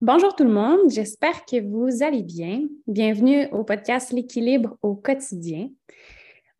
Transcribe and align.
Bonjour 0.00 0.36
tout 0.36 0.44
le 0.44 0.52
monde, 0.52 0.90
j'espère 0.90 1.44
que 1.44 1.60
vous 1.60 2.04
allez 2.04 2.22
bien. 2.22 2.60
Bienvenue 2.86 3.48
au 3.50 3.64
podcast 3.64 4.12
L'équilibre 4.12 4.78
au 4.80 4.94
quotidien. 4.94 5.70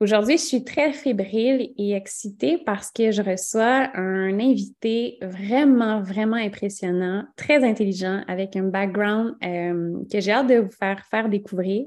Aujourd'hui, 0.00 0.38
je 0.38 0.42
suis 0.42 0.64
très 0.64 0.92
fébrile 0.92 1.72
et 1.78 1.92
excitée 1.92 2.58
parce 2.58 2.90
que 2.90 3.12
je 3.12 3.22
reçois 3.22 3.96
un 3.96 4.40
invité 4.40 5.18
vraiment, 5.22 6.02
vraiment 6.02 6.34
impressionnant, 6.34 7.26
très 7.36 7.62
intelligent, 7.62 8.24
avec 8.26 8.56
un 8.56 8.64
background 8.64 9.36
euh, 9.44 10.02
que 10.10 10.18
j'ai 10.18 10.32
hâte 10.32 10.48
de 10.48 10.56
vous 10.56 10.72
faire 10.72 11.06
faire 11.08 11.28
découvrir. 11.28 11.86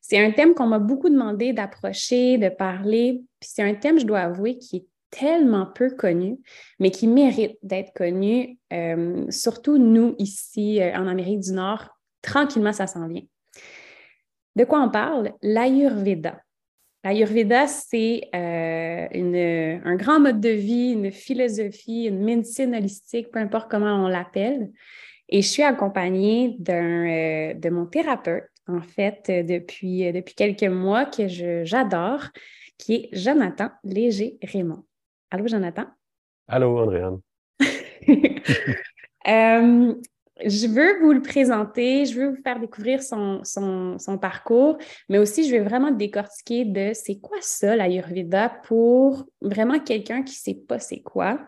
C'est 0.00 0.24
un 0.24 0.30
thème 0.30 0.54
qu'on 0.54 0.68
m'a 0.68 0.78
beaucoup 0.78 1.10
demandé 1.10 1.52
d'approcher, 1.52 2.38
de 2.38 2.50
parler, 2.50 3.24
puis 3.40 3.50
c'est 3.52 3.64
un 3.64 3.74
thème, 3.74 3.98
je 3.98 4.06
dois 4.06 4.20
avouer, 4.20 4.58
qui 4.58 4.76
est 4.76 4.86
tellement 5.10 5.66
peu 5.66 5.90
connu, 5.90 6.38
mais 6.78 6.90
qui 6.90 7.06
mérite 7.06 7.58
d'être 7.62 7.92
connu, 7.94 8.58
euh, 8.72 9.30
surtout 9.30 9.78
nous 9.78 10.14
ici 10.18 10.80
euh, 10.80 10.94
en 10.94 11.06
Amérique 11.06 11.40
du 11.40 11.52
Nord. 11.52 11.88
Tranquillement, 12.22 12.72
ça 12.72 12.86
s'en 12.86 13.06
vient. 13.08 13.22
De 14.56 14.64
quoi 14.64 14.82
on 14.82 14.90
parle? 14.90 15.32
L'Ayurveda. 15.42 16.40
L'Ayurveda, 17.04 17.68
c'est 17.68 18.28
euh, 18.34 19.78
un 19.84 19.96
grand 19.96 20.20
mode 20.20 20.40
de 20.40 20.48
vie, 20.48 20.92
une 20.92 21.12
philosophie, 21.12 22.06
une 22.06 22.24
médecine 22.24 22.74
holistique, 22.74 23.30
peu 23.30 23.38
importe 23.38 23.70
comment 23.70 24.04
on 24.04 24.08
l'appelle. 24.08 24.70
Et 25.28 25.42
je 25.42 25.46
suis 25.46 25.62
accompagnée 25.62 26.56
de 26.58 27.70
mon 27.70 27.86
thérapeute, 27.86 28.48
en 28.66 28.80
fait, 28.80 29.30
depuis, 29.46 30.10
depuis 30.10 30.34
quelques 30.34 30.64
mois 30.64 31.04
que 31.04 31.28
j'adore, 31.64 32.24
qui 32.78 32.94
est 32.94 33.08
Jonathan 33.12 33.70
Léger-Raymond. 33.84 34.84
Allô, 35.30 35.46
Jonathan? 35.46 35.84
Allô, 36.46 36.78
Andréane. 36.78 37.20
Euh, 39.26 39.92
je 40.42 40.66
veux 40.68 41.00
vous 41.02 41.12
le 41.12 41.20
présenter, 41.20 42.06
je 42.06 42.18
veux 42.18 42.28
vous 42.30 42.42
faire 42.42 42.58
découvrir 42.58 43.02
son, 43.02 43.42
parcours, 44.22 44.78
mais 45.10 45.18
aussi 45.18 45.44
je 45.44 45.50
vais 45.50 45.60
vraiment 45.60 45.90
décortiquer 45.90 46.64
de 46.64 46.92
c'est 46.94 47.18
quoi 47.18 47.36
ça, 47.42 47.76
l'Ayurveda, 47.76 48.48
pour 48.64 49.26
vraiment 49.42 49.80
quelqu'un 49.80 50.22
qui 50.22 50.32
ne 50.32 50.54
sait 50.54 50.60
pas 50.66 50.78
c'est 50.78 51.00
quoi. 51.00 51.38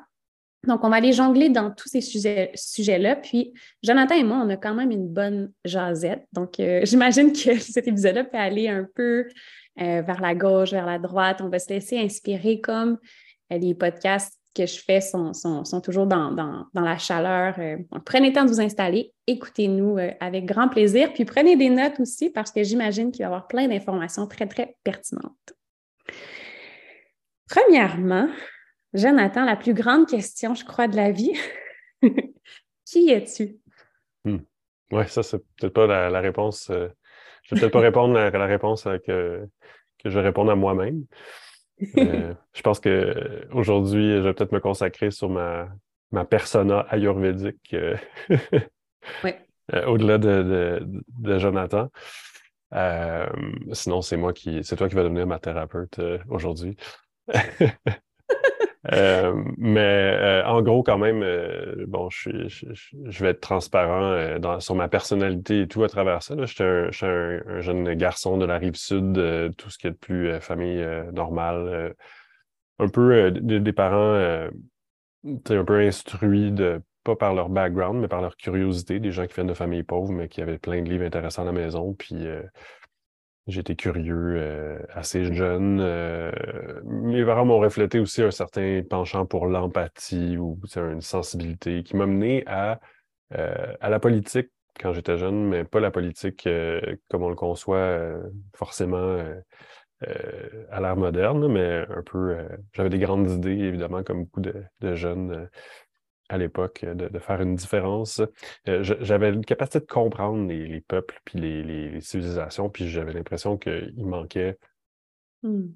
Donc, 0.66 0.84
on 0.84 0.91
va 0.91 0.97
aller 0.97 1.14
jongler 1.14 1.48
dans 1.48 1.70
tous 1.70 1.88
ces 1.88 2.02
sujets-là. 2.02 3.16
Puis, 3.16 3.54
Jonathan 3.82 4.14
et 4.14 4.24
moi, 4.24 4.42
on 4.44 4.50
a 4.50 4.58
quand 4.58 4.74
même 4.74 4.91
une 4.91 5.08
bonne 5.08 5.52
jasette. 5.64 6.26
Donc, 6.34 6.60
euh, 6.60 6.82
j'imagine 6.84 7.32
que 7.32 7.58
cet 7.58 7.88
épisode-là 7.88 8.24
peut 8.24 8.36
aller 8.36 8.69
un 8.69 8.86
peu 8.94 9.26
euh, 9.80 10.02
vers 10.02 10.20
la 10.20 10.34
gauche, 10.34 10.72
vers 10.72 10.84
la 10.84 10.98
droite. 10.98 11.41
On 11.41 11.48
va 11.48 11.58
se 11.58 11.70
laisser 11.70 11.98
inspirer 11.98 12.60
comme 12.60 12.98
les 13.50 13.74
podcasts 13.74 14.40
que 14.54 14.66
je 14.66 14.80
fais 14.82 15.00
sont, 15.00 15.32
toujours 15.82 16.06
dans, 16.06 16.66
la 16.74 16.98
chaleur. 16.98 17.54
Euh, 17.58 17.76
prenez 18.04 18.28
le 18.28 18.34
temps 18.34 18.44
de 18.44 18.48
vous 18.48 18.60
installer, 18.60 19.12
écoutez-nous 19.26 19.98
euh, 19.98 20.10
avec 20.20 20.44
grand 20.44 20.68
plaisir, 20.68 21.12
puis 21.12 21.24
prenez 21.24 21.56
des 21.56 21.70
notes 21.70 22.00
aussi 22.00 22.30
parce 22.30 22.50
que 22.50 22.62
j'imagine 22.62 23.12
qu'il 23.12 23.20
va 23.20 23.24
y 23.24 23.26
avoir 23.26 23.46
plein 23.46 23.68
d'informations 23.68 24.26
très, 24.26 24.46
très 24.46 24.76
pertinentes. 24.82 25.54
Premièrement, 27.48 28.28
Jonathan, 28.92 29.44
la 29.44 29.56
plus 29.56 29.74
grande 29.74 30.08
question, 30.08 30.54
je 30.54 30.64
crois, 30.64 30.88
de 30.88 30.96
la 30.96 31.12
vie, 31.12 31.32
qui 32.84 33.10
es-tu? 33.10 33.58
Hmm. 34.24 34.38
Oui, 34.90 35.04
ça, 35.06 35.22
c'est 35.22 35.38
peut-être 35.38 35.72
pas 35.72 35.86
la, 35.86 36.20
réponse. 36.20 36.66
je 36.68 36.74
ne 36.74 36.86
vais 36.86 37.60
peut-être 37.60 37.72
pas 37.72 37.80
répondre 37.80 38.18
à 38.18 38.30
la 38.30 38.46
réponse 38.46 38.82
que, 39.06 39.46
que 40.02 40.10
je 40.10 40.18
vais 40.18 40.24
répondre 40.24 40.50
à 40.50 40.56
moi-même. 40.56 41.04
Euh, 41.98 42.34
je 42.52 42.62
pense 42.62 42.80
qu'aujourd'hui, 42.80 44.16
je 44.16 44.20
vais 44.20 44.34
peut-être 44.34 44.52
me 44.52 44.60
consacrer 44.60 45.10
sur 45.10 45.28
ma, 45.28 45.68
ma 46.12 46.24
persona 46.24 46.80
ayurvédique 46.90 47.74
euh, 47.74 47.96
euh, 49.74 49.86
au-delà 49.86 50.18
de, 50.18 50.82
de, 51.18 51.38
Jonathan. 51.38 51.88
sinon, 53.72 54.02
c'est 54.02 54.16
moi 54.16 54.32
qui. 54.32 54.62
C'est 54.64 54.76
toi 54.76 54.88
qui 54.88 54.94
vas 54.94 55.04
devenir 55.04 55.26
ma 55.26 55.38
thérapeute 55.38 56.00
aujourd'hui. 56.28 56.76
mais 59.58 60.42
en 60.46 60.62
gros, 60.62 60.82
quand 60.82 60.98
même, 60.98 61.24
bon, 61.86 62.08
je, 62.10 62.48
je, 62.48 63.24
vais 63.24 63.30
être 63.30 63.40
transparent 63.40 64.38
dans, 64.38 64.60
sur 64.60 64.74
ma 64.74 64.88
personnalité 64.88 65.62
et 65.62 65.68
tout 65.68 65.84
à 65.84 65.88
travers 65.88 66.22
ça. 66.22 66.34
Je 66.38 66.90
suis 66.90 67.06
un, 67.06 67.60
jeune 67.60 67.94
garçon 67.94 68.36
de 68.36 68.46
la 68.46 68.58
rive 68.58 68.74
sud, 68.74 69.14
tout 69.56 69.70
ce 69.70 69.78
qui 69.78 69.86
est 69.86 69.92
de 69.92 69.96
plus 69.96 70.40
famille 70.40 70.84
normale, 71.12 71.94
un 72.78 72.88
peu 72.88 73.30
des 73.30 73.72
parents 73.72 74.48
un 75.24 75.64
peu 75.64 75.80
instruits 75.80 76.52
de 76.52 76.80
pas 77.02 77.16
par 77.16 77.34
leur 77.34 77.48
background, 77.48 78.00
mais 78.00 78.08
par 78.08 78.20
leur 78.20 78.36
curiosité, 78.36 79.00
des 79.00 79.10
gens 79.10 79.26
qui 79.26 79.34
viennent 79.34 79.46
de 79.46 79.54
familles 79.54 79.82
pauvres, 79.82 80.12
mais 80.12 80.28
qui 80.28 80.42
avaient 80.42 80.58
plein 80.58 80.82
de 80.82 80.88
livres 80.88 81.04
intéressants 81.04 81.42
à 81.42 81.46
la 81.46 81.52
maison. 81.52 81.94
Puis 81.94 82.26
J'étais 83.50 83.75
curieux 83.75 84.34
euh, 84.37 84.78
assez 84.91 85.33
jeune. 85.34 85.81
Euh, 85.81 86.31
mes 86.84 87.25
parents 87.25 87.44
m'ont 87.44 87.59
reflété 87.59 87.99
aussi 87.99 88.22
un 88.22 88.31
certain 88.31 88.83
penchant 88.88 89.27
pour 89.27 89.47
l'empathie 89.47 90.37
ou 90.37 90.59
une 90.77 91.00
sensibilité 91.00 91.83
qui 91.83 91.97
m'a 91.97 92.06
mené 92.06 92.44
à, 92.47 92.81
euh, 93.34 93.75
à 93.81 93.91
la 93.91 93.99
politique 93.99 94.50
quand 94.81 94.93
j'étais 94.93 95.19
jeune, 95.19 95.49
mais 95.49 95.65
pas 95.65 95.81
la 95.81 95.91
politique 95.91 96.49
comme 97.09 97.22
on 97.22 97.28
le 97.28 97.34
conçoit 97.34 97.99
forcément 98.55 99.19
à 100.71 100.81
l'ère 100.81 100.97
moderne, 100.97 101.49
mais 101.49 101.84
un 101.91 102.03
peu. 102.03 102.38
J'avais 102.72 102.88
des 102.88 102.99
grandes 102.99 103.28
idées, 103.31 103.59
évidemment, 103.59 104.03
comme 104.03 104.25
beaucoup 104.25 104.41
de, 104.41 104.55
de 104.81 104.94
jeunes 104.94 105.50
à 106.30 106.38
l'époque 106.38 106.84
de, 106.84 107.18
faire 107.18 107.41
une 107.41 107.56
différence. 107.56 108.22
Euh, 108.68 108.82
j'avais 108.82 109.30
une 109.30 109.44
capacité 109.44 109.80
de 109.80 109.91
comprendre 109.91 110.48
les, 110.48 110.80
peuples 110.80 111.20
puis 111.24 111.41
les, 111.41 112.00
civilisations, 112.00 112.70
puis 112.70 112.88
j'avais 112.88 113.12
l'impression 113.12 113.58
qu'il 113.58 114.06
manquait 114.06 114.56
mmh. 115.42 115.66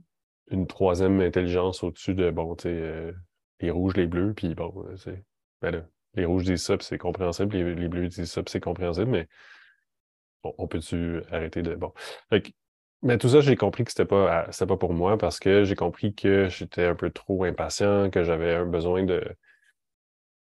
une 0.53 0.67
troisième 0.67 1.21
intelligence 1.21 1.83
au-dessus 1.83 2.15
de, 2.15 2.31
bon, 2.31 2.55
tu 2.55 2.63
sais, 2.63 2.69
euh, 2.69 3.13
les 3.61 3.71
rouges, 3.71 3.97
les 3.97 4.07
bleus, 4.07 4.33
puis 4.33 4.55
bon, 4.55 4.87
c'est, 4.97 5.11
euh, 5.11 5.17
ben 5.61 5.87
les 6.15 6.25
rouges 6.25 6.45
disent 6.45 6.63
ça, 6.63 6.77
puis 6.77 6.87
c'est 6.87 6.99
compréhensible, 6.99 7.57
les, 7.57 7.89
bleus 7.89 8.07
disent 8.07 8.31
ça, 8.31 8.43
puis 8.43 8.53
c'est 8.53 8.61
compréhensible, 8.61 9.11
mais 9.11 9.27
on 10.45 10.69
peut-tu 10.69 11.21
arrêter 11.33 11.63
de, 11.63 11.75
bon. 11.75 11.93
mais 13.03 13.19
tout 13.19 13.29
ça, 13.29 13.41
j'ai 13.41 13.57
compris 13.57 13.83
que 13.85 13.91
c'était 13.91 14.05
pas, 14.05 14.47
c'était 14.53 14.67
pas 14.67 14.77
pour 14.77 14.93
moi 14.93 15.19
parce 15.19 15.41
que 15.41 15.65
j'ai 15.65 15.75
compris 15.75 16.15
que 16.15 16.49
j'étais 16.49 16.85
un 16.85 16.95
peu 16.95 17.11
trop 17.11 17.43
impatient, 17.43 18.11
que 18.11 18.23
j'avais 18.23 18.55
un 18.55 18.67
besoin 18.67 19.03
de, 19.05 19.25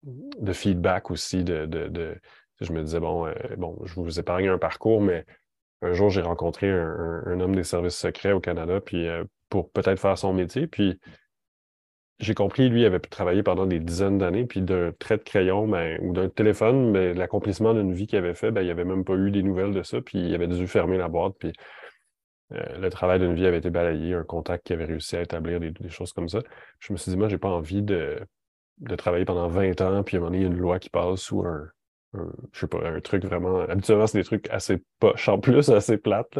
de 0.05 0.53
feedback 0.53 1.11
aussi. 1.11 1.43
De, 1.43 1.65
de, 1.65 2.15
je 2.61 2.71
me 2.71 2.81
disais, 2.83 2.99
bon, 2.99 3.27
euh, 3.27 3.33
bon, 3.57 3.77
je 3.85 3.95
vous 3.95 4.19
épargne 4.19 4.47
un 4.47 4.57
parcours, 4.57 5.01
mais 5.01 5.25
un 5.81 5.93
jour, 5.93 6.09
j'ai 6.09 6.21
rencontré 6.21 6.69
un, 6.69 7.39
homme 7.39 7.55
des 7.55 7.63
services 7.63 7.97
secrets 7.97 8.31
au 8.31 8.39
Canada 8.39 8.79
puis, 8.81 9.07
euh, 9.07 9.23
pour 9.49 9.71
peut-être 9.71 9.99
faire 9.99 10.17
son 10.17 10.33
métier. 10.33 10.67
Puis 10.67 10.99
j'ai 12.19 12.33
compris, 12.33 12.69
lui, 12.69 12.81
il 12.81 12.85
avait 12.85 12.99
travaillé 12.99 13.43
pendant 13.43 13.65
des 13.65 13.79
dizaines 13.79 14.17
d'années, 14.17 14.45
puis 14.45 14.61
d'un 14.61 14.93
trait 14.93 15.17
de 15.17 15.23
crayon 15.23 15.67
ben, 15.67 15.99
ou 16.01 16.13
d'un 16.13 16.29
téléphone, 16.29 16.91
mais 16.91 17.13
l'accomplissement 17.13 17.73
d'une 17.73 17.93
vie 17.93 18.07
qu'il 18.07 18.17
avait 18.17 18.35
fait, 18.35 18.51
ben, 18.51 18.61
il 18.61 18.67
n'avait 18.67 18.85
même 18.85 19.03
pas 19.03 19.15
eu 19.15 19.31
des 19.31 19.43
nouvelles 19.43 19.73
de 19.73 19.83
ça, 19.83 20.01
puis 20.01 20.19
il 20.19 20.33
avait 20.33 20.47
dû 20.47 20.65
fermer 20.67 20.97
la 20.97 21.09
boîte, 21.09 21.33
puis 21.37 21.51
euh, 22.53 22.77
le 22.77 22.89
travail 22.89 23.19
d'une 23.19 23.33
vie 23.33 23.45
avait 23.45 23.57
été 23.57 23.69
balayé, 23.69 24.13
un 24.13 24.23
contact 24.23 24.65
qui 24.65 24.73
avait 24.73 24.85
réussi 24.85 25.17
à 25.17 25.21
établir 25.21 25.59
des, 25.59 25.71
des 25.71 25.89
choses 25.89 26.13
comme 26.13 26.29
ça. 26.29 26.39
Je 26.79 26.93
me 26.93 26.97
suis 26.97 27.11
dit, 27.11 27.17
moi, 27.17 27.27
j'ai 27.27 27.37
pas 27.37 27.49
envie 27.49 27.81
de, 27.81 28.17
de 28.79 28.95
travailler 28.95 29.25
pendant 29.25 29.47
20 29.47 29.81
ans, 29.81 30.03
puis 30.03 30.17
à 30.17 30.19
un 30.19 30.21
moment 30.21 30.31
donné, 30.31 30.39
il 30.39 30.41
y 30.43 30.45
a 30.45 30.53
une 30.53 30.59
loi 30.59 30.79
qui 30.79 30.89
passe 30.89 31.31
ou 31.31 31.45
un, 31.45 31.69
je 32.53 32.59
sais 32.59 32.67
pas, 32.67 32.79
un 32.87 32.99
truc 32.99 33.25
vraiment. 33.25 33.61
Habituellement, 33.61 34.07
c'est 34.07 34.17
des 34.17 34.23
trucs 34.23 34.49
assez 34.49 34.81
poches 34.99 35.29
en 35.29 35.39
plus, 35.39 35.69
assez 35.69 35.97
plates, 35.97 36.39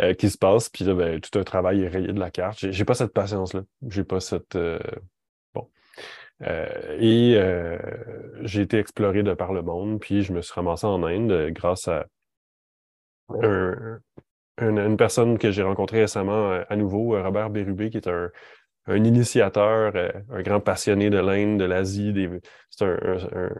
euh, 0.00 0.14
qui 0.14 0.30
se 0.30 0.38
passent, 0.38 0.68
puis 0.68 0.84
là, 0.84 0.94
ben, 0.94 1.20
tout 1.20 1.38
un 1.38 1.44
travail 1.44 1.82
est 1.82 1.88
rayé 1.88 2.08
de 2.08 2.20
la 2.20 2.30
carte. 2.30 2.70
J'ai 2.70 2.84
pas 2.84 2.94
cette 2.94 3.12
patience-là. 3.12 3.62
J'ai 3.88 4.04
pas 4.04 4.20
cette. 4.20 4.56
Euh, 4.56 4.78
bon. 5.54 5.68
Euh, 6.42 6.96
et 6.98 7.38
j'ai 8.42 8.62
été 8.62 8.78
exploré 8.78 9.22
de 9.22 9.34
par 9.34 9.52
le 9.52 9.62
monde, 9.62 10.00
puis 10.00 10.22
je 10.22 10.32
me 10.32 10.42
suis 10.42 10.54
ramassé 10.54 10.86
en 10.86 11.02
Inde 11.02 11.50
grâce 11.50 11.88
à 11.88 12.06
une 14.60 14.96
personne 14.96 15.38
que 15.38 15.50
j'ai 15.50 15.62
rencontrée 15.62 16.00
récemment 16.00 16.50
à 16.68 16.76
nouveau, 16.76 17.10
Robert 17.22 17.50
Bérubé, 17.50 17.90
qui 17.90 17.98
est 17.98 18.08
un, 18.08 18.30
un 18.88 19.04
initiateur, 19.04 19.92
euh, 19.94 20.10
un 20.30 20.42
grand 20.42 20.60
passionné 20.60 21.10
de 21.10 21.18
l'Inde, 21.18 21.58
de 21.58 21.64
l'Asie. 21.64 22.14
C'est 22.70 22.84
un, 22.84 23.50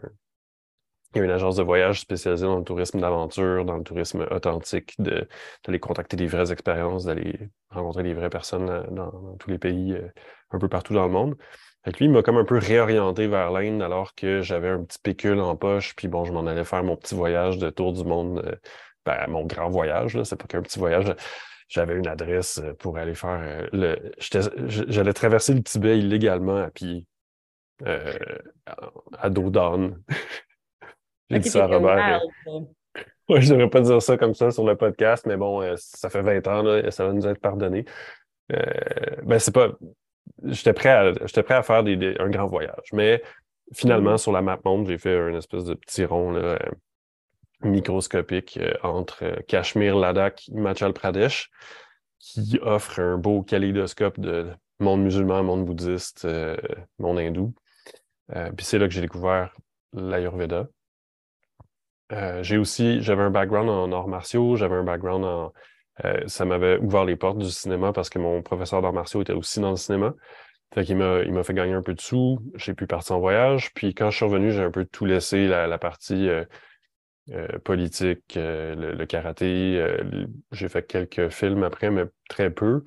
il 1.15 1.17
y 1.17 1.21
a 1.21 1.25
une 1.25 1.31
agence 1.31 1.55
de 1.55 1.63
voyage 1.63 2.01
spécialisée 2.01 2.45
dans 2.45 2.57
le 2.57 2.63
tourisme 2.63 2.99
d'aventure, 2.99 3.65
dans 3.65 3.77
le 3.77 3.83
tourisme 3.83 4.27
authentique, 4.29 4.95
d'aller 4.99 5.79
contacter 5.79 6.15
des 6.17 6.27
vraies 6.27 6.51
expériences, 6.51 7.05
d'aller 7.05 7.49
rencontrer 7.71 8.03
des 8.03 8.13
vraies 8.13 8.29
personnes 8.29 8.69
euh, 8.69 8.83
dans, 8.91 9.35
tous 9.39 9.49
les 9.49 9.57
pays, 9.57 9.93
euh, 9.93 10.07
un 10.51 10.59
peu 10.59 10.67
partout 10.67 10.93
dans 10.93 11.05
le 11.05 11.11
monde. 11.11 11.35
Fait 11.83 11.97
lui, 11.97 12.05
il 12.05 12.11
m'a 12.11 12.21
comme 12.21 12.37
un 12.37 12.45
peu 12.45 12.57
réorienté 12.57 13.27
vers 13.27 13.51
l'Inde 13.51 13.81
alors 13.81 14.13
que 14.13 14.41
j'avais 14.41 14.69
un 14.69 14.83
petit 14.83 14.99
pécule 14.99 15.39
en 15.39 15.55
poche, 15.55 15.95
puis 15.95 16.07
bon, 16.07 16.25
je 16.25 16.33
m'en 16.33 16.45
allais 16.45 16.65
faire 16.65 16.83
mon 16.83 16.95
petit 16.95 17.15
voyage 17.15 17.57
de 17.57 17.69
tour 17.69 17.93
du 17.93 18.03
monde, 18.03 18.59
ben, 19.05 19.25
mon 19.29 19.45
grand 19.45 19.69
voyage, 19.69 20.21
c'est 20.23 20.35
pas 20.35 20.45
qu'un 20.45 20.61
petit 20.61 20.77
voyage 20.77 21.15
j'avais 21.69 21.95
une 21.95 22.07
adresse 22.07 22.59
euh, 22.59 22.73
pour 22.73 22.97
aller 22.97 23.15
faire 23.15 23.39
euh, 23.41 23.67
le. 23.71 24.11
J'allais 24.89 25.13
traverser 25.13 25.53
le 25.53 25.63
Tibet 25.63 25.97
illégalement 25.97 26.57
à 26.57 26.69
pied 26.69 27.05
euh, 27.85 28.17
à 29.17 29.29
dos 29.29 29.51
J'ai 31.29 31.39
dit 31.39 31.49
ça 31.49 31.63
à 31.65 31.67
Robert. 31.67 32.21
Ouais, 33.29 33.41
je 33.41 33.51
devrais 33.51 33.69
pas 33.69 33.81
dire 33.81 34.01
ça 34.01 34.17
comme 34.17 34.33
ça 34.33 34.49
sur 34.49 34.65
le 34.65 34.75
podcast, 34.75 35.27
mais 35.27 35.37
bon, 35.37 35.61
euh, 35.61 35.75
ça 35.77 36.09
fait 36.09 36.23
20 36.23 36.47
ans, 36.47 36.63
là, 36.63 36.89
ça 36.89 37.05
va 37.05 37.13
nous 37.13 37.27
être 37.27 37.39
pardonné. 37.39 37.85
Euh, 38.51 38.63
ben, 39.23 39.37
c'est 39.37 39.53
pas. 39.53 39.69
J'étais 40.45 40.73
prêt 40.73 40.89
à, 40.89 41.13
j'étais 41.25 41.43
prêt 41.43 41.53
à 41.53 41.61
faire 41.63 41.83
des, 41.83 42.15
un 42.19 42.29
grand 42.29 42.47
voyage. 42.47 42.89
Mais 42.91 43.21
finalement, 43.73 44.15
mm-hmm. 44.15 44.17
sur 44.17 44.31
la 44.31 44.41
map 44.41 44.59
monde, 44.65 44.87
j'ai 44.87 44.97
fait 44.97 45.15
un 45.15 45.35
espèce 45.35 45.65
de 45.65 45.75
petit 45.75 46.05
rond 46.05 46.31
là, 46.31 46.41
euh, 46.41 46.57
microscopique 47.61 48.59
entre 48.83 49.41
Cachemire, 49.47 49.97
Ladakh, 49.97 50.47
Himachal 50.47 50.93
Pradesh, 50.93 51.49
qui 52.19 52.59
offre 52.61 52.99
un 52.99 53.17
beau 53.17 53.43
kaléidoscope 53.43 54.19
de 54.19 54.47
monde 54.79 55.03
musulman, 55.03 55.43
monde 55.43 55.65
bouddhiste, 55.65 56.27
monde 56.99 57.19
hindou. 57.19 57.53
puis 58.29 58.65
c'est 58.65 58.77
là 58.77 58.87
que 58.87 58.93
j'ai 58.93 59.01
découvert 59.01 59.53
l'Ayurveda. 59.93 60.67
Euh, 62.11 62.41
j'ai 62.43 62.57
aussi, 62.57 63.01
j'avais 63.01 63.21
un 63.23 63.29
background 63.29 63.69
en 63.69 63.91
arts 63.91 64.07
martiaux, 64.07 64.55
j'avais 64.55 64.75
un 64.75 64.83
background 64.83 65.25
en. 65.25 65.53
Euh, 66.05 66.23
ça 66.27 66.45
m'avait 66.45 66.77
ouvert 66.77 67.05
les 67.05 67.17
portes 67.17 67.37
du 67.37 67.49
cinéma 67.49 67.91
parce 67.91 68.09
que 68.09 68.19
mon 68.19 68.41
professeur 68.41 68.81
d'arts 68.81 68.93
martiaux 68.93 69.21
était 69.21 69.33
aussi 69.33 69.59
dans 69.59 69.71
le 69.71 69.75
cinéma. 69.75 70.13
Fait 70.73 70.85
qu'il 70.85 70.97
m'a, 70.97 71.19
il 71.21 71.33
m'a 71.33 71.43
fait 71.43 71.53
gagner 71.53 71.73
un 71.73 71.81
peu 71.81 71.93
de 71.93 72.01
sous. 72.01 72.39
J'ai 72.55 72.73
pu 72.73 72.87
partir 72.87 73.17
en 73.17 73.19
voyage. 73.19 73.73
Puis 73.73 73.93
quand 73.93 74.09
je 74.09 74.17
suis 74.17 74.25
revenu, 74.25 74.51
j'ai 74.51 74.63
un 74.63 74.71
peu 74.71 74.85
tout 74.85 75.05
laissé, 75.05 75.47
la, 75.47 75.77
partie 75.77 76.29
euh, 76.29 76.45
politique, 77.63 78.33
le, 78.35 79.05
karaté. 79.05 79.83
j'ai 80.51 80.69
fait 80.69 80.85
quelques 80.87 81.29
films 81.29 81.63
après, 81.63 81.91
mais 81.91 82.05
très 82.29 82.49
peu. 82.49 82.83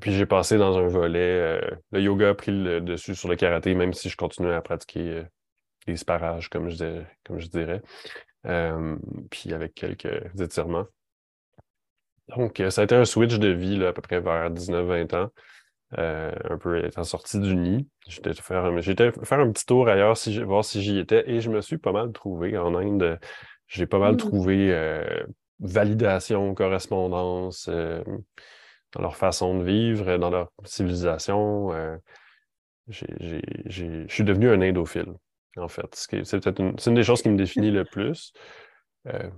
puis 0.00 0.12
j'ai 0.12 0.26
passé 0.26 0.58
dans 0.58 0.76
un 0.78 0.86
volet. 0.86 1.60
le 1.92 2.00
yoga 2.00 2.30
a 2.30 2.34
pris 2.34 2.52
le 2.52 2.80
dessus 2.80 3.14
sur 3.14 3.28
le 3.28 3.36
karaté, 3.36 3.74
même 3.74 3.92
si 3.92 4.08
je 4.08 4.16
continuais 4.16 4.54
à 4.54 4.60
pratiquer 4.60 5.24
les 5.86 5.96
sparages, 5.96 6.48
comme 6.48 6.68
je, 6.68 7.02
comme 7.24 7.38
je 7.38 7.48
dirais, 7.48 7.82
euh, 8.46 8.96
puis 9.30 9.52
avec 9.52 9.74
quelques 9.74 10.40
étirements. 10.40 10.86
Donc, 12.36 12.60
euh, 12.60 12.70
ça 12.70 12.80
a 12.80 12.84
été 12.84 12.94
un 12.94 13.04
switch 13.04 13.38
de 13.38 13.48
vie 13.48 13.84
à 13.84 13.92
peu 13.92 14.02
près 14.02 14.20
vers 14.20 14.50
19-20 14.50 15.14
ans, 15.14 15.30
euh, 15.98 16.32
un 16.50 16.58
peu 16.58 16.84
étant 16.84 17.04
sorti 17.04 17.38
du 17.38 17.54
nid. 17.56 17.88
J'étais 18.08 18.34
faire, 18.34 18.64
un, 18.64 18.82
faire 18.82 19.40
un 19.40 19.50
petit 19.52 19.66
tour 19.66 19.88
ailleurs, 19.88 20.16
si, 20.16 20.42
voir 20.42 20.64
si 20.64 20.82
j'y 20.82 20.98
étais, 20.98 21.28
et 21.30 21.40
je 21.40 21.50
me 21.50 21.60
suis 21.60 21.78
pas 21.78 21.92
mal 21.92 22.12
trouvé 22.12 22.56
en 22.58 22.74
Inde. 22.74 23.18
J'ai 23.68 23.86
pas 23.86 23.98
mal 23.98 24.14
mmh. 24.14 24.18
trouvé 24.18 25.00
validation, 25.58 26.54
correspondance 26.54 27.68
dans 27.68 29.02
leur 29.02 29.16
façon 29.16 29.58
de 29.58 29.64
vivre, 29.64 30.18
dans 30.18 30.30
leur 30.30 30.52
civilisation. 30.64 31.72
je 32.88 34.06
suis 34.08 34.24
devenu 34.24 34.50
un 34.50 34.60
indophile 34.60 35.14
en 35.56 35.68
fait. 35.68 35.88
C'est 35.94 36.40
peut-être 36.40 36.60
une, 36.60 36.76
une, 36.84 36.94
des 36.94 37.02
choses 37.02 37.22
qui 37.22 37.28
me 37.28 37.36
définit 37.36 37.70
le 37.70 37.84
plus. 37.84 38.32
Euh, 39.08 39.30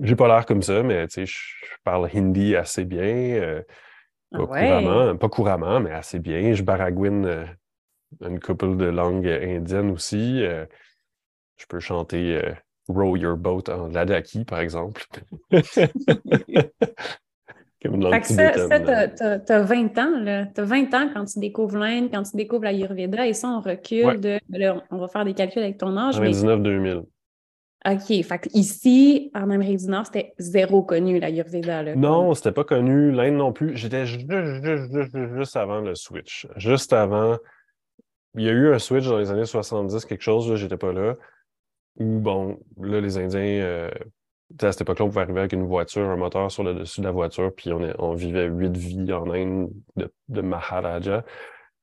j'ai 0.00 0.16
pas 0.16 0.28
l'air 0.28 0.46
comme 0.46 0.62
ça, 0.62 0.82
mais 0.82 1.06
je, 1.08 1.24
je 1.24 1.76
parle 1.84 2.08
hindi 2.14 2.56
assez 2.56 2.84
bien. 2.84 3.04
Euh, 3.04 3.62
pas, 4.36 4.48
ah 4.52 4.80
couramment, 4.80 5.16
pas 5.16 5.28
couramment, 5.28 5.80
mais 5.80 5.92
assez 5.92 6.18
bien. 6.18 6.52
Je 6.52 6.62
baragouine 6.62 7.26
euh, 7.26 7.44
une 8.26 8.40
couple 8.40 8.76
de 8.76 8.86
langues 8.86 9.28
indiennes 9.28 9.90
aussi. 9.90 10.42
Euh, 10.42 10.66
je 11.56 11.66
peux 11.66 11.80
chanter 11.80 12.40
Row 12.88 13.16
Your 13.16 13.36
Boat 13.36 13.64
en 13.68 13.88
Ladaki, 13.88 14.44
par 14.44 14.60
exemple. 14.60 15.04
ça, 15.52 15.88
tu 19.44 19.52
as, 19.52 19.62
20 19.62 19.98
ans, 19.98 20.18
là. 20.20 20.46
Tu 20.46 20.60
as 20.60 20.64
20 20.64 20.94
ans 20.94 21.10
quand 21.12 21.24
tu 21.26 21.38
découvres 21.38 21.76
l'Inde, 21.76 22.08
quand 22.12 22.22
tu 22.22 22.36
découvres 22.36 22.64
l'Ayurveda, 22.64 23.26
et 23.26 23.34
ça, 23.34 23.48
on 23.48 23.60
recule 23.60 24.20
de. 24.20 24.38
on 24.90 24.98
va 24.98 25.08
faire 25.08 25.24
des 25.24 25.34
calculs 25.34 25.62
avec 25.62 25.78
ton 25.78 25.96
âge. 25.96 26.20
99-2000. 26.20 27.04
OK. 27.86 28.22
Fait 28.22 28.48
ici, 28.54 29.30
en 29.34 29.50
Amérique 29.50 29.78
du 29.78 29.86
Nord, 29.86 30.06
c'était 30.06 30.32
zéro 30.38 30.82
connu, 30.82 31.20
l'Ayurveda. 31.20 31.94
Non, 31.96 32.34
c'était 32.34 32.52
pas 32.52 32.64
connu. 32.64 33.12
L'Inde 33.12 33.34
non 33.34 33.52
plus. 33.52 33.76
J'étais 33.76 34.06
juste, 34.06 34.26
juste, 35.36 35.56
avant 35.56 35.80
le 35.80 35.94
switch. 35.94 36.46
Juste 36.56 36.92
avant. 36.92 37.36
Il 38.36 38.44
y 38.44 38.48
a 38.48 38.52
eu 38.52 38.72
un 38.72 38.78
switch 38.78 39.06
dans 39.06 39.18
les 39.18 39.30
années 39.30 39.44
70, 39.44 40.06
quelque 40.06 40.22
chose, 40.22 40.50
là, 40.50 40.56
j'étais 40.56 40.76
pas 40.76 40.92
là. 40.92 41.16
Où, 41.96 42.18
bon, 42.18 42.58
là, 42.80 43.00
les 43.00 43.18
Indiens. 43.18 43.62
Euh, 43.62 43.90
à 44.60 44.72
cette 44.72 44.82
époque-là, 44.82 45.04
on 45.04 45.08
pouvait 45.08 45.22
arriver 45.22 45.40
avec 45.40 45.52
une 45.52 45.66
voiture, 45.66 46.08
un 46.08 46.16
moteur 46.16 46.50
sur 46.50 46.62
le 46.62 46.74
dessus 46.74 47.00
de 47.00 47.06
la 47.06 47.12
voiture, 47.12 47.52
puis 47.54 47.70
on 47.72 48.14
vivait 48.14 48.46
huit 48.46 48.76
vies 48.76 49.12
en 49.12 49.30
Inde 49.30 49.70
de, 49.96 50.40
Maharaja. 50.40 51.24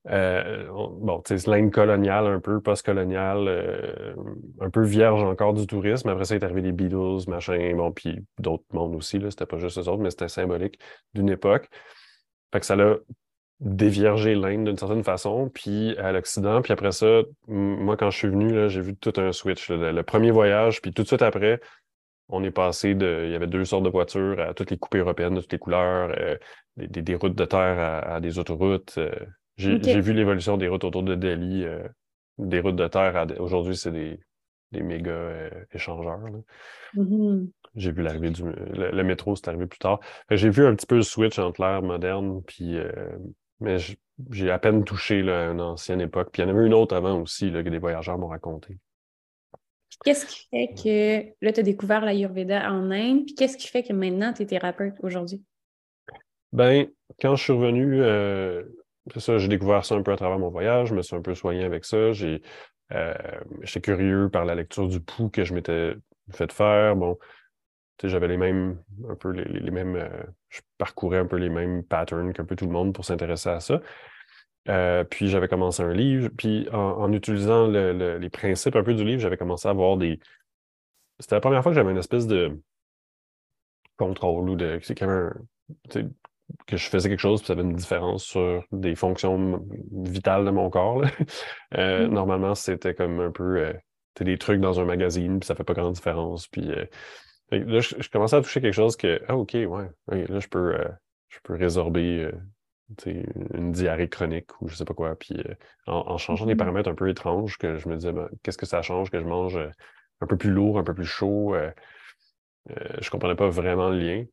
Euh, 0.10 0.68
bon, 0.68 1.22
c'est 1.26 1.46
l'Inde 1.48 1.72
coloniale, 1.72 2.26
un 2.26 2.40
peu 2.40 2.60
post-coloniale, 2.60 3.48
euh, 3.48 4.16
un 4.60 4.70
peu 4.70 4.84
vierge 4.84 5.24
encore 5.24 5.54
du 5.54 5.68
tourisme. 5.68 6.10
Après 6.10 6.26
ça, 6.26 6.36
il 6.36 6.42
est 6.42 6.44
arrivé 6.44 6.62
les 6.62 6.72
Beatles, 6.72 7.30
machin, 7.30 7.76
bon, 7.76 7.92
puis 7.92 8.26
d'autres 8.40 8.64
mondes 8.74 8.96
aussi, 8.96 9.20
là. 9.20 9.30
C'était 9.30 9.46
pas 9.46 9.58
juste 9.58 9.78
eux 9.78 9.88
autres, 9.88 10.02
mais 10.02 10.10
c'était 10.10 10.28
symbolique 10.28 10.80
d'une 11.14 11.30
époque. 11.30 11.70
Fait 12.52 12.60
que 12.60 12.66
ça 12.66 12.76
l'a 12.76 12.98
déviergé 13.60 14.34
l'Inde 14.34 14.66
d'une 14.66 14.78
certaine 14.78 15.04
façon, 15.04 15.50
puis 15.54 15.96
à 15.98 16.12
l'Occident. 16.12 16.62
Puis 16.62 16.74
après 16.74 16.92
ça, 16.92 17.22
moi, 17.48 17.96
quand 17.96 18.10
je 18.10 18.18
suis 18.18 18.28
venu, 18.28 18.70
j'ai 18.70 18.82
vu 18.82 18.96
tout 18.96 19.14
un 19.18 19.32
switch. 19.32 19.70
le, 19.70 20.02
premier 20.02 20.32
voyage, 20.32 20.82
puis 20.82 20.92
tout 20.94 21.04
de 21.04 21.08
suite 21.08 21.22
après, 21.22 21.62
on 22.30 22.44
est 22.44 22.52
passé 22.52 22.96
de. 22.96 23.26
Il 23.26 23.32
y 23.32 23.36
avait 23.36 23.48
deux 23.48 23.66
sortes 23.66 23.84
de 23.84 23.90
voitures 23.90 24.40
à 24.42 24.54
toutes 24.54 24.72
les 24.72 24.78
coupes 24.78 24.96
européennes 24.96 25.36
de 25.36 25.42
toutes 25.42 25.52
les 25.52 25.60
couleurs, 25.60 26.12
euh, 26.18 26.38
des, 26.78 27.16
routes 27.16 27.36
de 27.36 27.46
terre 27.46 28.04
à, 28.08 28.20
des 28.20 28.40
autoroutes. 28.40 28.96
Euh. 28.98 29.12
J'ai 29.62 30.02
vu 30.02 30.14
l'évolution 30.14 30.58
des 30.58 30.68
routes 30.68 30.84
autour 30.84 31.04
de 31.04 31.16
Delhi, 31.16 31.64
euh, 31.64 31.88
des 32.38 32.60
routes 32.60 32.76
de 32.76 32.88
terre. 32.88 33.28
Aujourd'hui, 33.40 33.76
c'est 33.76 33.92
des, 33.92 34.20
des 34.72 34.82
méga 34.82 35.50
échangeurs. 35.74 36.20
Mm-hmm. 36.96 37.50
J'ai 37.76 37.92
vu 37.92 38.02
l'arrivée 38.02 38.32
du. 38.32 38.44
Le, 38.44 39.04
métro, 39.04 39.36
c'est 39.36 39.48
arrivé 39.48 39.68
plus 39.68 39.80
tard. 39.80 40.00
J'ai 40.30 40.50
vu 40.50 40.66
un 40.66 40.76
petit 40.76 40.88
peu 40.88 40.96
le 40.96 41.04
switch 41.04 41.40
entre 41.40 41.62
l'ère 41.62 41.82
moderne, 41.82 42.42
puis. 42.44 42.78
mais 43.60 43.78
j'ai 44.30 44.52
à 44.52 44.60
peine 44.60 44.84
touché 44.84 45.22
là, 45.22 45.52
une 45.52 45.62
ancienne 45.62 46.02
époque. 46.02 46.30
Puis 46.32 46.42
il 46.42 46.46
y 46.46 46.50
en 46.50 46.56
avait 46.56 46.66
une 46.66 46.74
autre 46.74 46.96
avant 46.96 47.22
aussi 47.22 47.50
là, 47.50 47.64
que 47.64 47.70
des 47.70 47.78
voyageurs 47.78 48.18
m'ont 48.18 48.28
raconté. 48.28 48.78
Qu'est-ce 50.04 50.26
qui 50.26 50.48
fait 50.50 50.74
que 50.74 51.46
là, 51.46 51.52
tu 51.52 51.60
as 51.60 51.64
découvert 51.64 52.04
l'Ayurveda 52.04 52.72
en 52.72 52.90
Inde, 52.92 53.26
puis 53.26 53.36
qu'est-ce 53.36 53.58
qui 53.58 53.68
fait 53.68 53.84
que 53.84 53.94
maintenant, 53.94 54.34
tu 54.34 54.44
es 54.44 54.46
thérapeute 54.46 54.96
aujourd'hui? 55.04 55.44
Ben, 56.54 56.88
quand 57.22 57.36
je 57.36 57.44
suis 57.44 57.54
revenu, 57.54 58.02
euh, 58.02 58.64
ça, 59.18 59.38
j'ai 59.38 59.48
découvert 59.48 59.86
ça 59.86 59.96
un 59.96 60.04
peu 60.04 60.12
à 60.12 60.18
travers 60.18 60.40
mon 60.40 60.50
voyage, 60.50 60.90
je 60.90 60.96
me 60.96 61.02
suis 61.02 61.16
un 61.16 61.22
peu 61.22 61.34
soigné 61.34 61.64
avec 61.64 61.86
ça. 61.86 62.12
J'ai, 62.12 62.42
euh, 62.94 63.14
j'étais 63.62 63.82
curieux 63.82 64.30
par 64.30 64.46
la 64.46 64.56
lecture 64.56 64.88
du 64.88 65.00
pouls 65.00 65.30
que 65.30 65.44
je 65.44 65.54
m'étais 65.54 65.96
fait 66.32 66.52
faire. 66.52 66.96
Bon, 66.96 67.18
j'avais 68.04 68.28
les 68.28 68.38
mêmes, 68.38 68.82
un 69.10 69.16
peu 69.16 69.30
les, 69.32 69.72
mêmes, 69.72 69.96
euh, 69.96 70.24
je 70.50 70.62
parcourais 70.78 71.20
un 71.20 71.26
peu 71.26 71.38
les 71.38 71.50
mêmes 71.50 71.84
patterns 71.84 72.34
qu'un 72.34 72.46
peu 72.46 72.56
tout 72.56 72.66
le 72.66 72.72
monde 72.72 72.94
pour 72.94 73.06
s'intéresser 73.06 73.50
à 73.50 73.60
ça. 73.60 73.82
Euh, 74.70 75.04
puis 75.04 75.28
j'avais 75.28 75.48
commencé 75.48 75.82
un 75.82 75.94
livre, 75.94 76.30
puis 76.38 76.68
en, 76.72 77.12
utilisant 77.12 77.68
les 77.68 78.30
principes 78.30 78.76
un 78.76 78.84
peu 78.84 78.94
du 78.94 79.04
livre, 79.04 79.22
j'avais 79.22 79.38
commencé 79.38 79.68
à 79.68 79.72
avoir 79.72 79.98
des. 79.98 80.20
C'était 81.20 81.36
la 81.36 81.42
première 81.42 81.64
fois 81.64 81.72
que 81.72 81.76
j'avais 81.76 81.92
une 81.92 81.98
espèce 81.98 82.28
de 82.28 82.60
contrôle 83.98 84.50
ou 84.50 84.56
de. 84.56 84.80
Que 86.68 86.78
je 86.78 86.90
faisais 86.90 87.10
quelque 87.10 87.20
chose, 87.20 87.42
puis 87.42 87.48
ça 87.48 87.54
avait 87.54 87.62
une 87.62 87.76
différence 87.76 88.24
sur 88.24 88.64
des 88.72 88.96
fonctions 88.96 89.66
vitales 89.92 90.46
de 90.46 90.52
mon 90.52 90.70
corps. 90.70 91.04
Euh, 91.78 92.06
mmh. 92.06 92.14
Normalement, 92.14 92.54
c'était 92.54 92.94
comme 92.94 93.22
un 93.22 93.32
peu 93.32 93.58
euh, 93.58 93.74
des 94.20 94.38
trucs 94.38 94.60
dans 94.60 94.82
un 94.82 94.84
magazine, 94.84 95.40
puis 95.40 95.48
ça 95.48 95.56
fait 95.56 95.64
pas 95.64 95.74
grande 95.74 95.94
différence. 95.94 96.50
Puis 96.50 96.70
là, 97.50 97.80
je, 97.80 98.10
commençais 98.10 98.36
à 98.36 98.42
toucher 98.42 98.60
quelque 98.60 98.74
chose 98.74 98.98
que, 98.98 99.22
ah, 99.30 99.38
OK, 99.38 99.54
ouais, 99.54 99.90
là, 100.08 100.40
je 100.40 100.48
peux, 100.50 100.76
je 101.30 101.40
peux 101.44 101.56
résorber 101.56 102.30
une 103.06 103.72
diarrhée 103.72 104.10
chronique 104.10 104.50
ou 104.62 104.68
je 104.68 104.76
sais 104.76 104.86
pas 104.86 104.94
quoi. 104.94 105.16
Puis 105.16 105.40
euh, 105.40 105.56
en, 105.88 106.18
changeant 106.18 106.46
des 106.46 106.54
mm-hmm. 106.54 106.58
paramètres 106.58 106.90
un 106.90 106.96
peu 106.96 107.10
étranges, 107.10 107.58
que 107.58 107.78
je 107.78 107.88
me 107.90 107.96
disais, 107.96 108.12
ben, 108.12 108.30
qu'est-ce 108.44 108.58
que 108.58 108.66
ça 108.66 108.82
change 108.82 109.10
que 109.10 109.20
je 109.20 109.26
mange 109.26 109.58
euh, 109.58 109.70
un 110.22 110.28
peu 110.28 110.38
plus 110.38 110.52
lourd, 110.52 110.80
un 110.80 110.84
peu 110.84 110.94
plus 110.94 111.06
chaud? 111.06 111.56
Euh, 111.56 111.72
je 113.00 113.10
comprenais 113.10 113.36
pas 113.36 113.50
vraiment 113.50 113.90
le 113.90 114.00
lien. 114.00 114.26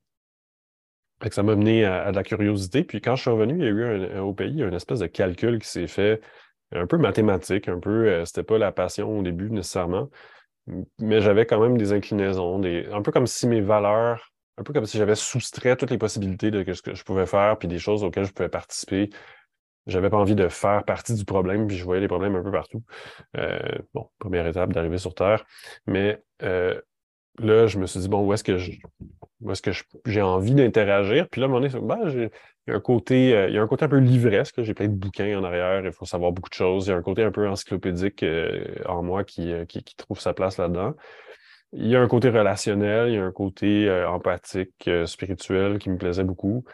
Que 1.20 1.34
ça 1.34 1.42
m'a 1.42 1.56
mené 1.56 1.84
à, 1.84 2.10
de 2.10 2.16
la 2.16 2.22
curiosité. 2.22 2.84
Puis 2.84 3.00
quand 3.00 3.16
je 3.16 3.22
suis 3.22 3.30
revenu, 3.30 3.54
il 3.54 3.64
y 3.64 3.66
a 3.66 3.70
eu 3.70 4.18
au 4.18 4.32
pays 4.32 4.62
une 4.62 4.74
espèce 4.74 5.00
de 5.00 5.06
calcul 5.06 5.58
qui 5.58 5.68
s'est 5.68 5.88
fait 5.88 6.20
un 6.72 6.86
peu 6.86 6.98
mathématique, 6.98 7.68
un 7.68 7.80
peu, 7.80 8.24
c'était 8.24 8.42
pas 8.42 8.58
la 8.58 8.72
passion 8.72 9.18
au 9.18 9.22
début 9.22 9.50
nécessairement, 9.50 10.10
mais 10.98 11.20
j'avais 11.20 11.46
quand 11.46 11.60
même 11.60 11.78
des 11.78 11.92
inclinaisons, 11.92 12.58
des, 12.58 12.86
un 12.92 13.02
peu 13.02 13.10
comme 13.10 13.26
si 13.26 13.46
mes 13.46 13.62
valeurs 13.62 14.32
un 14.58 14.64
peu 14.64 14.72
comme 14.72 14.86
si 14.86 14.98
j'avais 14.98 15.14
soustrait 15.14 15.76
toutes 15.76 15.90
les 15.90 15.98
possibilités 15.98 16.50
de 16.50 16.72
ce 16.72 16.82
que 16.82 16.94
je 16.94 17.04
pouvais 17.04 17.26
faire, 17.26 17.56
puis 17.58 17.68
des 17.68 17.78
choses 17.78 18.02
auxquelles 18.02 18.24
je 18.24 18.32
pouvais 18.32 18.48
participer. 18.48 19.10
J'avais 19.86 20.10
pas 20.10 20.18
envie 20.18 20.34
de 20.34 20.48
faire 20.48 20.84
partie 20.84 21.14
du 21.14 21.24
problème, 21.24 21.66
puis 21.66 21.76
je 21.76 21.84
voyais 21.84 22.00
les 22.00 22.08
problèmes 22.08 22.34
un 22.34 22.42
peu 22.42 22.50
partout. 22.50 22.82
Euh, 23.36 23.58
bon, 23.94 24.10
première 24.18 24.46
étape 24.46 24.72
d'arriver 24.72 24.98
sur 24.98 25.14
Terre. 25.14 25.46
Mais 25.86 26.22
euh, 26.42 26.78
là, 27.38 27.66
je 27.66 27.78
me 27.78 27.86
suis 27.86 28.00
dit, 28.00 28.08
bon, 28.08 28.26
où 28.26 28.32
est-ce 28.32 28.44
que 28.44 28.58
je, 28.58 28.72
où 29.40 29.52
est-ce 29.52 29.62
que 29.62 29.70
j'ai 30.06 30.22
envie 30.22 30.54
d'interagir. 30.54 31.28
Puis 31.28 31.40
là, 31.40 31.46
à 31.46 31.48
un 31.48 31.52
moment 31.52 31.66
donné, 31.66 31.80
ben, 31.80 31.98
il, 32.08 32.30
y 32.66 32.72
a 32.72 32.76
un 32.76 32.80
côté, 32.80 33.34
euh, 33.34 33.48
il 33.48 33.54
y 33.54 33.58
a 33.58 33.62
un 33.62 33.66
côté 33.66 33.84
un 33.84 33.88
peu 33.88 33.98
livresque. 33.98 34.62
J'ai 34.62 34.74
plein 34.74 34.88
de 34.88 34.92
bouquins 34.92 35.38
en 35.38 35.44
arrière, 35.44 35.84
il 35.84 35.92
faut 35.92 36.04
savoir 36.04 36.32
beaucoup 36.32 36.50
de 36.50 36.54
choses. 36.54 36.86
Il 36.86 36.90
y 36.90 36.92
a 36.92 36.96
un 36.96 37.02
côté 37.02 37.22
un 37.22 37.30
peu 37.30 37.48
encyclopédique 37.48 38.22
euh, 38.22 38.64
en 38.86 39.02
moi 39.02 39.24
qui, 39.24 39.52
qui, 39.68 39.82
qui, 39.82 39.96
trouve 39.96 40.20
sa 40.20 40.34
place 40.34 40.58
là-dedans. 40.58 40.94
Il 41.72 41.86
y 41.86 41.96
a 41.96 42.00
un 42.00 42.08
côté 42.08 42.30
relationnel, 42.30 43.08
il 43.10 43.14
y 43.14 43.18
a 43.18 43.24
un 43.24 43.32
côté 43.32 43.90
empathique, 44.08 44.88
spirituel 45.04 45.78
qui 45.78 45.90
me 45.90 45.98
plaisait 45.98 46.24
beaucoup. 46.24 46.64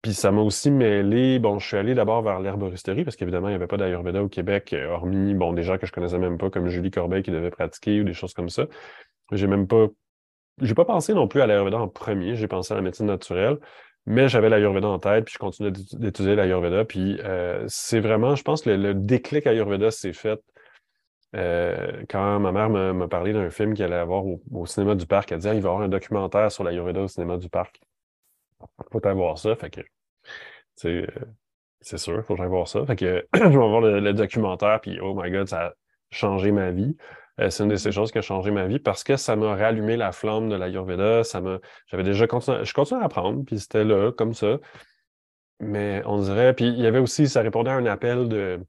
Puis 0.00 0.14
ça 0.14 0.32
m'a 0.32 0.40
aussi 0.40 0.70
mêlé, 0.70 1.38
bon, 1.38 1.58
je 1.58 1.66
suis 1.66 1.76
allé 1.76 1.94
d'abord 1.94 2.22
vers 2.22 2.40
l'herboristerie 2.40 3.04
parce 3.04 3.16
qu'évidemment, 3.16 3.48
il 3.48 3.50
n'y 3.50 3.56
avait 3.56 3.66
pas 3.66 3.76
d'Ayurveda 3.76 4.22
au 4.22 4.28
Québec, 4.28 4.74
hormis, 4.88 5.34
bon, 5.34 5.52
des 5.52 5.62
gens 5.62 5.76
que 5.76 5.86
je 5.86 5.92
connaissais 5.92 6.18
même 6.18 6.38
pas, 6.38 6.48
comme 6.48 6.68
Julie 6.68 6.90
Corbeil 6.90 7.22
qui 7.22 7.30
devait 7.30 7.50
pratiquer 7.50 8.00
ou 8.00 8.04
des 8.04 8.14
choses 8.14 8.32
comme 8.32 8.48
ça. 8.48 8.64
J'ai 9.32 9.46
même 9.46 9.66
pas 9.66 9.88
j'ai 10.60 10.74
pas 10.74 10.84
pensé 10.84 11.14
non 11.14 11.28
plus 11.28 11.40
à 11.40 11.46
l'Ayurveda 11.46 11.78
en 11.78 11.88
premier, 11.88 12.34
j'ai 12.36 12.48
pensé 12.48 12.72
à 12.72 12.76
la 12.76 12.82
médecine 12.82 13.06
naturelle, 13.06 13.58
mais 14.06 14.28
j'avais 14.28 14.48
l'Ayurveda 14.48 14.88
en 14.88 14.98
tête, 14.98 15.24
puis 15.26 15.34
je 15.34 15.38
continuais 15.38 15.70
d'étudier 15.70 16.34
l'Ayurveda. 16.34 16.84
Puis 16.84 17.20
euh, 17.22 17.64
c'est 17.68 18.00
vraiment, 18.00 18.34
je 18.34 18.42
pense 18.42 18.62
que 18.62 18.70
le, 18.70 18.94
déclic 18.94 19.46
Ayurveda 19.46 19.90
s'est 19.90 20.12
fait 20.12 20.40
euh, 21.36 22.02
quand 22.08 22.40
ma 22.40 22.50
mère 22.52 22.70
m'a 22.70 23.08
parlé 23.08 23.32
d'un 23.32 23.50
film 23.50 23.74
qu'elle 23.74 23.92
allait 23.92 24.02
avoir 24.02 24.24
au, 24.26 24.66
cinéma 24.66 24.94
du 24.94 25.06
parc. 25.06 25.32
Elle 25.32 25.38
disait 25.38 25.50
ah, 25.50 25.54
il 25.54 25.62
va 25.62 25.68
y 25.68 25.70
avoir 25.70 25.82
un 25.84 25.88
documentaire 25.88 26.50
sur 26.50 26.64
l'Ayurveda 26.64 27.02
au 27.02 27.08
cinéma 27.08 27.36
du 27.36 27.48
parc. 27.48 27.80
Faut 28.90 29.06
aller 29.06 29.14
voir 29.14 29.38
ça. 29.38 29.54
Fait 29.56 29.70
que, 29.70 29.80
euh, 30.86 31.06
c'est 31.80 31.98
sûr, 31.98 32.24
faut 32.24 32.34
que 32.34 32.38
j'aille 32.40 32.48
voir 32.48 32.68
ça. 32.68 32.84
Fait 32.86 32.96
que 32.96 33.26
je 33.34 33.40
vais 33.40 33.48
voir 33.48 33.80
le, 33.80 34.00
le 34.00 34.12
documentaire, 34.12 34.80
puis 34.80 34.98
oh 35.00 35.14
my 35.14 35.30
god, 35.30 35.48
ça 35.48 35.66
a 35.66 35.72
changé 36.10 36.52
ma 36.52 36.70
vie. 36.70 36.96
Euh, 37.38 37.50
c'est 37.50 37.62
une 37.62 37.70
de 37.70 37.76
ces 37.76 37.92
choses 37.92 38.10
qui 38.12 38.18
a 38.18 38.22
changé 38.22 38.50
ma 38.50 38.66
vie 38.66 38.78
parce 38.78 39.04
que 39.04 39.16
ça 39.16 39.36
m'a 39.36 39.54
rallumé 39.54 39.96
la 39.96 40.12
flamme 40.12 40.48
de 40.48 40.56
l'Ayurveda. 40.56 41.24
Ça 41.24 41.40
j'avais 41.86 42.02
déjà 42.02 42.26
continué, 42.26 42.64
je 42.64 42.74
continuais 42.74 43.02
à 43.02 43.06
apprendre, 43.06 43.44
puis 43.44 43.58
c'était 43.58 43.84
là, 43.84 44.12
comme 44.12 44.34
ça. 44.34 44.58
Mais 45.60 46.02
on 46.06 46.18
dirait, 46.18 46.54
puis 46.54 46.66
il 46.68 46.80
y 46.80 46.86
avait 46.86 46.98
aussi, 46.98 47.28
ça 47.28 47.42
répondait 47.42 47.70
à 47.70 47.74
un 47.74 47.86
appel 47.86 48.28
de. 48.28 48.60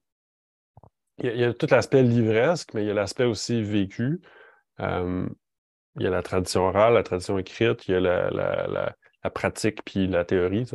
Il 1.20 1.38
y 1.38 1.44
a, 1.44 1.54
tout 1.54 1.68
l'aspect 1.70 2.04
livresque, 2.04 2.74
mais 2.74 2.84
il 2.84 2.88
y 2.88 2.92
a 2.92 2.94
l'aspect 2.94 3.26
aussi 3.26 3.62
vécu. 3.62 4.22
Euh, 4.80 5.28
il 5.98 6.04
y 6.04 6.08
a 6.08 6.10
la 6.10 6.24
tradition 6.24 6.64
orale, 6.68 6.94
la 6.96 7.04
tradition 7.04 7.38
écrite, 7.38 7.88
il 7.88 7.92
y 7.92 7.96
a 7.96 8.00
la, 8.00 8.96
pratique 9.30 9.84
puis 9.86 10.08
la 10.08 10.26
théorie. 10.26 10.66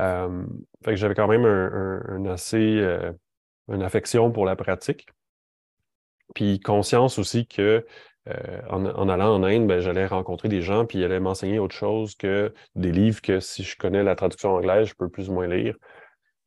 Euh, 0.00 0.44
fait 0.84 0.92
que 0.92 0.96
j'avais 0.96 1.14
quand 1.14 1.28
même 1.28 1.44
un, 1.44 2.24
assez 2.26 2.82
une 3.68 3.82
affection 3.82 4.30
pour 4.30 4.46
la 4.46 4.56
pratique. 4.56 5.06
Puis 6.34 6.60
conscience 6.60 7.18
aussi 7.18 7.46
que 7.46 7.84
euh, 8.28 8.60
en, 8.70 9.08
allant 9.08 9.34
en 9.34 9.42
Inde, 9.42 9.66
ben, 9.66 9.80
j'allais 9.80 10.06
rencontrer 10.06 10.48
des 10.48 10.62
gens, 10.62 10.86
puis 10.86 10.98
ils 10.98 11.04
allaient 11.04 11.20
m'enseigner 11.20 11.58
autre 11.58 11.74
chose 11.74 12.14
que 12.14 12.54
des 12.74 12.90
livres 12.90 13.20
que 13.20 13.38
si 13.40 13.62
je 13.62 13.76
connais 13.76 14.02
la 14.02 14.16
traduction 14.16 14.54
anglaise, 14.54 14.88
je 14.88 14.94
peux 14.94 15.10
plus 15.10 15.28
ou 15.28 15.34
moins 15.34 15.46
lire. 15.46 15.76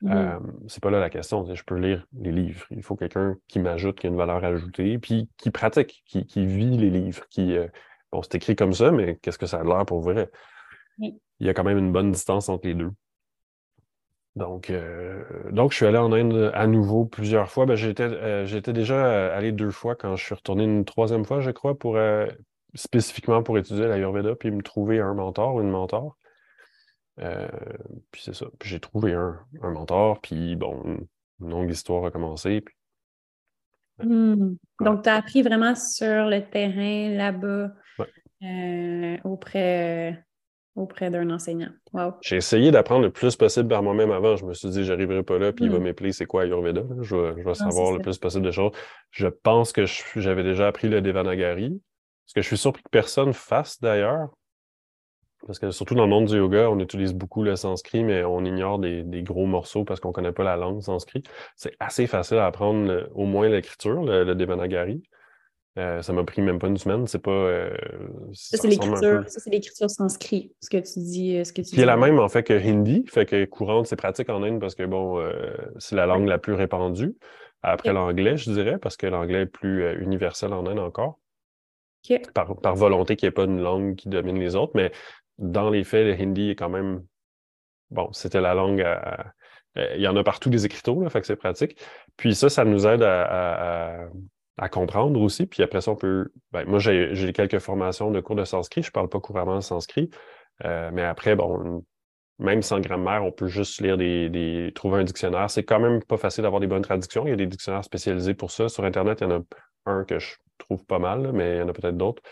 Mmh. 0.02 0.12
Euh, 0.12 0.40
c'est 0.68 0.82
pas 0.82 0.92
là 0.92 1.00
la 1.00 1.10
question. 1.10 1.46
Je 1.54 1.64
peux 1.64 1.76
lire 1.76 2.06
les 2.20 2.32
livres. 2.32 2.66
Il 2.72 2.84
faut 2.84 2.96
quelqu'un 2.96 3.36
qui 3.48 3.60
m'ajoute, 3.60 4.00
qui 4.00 4.08
a 4.08 4.10
une 4.10 4.18
valeur 4.18 4.44
ajoutée, 4.44 4.98
puis 4.98 5.30
qui 5.38 5.52
pratique, 5.52 6.04
qui, 6.06 6.46
vit 6.46 6.78
les 6.78 6.90
livres, 6.90 7.26
qui. 7.30 7.56
Euh, 7.56 7.68
bon, 8.12 8.22
c'est 8.24 8.36
écrit 8.36 8.56
comme 8.56 8.74
ça, 8.74 8.92
mais 8.92 9.18
qu'est-ce 9.18 9.40
que 9.40 9.48
ça 9.48 9.60
a 9.60 9.64
l'air 9.64 9.86
pour 9.86 10.02
vrai? 10.02 10.30
Il 11.00 11.46
y 11.46 11.50
a 11.50 11.54
quand 11.54 11.64
même 11.64 11.78
une 11.78 11.92
bonne 11.92 12.12
distance 12.12 12.50
entre 12.50 12.68
les 12.68 12.74
deux. 12.74 12.92
Donc, 14.38 14.70
euh, 14.70 15.24
donc, 15.50 15.72
je 15.72 15.78
suis 15.78 15.86
allé 15.88 15.98
en 15.98 16.14
Inde 16.14 16.52
à 16.54 16.68
nouveau 16.68 17.06
plusieurs 17.06 17.50
fois. 17.50 17.66
Ben, 17.66 17.76
j'étais, 17.76 18.04
euh, 18.04 18.46
j'étais 18.46 18.72
déjà 18.72 19.34
allé 19.34 19.52
deux 19.52 19.72
fois 19.72 19.96
quand 19.96 20.16
je 20.16 20.24
suis 20.24 20.36
retourné 20.36 20.64
une 20.64 20.86
troisième 20.86 21.26
fois, 21.26 21.42
je 21.42 21.50
crois, 21.50 21.76
pour 21.78 21.98
euh, 21.98 22.28
spécifiquement 22.76 23.42
pour 23.42 23.58
étudier 23.58 23.88
l'Ayurveda, 23.88 24.36
puis 24.36 24.52
me 24.52 24.62
trouver 24.62 25.00
un 25.00 25.16
mentor 25.16 25.56
ou 25.56 25.62
une 25.62 25.72
mentor. 25.72 26.18
puis 27.18 28.22
c'est 28.22 28.36
ça. 28.36 28.46
Puis 28.60 28.70
j'ai 28.70 28.80
trouvé 28.80 29.14
un, 29.14 29.40
mentor, 29.64 30.22
puis 30.22 30.56
bon, 30.56 30.84
une 31.42 31.50
longue 31.50 31.72
histoire 31.72 32.06
a 32.06 32.12
commencé. 32.12 32.64
Mmh. 34.04 34.54
Donc, 34.82 35.02
tu 35.02 35.10
as 35.10 35.16
appris 35.16 35.42
vraiment 35.42 35.74
sur 35.74 36.26
le 36.26 36.48
terrain 36.48 37.10
là-bas 37.10 37.72
auprès 39.24 40.27
auprès 40.78 41.10
d'un 41.10 41.30
enseignant. 41.32 41.72
J'ai 42.22 42.38
essayé 42.38 42.72
d'apprendre 42.72 43.02
le 43.02 43.12
plus 43.12 43.36
possible 43.36 43.68
par 43.68 43.82
moi-même 43.82 44.12
avant. 44.12 44.36
Je 44.36 44.46
me 44.46 44.54
suis 44.54 44.70
dit, 44.70 44.86
j'arriverai 44.86 45.24
pas 45.24 45.40
là, 45.40 45.52
puis 45.52 45.66
il 45.66 45.72
va 45.72 45.80
hmm. 45.80 45.84
m'épeler, 45.84 46.12
c'est 46.14 46.28
quoi 46.28 46.44
Ayurveda? 46.44 46.84
Je 47.02 47.16
vais, 47.16 47.54
savoir 47.56 47.92
le 47.92 48.00
plus 48.00 48.18
possible 48.18 48.46
de 48.46 48.52
choses. 48.52 48.72
Je 49.10 49.28
pense 49.28 49.74
que 49.74 49.86
j'avais 50.16 50.44
déjà 50.44 50.68
appris 50.68 50.88
le 50.88 51.02
Devanagari, 51.02 51.82
ce 52.28 52.34
que 52.36 52.42
je 52.42 52.48
suis 52.48 52.58
surpris 52.58 52.84
que 52.84 52.90
personne 52.90 53.34
fasse 53.34 53.82
d'ailleurs. 53.82 54.30
Parce 55.46 55.60
que 55.60 55.72
surtout 55.72 55.96
dans 55.96 56.04
le 56.04 56.10
monde 56.10 56.26
du 56.26 56.38
yoga, 56.38 56.70
on 56.70 56.80
utilise 56.80 57.14
beaucoup 57.14 57.44
le 57.44 57.56
sanskrit, 57.56 58.04
mais 58.04 58.24
on 58.24 58.44
ignore 58.44 58.80
des, 58.80 59.04
gros 59.24 59.46
morceaux 59.46 59.84
parce 59.84 60.00
qu'on 60.00 60.10
ne 60.10 60.14
connaît 60.14 60.32
pas 60.32 60.44
la 60.44 60.58
langue 60.58 60.82
sanskrit. 60.82 61.24
C'est 61.56 61.74
assez 61.80 62.08
facile 62.08 62.38
à 62.38 62.46
apprendre 62.46 63.08
au 63.14 63.26
moins 63.26 63.50
l'écriture, 63.50 64.04
le 64.04 64.34
Devanagari. 64.36 65.02
Euh, 65.78 66.02
ça 66.02 66.12
m'a 66.12 66.24
pris 66.24 66.42
même 66.42 66.58
pas 66.58 66.68
une 66.68 66.78
semaine. 66.78 67.06
C'est 67.06 67.22
pas. 67.22 67.32
Euh, 67.32 67.78
ça, 68.34 68.58
c'est 68.58 68.68
l'écriture. 68.68 69.24
Ça, 69.28 69.40
c'est 69.40 69.50
l'écriture 69.52 69.90
sanskrit, 69.90 70.52
ce 70.60 70.70
que 70.70 70.78
tu 70.78 71.00
dis. 71.00 71.38
Euh, 71.38 71.44
ce 71.44 71.54
que 71.54 71.62
tu 71.62 71.76
Qui 71.76 71.82
est 71.82 71.86
la 71.86 71.98
même, 71.98 72.20
en 72.20 72.30
fait, 72.30 72.44
que 72.44 72.54
hindi. 72.54 73.06
Fait 73.08 73.26
que 73.26 73.46
courante, 73.46 73.86
c'est 73.86 73.96
pratique 73.96 74.30
en 74.30 74.42
Inde 74.42 74.60
parce 74.60 74.74
que, 74.74 74.84
bon, 74.84 75.24
c'est 75.78 75.96
la 75.96 76.06
langue 76.06 76.28
la 76.28 76.40
plus 76.40 76.54
répandue. 76.54 77.16
Après 77.62 77.94
l'anglais, 77.94 78.38
je 78.38 78.52
dirais, 78.52 78.78
parce 78.80 78.98
que 78.98 79.08
l'anglais 79.08 79.42
est 79.42 79.46
plus 79.48 80.02
universel 80.02 80.54
en 80.54 80.66
Inde 80.66 80.80
encore. 80.80 81.20
Par, 82.34 82.76
volonté 82.76 83.16
qu'il 83.16 83.28
n'y 83.28 83.30
ait 83.30 83.34
pas 83.34 83.44
une 83.44 83.62
langue 83.62 83.96
qui 83.96 84.10
domine 84.10 84.40
les 84.40 84.56
autres. 84.56 84.72
Mais 84.76 84.92
dans 85.38 85.70
les 85.70 85.84
faits, 85.84 86.06
le 86.06 86.24
hindi 86.24 86.52
est 86.52 86.56
quand 86.56 86.70
même. 86.70 87.04
Bon, 87.92 88.12
c'était 88.14 88.42
la 88.42 88.56
langue 88.56 88.84
Il 89.76 90.02
y 90.02 90.08
en 90.08 90.16
a 90.16 90.24
partout 90.24 90.50
des 90.50 90.66
écriteaux, 90.66 91.04
là, 91.04 91.10
fait 91.10 91.22
que 91.22 91.28
c'est 91.28 91.36
pratique. 91.36 91.80
Puis 92.16 92.34
ça, 92.34 92.50
ça 92.50 92.66
nous 92.66 92.88
aide 92.88 93.04
à 93.04 94.06
à 94.06 94.08
comprendre 94.70 95.22
aussi. 95.22 95.46
Puis 95.46 95.64
après 95.64 95.82
ça, 95.82 95.92
on 95.92 95.96
peut. 95.96 96.32
Ben, 96.52 96.66
moi, 96.66 96.80
j'ai 96.80 97.34
quelques 97.34 97.60
formations 97.60 98.12
de 98.12 98.20
cours 98.20 98.36
de 98.36 98.44
sanskrit. 98.44 98.82
Je 98.82 98.90
ne 98.90 98.92
parle 98.92 99.10
pas 99.10 99.20
couramment 99.20 99.62
sanskrit. 99.62 100.10
Euh, 100.66 100.90
mais 100.92 101.04
après, 101.04 101.36
bon, 101.36 101.84
même 102.40 102.62
sans 102.62 102.80
grammaire, 102.80 103.24
on 103.24 103.32
peut 103.32 103.48
juste 103.48 103.82
lire 103.82 103.98
des, 103.98 104.72
trouver 104.76 105.00
un 105.00 105.04
dictionnaire. 105.04 105.50
C'est 105.50 105.64
quand 105.64 105.80
même 105.80 106.04
pas 106.04 106.18
facile 106.18 106.44
d'avoir 106.44 106.60
des 106.60 106.68
bonnes 106.68 106.82
traductions. 106.82 107.26
Il 107.26 107.30
y 107.30 107.34
a 107.34 107.38
des 107.38 107.48
dictionnaires 107.48 107.84
spécialisés 107.84 108.34
pour 108.34 108.52
ça. 108.52 108.68
Sur 108.70 108.84
Internet, 108.84 109.20
il 109.22 109.26
y 109.26 109.28
en 109.32 109.40
a 109.40 109.44
un 109.86 110.04
que 110.04 110.20
je 110.20 110.36
trouve 110.58 110.84
pas 110.86 111.00
mal, 111.00 111.32
mais 111.34 111.58
il 111.58 111.60
y 111.60 111.62
en 111.62 111.70
a 111.70 111.74
peut-être 111.74 111.98
d'autres. 111.98 112.24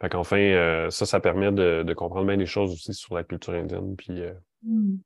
Fait 0.00 0.08
qu'enfin, 0.08 0.38
euh, 0.38 0.90
ça, 0.90 1.06
ça 1.06 1.20
permet 1.20 1.50
de, 1.50 1.92
comprendre 1.94 2.26
bien 2.26 2.36
des 2.36 2.46
choses 2.46 2.72
aussi 2.72 2.92
sur 2.94 3.14
la 3.14 3.24
culture 3.24 3.54
indienne. 3.54 3.96
Puis, 3.96 4.20
euh, 4.20 4.32
mmh. 4.62 4.96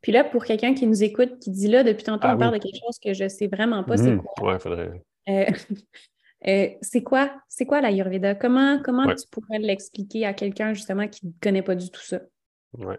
Puis 0.00 0.12
là, 0.12 0.22
pour 0.22 0.44
quelqu'un 0.44 0.74
qui 0.74 0.86
nous 0.86 1.02
écoute, 1.02 1.40
qui 1.40 1.50
dit 1.50 1.66
là, 1.66 1.82
depuis 1.82 2.04
tantôt, 2.04 2.28
ah 2.28 2.36
on 2.36 2.38
parle 2.38 2.54
de 2.54 2.62
quelque 2.62 2.78
chose 2.78 2.98
que 3.02 3.12
je 3.12 3.26
sais 3.26 3.48
vraiment 3.48 3.82
pas, 3.82 3.96
c'est 3.96 4.12
mmh. 4.12 4.22
quoi? 4.22 4.52
Ouais, 4.52 4.58
faudrait. 4.60 5.02
Euh, 5.28 5.46
euh, 6.46 6.68
c'est 6.80 7.02
quoi, 7.02 7.30
c'est 7.48 7.66
quoi 7.66 7.80
l'Ayurveda? 7.80 8.34
Comment, 8.34 8.80
comment 8.82 9.06
tu 9.14 9.26
pourrais 9.30 9.58
l'expliquer 9.58 10.26
à 10.26 10.34
quelqu'un 10.34 10.74
justement 10.74 11.08
qui 11.08 11.26
ne 11.26 11.32
connaît 11.40 11.62
pas 11.62 11.74
du 11.74 11.90
tout 11.90 12.02
ça? 12.02 12.20
Oui. 12.78 12.94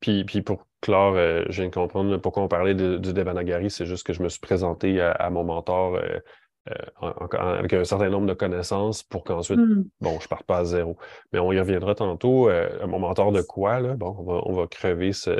Puis, 0.00 0.24
puis 0.24 0.42
pour 0.42 0.66
clore, 0.80 1.14
euh, 1.16 1.44
je 1.48 1.60
viens 1.60 1.70
de 1.70 1.74
comprendre 1.74 2.16
pourquoi 2.18 2.42
on 2.42 2.48
parlait 2.48 2.74
du 2.74 3.12
Devanagari, 3.12 3.70
c'est 3.70 3.86
juste 3.86 4.06
que 4.06 4.12
je 4.12 4.22
me 4.22 4.28
suis 4.28 4.40
présenté 4.40 5.00
à, 5.00 5.28
mon 5.30 5.44
mentor 5.44 6.00
avec 7.00 7.72
un 7.72 7.84
certain 7.84 8.10
nombre 8.10 8.26
de 8.26 8.34
connaissances 8.34 9.02
pour 9.02 9.24
qu'ensuite, 9.24 9.58
hmm. 9.58 9.84
bon, 10.00 10.20
je 10.20 10.28
parte 10.28 10.44
pas 10.44 10.58
à 10.58 10.64
zéro. 10.64 10.98
Mais 11.32 11.38
on 11.38 11.50
y 11.50 11.58
reviendra 11.58 11.94
tantôt. 11.94 12.50
mon 12.86 12.98
mentor 12.98 13.32
de 13.32 13.42
quoi, 13.42 13.80
là? 13.80 13.94
Bon, 13.94 14.14
on 14.18 14.22
va, 14.22 14.40
on 14.44 14.52
va 14.52 14.66
crever 14.66 15.12
ce, 15.12 15.30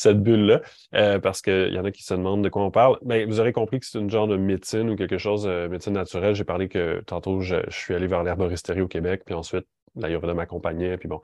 cette 0.00 0.22
bulle-là, 0.22 0.62
euh, 0.94 1.18
parce 1.18 1.42
qu'il 1.42 1.74
y 1.74 1.78
en 1.78 1.84
a 1.84 1.90
qui 1.90 2.02
se 2.02 2.14
demandent 2.14 2.42
de 2.42 2.48
quoi 2.48 2.62
on 2.62 2.70
parle. 2.70 2.98
Mais 3.04 3.26
ben, 3.26 3.28
vous 3.28 3.38
aurez 3.38 3.52
compris 3.52 3.80
que 3.80 3.86
c'est 3.86 3.98
une 3.98 4.08
genre 4.08 4.26
de 4.26 4.36
médecine 4.36 4.88
ou 4.88 4.96
quelque 4.96 5.18
chose, 5.18 5.42
de 5.44 5.50
euh, 5.50 5.68
médecine 5.68 5.92
naturelle. 5.92 6.34
J'ai 6.34 6.44
parlé 6.44 6.68
que 6.68 7.02
tantôt, 7.06 7.42
je, 7.42 7.56
suis 7.68 7.94
allé 7.94 8.06
vers 8.06 8.22
l'herboristerie 8.22 8.80
au 8.80 8.88
Québec, 8.88 9.22
puis 9.26 9.34
ensuite, 9.34 9.66
l'Ayurveda 9.96 10.32
m'accompagnait, 10.32 10.96
puis 10.96 11.08
bon. 11.08 11.20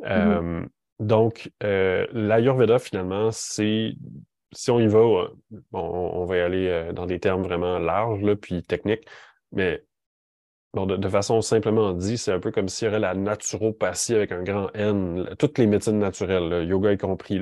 Mm-hmm. 0.00 0.06
Euh, 0.10 0.66
donc, 1.00 1.50
l'Ayurveda, 1.62 2.78
finalement, 2.78 3.30
c'est 3.32 3.94
si 4.54 4.70
on 4.70 4.78
y 4.78 4.86
va, 4.86 5.30
bon, 5.70 5.80
on 5.80 6.24
va 6.26 6.36
y 6.36 6.40
aller 6.40 6.90
dans 6.92 7.06
des 7.06 7.18
termes 7.18 7.42
vraiment 7.42 7.78
larges, 7.78 8.20
là, 8.20 8.36
puis 8.36 8.62
techniques, 8.62 9.08
mais 9.52 9.82
de, 10.74 11.08
façon 11.08 11.42
simplement 11.42 11.92
dit, 11.92 12.16
c'est 12.16 12.32
un 12.32 12.40
peu 12.40 12.50
comme 12.50 12.68
s'il 12.68 12.86
y 12.86 12.88
aurait 12.88 12.98
la 12.98 13.14
naturopathie 13.14 14.14
avec 14.14 14.32
un 14.32 14.42
grand 14.42 14.68
N, 14.74 15.28
toutes 15.38 15.58
les 15.58 15.66
médecines 15.66 15.98
naturelles, 15.98 16.48
le 16.48 16.64
yoga 16.64 16.92
y 16.92 16.98
compris, 16.98 17.40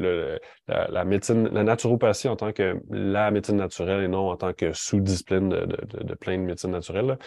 la, 0.66 1.04
médecine, 1.04 1.48
la 1.52 1.62
naturopathie 1.62 2.28
en 2.28 2.36
tant 2.36 2.52
que 2.52 2.80
la 2.90 3.30
médecine 3.30 3.56
naturelle 3.56 4.02
et 4.02 4.08
non 4.08 4.30
en 4.30 4.36
tant 4.36 4.52
que 4.52 4.72
sous-discipline 4.72 5.48
de, 5.48 5.66
de, 6.02 6.14
plein 6.14 6.38
de 6.38 6.42
médecines 6.42 6.72
naturelles. 6.72 7.18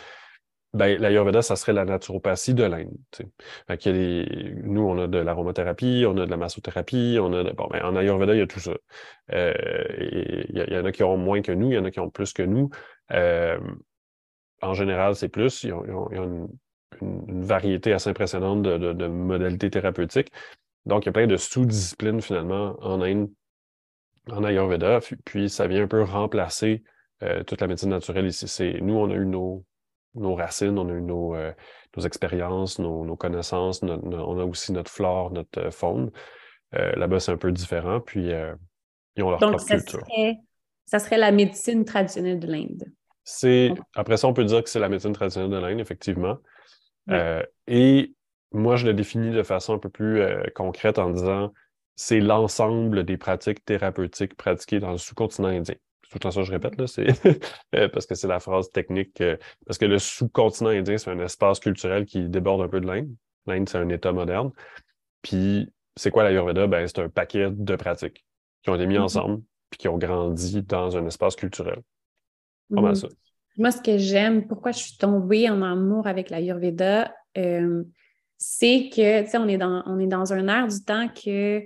Ben, 0.74 1.00
l'Ayurveda, 1.00 1.44
ça 1.44 1.56
serait 1.56 1.74
la 1.74 1.86
naturopathie 1.86 2.56
de 2.56 2.64
l'Inde. 2.64 2.98
Nous, 4.64 4.82
on 4.82 4.98
a 4.98 5.08
de 5.08 5.20
l'aromathérapie, 5.20 6.04
on 6.08 6.18
a 6.18 6.26
de 6.26 6.32
la 6.32 6.38
massothérapie, 6.38 7.18
on 7.22 7.32
a 7.32 7.44
bon, 7.54 7.68
ben, 7.72 7.84
en 7.86 7.96
Ayurveda, 7.96 8.34
il 8.34 8.40
y 8.40 8.42
a 8.42 8.48
tout 8.48 8.60
ça. 8.60 8.74
Euh, 9.34 9.54
il 10.50 10.68
y, 10.74 10.78
en 10.78 10.84
a 10.84 10.92
qui 10.92 11.04
ont 11.04 11.16
moins 11.16 11.44
que 11.44 11.52
nous, 11.52 11.72
il 11.72 11.76
y 11.76 11.78
en 11.78 11.86
a 11.86 11.92
qui 11.92 12.00
ont 12.00 12.10
plus 12.10 12.34
que 12.34 12.42
nous. 12.42 12.72
Euh, 13.12 13.60
en 14.64 14.74
général, 14.74 15.16
c'est 15.16 15.30
plus. 15.30 15.64
Ils 15.64 15.74
ont, 15.74 16.10
une, 16.12 16.48
variété 17.02 17.92
assez 17.92 18.10
impressionnante 18.10 18.62
de, 18.62 19.08
modalités 19.08 19.70
thérapeutiques. 19.70 20.32
Donc, 20.86 21.04
il 21.04 21.08
y 21.08 21.10
a 21.10 21.12
plein 21.12 21.28
de 21.28 21.38
sous-disciplines 21.38 22.22
finalement 22.22 22.78
en 22.82 23.02
Inde, 23.02 23.30
en 24.30 24.44
Ayurveda, 24.44 25.00
puis 25.26 25.50
ça 25.50 25.68
vient 25.68 25.84
un 25.84 25.88
peu 25.88 26.04
remplacer 26.04 26.84
euh, 27.24 27.44
toute 27.44 27.62
la 27.62 27.68
médecine 27.68 27.90
naturelle 27.90 28.28
ici. 28.28 28.76
Nous, 28.82 28.94
on 28.94 29.10
a 29.10 29.16
eu 29.16 29.26
nos, 29.26 29.66
nos 30.16 30.36
racines, 30.36 30.78
on 30.78 30.88
a 30.88 30.94
eu 30.94 31.02
nos, 31.02 31.36
euh, 31.36 31.52
nos 31.98 32.04
expériences, 32.04 32.80
nos, 32.80 33.16
connaissances, 33.16 33.82
on 33.84 34.40
a 34.40 34.46
aussi 34.46 34.72
notre 34.72 34.92
flore, 34.92 35.32
notre 35.32 35.60
euh, 35.60 35.72
faune. 35.72 36.12
Là-bas, 36.72 37.20
c'est 37.20 37.32
un 37.32 37.38
peu 37.38 37.52
différent, 37.52 38.00
puis 38.00 38.32
ils 39.16 39.24
ont 39.24 39.30
leur 39.30 39.38
propre 39.38 39.64
culture. 39.64 40.04
ça 40.86 40.98
serait 40.98 41.20
la 41.20 41.32
médecine 41.32 41.86
traditionnelle 41.86 42.40
de 42.40 42.48
l'Inde. 42.48 42.86
C'est, 43.24 43.74
après 43.96 44.18
ça, 44.18 44.28
on 44.28 44.34
peut 44.34 44.44
dire 44.44 44.64
que 44.64 44.70
c'est 44.70 44.80
la 44.80 44.90
médecine 44.90 45.14
traditionnelle 45.14 45.52
de 45.52 45.58
l'Inde, 45.58 45.80
effectivement. 45.80 46.38
Euh, 47.10 47.44
et 47.68 48.14
moi, 48.52 48.76
je 48.76 48.86
le 48.86 48.94
définis 48.94 49.32
de 49.32 49.44
façon 49.44 49.74
un 49.74 49.80
peu 49.80 49.90
plus 49.90 50.22
euh, 50.22 50.44
concrète 50.56 51.00
en 51.00 51.10
disant 51.10 51.54
c'est 51.96 52.20
l'ensemble 52.20 53.04
des 53.04 53.18
pratiques 53.18 53.64
thérapeutiques 53.66 54.36
pratiquées 54.36 54.80
dans 54.80 54.92
le 54.92 54.98
sous-continent 54.98 55.50
indien. 55.50 55.76
Tout 56.10 56.16
le 56.16 56.20
temps 56.20 56.32
ça, 56.32 56.44
je 56.44 56.52
répète, 56.52 56.78
là, 56.78 56.88
c'est 56.88 57.08
euh, 57.76 57.88
parce 57.90 58.06
que 58.06 58.16
c'est 58.16 58.28
la 58.28 58.40
phrase 58.40 58.70
technique. 58.72 59.24
parce 59.66 59.78
que 59.78 59.86
le 59.86 60.00
sous-continent 60.00 60.70
indien, 60.70 60.98
c'est 60.98 61.12
un 61.12 61.20
espace 61.20 61.60
culturel 61.60 62.06
qui 62.06 62.30
déborde 62.30 62.62
un 62.62 62.68
peu 62.68 62.82
de 62.82 62.88
l'Inde. 62.88 63.10
L'Inde, 63.48 63.70
c'est 63.70 63.78
un 63.78 63.90
État 63.90 64.12
moderne. 64.12 64.52
Puis, 65.22 65.72
c'est 65.96 66.12
quoi 66.12 66.24
l'Ayurveda? 66.24 66.68
Ben, 66.68 66.88
c'est 66.88 67.00
un 67.00 67.10
paquet 67.10 67.50
de 67.52 67.76
pratiques 67.76 68.26
qui 68.64 68.70
ont 68.70 68.76
été 68.76 68.86
mis 68.86 68.96
mm-hmm. 68.96 69.02
ensemble 69.02 69.44
puis 69.70 69.80
qui 69.80 69.88
ont 69.88 69.98
grandi 69.98 70.62
dans 70.62 70.96
un 70.98 71.08
espace 71.08 71.36
culturel. 71.36 71.82
Mhm. 72.74 73.10
Moi, 73.58 73.72
ce 73.72 73.82
que 73.82 73.98
j'aime, 73.98 74.48
pourquoi 74.48 74.72
je 74.72 74.80
suis 74.80 74.98
tombée 74.98 75.50
en 75.50 75.62
amour 75.62 76.08
avec 76.08 76.30
la 76.30 76.42
Yurveda, 76.42 77.14
euh, 77.38 77.84
c'est 78.38 78.90
que, 78.92 79.24
tu 79.24 79.30
sais, 79.30 79.38
on, 79.38 79.48
est 79.48 79.58
dans, 79.58 79.84
on 79.86 80.00
est 80.00 80.08
dans 80.08 80.34
un 80.34 80.48
air 80.48 80.68
du 80.68 80.84
temps 80.84 81.08
que 81.08 81.64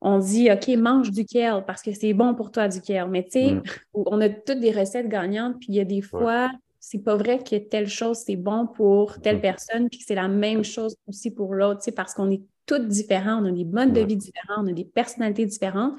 on 0.00 0.18
dit, 0.18 0.50
OK, 0.52 0.68
mange 0.76 1.10
du 1.10 1.24
kale 1.24 1.64
parce 1.64 1.82
que 1.82 1.92
c'est 1.92 2.12
bon 2.12 2.34
pour 2.34 2.52
toi 2.52 2.68
du 2.68 2.80
kale. 2.80 3.08
Mais 3.10 3.24
tu 3.24 3.30
sais, 3.32 3.54
mm. 3.54 3.62
on 3.94 4.20
a 4.20 4.28
toutes 4.28 4.60
des 4.60 4.70
recettes 4.70 5.08
gagnantes, 5.08 5.56
puis 5.58 5.68
il 5.70 5.74
y 5.74 5.80
a 5.80 5.84
des 5.84 6.02
fois, 6.02 6.50
c'est 6.78 7.02
pas 7.02 7.16
vrai 7.16 7.38
que 7.38 7.56
telle 7.56 7.88
chose, 7.88 8.18
c'est 8.18 8.36
bon 8.36 8.66
pour 8.66 9.20
telle 9.20 9.38
mm. 9.38 9.40
personne, 9.40 9.88
puis 9.88 9.98
que 9.98 10.04
c'est 10.06 10.14
la 10.14 10.28
même 10.28 10.62
chose 10.62 10.96
aussi 11.08 11.30
pour 11.30 11.54
l'autre, 11.54 11.80
tu 11.80 11.86
sais, 11.86 11.92
parce 11.92 12.14
qu'on 12.14 12.30
est 12.30 12.42
toutes 12.66 12.86
différents, 12.86 13.42
on 13.42 13.46
a 13.46 13.50
des 13.50 13.64
modes 13.64 13.92
de 13.92 14.00
vie 14.00 14.16
différents, 14.16 14.62
on 14.62 14.66
a 14.66 14.72
des 14.72 14.84
personnalités 14.84 15.46
différentes. 15.46 15.94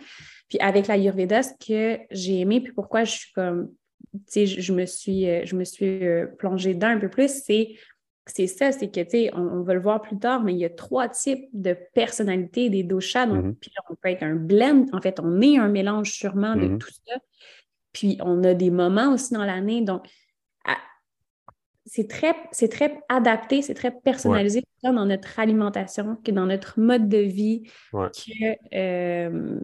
Puis 0.49 0.59
avec 0.59 0.87
la 0.87 0.97
Yurveda, 0.97 1.43
ce 1.43 1.51
que 1.53 1.99
j'ai 2.11 2.39
aimé, 2.39 2.61
puis 2.61 2.73
pourquoi 2.73 3.03
je 3.03 3.11
suis 3.11 3.33
comme 3.33 3.69
je, 4.33 4.73
me 4.73 4.85
suis, 4.85 5.29
euh, 5.29 5.41
je 5.45 5.55
me 5.55 5.63
suis 5.63 6.05
euh, 6.05 6.27
plongée 6.37 6.73
dedans 6.73 6.87
un 6.87 6.99
peu 6.99 7.09
plus, 7.09 7.43
c'est 7.43 7.75
c'est 8.27 8.47
ça, 8.47 8.71
c'est 8.71 8.89
que, 8.89 9.01
tu 9.01 9.09
sais, 9.11 9.31
on, 9.35 9.61
va 9.61 9.75
le 9.75 9.79
voir 9.79 10.01
plus 10.01 10.17
tard, 10.17 10.41
mais 10.41 10.53
il 10.53 10.57
y 10.57 10.65
a 10.65 10.69
trois 10.71 11.07
types 11.07 11.47
de 11.53 11.77
personnalités 11.93 12.71
des 12.71 12.81
doshas. 12.81 13.27
Donc, 13.27 13.45
mm-hmm. 13.45 13.55
puis 13.61 13.71
là, 13.75 13.83
on 13.87 13.93
peut 13.93 14.09
être 14.09 14.23
un 14.23 14.33
blend. 14.33 14.87
En 14.93 14.99
fait, 14.99 15.19
on 15.19 15.41
est 15.41 15.59
un 15.59 15.67
mélange 15.67 16.11
sûrement 16.11 16.55
de 16.55 16.65
mm-hmm. 16.65 16.77
tout 16.79 16.89
ça. 16.89 17.17
Puis, 17.93 18.17
on 18.23 18.43
a 18.43 18.55
des 18.55 18.71
moments 18.71 19.13
aussi 19.13 19.35
dans 19.35 19.45
l'année. 19.45 19.81
Donc, 19.81 20.07
c'est 21.85 22.09
très, 22.09 22.33
très 22.67 22.99
adapté, 23.09 23.61
c'est 23.61 23.73
très 23.73 23.91
personnalisé 23.91 24.63
dans 24.83 25.05
notre 25.05 25.39
alimentation, 25.39 26.17
que 26.23 26.31
dans 26.31 26.45
notre 26.45 26.79
mode 26.79 27.07
de 27.07 27.19
vie, 27.19 27.63
que, 27.93 28.75
euh, 28.75 29.59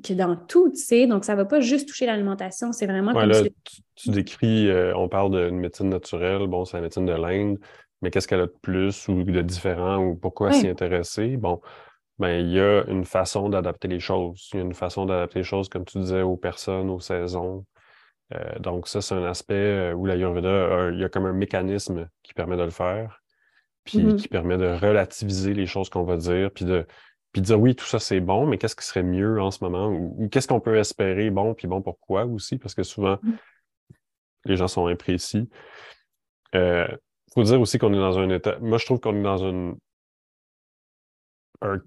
que 0.00 0.12
dans 0.14 0.36
tout, 0.36 0.70
tu 0.70 0.76
sais. 0.76 1.06
Donc, 1.06 1.24
ça 1.24 1.32
ne 1.32 1.38
va 1.38 1.44
pas 1.44 1.60
juste 1.60 1.88
toucher 1.88 2.06
l'alimentation, 2.06 2.72
c'est 2.72 2.86
vraiment 2.86 3.12
comme 3.12 3.28
là, 3.28 3.42
tu, 3.94 4.10
décris, 4.10 4.68
euh, 4.68 4.96
on 4.96 5.08
parle 5.08 5.30
d'une 5.30 5.58
médecine 5.58 5.88
naturelle, 5.88 6.46
bon, 6.46 6.64
c'est 6.64 6.78
la 6.78 6.82
médecine 6.82 7.06
de 7.06 7.12
l'Inde, 7.12 7.58
mais 8.00 8.10
qu'est-ce 8.10 8.26
qu'elle 8.26 8.40
a 8.40 8.46
de 8.46 8.54
plus 8.62 9.06
ou 9.08 9.22
de 9.22 9.42
différent 9.42 9.98
ou 9.98 10.16
pourquoi 10.16 10.52
s'y 10.52 10.66
intéresser? 10.66 11.36
Bon, 11.36 11.60
ben, 12.18 12.44
il 12.44 12.52
y 12.52 12.60
a 12.60 12.84
une 12.88 13.04
façon 13.04 13.48
d'adapter 13.48 13.88
les 13.88 14.00
choses. 14.00 14.48
Il 14.52 14.56
y 14.56 14.60
a 14.60 14.64
une 14.64 14.74
façon 14.74 15.06
d'adapter 15.06 15.40
les 15.40 15.44
choses, 15.44 15.68
comme 15.68 15.84
tu 15.84 15.98
disais, 15.98 16.22
aux 16.22 16.36
personnes, 16.36 16.90
aux 16.90 17.00
saisons. 17.00 17.64
Euh, 18.34 18.58
donc, 18.58 18.88
ça, 18.88 19.02
c'est 19.02 19.14
un 19.14 19.24
aspect 19.24 19.54
euh, 19.54 19.92
où 19.92 20.06
l'Ayurveda, 20.06 20.90
il 20.90 20.98
y 20.98 21.04
a 21.04 21.08
comme 21.08 21.26
un 21.26 21.32
mécanisme 21.32 22.08
qui 22.22 22.34
permet 22.34 22.56
de 22.56 22.62
le 22.62 22.70
faire, 22.70 23.22
puis 23.84 23.98
mm-hmm. 23.98 24.16
qui 24.16 24.28
permet 24.28 24.56
de 24.56 24.66
relativiser 24.66 25.54
les 25.54 25.66
choses 25.66 25.88
qu'on 25.88 26.04
va 26.04 26.16
dire, 26.16 26.50
puis 26.50 26.64
de 26.64 26.86
puis 27.32 27.42
dire 27.42 27.58
oui, 27.58 27.74
tout 27.74 27.86
ça 27.86 27.98
c'est 27.98 28.20
bon, 28.20 28.46
mais 28.46 28.58
qu'est-ce 28.58 28.76
qui 28.76 28.84
serait 28.84 29.02
mieux 29.02 29.40
en 29.40 29.50
ce 29.50 29.64
moment? 29.64 29.88
Ou, 29.88 30.28
qu'est-ce 30.28 30.48
qu'on 30.48 30.60
peut 30.60 30.76
espérer 30.76 31.30
bon, 31.30 31.54
puis 31.54 31.66
bon 31.66 31.80
pourquoi 31.82 32.26
aussi, 32.26 32.58
parce 32.58 32.74
que 32.74 32.82
souvent 32.82 33.18
mm. 33.22 33.32
les 34.44 34.56
gens 34.56 34.68
sont 34.68 34.86
imprécis. 34.86 35.48
Il 36.52 36.58
euh, 36.58 36.88
faut 37.32 37.42
dire 37.42 37.60
aussi 37.60 37.78
qu'on 37.78 37.94
est 37.94 37.98
dans 37.98 38.18
un 38.18 38.28
état. 38.28 38.58
Moi, 38.60 38.78
je 38.78 38.84
trouve 38.84 39.00
qu'on 39.00 39.16
est 39.16 39.22
dans 39.22 39.38
une. 39.38 39.76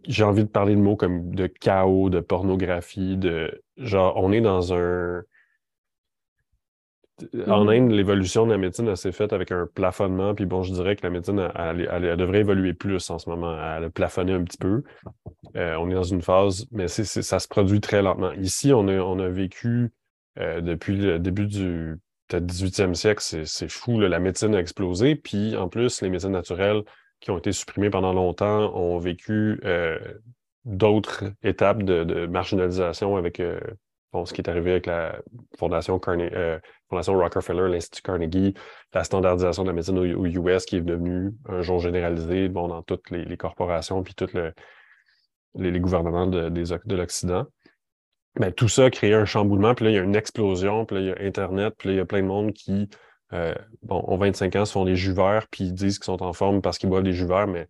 J'ai 0.08 0.23
envie 0.23 0.45
de 0.45 0.49
parler 0.49 0.73
de 0.73 0.79
mots 0.79 0.95
comme 0.95 1.36
de 1.36 1.47
chaos, 1.47 2.10
de 2.10 2.21
pornographie, 2.21 3.17
de 3.17 3.62
genre, 3.77 4.15
on 4.15 4.31
est 4.31 4.39
dans 4.39 4.73
un 4.73 5.21
en. 7.47 7.67
Inde, 7.67 7.91
l'évolution 7.91 8.45
de 8.45 8.51
la 8.51 8.58
médecine, 8.58 8.95
s'est 8.95 9.12
faite 9.12 9.34
avec 9.34 9.51
un 9.51 9.67
plafonnement. 9.73 10.36
Puis 10.36 10.45
bon, 10.45 10.63
je 10.63 10.73
dirais 10.73 10.95
que 10.95 11.04
la 11.04 11.10
médecine, 11.10 11.49
elle, 11.56 12.17
devrait 12.17 12.39
évoluer 12.39 12.73
plus 12.73 13.10
en 13.10 13.19
ce 13.19 13.30
moment. 13.30 13.54
Elle 13.54 13.86
a 13.86 13.89
plafonné 13.89 14.34
un 14.34 14.43
petit 14.43 14.58
peu. 14.58 14.84
Euh, 15.56 15.75
on 15.80 15.89
est 15.89 15.93
dans 15.93 16.04
une 16.04 16.21
phase, 16.21 16.67
mais 16.71 16.88
ça 16.88 17.39
se 17.39 17.47
produit 17.47 17.82
très 17.82 18.01
lentement. 18.01 18.32
Ici, 18.34 18.73
on 18.73 18.88
a, 18.88 18.97
on 18.97 19.19
a 19.19 19.30
vécu 19.30 19.91
euh, 20.39 20.62
depuis 20.62 20.97
le 20.97 21.19
début 21.19 21.47
du 21.47 21.97
18e 22.30 22.93
siècle, 22.93 23.21
c'est 23.21 23.69
fou. 23.69 23.99
la 23.99 24.19
médecine 24.19 24.56
a 24.56 24.60
explosé. 24.60 25.15
Puis 25.15 25.56
en 25.56 25.69
plus, 25.69 26.01
les 26.01 26.10
médecines 26.10 26.32
naturelles 26.32 26.84
qui 27.19 27.32
ont 27.32 27.38
été 27.38 27.51
supprimées 27.51 27.89
pendant 27.89 28.13
longtemps 28.13 28.75
ont 28.75 28.97
vécu 28.99 29.60
euh, 29.63 29.99
d'autres 30.65 31.25
étapes 31.43 31.84
de, 31.84 32.25
marginalisation 32.25 33.15
avec 33.15 33.41
ce 34.23 34.34
qui 34.34 34.41
est 34.41 34.49
arrivé 34.49 34.71
avec 34.71 34.86
la 34.86 35.19
Fondation, 35.58 35.99
euh, 36.08 36.60
Fondation 36.89 37.17
Rockefeller, 37.17 37.69
l'Institut 37.69 38.01
Carnegie, 38.01 38.54
la 38.93 39.04
standardisation 39.04 39.63
de 39.63 39.69
la 39.69 39.73
médecine 39.73 39.97
aux, 39.97 40.25
US 40.25 40.65
qui 40.65 40.78
est 40.78 40.82
devenue 40.82 41.34
un 41.49 41.62
jour 41.62 41.80
généralisé 41.80 42.47
bon, 42.47 42.69
dans 42.69 42.82
toutes 42.82 43.10
les, 43.10 43.36
corporations 43.36 44.04
puis 44.04 44.13
tous 44.15 44.32
les, 45.56 45.80
gouvernements 45.80 46.28
de, 46.28 46.49
de 46.49 46.95
l'Occident. 46.95 47.45
Mais 48.39 48.51
tout 48.51 48.67
ça 48.67 48.86
a 48.86 48.89
créé 48.89 49.13
un 49.13 49.25
chamboulement, 49.25 49.75
puis 49.75 49.86
là, 49.86 49.91
il 49.91 49.95
y 49.95 49.99
a 49.99 50.04
une 50.04 50.15
explosion, 50.15 50.86
puis 50.86 50.95
là, 50.97 51.01
il 51.01 51.08
y 51.08 51.12
a 51.12 51.28
Internet, 51.28 51.73
puis 51.78 51.89
là, 51.89 51.93
il 51.95 51.97
y 51.97 52.01
a 52.01 52.06
plein 52.06 52.21
de 52.21 52.28
monde 52.28 52.51
qui, 52.51 52.89
euh, 53.34 53.56
bon, 53.82 54.04
ont 54.08 54.17
25 54.17 54.56
ans, 54.58 54.65
se 54.65 54.73
font 54.73 54.84
des 54.84 54.95
jus 54.95 55.13
verts, 55.13 55.47
puis 55.49 55.65
ils 55.65 55.73
disent 55.73 55.99
qu'ils 55.99 56.06
sont 56.06 56.21
en 56.21 56.34
forme 56.34 56.62
parce 56.62 56.78
qu'ils 56.78 56.89
boivent 56.89 57.04
des 57.04 57.13
jus 57.13 57.25
verts, 57.25 57.47
mais 57.47 57.67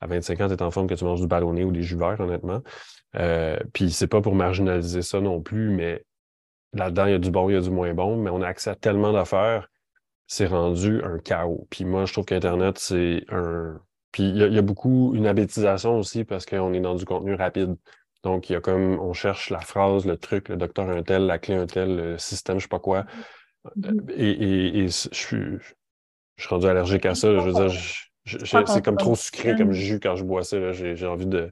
à 0.00 0.06
25 0.06 0.40
ans, 0.42 0.48
tu 0.48 0.54
es 0.54 0.62
en 0.62 0.70
forme 0.70 0.86
que 0.86 0.94
tu 0.94 1.04
manges 1.04 1.20
du 1.20 1.26
ballonné 1.26 1.64
ou 1.64 1.72
des 1.72 1.82
jus 1.82 1.96
verts, 1.96 2.20
honnêtement. 2.20 2.60
Euh, 3.16 3.58
puis 3.72 3.90
c'est 3.90 4.06
pas 4.06 4.20
pour 4.20 4.34
marginaliser 4.34 5.02
ça 5.02 5.20
non 5.20 5.40
plus, 5.40 5.70
mais 5.70 6.04
là-dedans, 6.72 7.06
il 7.06 7.12
y 7.12 7.14
a 7.14 7.18
du 7.18 7.30
bon, 7.30 7.48
il 7.48 7.54
y 7.54 7.56
a 7.56 7.60
du 7.60 7.70
moins 7.70 7.92
bon, 7.94 8.16
mais 8.16 8.30
on 8.30 8.40
a 8.42 8.46
accès 8.46 8.70
à 8.70 8.74
tellement 8.74 9.12
d'affaires, 9.12 9.68
c'est 10.26 10.46
rendu 10.46 11.02
un 11.04 11.18
chaos. 11.18 11.66
Puis 11.70 11.84
moi, 11.84 12.06
je 12.06 12.12
trouve 12.12 12.24
qu'Internet, 12.24 12.78
c'est 12.78 13.24
un. 13.28 13.80
Puis 14.12 14.24
il 14.24 14.36
y, 14.36 14.58
a 14.58 14.62
beaucoup 14.62 15.14
une 15.14 15.26
abétisation 15.26 15.98
aussi 15.98 16.24
parce 16.24 16.44
qu'on 16.44 16.74
est 16.74 16.80
dans 16.80 16.94
du 16.94 17.06
contenu 17.06 17.34
rapide. 17.34 17.76
Donc, 18.22 18.50
il 18.50 18.52
y 18.52 18.56
a 18.56 18.60
comme 18.60 19.00
on 19.00 19.14
cherche 19.14 19.48
la 19.48 19.60
phrase, 19.60 20.04
le 20.04 20.18
truc, 20.18 20.50
le 20.50 20.56
docteur 20.56 20.88
un 20.90 21.02
tel, 21.02 21.24
la 21.26 21.38
clé 21.38 21.54
un 21.54 21.66
tel, 21.66 21.96
le 21.96 22.18
système, 22.18 22.58
je 22.58 22.64
sais 22.64 22.68
pas 22.68 22.78
quoi. 22.78 23.06
Mm-hmm. 23.78 24.10
Et, 24.10 24.88
je, 24.88 25.08
suis, 25.12 25.58
je 26.36 26.42
suis 26.42 26.48
rendu 26.48 26.66
allergique 26.66 27.06
à 27.06 27.14
ça. 27.14 27.32
Je 27.32 27.40
veux 27.40 27.52
dire, 27.52 27.72
c'est 28.66 28.84
comme 28.84 28.98
trop 28.98 29.16
sucré 29.16 29.56
comme 29.56 29.72
jus 29.72 29.98
quand 29.98 30.14
je 30.14 30.24
bois 30.24 30.44
ça. 30.44 30.72
J'ai 30.72 31.06
envie 31.06 31.26
de, 31.26 31.50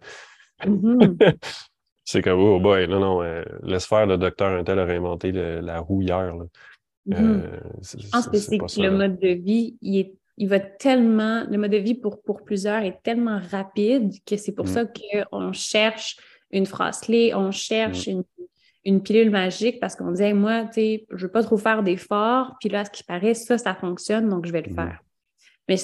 Mm-hmm. 0.66 1.36
c'est 2.04 2.22
comme, 2.22 2.40
oh 2.40 2.60
boy, 2.60 2.88
non, 2.88 3.00
non, 3.00 3.22
euh, 3.22 3.42
laisse 3.62 3.86
faire, 3.86 4.06
le 4.06 4.18
docteur 4.18 4.48
un 4.48 4.64
tel 4.64 4.78
a 4.78 4.84
réinventé 4.84 5.32
la 5.32 5.80
roue 5.80 6.02
hier. 6.02 6.34
Mm-hmm. 7.06 7.14
Euh, 7.14 7.60
je 7.82 8.10
pense 8.10 8.28
que 8.28 8.36
c'est 8.38 8.58
que 8.58 8.80
le 8.80 8.90
mode 8.90 9.18
de 9.18 9.28
vie, 9.28 9.76
il, 9.80 9.98
est, 9.98 10.14
il 10.36 10.48
va 10.48 10.60
tellement, 10.60 11.44
le 11.48 11.58
mode 11.58 11.70
de 11.70 11.76
vie 11.76 11.94
pour, 11.94 12.22
pour 12.22 12.44
plusieurs 12.44 12.82
est 12.82 13.02
tellement 13.02 13.40
rapide 13.50 14.12
que 14.26 14.36
c'est 14.36 14.52
pour 14.52 14.66
mm. 14.66 14.68
ça 14.68 14.84
qu'on 14.84 15.52
cherche 15.52 16.16
une 16.50 16.66
phrase 16.66 17.00
clé, 17.00 17.32
on 17.34 17.50
cherche 17.50 18.06
mm. 18.06 18.10
une, 18.10 18.24
une, 18.84 19.02
pilule 19.02 19.30
magique 19.30 19.80
parce 19.80 19.96
qu'on 19.96 20.10
disait, 20.10 20.32
moi, 20.32 20.64
tu 20.64 20.72
sais, 20.74 21.06
je 21.10 21.26
veux 21.26 21.32
pas 21.32 21.42
trop 21.42 21.58
faire 21.58 21.82
d'efforts, 21.82 22.56
puis 22.60 22.68
là, 22.68 22.84
ce 22.84 22.90
qui 22.90 23.04
paraît, 23.04 23.34
ça, 23.34 23.58
ça 23.58 23.74
fonctionne, 23.74 24.28
donc 24.28 24.46
je 24.46 24.52
vais 24.52 24.62
le 24.62 24.72
mm. 24.72 24.74
faire. 24.74 25.00
Mais 25.70 25.76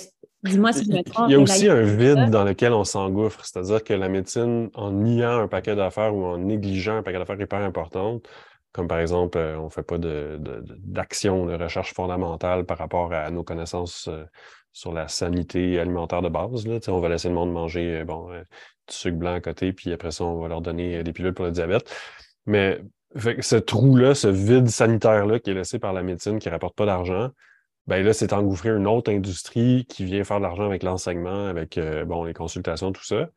Dis-moi 0.43 0.73
si 0.73 0.85
je 0.85 0.91
me 0.91 1.03
trompe. 1.03 1.29
Il 1.29 1.33
y 1.33 1.35
a 1.35 1.41
aussi 1.41 1.69
un 1.69 1.83
vide 1.83 2.31
dans 2.31 2.45
lequel 2.45 2.73
on 2.73 2.85
s'engouffre, 2.85 3.45
c'est-à-dire 3.45 3.83
que 3.83 3.95
la 3.95 4.09
médecine, 4.09 4.71
en 4.75 4.91
niant 4.91 5.41
un 5.41 5.49
paquet 5.49 5.75
d'affaires 5.75 6.15
ou 6.15 6.25
en 6.25 6.39
négligeant 6.39 6.99
un 6.99 7.03
paquet 7.03 7.19
d'affaires 7.19 7.41
hyper 7.41 7.61
importantes, 7.61 8.29
comme 8.73 8.89
par 8.89 9.01
exemple, 9.01 9.39
euh, 9.39 9.59
on 9.59 9.65
ne 9.65 9.71
fait 9.71 9.83
pas 9.83 9.97
d'action, 9.99 11.47
de, 11.47 11.57
de, 11.57 11.63
recherche 11.63 11.95
fondamentale 11.95 12.65
par 12.65 12.79
rapport 12.79 13.13
à 13.13 13.31
nos 13.31 13.43
connaissances 13.43 14.09
euh, 14.09 14.25
sur 14.73 14.93
la 14.93 15.09
sanité 15.09 15.81
alimentaire 15.81 16.21
de 16.21 16.29
base. 16.29 16.67
Là. 16.67 16.79
On 16.89 17.01
va 17.01 17.09
laisser 17.09 17.29
le 17.29 17.35
monde 17.35 17.53
manger 17.53 18.01
euh, 18.01 18.05
bon, 18.05 18.29
du 18.29 18.95
sucre 18.95 19.17
blanc 19.17 19.35
à 19.35 19.41
côté, 19.41 19.73
puis 19.73 19.93
après 19.93 20.11
ça, 20.11 20.25
on 20.25 20.41
va 20.41 20.49
leur 20.49 20.61
donner 20.61 21.03
des 21.03 21.13
pilules 21.13 21.35
pour 21.35 21.47
le 21.47 21.53
diabète. 21.53 21.91
Mais 22.45 22.81
ce 23.41 23.57
trou-là, 23.57 24.15
ce 24.15 24.29
vide 24.29 24.69
sanitaire-là 24.69 25.39
qui 25.39 25.51
est 25.51 25.55
laissé 25.55 25.79
par 25.79 25.95
la 25.95 26.03
médecine 26.03 26.39
qui 26.39 26.49
ne 26.49 26.53
rapporte 26.53 26.77
pas 26.77 26.87
d'argent, 26.87 27.31
ben 27.87 28.05
là, 28.05 28.13
c'est 28.13 28.33
engouffrer 28.33 28.71
une 28.71 28.87
autre 28.87 29.13
industrie 29.13 29.87
qui 29.89 30.05
vient 30.05 30.25
faire 30.25 30.39
de 30.39 30.43
l'argent 30.43 30.65
avec 30.65 30.83
l'enseignement, 30.83 31.47
avec 31.47 31.79
euh, 31.79 32.05
bon, 32.05 32.25
les 32.25 32.35
consultations, 32.35 32.93
tout 32.93 33.05
ça. 33.05 33.29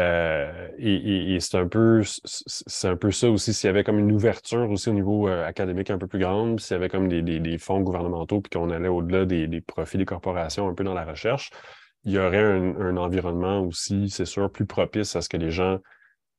Euh, 0.00 0.68
et, 0.76 1.38
c'est 1.38 1.56
un 1.56 1.68
peu 1.68 2.02
c'est 2.24 2.88
un 2.88 2.96
peu 2.96 3.12
ça 3.12 3.30
aussi. 3.30 3.54
S'il 3.54 3.68
y 3.68 3.70
avait 3.70 3.84
comme 3.84 3.98
une 3.98 4.10
ouverture 4.10 4.68
aussi 4.70 4.88
au 4.88 4.92
niveau 4.92 5.28
euh, 5.28 5.46
académique 5.46 5.90
un 5.90 5.98
peu 5.98 6.08
plus 6.08 6.18
grande, 6.18 6.58
s'il 6.58 6.74
y 6.74 6.76
avait 6.76 6.88
comme 6.88 7.08
des, 7.08 7.58
fonds 7.58 7.80
gouvernementaux, 7.80 8.40
puis 8.40 8.50
qu'on 8.50 8.70
allait 8.70 8.88
au-delà 8.88 9.24
des, 9.24 9.60
profits 9.60 9.98
des 9.98 10.04
corporations 10.04 10.68
un 10.68 10.74
peu 10.74 10.82
dans 10.82 10.94
la 10.94 11.04
recherche, 11.04 11.50
il 12.04 12.12
y 12.12 12.18
aurait 12.18 12.42
un, 12.42 12.96
environnement 12.96 13.60
aussi, 13.60 14.10
c'est 14.10 14.24
sûr, 14.24 14.50
plus 14.50 14.66
propice 14.66 15.14
à 15.16 15.20
ce 15.20 15.28
que 15.28 15.36
les 15.36 15.50
gens 15.50 15.78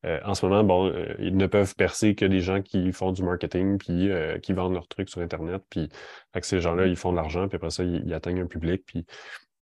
euh, 0.05 0.19
en 0.23 0.33
ce 0.35 0.45
moment, 0.45 0.63
bon, 0.63 0.93
ils 1.19 1.35
ne 1.35 1.47
peuvent 1.47 1.75
percer 1.75 2.15
que 2.15 2.25
des 2.25 2.39
gens 2.39 2.61
qui 2.61 2.91
font 2.91 3.11
du 3.11 3.23
marketing 3.23 3.77
puis 3.77 4.09
qui 4.41 4.53
vendent 4.53 4.73
leurs 4.73 4.87
trucs 4.87 5.09
sur 5.09 5.21
Internet. 5.21 5.63
Puis 5.69 5.89
avec 6.33 6.45
ces 6.45 6.59
gens-là, 6.59 6.85
ils 6.87 6.95
font 6.95 7.11
de 7.11 7.17
l'argent, 7.17 7.47
puis 7.47 7.57
après 7.57 7.71
ça, 7.71 7.83
ils, 7.83 8.03
ils 8.05 8.13
atteignent 8.13 8.41
un 8.41 8.47
public. 8.47 8.83
Puis... 8.85 9.05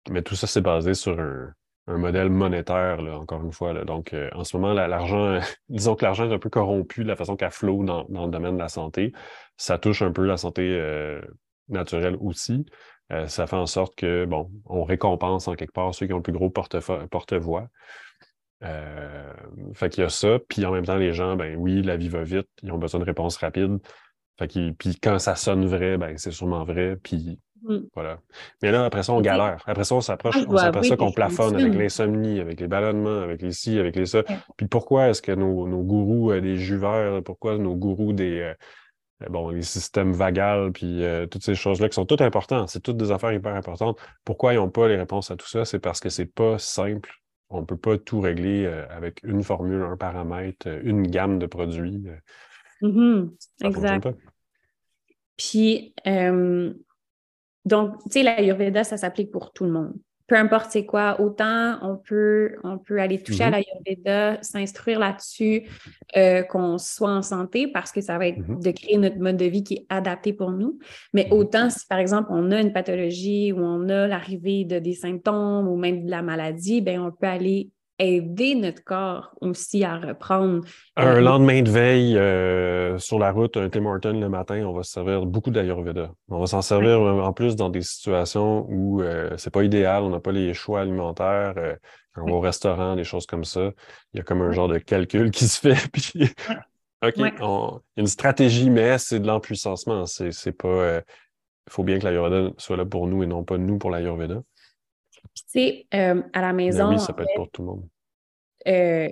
Mais 0.09 0.21
tout 0.21 0.35
ça, 0.35 0.47
c'est 0.47 0.61
basé 0.61 0.93
sur 0.93 1.19
un, 1.19 1.51
un 1.87 1.97
modèle 1.97 2.29
monétaire, 2.29 3.01
là, 3.01 3.17
encore 3.17 3.41
une 3.43 3.53
fois. 3.53 3.73
Là. 3.73 3.85
Donc, 3.85 4.13
euh, 4.13 4.29
en 4.35 4.43
ce 4.43 4.57
moment, 4.57 4.73
l'argent, 4.73 5.39
disons 5.69 5.95
que 5.95 6.03
l'argent 6.03 6.29
est 6.29 6.33
un 6.33 6.39
peu 6.39 6.49
corrompu 6.49 7.03
de 7.03 7.07
la 7.07 7.15
façon 7.15 7.35
qu'elle 7.35 7.51
flot 7.51 7.83
dans, 7.83 8.03
dans, 8.09 8.25
le 8.25 8.31
domaine 8.31 8.55
de 8.55 8.61
la 8.61 8.67
santé. 8.67 9.13
Ça 9.55 9.77
touche 9.77 10.01
un 10.01 10.11
peu 10.11 10.25
la 10.25 10.37
santé 10.37 10.69
euh, 10.69 11.21
naturelle 11.69 12.17
aussi. 12.19 12.65
Euh, 13.13 13.27
ça 13.27 13.47
fait 13.47 13.55
en 13.55 13.65
sorte 13.67 13.95
que, 13.95 14.25
bon, 14.25 14.51
on 14.65 14.83
récompense 14.83 15.47
en 15.47 15.55
quelque 15.55 15.71
part 15.71 15.95
ceux 15.95 16.07
qui 16.07 16.13
ont 16.13 16.17
le 16.17 16.23
plus 16.23 16.33
gros 16.33 16.49
porte-voix. 16.49 17.69
Fait 18.61 19.89
qu'il 19.89 20.03
y 20.03 20.05
a 20.05 20.09
ça. 20.09 20.39
Puis 20.47 20.65
en 20.65 20.71
même 20.71 20.85
temps, 20.85 20.97
les 20.97 21.13
gens, 21.13 21.35
ben 21.35 21.55
oui, 21.57 21.81
la 21.83 21.97
vie 21.97 22.09
va 22.09 22.23
vite, 22.23 22.47
ils 22.63 22.71
ont 22.71 22.77
besoin 22.77 22.99
de 22.99 23.05
réponses 23.05 23.37
rapides. 23.37 23.79
Fait 24.39 24.47
puis 24.77 24.95
quand 25.01 25.19
ça 25.19 25.35
sonne 25.35 25.65
vrai, 25.65 25.97
ben 25.97 26.17
c'est 26.17 26.31
sûrement 26.31 26.63
vrai. 26.63 26.95
Puis 27.01 27.39
Mm. 27.63 27.77
Voilà. 27.93 28.19
Mais 28.61 28.71
là, 28.71 28.85
après 28.85 29.03
ça, 29.03 29.13
on 29.13 29.21
galère. 29.21 29.63
après 29.65 29.83
ça, 29.83 29.95
on 29.95 30.01
s'approche, 30.01 30.35
ah, 30.37 30.45
on 30.47 30.57
s'aperçoit 30.57 30.97
qu'on 30.97 31.11
plafonne 31.11 31.55
avec 31.55 31.73
l'insomnie, 31.73 32.39
avec 32.39 32.59
les 32.59 32.67
ballonnements, 32.67 33.21
avec 33.21 33.41
les 33.41 33.51
ci, 33.51 33.79
avec 33.79 33.95
les 33.95 34.05
ça. 34.05 34.23
Puis 34.55 34.67
pourquoi 34.67 35.09
est-ce 35.09 35.21
que 35.21 35.31
nos, 35.31 35.67
nos 35.67 35.81
gourous 35.81 36.31
euh, 36.31 36.41
des 36.41 36.57
juveurs, 36.57 37.23
pourquoi 37.23 37.57
nos 37.57 37.75
gourous 37.75 38.13
des 38.13 38.39
euh, 38.39 38.53
euh, 39.23 39.29
bon, 39.29 39.49
les 39.49 39.63
systèmes 39.63 40.13
vagales, 40.13 40.71
puis 40.71 41.03
toutes 41.31 41.43
ces 41.43 41.55
choses-là 41.55 41.89
qui 41.89 41.95
sont 41.95 42.05
toutes 42.05 42.21
importantes, 42.21 42.69
c'est 42.69 42.81
toutes 42.81 42.97
des 42.97 43.11
affaires 43.11 43.33
hyper 43.33 43.55
importantes. 43.55 43.99
Pourquoi 44.23 44.53
ils 44.53 44.57
n'ont 44.57 44.69
pas 44.69 44.87
les 44.87 44.95
réponses 44.95 45.31
à 45.31 45.35
tout 45.35 45.47
ça? 45.47 45.65
C'est 45.65 45.79
parce 45.79 45.99
que 45.99 46.09
c'est 46.09 46.31
pas 46.31 46.59
simple. 46.59 47.11
On 47.49 47.61
ne 47.61 47.65
peut 47.65 47.77
pas 47.77 47.97
tout 47.97 48.19
régler 48.19 48.65
avec 48.65 49.23
une 49.23 49.43
formule, 49.43 49.81
un 49.81 49.97
paramètre, 49.97 50.67
une 50.83 51.07
gamme 51.07 51.39
de 51.39 51.45
produits. 51.45 52.05
Mm-hmm. 52.81 53.29
Exact. 53.63 54.09
Puis, 55.37 55.93
donc, 57.65 58.03
tu 58.03 58.11
sais, 58.11 58.23
l'Ayurveda, 58.23 58.83
ça 58.83 58.97
s'applique 58.97 59.31
pour 59.31 59.53
tout 59.53 59.63
le 59.63 59.71
monde. 59.71 59.93
Peu 60.27 60.35
importe 60.35 60.71
c'est 60.71 60.85
quoi, 60.85 61.19
autant 61.21 61.77
on 61.81 61.97
peut, 61.97 62.55
on 62.63 62.77
peut 62.77 62.99
aller 62.99 63.21
toucher 63.21 63.43
à 63.43 63.49
mm-hmm. 63.49 63.63
l'Ayurveda, 63.85 64.43
s'instruire 64.43 64.99
là-dessus, 64.99 65.63
euh, 66.15 66.43
qu'on 66.43 66.77
soit 66.77 67.11
en 67.11 67.21
santé, 67.21 67.67
parce 67.67 67.91
que 67.91 68.01
ça 68.01 68.17
va 68.17 68.27
être 68.27 68.39
mm-hmm. 68.39 68.63
de 68.63 68.71
créer 68.71 68.97
notre 68.97 69.17
mode 69.17 69.37
de 69.37 69.45
vie 69.45 69.63
qui 69.63 69.75
est 69.75 69.85
adapté 69.89 70.33
pour 70.33 70.51
nous. 70.51 70.79
Mais 71.13 71.23
mm-hmm. 71.23 71.33
autant 71.33 71.69
si, 71.69 71.85
par 71.87 71.99
exemple, 71.99 72.29
on 72.31 72.51
a 72.51 72.59
une 72.59 72.73
pathologie 72.73 73.51
ou 73.51 73.59
on 73.59 73.89
a 73.89 74.07
l'arrivée 74.07 74.65
de 74.65 74.79
des 74.79 74.93
symptômes 74.93 75.67
ou 75.67 75.77
même 75.77 76.05
de 76.05 76.11
la 76.11 76.21
maladie, 76.21 76.81
ben 76.81 77.01
on 77.01 77.11
peut 77.11 77.27
aller 77.27 77.71
aider 77.99 78.55
notre 78.55 78.83
corps 78.83 79.33
aussi 79.41 79.83
à 79.83 79.97
reprendre. 79.97 80.63
Un 80.95 81.17
euh, 81.17 81.21
lendemain 81.21 81.61
de 81.61 81.69
veille 81.69 82.17
euh, 82.17 82.97
sur 82.99 83.17
la 83.17 83.31
route, 83.31 83.57
un 83.57 83.69
Tim 83.69 83.85
Horton 83.85 84.19
le 84.19 84.29
matin, 84.29 84.63
on 84.65 84.73
va 84.73 84.83
se 84.83 84.91
servir 84.91 85.25
beaucoup 85.25 85.49
d'Ayurveda. 85.49 86.11
On 86.29 86.39
va 86.39 86.45
s'en 86.45 86.61
servir 86.61 86.99
en 87.01 87.33
plus 87.33 87.55
dans 87.55 87.69
des 87.69 87.81
situations 87.81 88.67
où 88.69 89.01
euh, 89.01 89.31
c'est 89.37 89.49
pas 89.49 89.63
idéal, 89.63 90.03
on 90.03 90.09
n'a 90.09 90.19
pas 90.19 90.31
les 90.31 90.53
choix 90.53 90.81
alimentaires, 90.81 91.55
quand 92.13 92.23
on 92.23 92.27
va 92.27 92.33
au 92.33 92.39
restaurant, 92.39 92.95
des 92.95 93.03
choses 93.03 93.25
comme 93.25 93.43
ça. 93.43 93.71
Il 94.13 94.17
y 94.17 94.19
a 94.19 94.23
comme 94.23 94.41
un 94.41 94.51
genre 94.51 94.67
de 94.67 94.77
calcul 94.77 95.31
qui 95.31 95.47
se 95.47 95.59
fait. 95.59 95.87
Puis, 95.91 96.29
OK, 97.03 97.73
une 97.97 98.07
stratégie, 98.07 98.69
mais 98.69 98.97
c'est 98.97 99.19
de 99.19 99.27
l'empuissancement. 99.27 100.05
C'est 100.05 100.51
pas. 100.51 101.01
Il 101.67 101.73
faut 101.73 101.83
bien 101.83 101.99
que 101.99 102.05
l'Ayurveda 102.05 102.51
soit 102.57 102.77
là 102.77 102.85
pour 102.85 103.07
nous 103.07 103.23
et 103.23 103.27
non 103.27 103.43
pas 103.43 103.57
nous 103.57 103.77
pour 103.77 103.91
l'Ayurveda. 103.91 104.41
Tu 105.33 105.43
sais, 105.47 105.87
euh, 105.93 106.21
à 106.33 106.41
la 106.41 106.49
ben 106.49 106.57
maison. 106.57 106.89
oui, 106.89 106.99
ça 106.99 107.13
peut 107.13 107.23
être 107.23 107.35
pour 107.35 107.49
tout 107.49 107.61
le 107.61 107.67
monde. 107.67 107.87
Euh, 108.67 109.09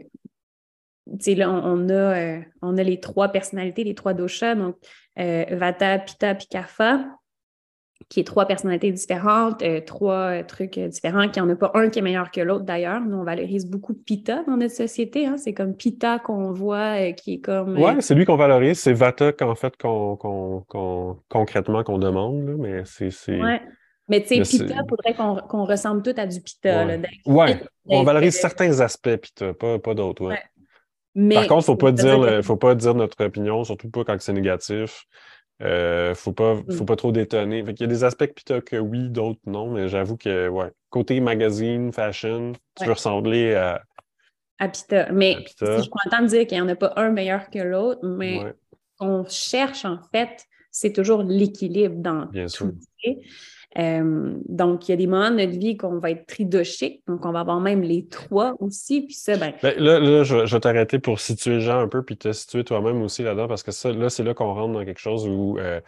là, 1.28 1.51
on, 1.51 1.89
a, 1.89 1.93
euh, 1.93 2.41
on 2.62 2.78
a 2.78 2.84
les 2.84 2.99
trois 2.99 3.30
personnalités, 3.30 3.84
les 3.84 3.95
trois 3.95 4.13
doshas, 4.13 4.56
donc 4.56 4.75
Vata, 5.15 5.99
Pitta, 5.99 6.36
puis 6.36 6.47
Kapha, 6.47 7.06
qui 8.10 8.19
est 8.19 8.23
trois 8.23 8.45
personnalités 8.45 8.91
différentes, 8.91 9.63
trois 9.86 10.43
trucs 10.43 10.78
différents, 10.78 11.30
qui 11.30 11.39
en 11.39 11.49
a 11.49 11.56
pas 11.56 11.71
un 11.75 11.89
qui 11.89 11.99
est 11.99 12.01
meilleur 12.01 12.32
que 12.32 12.41
l'autre 12.41 12.65
d'ailleurs. 12.65 12.99
Nous, 12.99 13.17
on 13.17 13.23
valorise 13.23 13.65
beaucoup 13.65 13.93
Pitta 13.93 14.43
dans 14.43 14.58
notre 14.58 14.73
société. 14.73 15.25
Hein. 15.25 15.38
C'est 15.38 15.54
comme 15.54 15.75
Pitta 15.75 16.19
qu'on 16.19 16.51
voit, 16.51 17.13
qui 17.13 17.36
est 17.36 17.39
comme. 17.39 17.78
Oui, 17.78 17.91
c'est 17.99 18.15
lui 18.15 18.25
qu'on 18.25 18.36
valorise. 18.36 18.80
C'est 18.80 18.93
Vata 18.93 19.32
qu'en 19.32 19.56
fait, 19.56 19.78
qu'on, 19.78 20.17
concrètement, 21.30 21.84
qu'on 21.84 21.97
demande, 21.99 22.58
mais 22.58 22.84
c'est. 22.84 23.10
Mais 24.08 24.22
tu 24.22 24.44
sais, 24.44 24.60
pita, 24.60 24.76
il 24.76 24.89
faudrait 24.89 25.13
qu'on 25.13 25.65
ressemble 25.65 26.04
tout 26.04 26.13
à 26.18 26.28
du 26.28 26.39
pita. 26.41 26.86
Oui, 26.86 27.00
ouais. 27.26 27.63
on 27.88 28.04
valorise 28.04 28.36
certains 28.36 28.80
aspects 28.80 29.15
pita, 29.18 29.54
pas, 29.54 29.80
pas 29.80 29.94
d'autres. 29.94 30.26
Ouais. 30.26 30.41
Mais, 31.15 31.36
Par 31.36 31.48
contre, 31.48 31.70
il 31.70 31.72
ne 31.72 31.76
faut, 31.76 31.78
pas 31.78 31.91
dire, 31.91 32.44
faut 32.44 32.58
pas 32.58 32.76
dire 32.76 32.94
notre 32.94 33.24
opinion, 33.24 33.63
surtout 33.63 33.89
pas 33.89 34.04
quand 34.04 34.20
c'est 34.20 34.34
négatif. 34.34 35.06
Il 35.62 35.68
euh, 35.68 36.10
ne 36.10 36.13
faut, 36.13 36.34
pas, 36.34 36.58
faut 36.70 36.84
mm. 36.84 36.86
pas 36.86 36.96
trop 36.98 37.12
détonner. 37.13 37.60
Il 37.65 37.80
y 37.80 37.84
a 37.84 37.88
des 37.88 38.04
aspects 38.04 38.26
pita 38.26 38.60
que 38.60 38.76
oui, 38.76 39.10
d'autres 39.10 39.39
non, 39.46 39.72
mais 39.72 39.88
j'avoue 39.88 40.18
que, 40.18 40.50
ouais, 40.50 40.70
côté 40.89 41.22
magazine, 41.22 41.94
fashion, 41.94 42.52
tu 42.78 42.86
veux 42.86 42.91
ressembler 42.91 43.56
à. 43.56 43.82
À 44.60 44.68
pita. 44.68 45.10
Mais 45.13 45.38
je 45.62 45.80
suis 45.82 45.89
contente 45.89 46.24
de 46.24 46.28
dire 46.28 46.48
qu'il 46.48 46.58
n'y 46.58 46.62
en 46.62 46.68
a 46.68 46.76
pas 46.76 46.91
un 46.98 47.10
meilleur 47.10 47.50
que 47.50 47.60
l'autre, 47.60 48.06
mais 48.06 48.54
on 49.00 49.24
cherche, 49.30 49.86
en 49.86 50.00
fait, 50.12 50.46
c'est 50.72 50.91
toujours 50.91 51.24
l'équilibre 51.24 51.96
dans 51.96 52.26
Bien 52.26 52.48
tout. 52.48 52.74
Sûr. 52.98 53.13
Euh, 53.77 54.35
donc, 54.47 54.88
il 54.88 54.91
y 54.91 54.93
a 54.93 54.97
des 54.97 55.07
moments 55.07 55.31
de 55.31 55.35
notre 55.35 55.57
vie 55.57 55.75
qu'on 55.75 55.99
va 55.99 56.11
être 56.11 56.25
tridoché, 56.25 57.01
donc 57.07 57.25
on 57.25 57.31
va 57.31 57.41
avoir 57.41 57.59
même 57.59 57.81
les 57.81 58.07
trois 58.07 58.55
aussi. 58.59 59.01
Puis 59.01 59.15
ça, 59.15 59.38
ben... 59.38 59.53
ben 59.61 59.77
là, 59.77 60.23
je, 60.23 60.35
vais 60.53 60.59
t'arrêter 60.59 60.99
pour 60.99 61.19
situer 61.19 61.59
Jean 61.59 61.79
un 61.79 61.88
peu, 61.88 62.03
puis 62.03 62.17
te 62.17 62.31
situer 62.31 62.63
toi-même 62.63 63.01
aussi 63.01 63.23
là-dedans, 63.23 63.47
parce 63.47 63.63
que 63.63 63.71
ça, 63.71 63.91
là, 63.91 64.09
c'est 64.09 64.23
là 64.23 64.33
qu'on 64.33 64.53
rentre 64.53 64.73
dans 64.73 64.85
quelque 64.85 64.99
chose 64.99 65.27
où, 65.27 65.57
euh, 65.59 65.81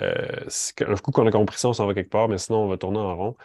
euh, 0.00 0.46
un 0.86 0.96
coup 0.96 1.10
qu'on 1.10 1.26
a 1.26 1.30
compris 1.30 1.58
ça, 1.58 1.68
on 1.68 1.72
s'en 1.72 1.86
va 1.86 1.94
quelque 1.94 2.10
part, 2.10 2.28
mais 2.28 2.38
sinon, 2.38 2.60
on 2.60 2.68
va 2.68 2.78
tourner 2.78 2.98
en 2.98 3.16
rond. 3.16 3.36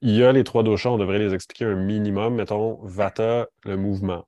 Il 0.00 0.14
y 0.14 0.22
a 0.22 0.32
les 0.32 0.44
trois 0.44 0.62
doshas, 0.62 0.90
on 0.90 0.98
devrait 0.98 1.18
les 1.18 1.34
expliquer 1.34 1.64
un 1.64 1.76
minimum. 1.76 2.34
Mettons, 2.34 2.78
Vata, 2.82 3.48
le 3.64 3.76
mouvement 3.76 4.26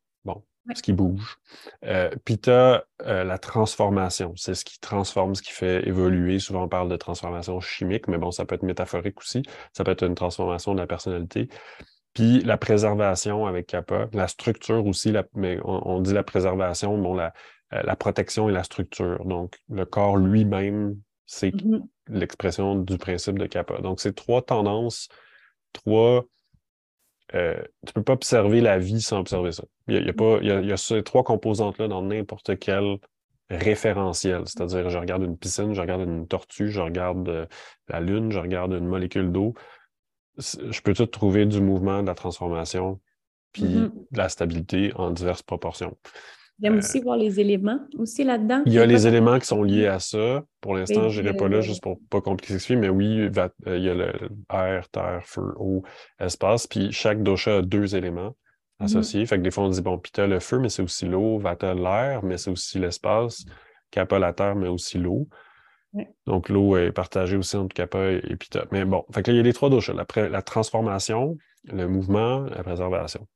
ce 0.74 0.83
qui 0.83 0.92
bouge. 0.92 1.38
Euh, 1.85 2.11
Pita, 2.24 2.85
euh, 3.02 3.24
la 3.24 3.38
transformation, 3.38 4.33
c'est 4.37 4.55
ce 4.55 4.64
qui 4.64 4.81
transforme, 4.81 5.35
ce 5.35 5.42
qui 5.42 5.52
fait 5.52 5.87
évoluer. 5.87 6.38
Souvent, 6.38 6.64
on 6.64 6.68
parle 6.68 6.88
de 6.88 6.96
transformation 6.96 7.61
chimique, 7.61 8.09
mais 8.09 8.18
bon, 8.18 8.31
ça 8.31 8.44
peut 8.44 8.55
être 8.55 8.62
métaphorique 8.62 9.18
aussi. 9.20 9.42
Ça 9.72 9.85
peut 9.85 9.92
être 9.92 10.05
une 10.05 10.14
transformation 10.14 10.74
de 10.74 10.81
la 10.81 10.87
personnalité. 10.87 11.48
Puis 12.14 12.40
la 12.40 12.57
préservation 12.57 13.46
avec 13.46 13.66
Kappa, 13.66 14.09
la 14.12 14.26
structure 14.26 14.87
aussi, 14.87 15.12
mais 15.35 15.59
on, 15.64 16.00
dit 16.00 16.14
la 16.14 16.22
préservation, 16.22 16.96
bon, 16.98 17.14
la, 17.14 17.33
euh, 17.74 17.83
la, 17.83 17.94
protection 17.94 18.48
et 18.48 18.52
la 18.52 18.64
structure. 18.64 19.24
Donc, 19.26 19.59
le 19.68 19.85
corps 19.85 20.16
lui-même, 20.16 20.96
c'est 21.26 21.55
mm-hmm. 21.55 21.83
l'expression 22.09 22.74
du 22.74 22.96
principe 22.96 23.38
de 23.38 23.46
Kappa. 23.46 23.81
Donc, 23.83 24.00
c'est 24.00 24.14
trois 24.14 24.40
tendances, 24.40 25.09
trois 25.74 26.24
euh, 27.34 27.54
tu 27.84 27.88
ne 27.88 27.92
peux 27.92 28.02
pas 28.02 28.12
observer 28.12 28.60
la 28.60 28.78
vie 28.78 29.00
sans 29.00 29.18
observer 29.18 29.52
ça. 29.52 29.64
Il 29.88 30.04
y 30.04 30.08
a, 30.08 30.12
pas, 30.12 30.38
il 30.40 30.66
y 30.66 30.72
a, 30.72 30.76
ces 30.76 31.02
trois 31.02 31.24
composantes-là 31.24 31.88
dans 31.88 32.02
n'importe 32.02 32.58
quel 32.58 32.98
référentiel. 33.50 34.42
C'est-à-dire, 34.46 34.90
je 34.90 34.98
regarde 34.98 35.22
une 35.22 35.36
piscine, 35.36 35.74
je 35.74 35.80
regarde 35.80 36.02
une 36.02 36.26
tortue, 36.26 36.70
je 36.70 36.80
regarde 36.80 37.28
euh, 37.28 37.46
la 37.88 38.00
Lune, 38.00 38.30
je 38.30 38.38
regarde 38.38 38.72
une 38.72 38.86
molécule 38.86 39.32
d'eau. 39.32 39.54
Je 40.38 40.80
peux 40.82 40.92
tout 40.92 41.06
trouver 41.06 41.46
du 41.46 41.60
mouvement, 41.60 42.02
de 42.02 42.06
la 42.06 42.14
transformation, 42.14 43.00
puis 43.52 43.64
mm-hmm. 43.64 43.90
de 44.10 44.18
la 44.18 44.28
stabilité 44.28 44.92
en 44.94 45.10
diverses 45.10 45.42
proportions. 45.42 45.96
J'aime 46.62 46.74
euh, 46.74 46.78
aussi 46.78 47.00
voir 47.00 47.16
les 47.16 47.38
éléments 47.38 47.80
aussi 47.98 48.24
là-dedans. 48.24 48.62
Il 48.66 48.72
y 48.72 48.78
a 48.78 48.86
les 48.86 49.06
éléments 49.06 49.38
qui 49.38 49.46
sont 49.46 49.62
liés 49.62 49.86
à 49.86 49.98
ça. 49.98 50.42
Pour 50.60 50.74
l'instant, 50.74 51.08
je 51.08 51.20
n'irai 51.20 51.36
pas 51.36 51.48
là 51.48 51.60
juste 51.60 51.82
pour 51.82 51.98
pas 52.08 52.20
compliquer 52.20 52.76
mais 52.76 52.88
oui, 52.88 53.28
euh, 53.36 53.48
il 53.66 53.82
y 53.82 53.90
a 53.90 53.94
le 53.94 54.12
air, 54.52 54.88
terre, 54.88 55.20
feu, 55.24 55.54
eau, 55.58 55.82
espace. 56.18 56.66
Puis 56.66 56.92
chaque 56.92 57.22
dosha 57.22 57.58
a 57.58 57.62
deux 57.62 57.94
éléments 57.94 58.30
mm-hmm. 58.30 58.84
associés. 58.84 59.26
Fait 59.26 59.36
que 59.36 59.42
des 59.42 59.50
fois, 59.50 59.64
on 59.64 59.68
dit, 59.68 59.82
bon, 59.82 59.98
Pita, 59.98 60.26
le 60.26 60.40
feu, 60.40 60.58
mais 60.58 60.70
c'est 60.70 60.82
aussi 60.82 61.06
l'eau. 61.06 61.38
Vata, 61.38 61.74
l'air, 61.74 62.22
mais 62.24 62.38
c'est 62.38 62.50
aussi 62.50 62.78
l'espace. 62.78 63.44
Kappa, 63.90 64.18
la 64.18 64.32
terre, 64.32 64.56
mais 64.56 64.68
aussi 64.68 64.98
l'eau. 64.98 65.28
Donc, 66.26 66.50
l'eau 66.50 66.76
est 66.76 66.92
partagée 66.92 67.38
aussi 67.38 67.56
entre 67.56 67.74
Kappa 67.74 68.10
et 68.12 68.36
Pita. 68.36 68.66
Mais 68.70 68.84
bon, 68.84 69.04
fait 69.14 69.22
que 69.22 69.30
là, 69.30 69.34
il 69.34 69.36
y 69.38 69.40
a 69.40 69.42
les 69.42 69.54
trois 69.54 69.70
doshas. 69.70 69.94
La, 69.94 70.28
la 70.28 70.42
transformation, 70.42 71.38
le 71.64 71.86
mouvement, 71.86 72.40
la 72.40 72.62
préservation. 72.62 73.26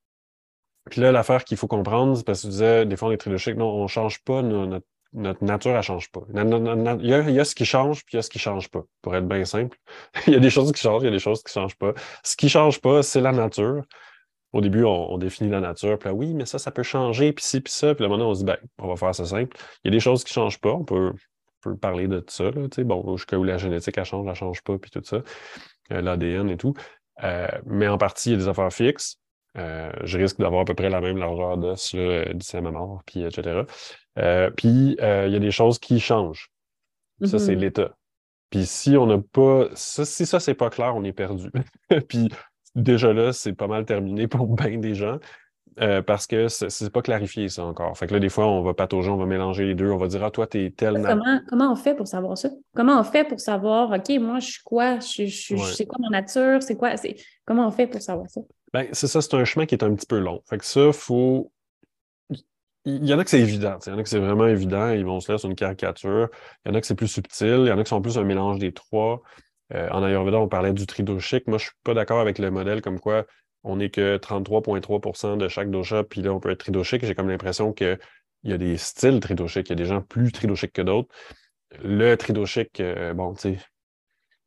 Puis 0.91 1.01
là, 1.01 1.13
l'affaire 1.13 1.45
qu'il 1.45 1.57
faut 1.57 1.69
comprendre, 1.69 2.17
c'est 2.17 2.27
parce 2.27 2.41
que 2.43 2.47
tu 2.47 2.51
disais, 2.51 2.87
des 2.87 2.97
fois, 2.97 3.09
on 3.09 3.13
est 3.13 3.17
trilogique. 3.17 3.57
Non, 3.57 3.71
on 3.71 3.85
ne 3.85 3.89
change 3.89 4.23
pas 4.25 4.43
notre 4.43 4.87
notre 5.13 5.45
nature, 5.45 5.73
elle 5.73 5.79
ne 5.79 5.83
change 5.83 6.11
pas. 6.11 6.21
Il 6.29 7.07
y, 7.07 7.41
a, 7.41 7.45
ce 7.45 7.55
qui 7.55 7.65
change, 7.65 8.05
puis 8.05 8.15
il 8.15 8.17
y 8.17 8.19
a 8.19 8.23
ce 8.23 8.31
qui 8.31 8.39
ne 8.39 8.43
change 8.43 8.69
pas, 8.69 8.83
pour 9.03 9.17
être 9.17 9.27
bien 9.27 9.45
simple. 9.45 9.77
il 10.27 10.33
y 10.33 10.37
a 10.37 10.41
des 10.41 10.51
choses 10.51 10.73
qui 10.73 10.81
changent, 10.81 11.03
il 11.03 11.07
y 11.07 11.09
a 11.09 11.13
des 11.13 11.19
choses 11.19 11.43
qui 11.43 11.57
ne 11.59 11.63
changent 11.63 11.77
pas. 11.77 11.95
Ce 12.23 12.37
qui 12.37 12.47
ne 12.47 12.51
change 12.51 12.81
pas, 12.81 13.03
c'est 13.03 13.21
la 13.21 13.33
nature. 13.33 13.83
Au 14.53 14.61
début, 14.61 14.85
on, 14.85 15.17
définit 15.19 15.51
la 15.51 15.61
nature, 15.61 15.99
puis 15.99 16.09
là, 16.09 16.15
oui, 16.15 16.35
mais 16.35 16.45
ça, 16.45 16.59
ça 16.59 16.71
peut 16.71 16.83
changer, 16.83 17.33
puis 17.33 17.45
ci, 17.45 17.61
puis 17.61 17.73
ça. 17.73 17.95
Puis 17.95 18.03
là, 18.03 18.09
maintenant, 18.09 18.31
on 18.31 18.35
se 18.35 18.41
dit, 18.41 18.45
ben, 18.45 18.59
on 18.79 18.89
va 18.89 18.97
faire 18.97 19.15
ça 19.15 19.25
simple. 19.25 19.57
Il 19.85 19.89
y 19.89 19.95
a 19.95 19.97
des 19.97 20.01
choses 20.01 20.25
qui 20.25 20.33
ne 20.33 20.43
changent 20.45 20.61
pas, 20.61 20.73
on 20.73 20.85
peut, 20.85 21.13
parler 21.81 22.09
de 22.09 22.25
ça, 22.27 22.45
là, 22.51 22.67
bon, 22.85 23.17
jusqu'à 23.17 23.39
où 23.39 23.45
la 23.45 23.59
génétique, 23.59 23.97
elle 23.99 24.05
change, 24.05 24.25
elle 24.25 24.31
ne 24.31 24.35
change 24.35 24.63
pas, 24.63 24.79
puis 24.79 24.91
tout 24.91 25.03
ça, 25.05 25.23
euh, 25.93 26.01
l'ADN 26.01 26.51
et 26.51 26.57
tout. 26.57 26.75
Euh, 27.23 27.49
mais 27.67 27.87
en 27.87 27.99
partie, 27.99 28.31
il 28.31 28.33
y 28.33 28.35
a 28.37 28.39
des 28.39 28.49
affaires 28.49 28.73
fixes. 28.73 29.20
Euh, 29.59 29.91
je 30.05 30.19
risque 30.19 30.39
d'avoir 30.39 30.63
à 30.63 30.65
peu 30.65 30.75
près 30.75 30.91
la 30.91 31.01
même 31.01 31.19
largeur 31.19 31.57
d'os 31.57 31.95
d'ici 32.35 32.57
à 32.57 32.61
ma 32.61 32.71
mort, 32.71 33.03
puis 33.05 33.25
etc. 33.25 33.63
puis 34.57 34.97
il 34.99 35.33
y 35.33 35.37
a 35.37 35.39
des 35.39 35.51
choses 35.51 35.79
qui 35.79 36.01
changent. 36.01 36.51
Ça, 37.23 37.39
c'est 37.39 37.55
mm-hmm. 37.55 37.59
l'état. 37.59 37.97
Puis 38.51 38.67
si 38.67 38.97
on 38.97 39.07
n'a 39.07 39.19
pas. 39.19 39.69
si 39.75 40.27
ça, 40.27 40.41
c'est 40.41 40.55
pas 40.55 40.71
clair, 40.71 40.95
on 40.97 41.05
est 41.05 41.13
perdu. 41.13 41.51
puis 42.09 42.29
déjà 42.75 43.13
là, 43.13 43.33
c'est 43.33 43.53
pas 43.53 43.69
mal 43.69 43.85
terminé 43.85 44.27
pour 44.27 44.47
bien 44.55 44.79
des 44.79 44.95
gens. 44.95 45.19
Euh, 45.81 46.03
parce 46.03 46.27
que 46.27 46.49
c'est 46.49 46.93
pas 46.93 47.01
clarifié 47.01 47.49
ça 47.49 47.65
encore. 47.65 47.97
Fait 47.97 48.07
que 48.07 48.13
là, 48.13 48.21
des 48.21 48.29
fois, 48.29 48.47
on 48.47 48.61
va 48.63 48.75
patauger, 48.75 49.09
on 49.09 49.17
va 49.17 49.25
mélanger 49.25 49.67
les 49.67 49.75
deux, 49.75 49.91
on 49.91 49.97
va 49.97 50.09
dire 50.09 50.23
Ah, 50.25 50.31
toi, 50.31 50.47
t'es 50.47 50.75
tel. 50.77 51.01
Comment, 51.01 51.41
comment 51.49 51.73
on 51.73 51.77
fait 51.77 51.95
pour 51.95 52.09
savoir 52.09 52.37
ça? 52.37 52.51
Comment 52.75 53.01
on 53.01 53.05
fait 53.05 53.25
pour 53.25 53.41
savoir 53.41 53.91
OK, 53.93 54.11
moi, 54.21 54.41
je 54.41 54.51
suis 54.51 54.63
quoi? 54.65 54.99
Je, 54.99 55.27
je, 55.27 55.57
C'est 55.57 55.87
quoi 55.87 55.99
mon 56.01 56.11
nature? 56.11 56.61
C'est 56.61 56.77
quoi? 56.77 56.95
Comment 57.47 57.69
on 57.69 57.71
fait 57.71 57.87
pour 57.87 58.03
savoir 58.03 58.29
ça? 58.29 58.41
Ben, 58.73 58.89
c'est 58.93 59.09
ça, 59.09 59.21
c'est 59.21 59.35
un 59.35 59.45
chemin 59.45 59.67
qui 59.67 59.75
est 59.75 59.85
un 59.85 59.95
petit 59.95 60.07
peu 60.07 60.19
long. 60.19 60.43
Fait 60.49 60.59
que 60.59 60.65
ça, 60.65 60.93
faut. 60.93 61.53
Il 62.87 63.05
y 63.05 63.13
en 63.13 63.19
a 63.19 63.25
que 63.25 63.31
c'est 63.31 63.41
évident. 63.41 63.79
Il 63.87 63.91
y 63.91 63.93
en 63.93 63.99
a 63.99 64.03
que 64.03 64.09
c'est 64.09 64.19
vraiment 64.19 64.47
évident, 64.47 64.91
ils 64.91 65.05
vont 65.05 65.21
se 65.21 65.31
laisser 65.31 65.47
une 65.47 65.55
caricature. 65.55 66.29
Il 66.65 66.71
y 66.71 66.73
en 66.73 66.75
a 66.75 66.81
que 66.81 66.87
c'est 66.87 66.95
plus 66.95 67.09
subtil, 67.09 67.61
il 67.65 67.67
y 67.67 67.73
en 67.73 67.79
a 67.79 67.85
qui 67.85 67.91
sont 67.91 68.01
plus 68.01 68.17
un 68.17 68.25
mélange 68.25 68.59
des 68.59 68.73
trois. 68.73 69.23
Euh, 69.75 69.89
en 69.91 70.03
Ayurveda, 70.03 70.39
on 70.39 70.49
parlait 70.49 70.73
du 70.73 70.87
tridoshik. 70.87 71.47
Moi, 71.47 71.59
je 71.59 71.65
ne 71.65 71.69
suis 71.69 71.79
pas 71.85 71.95
d'accord 71.95 72.21
avec 72.21 72.39
le 72.39 72.51
modèle 72.51 72.81
comme 72.81 72.99
quoi 72.99 73.27
on 73.65 73.77
n'est 73.77 73.91
que 73.91 74.17
33,3% 74.17 75.37
de 75.37 75.49
chaque 75.49 75.71
dosha, 75.71 76.05
puis 76.05 76.23
là, 76.23 76.33
on 76.33 76.41
peut 76.41 76.51
être 76.51 76.61
tridoshik. 76.61 77.05
J'ai 77.05 77.15
comme 77.15 77.29
l'impression 77.29 77.73
qu'il 77.73 77.99
y 78.45 78.53
a 78.53 78.59
des 78.59 78.79
styles 78.79 79.21
tridoshik. 79.21 79.69
Il 79.69 79.71
y 79.71 79.73
a 79.75 79.77
des 79.77 79.85
gens 79.85 80.01
plus 80.01 80.33
tridoshik 80.33 80.73
que 80.73 80.83
d'autres. 80.83 81.15
Le 81.83 82.17
tridoshik, 82.17 82.81
euh, 82.81 83.13
bon, 83.15 83.35
tu 83.35 83.55
sais, 83.55 83.59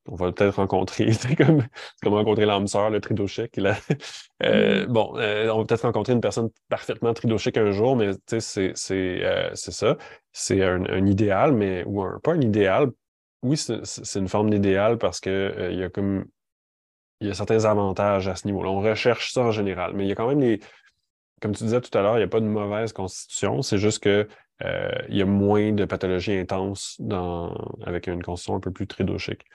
on 0.08 0.16
va 0.16 0.32
peut-être 0.32 0.56
rencontrer, 0.56 1.12
c'est 1.14 1.36
comme, 1.36 1.64
comme 2.02 2.14
rencontrer 2.14 2.46
l'âme 2.46 2.68
sœur, 2.68 2.90
le 2.90 3.02
tridoshik. 3.02 3.60
Euh, 4.44 4.86
mm-hmm. 4.86 4.88
Bon, 4.88 5.14
on 5.14 5.58
va 5.60 5.66
peut-être 5.66 5.84
rencontrer 5.84 6.12
une 6.12 6.20
personne 6.20 6.50
parfaitement 6.68 7.14
tridoshik 7.14 7.56
un 7.56 7.72
jour, 7.72 7.96
mais 7.96 8.14
tu 8.28 8.42
sais, 8.42 8.74
c'est 8.76 9.56
ça. 9.56 9.98
C'est 10.34 10.62
un, 10.62 10.84
un, 10.86 11.06
idéal, 11.06 11.54
mais 11.54 11.86
ou 11.86 12.02
un, 12.02 12.20
pas 12.20 12.34
un 12.34 12.42
idéal, 12.42 12.92
oui, 13.44 13.58
c'est 13.58 14.20
une 14.20 14.30
forme 14.30 14.50
d'idéal 14.50 14.98
parce 14.98 15.20
qu'il 15.20 15.32
euh, 15.32 15.72
il 15.72 15.80
y 15.80 15.84
a 15.84 15.90
comme 15.90 16.26
il 17.20 17.28
y 17.28 17.32
a 17.32 17.34
certains 17.34 17.66
avantages 17.66 18.28
à 18.28 18.36
ce 18.36 18.48
niveau-là. 18.48 18.70
On 18.70 18.82
recherche 18.82 19.34
ça 19.34 19.42
en 19.42 19.52
général, 19.52 19.94
mais 19.94 20.06
il 20.06 20.10
y 20.10 20.12
a 20.12 20.16
quand 20.16 20.28
même 20.28 20.40
les. 20.40 20.60
Comme 21.42 21.54
tu 21.54 21.64
disais 21.66 21.82
tout 21.82 21.96
à 21.98 22.02
l'heure, 22.02 22.16
il 22.16 22.20
n'y 22.20 22.26
a 22.26 22.30
pas 22.30 22.40
de 22.40 22.46
mauvaise 22.46 22.94
constitution, 22.94 23.62
c'est 23.62 23.78
juste 23.78 24.02
qu'il 24.02 24.28
euh, 24.64 24.92
y 25.10 25.22
a 25.22 25.26
moins 25.26 25.74
de 25.74 25.84
pathologies 25.84 26.38
intenses 26.38 26.96
dans, 27.00 27.54
avec 27.86 28.08
une 28.08 28.24
constitution 28.24 28.56
un 28.56 28.60
peu 28.62 28.72
plus 28.72 28.88
tridoshique. 28.88 29.46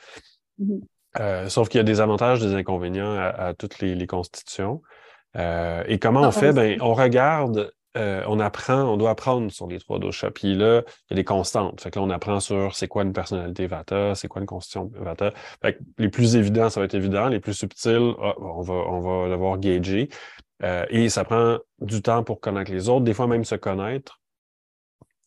Mm-hmm. 0.60 0.80
Euh, 1.20 1.48
sauf 1.48 1.68
qu'il 1.68 1.78
y 1.78 1.80
a 1.80 1.84
des 1.84 2.00
avantages, 2.00 2.40
des 2.40 2.54
inconvénients 2.54 3.16
à, 3.16 3.54
toutes 3.54 3.80
les, 3.80 4.06
constitutions. 4.06 4.82
et 5.34 5.98
comment 6.00 6.22
on 6.22 6.30
fait? 6.30 6.52
Ben, 6.52 6.78
on 6.80 6.94
regarde 6.94 7.72
euh, 7.98 8.22
on 8.26 8.38
apprend, 8.38 8.82
on 8.82 8.96
doit 8.96 9.10
apprendre 9.10 9.50
sur 9.50 9.66
les 9.66 9.78
trois 9.78 9.98
doshas. 9.98 10.30
Puis 10.30 10.54
là, 10.54 10.82
il 10.86 11.10
y 11.10 11.14
a 11.14 11.16
des 11.16 11.24
constantes. 11.24 11.80
Fait 11.80 11.90
que 11.90 11.98
là, 11.98 12.04
on 12.04 12.10
apprend 12.10 12.38
sur 12.38 12.76
c'est 12.76 12.86
quoi 12.86 13.02
une 13.02 13.12
personnalité 13.12 13.66
Vata, 13.66 14.14
c'est 14.14 14.28
quoi 14.28 14.40
une 14.40 14.46
constitution 14.46 14.90
Vata. 14.94 15.32
Fait 15.62 15.78
les 15.98 16.08
plus 16.08 16.36
évidents, 16.36 16.70
ça 16.70 16.80
va 16.80 16.86
être 16.86 16.94
évident. 16.94 17.28
Les 17.28 17.40
plus 17.40 17.54
subtils, 17.54 18.14
ah, 18.22 18.34
on, 18.38 18.60
va, 18.60 18.74
on 18.74 19.00
va 19.00 19.30
devoir 19.30 19.58
gager. 19.58 20.10
Euh, 20.62 20.84
et 20.90 21.08
ça 21.08 21.24
prend 21.24 21.58
du 21.80 22.02
temps 22.02 22.22
pour 22.22 22.40
connaître 22.40 22.70
les 22.70 22.88
autres, 22.88 23.04
des 23.04 23.14
fois 23.14 23.26
même 23.26 23.44
se 23.44 23.54
connaître. 23.54 24.20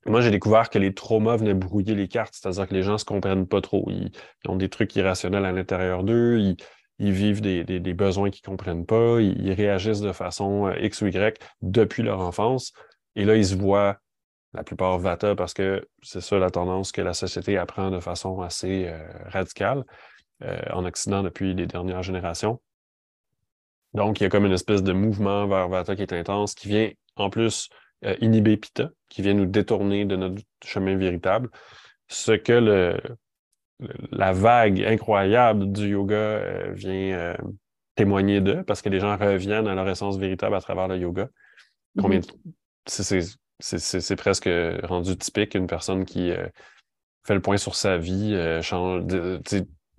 Moi, 0.07 0.21
j'ai 0.21 0.31
découvert 0.31 0.69
que 0.69 0.79
les 0.79 0.93
traumas 0.93 1.37
venaient 1.37 1.53
brouiller 1.53 1.93
les 1.93 2.07
cartes, 2.07 2.33
c'est-à-dire 2.33 2.67
que 2.67 2.73
les 2.73 2.81
gens 2.81 2.93
ne 2.93 2.97
se 2.97 3.05
comprennent 3.05 3.47
pas 3.47 3.61
trop. 3.61 3.85
Ils, 3.91 4.11
ont 4.47 4.55
des 4.55 4.69
trucs 4.69 4.95
irrationnels 4.95 5.45
à 5.45 5.51
l'intérieur 5.51 6.03
d'eux, 6.03 6.39
ils, 6.39 7.11
vivent 7.11 7.41
des, 7.41 7.93
besoins 7.93 8.31
qu'ils 8.31 8.41
ne 8.45 8.51
comprennent 8.51 8.85
pas, 8.85 9.19
ils, 9.21 9.53
réagissent 9.53 10.01
de 10.01 10.11
façon 10.11 10.67
euh, 10.67 10.79
X 10.79 11.01
ou 11.01 11.07
Y 11.07 11.39
depuis 11.61 12.01
leur 12.01 12.19
enfance. 12.21 12.73
Et 13.15 13.25
là, 13.25 13.35
ils 13.35 13.45
se 13.45 13.55
voient, 13.55 13.97
la 14.53 14.63
plupart 14.63 14.97
Vata, 14.97 15.35
parce 15.35 15.53
que 15.53 15.87
c'est 16.01 16.21
ça 16.21 16.37
la 16.39 16.49
tendance 16.49 16.91
que 16.91 17.01
la 17.01 17.13
société 17.13 17.57
apprend 17.57 17.91
de 17.91 17.99
façon 17.99 18.41
assez 18.41 18.87
euh, 18.87 19.07
radicale 19.27 19.85
euh, 20.43 20.59
en 20.73 20.83
Occident 20.85 21.21
depuis 21.21 21.53
les 21.53 21.67
dernières 21.67 22.03
générations. 22.03 22.59
Donc, 23.93 24.19
il 24.19 24.23
y 24.23 24.25
a 24.25 24.29
comme 24.29 24.45
une 24.45 24.51
espèce 24.51 24.81
de 24.81 24.93
mouvement 24.93 25.47
vers 25.47 25.69
Vata 25.69 25.95
qui 25.95 26.01
est 26.01 26.13
intense, 26.13 26.55
qui 26.55 26.69
vient 26.69 26.89
en 27.17 27.29
plus 27.29 27.69
inhiber 28.19 28.57
Pitta, 28.57 28.89
qui 29.09 29.21
vient 29.21 29.33
nous 29.33 29.45
détourner 29.45 30.05
de 30.05 30.15
notre 30.15 30.41
chemin 30.63 30.95
véritable. 30.95 31.49
Ce 32.07 32.31
que 32.31 32.53
le, 32.53 32.97
la 34.11 34.31
vague 34.31 34.83
incroyable 34.83 35.71
du 35.71 35.89
yoga 35.89 36.15
euh, 36.15 36.71
vient 36.73 37.17
euh, 37.17 37.35
témoigner 37.95 38.41
d'eux 38.41 38.63
parce 38.63 38.81
que 38.81 38.89
les 38.89 38.99
gens 38.99 39.17
reviennent 39.17 39.67
à 39.67 39.75
leur 39.75 39.87
essence 39.89 40.17
véritable 40.17 40.55
à 40.55 40.61
travers 40.61 40.87
le 40.87 40.97
yoga. 40.97 41.29
Combien 41.99 42.19
mm-hmm. 42.19 43.35
C'est 43.59 44.15
presque 44.15 44.49
rendu 44.83 45.17
typique 45.17 45.55
une 45.55 45.67
personne 45.67 46.05
qui 46.05 46.31
euh, 46.31 46.47
fait 47.25 47.35
le 47.35 47.41
point 47.41 47.57
sur 47.57 47.75
sa 47.75 47.97
vie, 47.97 48.35
change, 48.63 49.03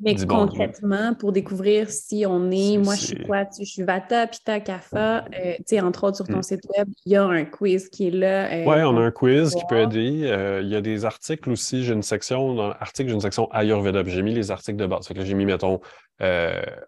mais 0.03 0.17
concrètement, 0.27 1.15
pour 1.15 1.33
découvrir 1.33 1.89
si 1.91 2.25
on 2.27 2.51
est, 2.51 2.77
moi 2.77 2.95
je 2.95 3.07
suis 3.07 3.23
quoi, 3.25 3.45
je 3.59 3.65
suis 3.65 3.83
Vata, 3.83 4.27
Pita, 4.27 4.61
Kapha, 4.61 5.25
euh, 5.25 5.55
tu 5.59 5.63
sais, 5.67 5.81
entre 5.81 6.05
autres 6.05 6.17
sur 6.17 6.27
ton 6.27 6.39
mm. 6.39 6.43
site 6.43 6.67
web, 6.77 6.89
il 7.07 7.13
y 7.13 7.17
a 7.17 7.25
un 7.25 7.45
quiz 7.45 7.89
qui 7.89 8.09
est 8.09 8.11
là. 8.11 8.53
Euh, 8.53 8.65
oui, 8.67 8.83
on 8.83 8.97
a 8.97 9.01
un 9.01 9.11
quiz 9.11 9.55
qui 9.55 9.63
peut 9.69 9.79
aider. 9.79 10.23
Euh, 10.25 10.61
il 10.63 10.69
y 10.69 10.75
a 10.75 10.81
des 10.81 11.05
articles 11.05 11.51
aussi, 11.51 11.85
j'ai 11.85 11.93
une 11.93 12.03
section, 12.03 12.55
dans 12.55 12.69
l'article, 12.69 13.09
j'ai 13.11 13.15
une 13.15 13.21
section 13.21 13.49
Ayurveda, 13.53 14.03
j'ai 14.05 14.23
mis 14.23 14.35
les 14.35 14.51
articles 14.51 14.77
de 14.77 14.87
base. 14.87 15.07
Fait 15.07 15.15
que 15.15 15.25
j'ai 15.25 15.35
mis, 15.35 15.47
mettons, 15.47 15.81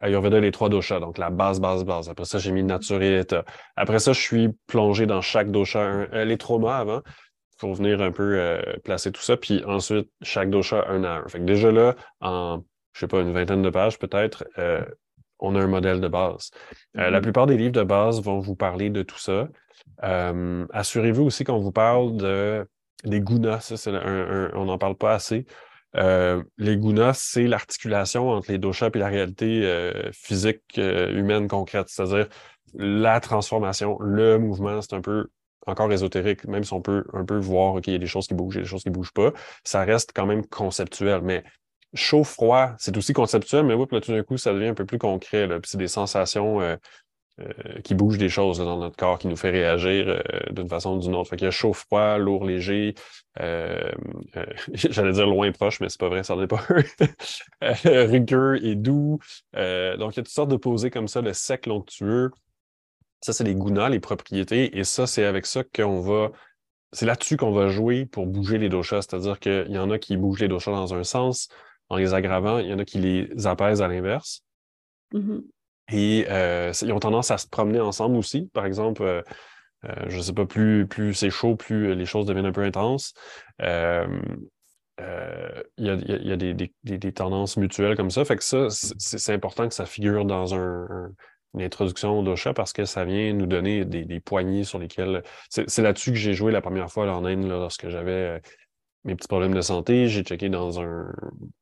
Ayurveda, 0.00 0.40
les 0.40 0.50
trois 0.50 0.68
doshas, 0.68 1.00
donc 1.00 1.18
la 1.18 1.30
base, 1.30 1.60
base, 1.60 1.84
base. 1.84 2.08
Après 2.08 2.24
ça, 2.24 2.38
j'ai 2.38 2.52
mis 2.52 2.62
nature 2.62 3.02
et 3.02 3.20
état. 3.20 3.44
Après 3.76 3.98
ça, 3.98 4.12
je 4.12 4.20
suis 4.20 4.48
plongé 4.66 5.06
dans 5.06 5.20
chaque 5.20 5.50
dosha, 5.50 6.06
les 6.24 6.38
traumas 6.38 6.78
avant 6.78 7.02
pour 7.58 7.74
venir 7.74 8.02
un 8.02 8.12
peu 8.12 8.58
placer 8.84 9.10
tout 9.12 9.22
ça. 9.22 9.36
Puis 9.36 9.64
ensuite, 9.64 10.08
chaque 10.22 10.50
dosha 10.50 10.84
un 10.88 11.04
à 11.04 11.18
un. 11.18 11.28
Fait 11.28 11.38
que 11.38 11.44
déjà 11.44 11.72
là, 11.72 11.94
en 12.20 12.62
je 12.94 13.00
sais 13.00 13.06
pas, 13.06 13.20
une 13.20 13.32
vingtaine 13.32 13.62
de 13.62 13.70
pages 13.70 13.98
peut-être, 13.98 14.44
euh, 14.58 14.84
on 15.40 15.56
a 15.56 15.60
un 15.60 15.66
modèle 15.66 16.00
de 16.00 16.08
base. 16.08 16.50
Euh, 16.96 17.10
la 17.10 17.18
mm-hmm. 17.18 17.22
plupart 17.22 17.46
des 17.46 17.56
livres 17.56 17.72
de 17.72 17.82
base 17.82 18.22
vont 18.22 18.38
vous 18.38 18.56
parler 18.56 18.88
de 18.88 19.02
tout 19.02 19.18
ça. 19.18 19.48
Euh, 20.04 20.66
assurez-vous 20.72 21.24
aussi 21.24 21.44
qu'on 21.44 21.58
vous 21.58 21.72
parle 21.72 22.16
de, 22.16 22.66
des 23.04 23.20
gunas, 23.20 23.72
on 24.54 24.64
n'en 24.64 24.78
parle 24.78 24.96
pas 24.96 25.14
assez. 25.14 25.44
les 25.94 26.76
gunas, 26.76 27.14
c'est 27.14 27.46
l'articulation 27.46 28.30
entre 28.30 28.50
les 28.50 28.58
doshas 28.58 28.90
et 28.94 28.98
la 28.98 29.08
réalité 29.08 29.92
physique 30.12 30.62
humaine 30.76 31.48
concrète, 31.48 31.88
c'est-à-dire 31.88 32.28
la 32.74 33.20
transformation, 33.20 33.98
le 34.00 34.38
mouvement, 34.38 34.80
c'est 34.82 34.94
un 34.94 35.00
peu 35.00 35.28
encore 35.66 35.92
ésotérique, 35.92 36.44
même 36.46 36.64
si 36.64 36.72
on 36.72 36.82
peut 36.82 37.04
un 37.12 37.24
peu 37.24 37.38
voir 37.38 37.80
qu'il 37.80 37.92
y 37.92 37.96
a 37.96 37.98
des 37.98 38.06
choses 38.06 38.26
qui 38.26 38.34
bougent, 38.34 38.56
il 38.56 38.58
y 38.58 38.60
a 38.60 38.64
des 38.64 38.68
choses 38.68 38.82
qui 38.82 38.90
ne 38.90 38.94
bougent 38.94 39.12
pas, 39.12 39.32
ça 39.64 39.82
reste 39.84 40.12
quand 40.14 40.26
même 40.26 40.44
conceptuel. 40.46 41.20
Mais 41.22 41.44
chaud-froid, 41.94 42.74
c'est 42.78 42.96
aussi 42.96 43.12
conceptuel, 43.12 43.64
mais 43.64 43.74
oui, 43.74 43.86
tout 43.88 44.12
d'un 44.12 44.22
coup, 44.22 44.36
ça 44.36 44.52
devient 44.52 44.68
un 44.68 44.74
peu 44.74 44.86
plus 44.86 44.98
concret. 44.98 45.48
Puis 45.60 45.70
c'est 45.70 45.78
des 45.78 45.88
sensations 45.88 46.60
euh, 46.60 46.76
euh, 47.40 47.80
qui 47.82 47.94
bougent 47.94 48.18
des 48.18 48.28
choses 48.28 48.58
dans 48.58 48.78
notre 48.78 48.96
corps, 48.96 49.18
qui 49.18 49.28
nous 49.28 49.36
fait 49.36 49.50
réagir 49.50 50.08
euh, 50.08 50.20
d'une 50.50 50.68
façon 50.68 50.96
ou 50.96 50.98
d'une 50.98 51.14
autre. 51.14 51.30
Fait 51.30 51.36
qu'il 51.36 51.46
y 51.46 51.48
a 51.48 51.52
chaud-froid, 51.52 52.18
lourd, 52.18 52.44
léger. 52.44 52.94
J'allais 54.74 55.12
dire 55.12 55.26
loin 55.26 55.50
proche, 55.52 55.80
mais 55.80 55.88
c'est 55.88 56.00
pas 56.00 56.08
vrai, 56.08 56.22
ça 56.22 56.36
n'est 56.36 56.46
pas 56.46 56.64
Rugueux 57.84 58.64
et 58.64 58.76
doux. 58.76 59.18
donc, 59.52 60.14
il 60.14 60.16
y 60.16 60.20
a 60.20 60.22
toutes 60.22 60.28
sortes 60.28 60.50
de 60.50 60.56
posés 60.56 60.90
comme 60.90 61.08
ça, 61.08 61.20
le 61.20 61.32
sec, 61.32 61.66
l'onctueux. 61.66 62.30
Ça, 63.20 63.32
c'est 63.32 63.44
les 63.44 63.54
gunas, 63.54 63.88
les 63.88 64.00
propriétés. 64.00 64.76
Et 64.78 64.84
ça, 64.84 65.06
c'est 65.06 65.24
avec 65.24 65.46
ça 65.46 65.64
qu'on 65.64 66.00
va 66.00 66.30
c'est 66.94 67.06
là-dessus 67.06 67.36
qu'on 67.36 67.50
va 67.50 67.68
jouer 67.68 68.06
pour 68.06 68.26
bouger 68.26 68.56
les 68.56 68.68
doshas. 68.68 69.02
C'est-à-dire 69.02 69.40
qu'il 69.40 69.70
y 69.70 69.78
en 69.78 69.90
a 69.90 69.98
qui 69.98 70.16
bougent 70.16 70.40
les 70.40 70.48
doshas 70.48 70.70
dans 70.70 70.94
un 70.94 71.04
sens, 71.04 71.48
en 71.88 71.96
les 71.96 72.14
aggravant. 72.14 72.58
Il 72.58 72.68
y 72.68 72.74
en 72.74 72.78
a 72.78 72.84
qui 72.84 72.98
les 72.98 73.46
apaisent 73.46 73.82
à 73.82 73.88
l'inverse. 73.88 74.44
Mm-hmm. 75.12 75.42
Et 75.92 76.26
euh, 76.30 76.72
ils 76.82 76.92
ont 76.92 77.00
tendance 77.00 77.30
à 77.30 77.38
se 77.38 77.46
promener 77.46 77.80
ensemble 77.80 78.16
aussi. 78.16 78.50
Par 78.52 78.66
exemple, 78.66 79.02
euh, 79.02 79.22
euh, 79.84 79.94
je 80.08 80.16
ne 80.16 80.22
sais 80.22 80.32
pas, 80.32 80.46
plus, 80.46 80.86
plus 80.86 81.14
c'est 81.14 81.30
chaud, 81.30 81.56
plus 81.56 81.94
les 81.94 82.06
choses 82.06 82.26
deviennent 82.26 82.46
un 82.46 82.52
peu 82.52 82.62
intenses. 82.62 83.12
il 83.60 83.66
y 85.78 85.88
a, 85.90 86.36
des, 86.36 87.12
tendances 87.12 87.56
mutuelles 87.56 87.96
comme 87.96 88.10
ça. 88.10 88.24
Fait 88.24 88.36
que 88.36 88.44
ça, 88.44 88.68
c'est 88.70 89.34
important 89.34 89.68
que 89.68 89.74
ça 89.74 89.84
figure 89.84 90.24
dans 90.24 90.54
un, 90.54 91.10
une 91.54 91.62
introduction 91.62 92.18
au 92.18 92.22
dosha 92.22 92.54
parce 92.54 92.72
que 92.72 92.84
ça 92.86 93.04
vient 93.04 93.32
nous 93.34 93.46
donner 93.46 93.84
des, 93.84 94.20
poignées 94.20 94.64
sur 94.64 94.78
lesquelles. 94.78 95.22
C'est 95.50 95.82
là-dessus 95.82 96.12
que 96.12 96.18
j'ai 96.18 96.32
joué 96.32 96.50
la 96.50 96.62
première 96.62 96.90
fois 96.90 97.10
en 97.12 97.26
Inde 97.26 97.46
lorsque 97.46 97.90
j'avais 97.90 98.40
mes 99.04 99.14
petits 99.14 99.28
problèmes 99.28 99.54
de 99.54 99.60
santé, 99.60 100.08
j'ai 100.08 100.22
checké 100.22 100.48
dans 100.48 100.80
un, 100.80 101.12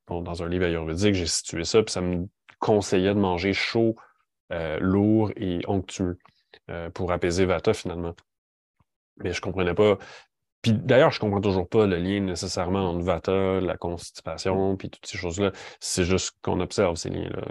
dans 0.09 0.43
un 0.43 0.49
livre 0.49 0.65
ayurvédique, 0.65 1.15
j'ai 1.15 1.27
situé 1.27 1.65
ça, 1.65 1.83
puis 1.83 1.93
ça 1.93 2.01
me 2.01 2.27
conseillait 2.61 3.15
de 3.15 3.19
manger 3.19 3.53
chaud, 3.53 3.97
euh, 4.53 4.79
lourd 4.81 5.33
et 5.37 5.61
onctueux 5.67 6.19
euh, 6.71 6.91
pour 6.91 7.11
apaiser 7.13 7.45
Vata 7.45 7.75
finalement. 7.75 8.15
Mais 9.17 9.33
je 9.33 9.39
ne 9.39 9.43
comprenais 9.43 9.75
pas. 9.75 9.99
Puis 10.63 10.73
d'ailleurs, 10.75 11.11
je 11.11 11.17
ne 11.17 11.21
comprends 11.23 11.41
toujours 11.41 11.69
pas 11.69 11.87
le 11.87 11.97
lien 11.97 12.21
nécessairement 12.21 12.91
entre 12.91 13.05
Vata, 13.05 13.61
la 13.61 13.77
constipation, 13.77 14.77
puis 14.77 14.91
toutes 14.91 15.07
ces 15.07 15.19
choses-là. 15.19 15.51
C'est 15.81 16.05
juste 16.05 16.37
qu'on 16.41 16.61
observe 16.61 16.95
ces 16.95 17.11
liens-là. 17.11 17.43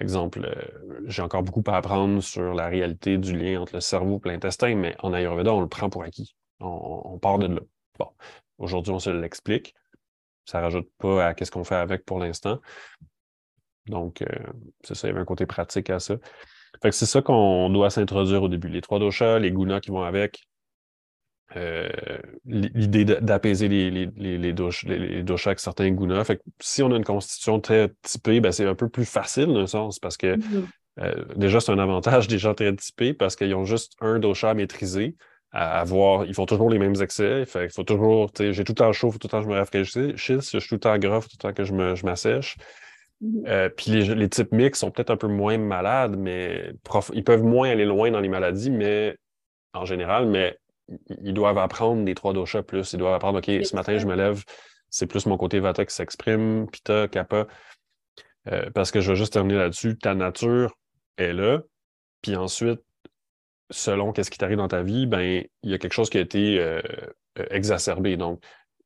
Exemple, 0.00 0.42
euh, 0.44 1.02
j'ai 1.04 1.20
encore 1.20 1.42
beaucoup 1.42 1.62
à 1.66 1.76
apprendre 1.76 2.22
sur 2.22 2.54
la 2.54 2.68
réalité 2.68 3.18
du 3.18 3.36
lien 3.36 3.60
entre 3.60 3.74
le 3.74 3.80
cerveau 3.80 4.20
et 4.24 4.28
l'intestin, 4.28 4.74
mais 4.74 4.96
en 5.00 5.12
Ayurveda, 5.12 5.52
on 5.52 5.60
le 5.60 5.68
prend 5.68 5.90
pour 5.90 6.02
acquis. 6.02 6.34
On, 6.60 7.18
part 7.18 7.38
de 7.38 7.48
là. 7.48 7.60
Bon, 7.98 8.08
aujourd'hui, 8.58 8.92
on 8.92 8.98
se 8.98 9.10
l'explique. 9.10 9.74
Ça 10.44 10.58
ne 10.58 10.64
rajoute 10.64 10.88
pas 10.98 11.26
à 11.26 11.34
ce 11.44 11.50
qu'on 11.50 11.64
fait 11.64 11.76
avec 11.76 12.04
pour 12.04 12.18
l'instant. 12.18 12.60
Donc, 13.86 14.22
euh, 14.22 14.26
c'est 14.82 14.94
ça, 14.94 15.06
il 15.06 15.10
y 15.10 15.12
avait 15.12 15.20
un 15.20 15.26
côté 15.26 15.46
pratique 15.46 15.90
à 15.90 15.98
ça. 15.98 16.16
Fait 16.82 16.90
que 16.90 16.94
c'est 16.94 17.06
ça 17.06 17.22
qu'on 17.22 17.70
doit 17.70 17.90
s'introduire 17.90 18.42
au 18.42 18.48
début. 18.48 18.68
Les 18.68 18.80
trois 18.80 18.98
doshas, 18.98 19.38
les 19.38 19.50
gunas 19.50 19.80
qui 19.80 19.90
vont 19.90 20.02
avec, 20.02 20.46
euh, 21.54 21.88
l'idée 22.44 23.04
d'apaiser 23.04 23.68
les, 23.68 23.90
les, 23.90 24.06
les, 24.16 24.36
les, 24.36 24.52
doshas 24.52 25.50
avec 25.50 25.60
certains 25.60 25.90
gunas. 25.90 26.24
Fait 26.24 26.36
que 26.38 26.42
si 26.60 26.82
on 26.82 26.90
a 26.92 26.96
une 26.96 27.04
constitution 27.04 27.60
très 27.60 27.92
typée, 28.02 28.40
ben 28.40 28.50
c'est 28.50 28.66
un 28.66 28.74
peu 28.74 28.88
plus 28.88 29.04
facile 29.04 29.46
d'un 29.54 29.66
sens 29.66 30.00
parce 30.00 30.16
que 30.16 30.36
mm-hmm. 30.36 30.64
euh, 31.00 31.24
déjà, 31.36 31.60
c'est 31.60 31.70
un 31.70 31.78
avantage 31.78 32.26
des 32.28 32.38
gens 32.38 32.54
très 32.54 32.74
typés 32.74 33.14
parce 33.14 33.36
qu'ils 33.36 33.54
ont 33.54 33.64
juste 33.64 33.94
un 34.00 34.18
dosha 34.18 34.50
à 34.50 34.54
maîtriser. 34.54 35.14
À 35.58 35.80
avoir, 35.80 36.26
ils 36.26 36.34
font 36.34 36.44
toujours 36.44 36.68
les 36.68 36.78
mêmes 36.78 37.00
excès. 37.00 37.46
Fait 37.46 37.64
il 37.64 37.70
faut 37.70 37.82
toujours, 37.82 38.30
j'ai 38.38 38.62
tout 38.62 38.72
le 38.72 38.74
temps 38.74 38.92
chaud, 38.92 39.10
tout 39.10 39.18
le 39.22 39.28
temps 39.30 39.38
que 39.38 39.44
je 39.44 39.48
me 39.48 39.56
rafraîchisse, 39.56 40.52
je 40.52 40.58
suis 40.58 40.68
tout 40.68 40.74
le 40.74 40.80
temps 40.80 40.98
gras, 40.98 41.20
tout 41.22 41.28
le 41.32 41.38
temps 41.38 41.54
que 41.54 41.64
je 41.64 42.04
m'assèche. 42.04 42.56
Mhm. 43.22 43.44
Euh, 43.46 43.68
puis 43.70 44.04
les, 44.04 44.28
types 44.28 44.52
mix 44.52 44.78
sont 44.78 44.90
peut-être 44.90 45.10
un 45.10 45.16
peu 45.16 45.28
moins 45.28 45.56
malades, 45.56 46.16
mais 46.18 46.72
ils 47.14 47.24
peuvent 47.24 47.42
moins 47.42 47.70
aller 47.70 47.86
loin 47.86 48.10
dans 48.10 48.20
les 48.20 48.28
maladies, 48.28 48.70
mais 48.70 49.16
en 49.72 49.86
général, 49.86 50.26
mais 50.26 50.58
ils 51.22 51.32
doivent 51.32 51.58
apprendre 51.58 52.04
des 52.04 52.14
trois 52.14 52.34
doshas 52.34 52.62
plus. 52.62 52.92
Ils 52.92 52.98
doivent 52.98 53.14
apprendre, 53.14 53.38
OK, 53.38 53.64
ce 53.64 53.74
matin, 53.74 53.96
je 53.96 54.06
me 54.06 54.14
lève, 54.14 54.42
c'est 54.90 55.06
plus 55.06 55.26
mon 55.26 55.38
côté 55.38 55.58
vata 55.58 55.84
qui 55.86 55.94
s'exprime, 55.94 56.68
pita, 56.70 57.08
kappa. 57.08 57.46
Euh, 58.48 58.70
parce 58.74 58.90
que 58.90 59.00
je 59.00 59.10
vais 59.10 59.16
juste 59.16 59.32
terminer 59.32 59.58
là-dessus. 59.58 59.96
Ta 59.96 60.14
nature 60.14 60.76
est 61.16 61.32
là. 61.32 61.62
Puis 62.22 62.36
ensuite, 62.36 62.80
selon 63.70 64.12
qu'est-ce 64.12 64.30
qui 64.30 64.38
t'arrive 64.38 64.58
dans 64.58 64.68
ta 64.68 64.82
vie, 64.82 65.06
ben, 65.06 65.44
il 65.62 65.70
y 65.70 65.74
a 65.74 65.78
quelque 65.78 65.92
chose 65.92 66.10
qui 66.10 66.18
a 66.18 66.20
été 66.20 66.58
euh, 66.60 66.80
exacerbé. 67.50 68.16
Donc, 68.16 68.42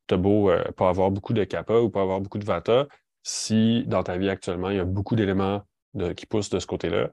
tu 0.06 0.14
as 0.14 0.16
beau 0.16 0.50
pas 0.76 0.88
avoir 0.88 1.10
beaucoup 1.10 1.32
de 1.32 1.44
kappa 1.44 1.74
ou 1.74 1.90
pas 1.90 2.02
avoir 2.02 2.20
beaucoup 2.20 2.38
de 2.38 2.44
vata, 2.44 2.88
si 3.22 3.84
dans 3.86 4.02
ta 4.02 4.16
vie 4.16 4.28
actuellement, 4.28 4.70
il 4.70 4.76
y 4.76 4.80
a 4.80 4.84
beaucoup 4.84 5.14
d'éléments 5.14 5.62
qui 6.16 6.26
poussent 6.26 6.50
de 6.50 6.58
ce 6.58 6.66
côté-là, 6.66 7.10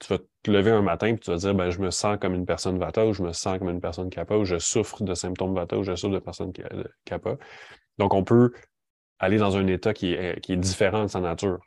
tu 0.00 0.08
vas 0.08 0.18
te 0.42 0.50
lever 0.50 0.70
un 0.70 0.82
matin 0.82 1.08
et 1.08 1.18
tu 1.18 1.30
vas 1.30 1.36
dire 1.36 1.54
ben, 1.54 1.70
je 1.70 1.78
me 1.78 1.90
sens 1.90 2.16
comme 2.20 2.34
une 2.34 2.46
personne 2.46 2.78
Vata 2.78 3.06
ou 3.06 3.12
je 3.12 3.22
me 3.22 3.32
sens 3.32 3.58
comme 3.58 3.68
une 3.68 3.80
personne 3.80 4.08
Kappa 4.08 4.36
ou 4.36 4.44
je 4.44 4.58
souffre 4.58 5.04
de 5.04 5.14
symptômes 5.14 5.54
Vata 5.54 5.78
ou 5.78 5.84
je 5.84 5.94
souffre 5.94 6.14
de 6.14 6.18
personnes 6.18 6.52
Kappa. 7.04 7.36
Donc, 7.98 8.14
on 8.14 8.24
peut 8.24 8.52
aller 9.18 9.36
dans 9.36 9.56
un 9.56 9.66
état 9.66 9.92
qui 9.92 10.14
est, 10.14 10.40
qui 10.40 10.54
est 10.54 10.56
différent 10.56 11.02
de 11.02 11.08
sa 11.08 11.20
nature. 11.20 11.60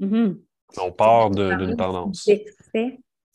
Mm-hmm. 0.00 0.38
On 0.78 0.92
part 0.92 1.30
d'une 1.30 1.76
tendance 1.76 2.28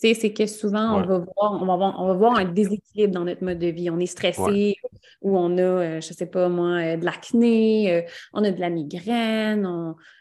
c'est 0.01 0.33
que 0.33 0.45
souvent, 0.45 0.97
on, 0.97 1.01
va 1.05 1.17
voir, 1.17 1.61
on, 1.61 1.65
va 1.65 1.75
voir, 1.75 1.95
on 1.99 2.07
va 2.07 2.13
voir 2.13 2.35
un 2.37 2.45
déséquilibre 2.45 3.13
dans 3.13 3.25
notre 3.25 3.43
mode 3.43 3.59
de 3.59 3.67
vie. 3.67 3.89
On 3.89 3.99
est 3.99 4.05
stressé 4.05 4.77
ou 5.21 5.37
on 5.37 5.57
a, 5.57 5.61
euh, 5.61 6.01
je 6.01 6.09
ne 6.09 6.13
sais 6.13 6.25
pas 6.25 6.47
moi, 6.47 6.77
euh, 6.77 6.97
de 6.97 7.03
l'acné, 7.03 7.93
euh, 7.93 8.01
on 8.33 8.43
a 8.43 8.51
de 8.51 8.59
la 8.59 8.69
migraine, 8.69 9.67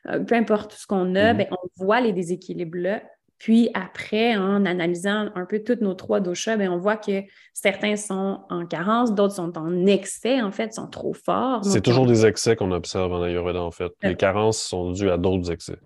peu 0.04 0.34
importe 0.34 0.72
ce 0.72 0.86
qu'on 0.86 1.14
a, 1.14 1.32
mm-hmm. 1.32 1.36
ben, 1.36 1.46
on 1.52 1.84
voit 1.84 2.00
les 2.00 2.12
déséquilibres-là. 2.12 3.02
Puis 3.38 3.70
après, 3.72 4.36
en 4.36 4.64
analysant 4.64 5.28
un 5.36 5.46
peu 5.46 5.60
toutes 5.60 5.80
nos 5.80 5.94
trois 5.94 6.18
doshas, 6.18 6.56
ben, 6.56 6.70
on 6.70 6.78
voit 6.78 6.96
que 6.96 7.22
certains 7.54 7.94
sont 7.94 8.40
en 8.50 8.66
carence, 8.66 9.14
d'autres 9.14 9.36
sont 9.36 9.56
en 9.56 9.86
excès, 9.86 10.42
en 10.42 10.50
fait, 10.50 10.74
sont 10.74 10.88
trop 10.88 11.14
forts. 11.14 11.64
C'est 11.64 11.82
toujours 11.82 12.06
des 12.06 12.26
excès 12.26 12.56
qu'on 12.56 12.72
observe 12.72 13.12
en 13.12 13.22
Ayurveda, 13.22 13.62
en 13.62 13.70
fait. 13.70 13.92
Les 14.02 14.16
carences 14.16 14.58
sont 14.58 14.90
dues 14.90 15.10
à 15.10 15.18
d'autres 15.18 15.52
excès. 15.52 15.78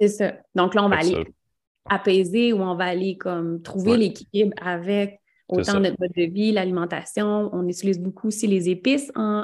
C'est 0.00 0.08
ça. 0.08 0.32
Donc 0.54 0.74
là, 0.74 0.82
on 0.82 0.88
va 0.88 0.96
aller 0.96 1.26
apaiser 1.88 2.52
où 2.52 2.60
on 2.60 2.74
va 2.74 2.84
aller 2.84 3.16
comme 3.16 3.62
trouver 3.62 3.96
l'équilibre 3.96 4.54
avec 4.60 5.20
autant 5.50 5.80
notre 5.80 5.96
mode 5.98 6.12
de 6.16 6.32
vie, 6.32 6.52
l'alimentation. 6.52 7.50
On 7.52 7.66
utilise 7.68 7.98
beaucoup 7.98 8.28
aussi 8.28 8.46
les 8.46 8.68
épices, 8.68 9.10
en, 9.14 9.42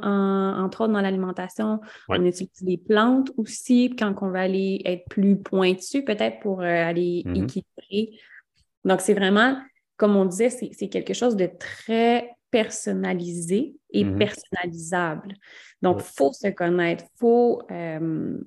entre 0.63 0.83
autres 0.83 0.93
dans 0.93 1.01
l'alimentation. 1.01 1.81
On 2.09 2.25
utilise 2.25 2.63
les 2.63 2.79
plantes 2.79 3.31
aussi 3.37 3.95
quand 3.99 4.15
on 4.23 4.31
va 4.31 4.43
aller 4.43 4.81
être 4.85 5.05
plus 5.09 5.37
pointu, 5.37 6.05
peut-être 6.05 6.41
pour 6.41 6.61
euh, 6.61 6.65
aller 6.65 7.23
mm-hmm. 7.27 7.45
équilibrer. 7.45 8.19
Donc, 8.85 9.01
c'est 9.01 9.15
vraiment, 9.15 9.57
comme 9.97 10.17
on 10.17 10.25
disait, 10.25 10.51
c'est 10.51 10.89
quelque 10.89 11.15
chose 11.15 11.37
de 11.37 11.51
très 11.59 12.31
personnalisé 12.51 13.75
et 13.91 14.05
mm-hmm. 14.05 14.19
personnalisable. 14.19 15.35
Donc, 15.83 15.99
il 16.01 16.15
faut 16.17 16.33
se 16.33 16.49
connaître, 16.49 17.05
il 17.05 17.19
faut 17.19 17.63
euh, 17.71 18.39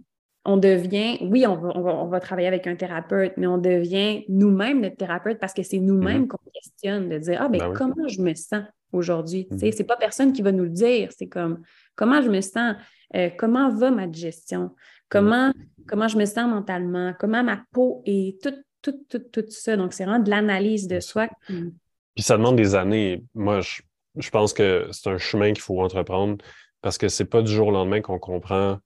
on 0.46 0.58
devient, 0.58 1.18
oui, 1.22 1.46
on 1.46 2.08
va, 2.08 2.20
travailler 2.20 2.48
avec 2.48 2.66
un 2.66 2.76
thérapeute, 2.76 3.34
mais 3.38 3.48
on 3.48 3.58
devient 3.58 4.24
nous-mêmes 4.30 4.82
notre 4.82 4.96
thérapeute 4.96 5.40
parce 5.40 5.54
que 5.54 5.64
c'est 5.64 5.80
nous-mêmes 5.80 6.22
mhm. 6.22 6.28
qu'on 6.28 6.38
questionne 6.54 7.10
de 7.10 7.18
dire 7.18 7.42
Ah, 7.42 7.50
ben, 7.50 7.60
ben 7.60 7.74
comment 7.74 8.08
je 8.08 8.22
me 8.22 8.34
sens 8.34 8.64
aujourd'hui? 8.92 9.48
Ce 9.52 9.56
n'est 9.56 9.68
mhm. 9.68 9.72
C'est 9.74 9.84
pas 9.84 9.98
personne 9.98 10.32
qui 10.32 10.42
va 10.42 10.52
nous 10.52 10.64
le 10.64 10.70
dire. 10.70 11.10
C'est 11.16 11.28
comme 11.28 11.62
comment 11.96 12.22
je 12.22 12.30
me 12.30 12.42
sens, 12.42 12.76
euh, 13.16 13.30
comment 13.38 13.70
va 13.70 13.92
ma 13.92 14.08
digestion, 14.08 14.72
comment, 15.10 15.50
mhm. 15.50 15.54
comment 15.88 16.08
je 16.08 16.18
me 16.18 16.26
sens 16.26 16.50
mentalement, 16.50 17.14
comment 17.20 17.44
ma 17.44 17.62
peau 17.72 18.02
est? 18.06 18.42
Tout, 18.42 18.56
tout, 18.82 18.98
tout, 19.10 19.20
tout 19.20 19.46
ça. 19.50 19.76
Donc, 19.76 19.94
c'est 19.94 20.06
vraiment 20.06 20.24
de 20.24 20.30
l'analyse 20.30 20.88
de 20.88 21.02
soi. 21.02 21.28
Puis 21.48 22.24
ça 22.24 22.38
demande 22.38 22.56
des 22.56 22.76
années. 22.76 23.26
Moi, 23.36 23.60
je, 23.60 23.82
je 24.16 24.30
pense 24.30 24.54
que 24.54 24.88
c'est 24.92 25.10
un 25.10 25.18
chemin 25.18 25.52
qu'il 25.52 25.62
faut 25.62 25.82
entreprendre 25.82 26.38
parce 26.82 26.98
que 26.98 27.10
c'est 27.10 27.26
pas 27.26 27.42
du 27.42 27.52
jour 27.52 27.68
au 27.68 27.72
lendemain 27.72 28.00
qu'on 28.00 28.20
comprend 28.20 28.80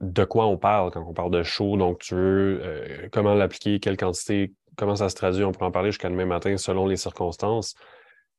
de 0.00 0.24
quoi 0.24 0.46
on 0.46 0.56
parle 0.56 0.90
quand 0.90 1.04
on 1.06 1.12
parle 1.12 1.30
de 1.30 1.42
chaud, 1.42 1.76
donc 1.76 2.00
tu 2.00 2.14
veux, 2.14 2.60
euh, 2.62 3.08
comment 3.12 3.34
l'appliquer, 3.34 3.80
quelle 3.80 3.96
quantité, 3.96 4.52
comment 4.76 4.96
ça 4.96 5.08
se 5.08 5.14
traduit, 5.14 5.44
on 5.44 5.52
peut 5.52 5.64
en 5.64 5.70
parler 5.70 5.90
jusqu'à 5.90 6.08
demain 6.08 6.26
matin 6.26 6.56
selon 6.56 6.86
les 6.86 6.96
circonstances. 6.96 7.74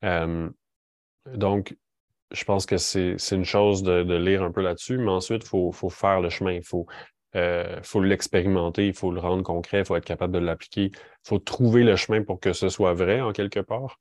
Euh, 0.04 0.50
donc, 1.36 1.76
je 2.32 2.44
pense 2.46 2.66
que 2.66 2.78
c'est 2.78 3.16
une 3.32 3.46
chose 3.46 3.84
de, 3.84 4.16
lire 4.16 4.42
un 4.42 4.52
peu 4.52 4.62
là-dessus, 4.62 4.98
mais 4.98 5.12
ensuite, 5.12 5.44
il 5.44 5.48
faut, 5.48 5.90
faire 5.90 6.22
le 6.22 6.30
chemin, 6.30 6.54
il 6.54 6.64
faut, 6.64 6.88
euh, 7.36 7.80
faut 7.84 8.02
l'expérimenter, 8.02 8.88
il 8.88 8.94
faut 8.94 9.12
le 9.12 9.20
rendre 9.20 9.44
concret, 9.44 9.80
il 9.80 9.86
faut 9.86 9.96
être 9.96 10.06
capable 10.06 10.34
de 10.34 10.40
l'appliquer, 10.40 10.86
il 10.86 11.28
faut 11.28 11.40
trouver 11.40 11.84
le 11.84 11.96
chemin 11.96 12.24
pour 12.24 12.40
que 12.40 12.54
ce 12.54 12.70
soit 12.70 12.94
vrai 12.94 13.22
en 13.22 13.34
quelque 13.34 13.60
part. 13.60 14.00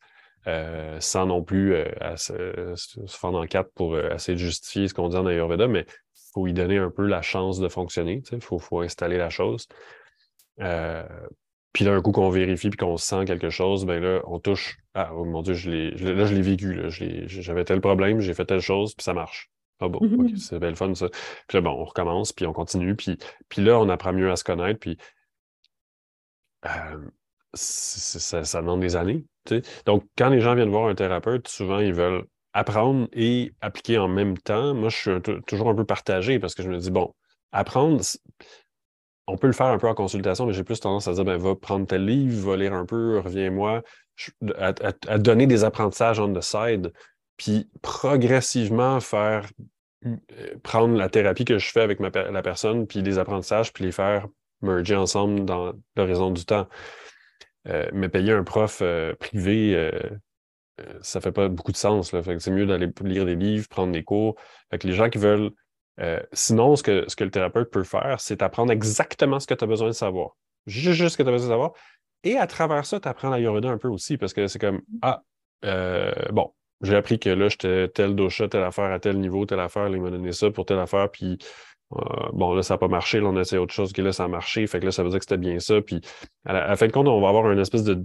sans 1.01 1.27
non 1.27 1.43
plus 1.43 1.75
se, 2.17 2.73
se, 2.77 3.19
faire 3.19 3.35
en 3.35 3.47
quatre 3.47 3.71
pour 3.75 3.99
essayer 3.99 4.37
de 4.37 4.43
justifier 4.43 4.89
ce 4.89 4.95
qu'on 4.95 5.09
dit 5.09 5.17
en 5.17 5.27
Ayurveda, 5.27 5.67
mais 5.67 5.85
faut 6.33 6.47
y 6.47 6.53
donner 6.53 6.79
un 6.79 6.91
peu 6.91 7.07
la 7.07 7.23
chance 7.23 7.61
de 7.61 7.69
fonctionner. 7.69 8.23
Il 8.33 8.41
faut, 8.41 8.81
installer 8.81 9.19
la 9.19 9.31
chose. 9.31 9.67
Euh, 10.61 11.07
puis 11.73 11.85
là, 11.85 11.93
un 11.95 12.03
coup 12.03 12.13
qu'on 12.13 12.31
vérifie 12.31 12.69
et 12.69 12.77
qu'on 12.77 12.97
sent 12.97 13.25
quelque 13.27 13.51
chose, 13.51 13.85
ben 13.85 14.03
là, 14.03 14.21
on 14.27 14.39
touche. 14.41 14.79
Ah, 14.95 15.11
oh 15.15 15.25
mon 15.25 15.43
Dieu, 15.43 15.55
je 15.55 15.71
là, 15.71 16.25
je 16.25 16.35
l'ai 16.35 16.43
vécu. 16.43 16.81
J'avais 17.27 17.65
tel 17.65 17.81
problème, 17.81 18.21
j'ai 18.21 18.35
fait 18.35 18.45
telle 18.45 18.61
chose, 18.61 18.95
puis 18.95 19.05
ça 19.05 19.15
marche. 19.15 19.51
Ah 19.81 19.89
bon, 19.89 20.01
mm-hmm. 20.01 20.37
c'est 20.37 20.59
belle 20.59 20.77
fun, 20.77 20.95
ça. 20.95 21.09
Puis 21.49 21.57
là, 21.57 21.61
bon, 21.63 21.71
on 21.71 21.85
recommence, 21.85 22.33
puis 22.33 22.47
on 22.47 22.53
continue. 22.53 22.97
Puis, 22.97 23.19
puis 23.49 23.63
là, 23.63 23.79
on 23.79 23.89
apprend 23.89 24.13
mieux 24.13 24.31
à 24.31 24.37
se 24.37 24.45
connaître. 24.45 24.79
Puis 24.79 24.99
euh, 26.67 26.99
ça, 27.55 28.45
ça, 28.45 28.61
demande 28.61 28.81
des 28.81 28.97
années. 28.97 29.25
Donc, 29.87 30.05
quand 30.19 30.29
les 30.29 30.41
gens 30.41 30.55
viennent 30.55 30.71
voir 30.71 30.89
un 30.89 30.95
thérapeute, 30.95 31.49
souvent, 31.49 31.79
ils 31.79 31.95
veulent 31.95 32.25
apprendre 32.53 33.09
et 33.13 33.53
appliquer 33.61 33.99
en 33.99 34.09
même 34.09 34.37
temps, 34.39 34.75
moi, 34.75 34.89
je 34.89 34.97
suis 34.97 35.43
toujours 35.47 35.69
un 35.69 35.75
peu 35.75 35.85
partagé 35.85 36.39
parce 36.39 36.55
que 36.55 36.63
je 36.63 36.69
me 36.69 36.79
dis, 36.79 36.91
bon, 36.91 37.15
apprendre, 37.53 38.03
on 39.27 39.37
peut 39.37 39.47
le 39.47 39.53
faire 39.53 39.67
un 39.67 39.79
peu 39.79 39.89
en 39.89 39.95
consultation, 39.95 40.47
mais 40.47 40.53
j'ai 40.53 40.65
plus 40.65 40.81
tendance 40.81 41.09
à 41.09 41.13
dire, 41.13 41.25
ben, 41.25 41.37
va 41.37 41.55
prendre 41.55 41.87
tel 41.87 42.05
livre, 42.05 42.51
va 42.51 42.57
lire 42.57 42.75
un 42.75 42.87
peu, 42.87 43.19
reviens-moi, 43.19 43.83
à, 44.59 45.19
donner 45.19 45.47
des 45.47 45.65
apprentissages 45.65 46.19
on 46.19 46.33
the 46.33 46.43
side, 46.43 46.93
puis 47.37 47.71
progressivement 47.83 49.01
faire, 49.01 49.49
euh, 50.07 50.17
prendre 50.63 50.97
la 50.97 51.09
thérapie 51.09 51.45
que 51.45 51.59
je 51.59 51.71
fais 51.71 51.81
avec 51.81 52.01
la 52.01 52.43
personne, 52.43 52.87
puis 52.87 53.03
des 53.03 53.19
apprentissages, 53.19 53.73
puis 53.73 53.85
les 53.85 53.93
faire 53.93 54.27
merger 54.63 54.97
ensemble 54.97 55.45
dans 55.45 55.73
l'horizon 55.97 56.31
du 56.31 56.45
temps. 56.45 56.69
Euh, 57.69 57.89
mais 57.93 58.09
payer 58.09 58.33
un 58.33 58.43
prof 58.43 58.81
euh, 58.83 59.15
privé 59.15 59.91
ça 61.03 61.21
fait 61.21 61.33
pas 61.33 61.49
beaucoup 61.49 61.73
de 61.73 61.77
sens. 61.77 62.11
c'est 62.11 62.51
mieux 62.51 62.67
d'aller 62.67 62.89
lire 63.03 63.25
des 63.25 63.37
livres, 63.37 63.69
prendre 63.69 63.93
des 63.93 64.03
cours. 64.03 64.37
Fait 64.71 64.83
les 64.85 64.93
gens 64.93 65.09
qui 65.09 65.19
veulent. 65.19 65.51
Euh, 66.01 66.21
sinon, 66.33 66.77
ce 66.77 66.83
que, 66.83 67.05
ce 67.09 67.17
que 67.17 67.25
le 67.25 67.31
thérapeute 67.31 67.71
peut 67.71 67.85
faire, 67.85 68.21
c'est 68.21 68.43
apprendre 68.43 68.73
exactement 68.73 69.39
ce 69.39 69.47
que 69.47 69.55
tu 69.55 69.65
as 69.65 69.67
besoin 69.67 69.89
de 69.89 69.93
savoir. 69.93 70.37
Juste, 70.67 71.09
ce 71.09 71.17
que 71.17 71.23
tu 71.23 71.29
as 71.29 71.33
besoin 71.33 71.49
de 71.49 71.53
savoir. 71.53 71.73
Et 72.25 72.37
à 72.37 72.47
travers 72.47 72.87
ça, 72.87 73.01
tu 73.01 73.09
apprends 73.09 73.31
la 73.31 73.39
Yoruba 73.39 73.69
un 73.69 73.79
peu 73.79 73.89
aussi, 73.89 74.17
parce 74.17 74.33
que 74.33 74.47
c'est 74.47 74.59
comme 74.59 74.81
Ah, 75.03 75.23
euh, 75.65 76.13
bon, 76.33 76.53
j'ai 76.83 76.97
appris 76.97 77.19
que 77.19 77.31
là, 77.31 77.49
j'étais 77.49 77.89
tel 77.89 78.15
dosha, 78.15 78.49
telle 78.49 78.63
affaire 78.63 78.93
à 78.93 78.99
tel 78.99 79.19
niveau, 79.19 79.45
telle 79.47 79.61
affaire, 79.61 79.89
là, 79.89 79.97
il 79.97 80.03
m'a 80.03 80.11
donné 80.11 80.33
ça 80.33 80.51
pour 80.51 80.65
telle 80.65 80.79
affaire, 80.79 81.11
puis 81.11 81.39
euh, 81.93 82.29
bon, 82.33 82.55
là, 82.55 82.63
ça 82.63 82.75
n'a 82.75 82.79
pas 82.79 82.89
marché, 82.89 83.21
là, 83.21 83.27
on 83.27 83.37
a 83.37 83.41
essayé 83.41 83.59
autre 83.59 83.75
chose, 83.75 83.93
que 83.93 84.03
là, 84.03 84.13
ça 84.13 84.25
a 84.25 84.29
marché, 84.29 84.67
fait 84.67 84.81
que 84.81 84.87
là, 84.87 84.93
ça 84.93 85.03
veut 85.03 85.11
dire 85.11 85.19
que 85.19 85.25
c'était 85.25 85.39
bien 85.39 85.59
ça, 85.59 85.81
puis 85.83 86.01
à 86.47 86.53
la, 86.53 86.77
fin 86.77 86.87
de 86.87 86.93
compte, 86.93 87.09
on 87.09 87.21
va 87.21 87.29
avoir 87.29 87.51
une 87.51 87.59
espèce 87.59 87.85
de, 87.85 88.03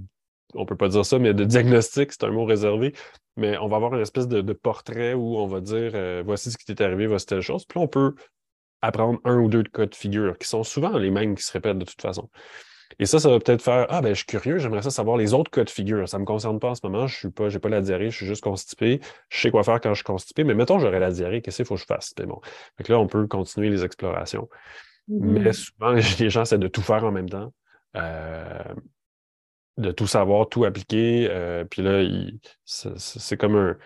on 0.55 0.65
peut 0.65 0.75
pas 0.75 0.89
dire 0.89 1.05
ça, 1.05 1.19
mais 1.19 1.33
de 1.33 1.43
diagnostic, 1.43 2.11
c'est 2.11 2.23
un 2.23 2.31
mot 2.31 2.45
réservé, 2.45 2.93
mais 3.37 3.57
on 3.57 3.67
va 3.67 3.77
avoir 3.77 3.93
une 3.93 4.01
espèce 4.01 4.27
de, 4.27 4.53
portrait 4.53 5.13
où 5.13 5.37
on 5.37 5.47
va 5.47 5.61
dire, 5.61 5.91
euh, 5.95 6.23
voici 6.25 6.51
ce 6.51 6.57
qui 6.57 6.65
t'est 6.65 6.83
arrivé, 6.83 7.07
voici 7.07 7.25
telle 7.25 7.41
chose, 7.41 7.65
puis 7.65 7.79
là, 7.79 7.83
on 7.85 7.87
peut 7.87 8.15
apprendre 8.81 9.19
un 9.25 9.37
ou 9.37 9.49
deux 9.49 9.63
cas 9.63 9.85
de 9.85 9.95
figure, 9.95 10.37
qui 10.37 10.47
sont 10.47 10.63
souvent 10.63 10.97
les 10.97 11.11
mêmes 11.11 11.35
qui 11.35 11.43
se 11.43 11.51
répètent 11.51 11.79
de 11.79 11.85
toute 11.85 12.01
façon. 12.01 12.29
Et 12.99 13.05
ça, 13.05 13.19
ça 13.19 13.29
va 13.29 13.39
peut-être 13.39 13.61
faire 13.61 13.87
Ah, 13.89 14.01
ben, 14.01 14.09
je 14.09 14.19
suis 14.19 14.25
curieux, 14.25 14.57
j'aimerais 14.57 14.81
ça 14.81 14.91
savoir 14.91 15.17
les 15.17 15.33
autres 15.33 15.51
cas 15.51 15.63
de 15.63 15.69
figure. 15.69 16.07
Ça 16.07 16.17
ne 16.17 16.21
me 16.21 16.25
concerne 16.25 16.59
pas 16.59 16.69
en 16.69 16.75
ce 16.75 16.81
moment, 16.83 17.07
je 17.07 17.15
suis 17.15 17.31
pas, 17.31 17.49
j'ai 17.49 17.59
pas 17.59 17.69
la 17.69 17.81
diarrhée, 17.81 18.09
je 18.09 18.15
suis 18.17 18.25
juste 18.25 18.43
constipé. 18.43 19.01
Je 19.29 19.39
sais 19.39 19.51
quoi 19.51 19.63
faire 19.63 19.81
quand 19.81 19.89
je 19.89 19.95
suis 19.95 20.03
constipé, 20.03 20.43
mais 20.43 20.53
mettons, 20.53 20.79
j'aurais 20.79 20.99
la 20.99 21.11
diarrhée, 21.11 21.41
qu'est-ce 21.41 21.57
qu'il 21.57 21.65
faut 21.65 21.75
que 21.75 21.81
je 21.81 21.85
fasse? 21.85 22.13
bon. 22.15 22.39
Donc 22.77 22.87
là, 22.87 22.99
on 22.99 23.07
peut 23.07 23.27
continuer 23.27 23.69
les 23.69 23.83
explorations. 23.83 24.47
Mais 25.07 25.41
mm-hmm. 25.41 25.53
souvent, 25.53 25.91
les 26.19 26.29
gens 26.29 26.43
essaient 26.43 26.57
de 26.57 26.67
tout 26.67 26.81
faire 26.81 27.03
en 27.03 27.11
même 27.11 27.29
temps, 27.29 27.51
euh, 27.95 28.73
de 29.77 29.91
tout 29.91 30.07
savoir, 30.07 30.49
tout 30.49 30.65
appliquer. 30.65 31.27
Euh, 31.29 31.65
puis 31.65 31.81
là, 31.81 32.03
c'est 32.65 33.37
comme 33.37 33.55
un. 33.55 33.77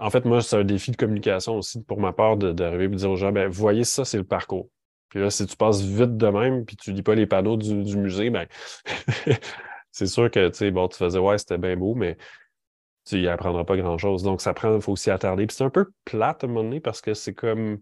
En 0.00 0.10
fait, 0.10 0.24
moi, 0.24 0.42
c'est 0.42 0.56
un 0.56 0.64
défi 0.64 0.90
de 0.90 0.96
communication 0.96 1.56
aussi 1.56 1.82
pour 1.82 1.98
ma 2.00 2.12
part 2.12 2.36
d'arriver 2.36 2.84
et 2.84 2.88
de 2.88 2.94
dire 2.96 3.10
aux 3.10 3.16
gens, 3.16 3.32
ben, 3.32 3.48
voyez 3.48 3.84
ça, 3.84 4.04
c'est 4.04 4.18
le 4.18 4.24
parcours. 4.24 4.68
Puis 5.08 5.20
là, 5.20 5.30
si 5.30 5.46
tu 5.46 5.56
passes 5.56 5.80
vite 5.80 6.16
de 6.16 6.26
même, 6.26 6.64
puis 6.66 6.76
tu 6.76 6.92
lis 6.92 7.02
pas 7.02 7.14
les 7.14 7.26
panneaux 7.26 7.56
du, 7.56 7.96
musée, 7.96 8.30
ben 8.30 8.46
c'est 9.90 10.06
sûr 10.06 10.30
que 10.30 10.48
tu 10.48 10.56
sais, 10.56 10.70
bon, 10.70 10.88
tu 10.88 10.98
faisais 10.98 11.18
ouais, 11.18 11.38
c'était 11.38 11.56
bien 11.56 11.76
beau, 11.76 11.94
mais 11.94 12.16
tu 13.06 13.20
n'y 13.20 13.28
apprendras 13.28 13.64
pas 13.64 13.76
grand-chose. 13.76 14.22
Donc, 14.22 14.40
ça 14.40 14.54
prend, 14.54 14.74
il 14.74 14.82
faut 14.82 14.96
s'y 14.96 15.10
attarder. 15.10 15.46
Puis 15.46 15.56
c'est 15.56 15.64
un 15.64 15.70
peu 15.70 15.90
plate 16.04 16.44
à 16.44 16.46
un 16.46 16.50
moment 16.50 16.64
donné 16.64 16.80
parce 16.80 17.00
que 17.00 17.14
c'est 17.14 17.34
comme. 17.34 17.78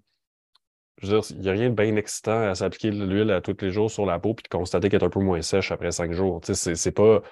Je 0.99 1.07
veux 1.07 1.20
dire, 1.20 1.36
il 1.36 1.40
n'y 1.40 1.49
a 1.49 1.53
rien 1.53 1.70
de 1.70 1.74
bien 1.74 1.97
excitant 1.97 2.43
à 2.43 2.55
s'appliquer 2.55 2.90
de 2.90 3.05
l'huile 3.05 3.30
à 3.30 3.40
tous 3.40 3.57
les 3.61 3.70
jours 3.70 3.90
sur 3.90 4.07
la 4.07 4.18
peau 4.18 4.34
puis 4.34 4.45
de 4.45 4.49
constater 4.49 4.88
qu'elle 4.88 5.03
est 5.03 5.07
un 5.07 5.11
peu 5.11 5.20
moins 5.20 5.43
sèche 5.43 5.72
après 5.72 5.90
cinq 5.90 6.12
jours. 6.12 6.40
Tu 6.40 6.55
sais, 6.55 6.74
c'est 6.74 6.93
pas. 6.93 7.22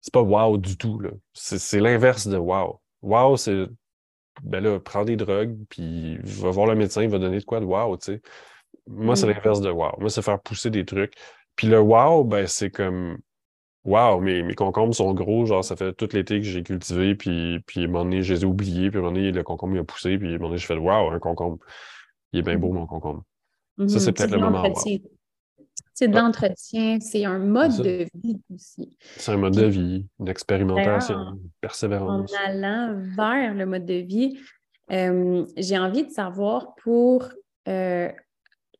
C'est 0.00 0.12
pas 0.12 0.22
wow 0.22 0.58
du 0.58 0.76
tout. 0.76 1.00
C'est 1.32 1.78
l'inverse 1.78 2.26
de 2.26 2.36
wow. 2.36 2.80
Wow, 3.02 3.36
c'est 3.36 3.66
ben 4.42 4.62
là, 4.62 4.80
prends 4.80 5.04
des 5.04 5.16
drogues, 5.16 5.56
puis 5.68 6.18
va 6.22 6.50
voir 6.50 6.66
le 6.66 6.74
médecin, 6.74 7.02
il 7.02 7.08
va 7.10 7.18
donner 7.18 7.38
de 7.38 7.44
quoi 7.44 7.60
de 7.60 7.66
wow, 7.66 7.96
tu 7.98 8.14
sais. 8.14 8.22
Moi, 8.86 9.14
c'est 9.14 9.26
mm. 9.26 9.30
l'inverse 9.30 9.60
de 9.60 9.70
wow. 9.70 9.92
Moi, 9.98 10.10
c'est 10.10 10.22
faire 10.22 10.40
pousser 10.40 10.70
des 10.70 10.84
trucs. 10.84 11.14
Puis 11.54 11.66
le 11.68 11.78
wow, 11.80 12.24
ben, 12.24 12.46
c'est 12.46 12.70
comme 12.70 13.18
Wow, 13.84 14.20
mes, 14.20 14.44
mes 14.44 14.54
concombres 14.54 14.94
sont 14.94 15.12
gros, 15.12 15.44
genre 15.44 15.64
ça 15.64 15.74
fait 15.74 15.92
tout 15.92 16.08
l'été 16.12 16.38
que 16.38 16.46
j'ai 16.46 16.62
cultivé, 16.62 17.16
puis, 17.16 17.58
puis 17.66 17.80
à 17.80 17.84
un 17.84 17.86
moment 17.88 18.04
donné, 18.04 18.22
je 18.22 18.32
les 18.32 18.42
ai 18.42 18.44
oubliés, 18.44 18.90
puis 18.90 18.98
à 18.98 19.00
un 19.00 19.02
moment 19.02 19.16
donné, 19.16 19.32
le 19.32 19.42
concombre 19.42 19.74
il 19.74 19.80
a 19.80 19.84
poussé, 19.84 20.18
puis 20.18 20.28
à 20.28 20.30
un 20.30 20.34
moment 20.34 20.50
donné, 20.50 20.58
je 20.58 20.66
fais 20.66 20.76
Wow, 20.76 21.10
un 21.10 21.18
concombre. 21.18 21.58
Il 22.32 22.40
est 22.40 22.42
bien 22.42 22.58
beau, 22.58 22.70
mm. 22.70 22.74
mon 22.74 22.86
concombre. 22.86 23.22
Ça, 23.78 23.98
c'est 23.98 24.10
mm-hmm. 24.10 24.12
peut-être 24.14 24.30
le 24.30 24.38
moment. 24.38 24.64
C'est 25.94 26.08
de 26.08 26.16
l'entretien, 26.16 26.98
c'est 27.00 27.24
un 27.24 27.38
mode 27.38 27.76
de 27.76 28.06
vie 28.14 28.40
aussi. 28.52 28.96
C'est 29.16 29.32
un 29.32 29.36
mode 29.36 29.54
de 29.54 29.66
vie, 29.66 30.06
une 30.18 30.28
expérimentation, 30.28 31.14
une 31.14 31.50
persévérance. 31.60 32.32
En 32.32 32.48
allant 32.48 32.98
vers 33.14 33.54
le 33.54 33.66
mode 33.66 33.84
de 33.84 33.94
vie, 33.94 34.38
euh, 34.90 35.44
j'ai 35.56 35.78
envie 35.78 36.04
de 36.04 36.10
savoir 36.10 36.74
pour 36.82 37.28
euh, 37.68 38.10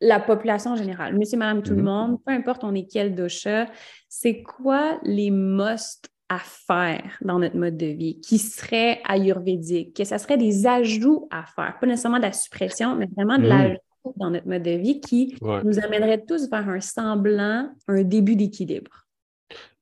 la 0.00 0.20
population 0.20 0.74
générale, 0.74 1.16
monsieur, 1.16 1.38
madame, 1.38 1.62
tout 1.62 1.74
le 1.74 1.82
mhm. 1.82 1.84
monde, 1.84 2.18
peu 2.24 2.32
importe 2.32 2.64
on 2.64 2.74
est 2.74 2.90
quel 2.90 3.14
dosha, 3.14 3.66
c'est 4.08 4.42
quoi 4.42 4.98
les 5.04 5.30
must 5.30 6.11
à 6.32 6.38
faire 6.38 7.18
dans 7.20 7.38
notre 7.38 7.56
mode 7.56 7.76
de 7.76 7.86
vie 7.86 8.18
qui 8.20 8.38
serait 8.38 9.00
ayurvédique, 9.04 9.94
que 9.94 10.04
ça 10.04 10.18
serait 10.18 10.38
des 10.38 10.66
ajouts 10.66 11.28
à 11.30 11.44
faire, 11.44 11.76
pas 11.78 11.86
nécessairement 11.86 12.18
de 12.18 12.22
la 12.22 12.32
suppression, 12.32 12.96
mais 12.96 13.06
vraiment 13.14 13.36
de 13.36 13.42
mhm. 13.42 13.48
l'ajout 13.48 14.14
dans 14.16 14.30
notre 14.30 14.48
mode 14.48 14.62
de 14.62 14.70
vie 14.70 15.00
qui 15.00 15.36
nous 15.42 15.78
amènerait 15.78 16.24
tous 16.24 16.48
vers 16.48 16.68
un 16.68 16.80
semblant, 16.80 17.70
un 17.86 18.02
début 18.02 18.34
d'équilibre? 18.34 19.06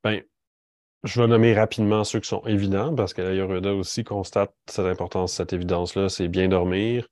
Bien, 0.03 0.21
je 1.05 1.23
vais 1.23 1.29
nommer 1.29 1.55
rapidement 1.55 2.03
ceux 2.03 2.19
qui 2.19 2.29
sont 2.29 2.43
évidents 2.47 2.95
parce 2.95 3.15
que 3.15 3.23
l'Ayurveda 3.23 3.73
aussi 3.73 4.03
constate 4.03 4.53
cette 4.67 4.87
importance, 4.87 5.35
cette 5.35 5.53
évidence-là, 5.53 6.09
c'est 6.09 6.29
bien 6.29 6.49
dormir, 6.49 7.07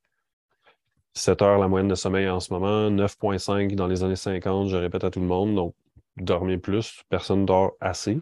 7 1.15 1.43
heures 1.43 1.59
la 1.59 1.69
moyenne 1.69 1.89
de 1.89 1.95
sommeil 1.95 2.29
en 2.29 2.41
ce 2.41 2.53
moment, 2.53 2.91
9,5 2.91 3.75
dans 3.77 3.87
les 3.87 4.03
années 4.03 4.17
50, 4.17 4.69
je 4.69 4.77
répète 4.77 5.05
à 5.05 5.11
tout 5.11 5.21
le 5.21 5.27
monde. 5.27 5.55
Donc, 5.55 5.75
dormir 6.17 6.61
plus, 6.61 7.03
personne 7.09 7.47
dort 7.47 7.73
assez. 7.81 8.21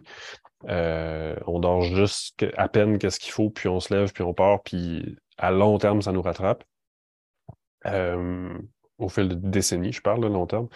Euh, 0.65 1.35
on 1.45 1.59
dort 1.59 1.81
juste 1.81 2.45
à 2.57 2.67
peine 2.67 2.97
qu'est-ce 2.97 3.19
qu'il 3.19 3.31
faut, 3.31 3.49
puis 3.49 3.69
on 3.69 3.79
se 3.79 3.93
lève, 3.93 4.11
puis 4.11 4.23
on 4.23 4.33
part, 4.33 4.63
puis 4.63 5.17
à 5.37 5.51
long 5.51 5.77
terme, 5.77 6.01
ça 6.01 6.11
nous 6.11 6.21
rattrape. 6.21 6.63
Euh, 7.85 8.57
au 8.97 9.09
fil 9.09 9.27
de 9.29 9.35
décennies, 9.35 9.91
je 9.91 10.01
parle 10.01 10.21
de 10.21 10.27
long 10.27 10.47
terme. 10.47 10.67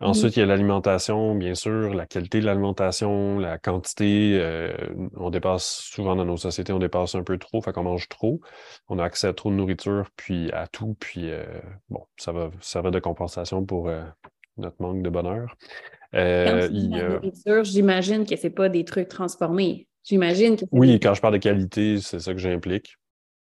Ensuite, 0.00 0.36
il 0.36 0.40
y 0.40 0.42
a 0.42 0.46
l'alimentation, 0.46 1.34
bien 1.34 1.54
sûr, 1.54 1.94
la 1.94 2.06
qualité 2.06 2.40
de 2.40 2.46
l'alimentation, 2.46 3.38
la 3.38 3.58
quantité. 3.58 4.38
Euh, 4.38 4.74
on 5.16 5.30
dépasse 5.30 5.64
souvent 5.64 6.14
dans 6.14 6.26
nos 6.26 6.36
sociétés, 6.36 6.72
on 6.72 6.78
dépasse 6.78 7.14
un 7.14 7.22
peu 7.22 7.38
trop, 7.38 7.62
fait 7.62 7.72
qu'on 7.72 7.84
mange 7.84 8.08
trop. 8.08 8.40
On 8.88 8.98
a 8.98 9.04
accès 9.04 9.28
à 9.28 9.32
trop 9.32 9.50
de 9.50 9.56
nourriture, 9.56 10.10
puis 10.16 10.52
à 10.52 10.66
tout, 10.66 10.94
puis 11.00 11.30
euh, 11.30 11.44
bon, 11.88 12.06
ça 12.18 12.32
va 12.32 12.50
servir 12.60 12.90
de 12.90 12.98
compensation 12.98 13.64
pour 13.64 13.88
euh, 13.88 14.04
notre 14.58 14.80
manque 14.80 15.02
de 15.02 15.10
bonheur. 15.10 15.56
Nourriture, 16.12 17.64
j'imagine 17.64 18.26
que 18.26 18.36
c'est 18.36 18.50
pas 18.50 18.68
des 18.68 18.84
trucs 18.84 19.08
transformés. 19.08 19.88
J'imagine 20.04 20.56
que 20.56 20.64
Oui, 20.72 20.98
quand 21.00 21.14
je 21.14 21.20
parle 21.20 21.34
de 21.34 21.38
qualité, 21.38 21.98
c'est 22.00 22.20
ça 22.20 22.32
que 22.32 22.40
j'implique. 22.40 22.96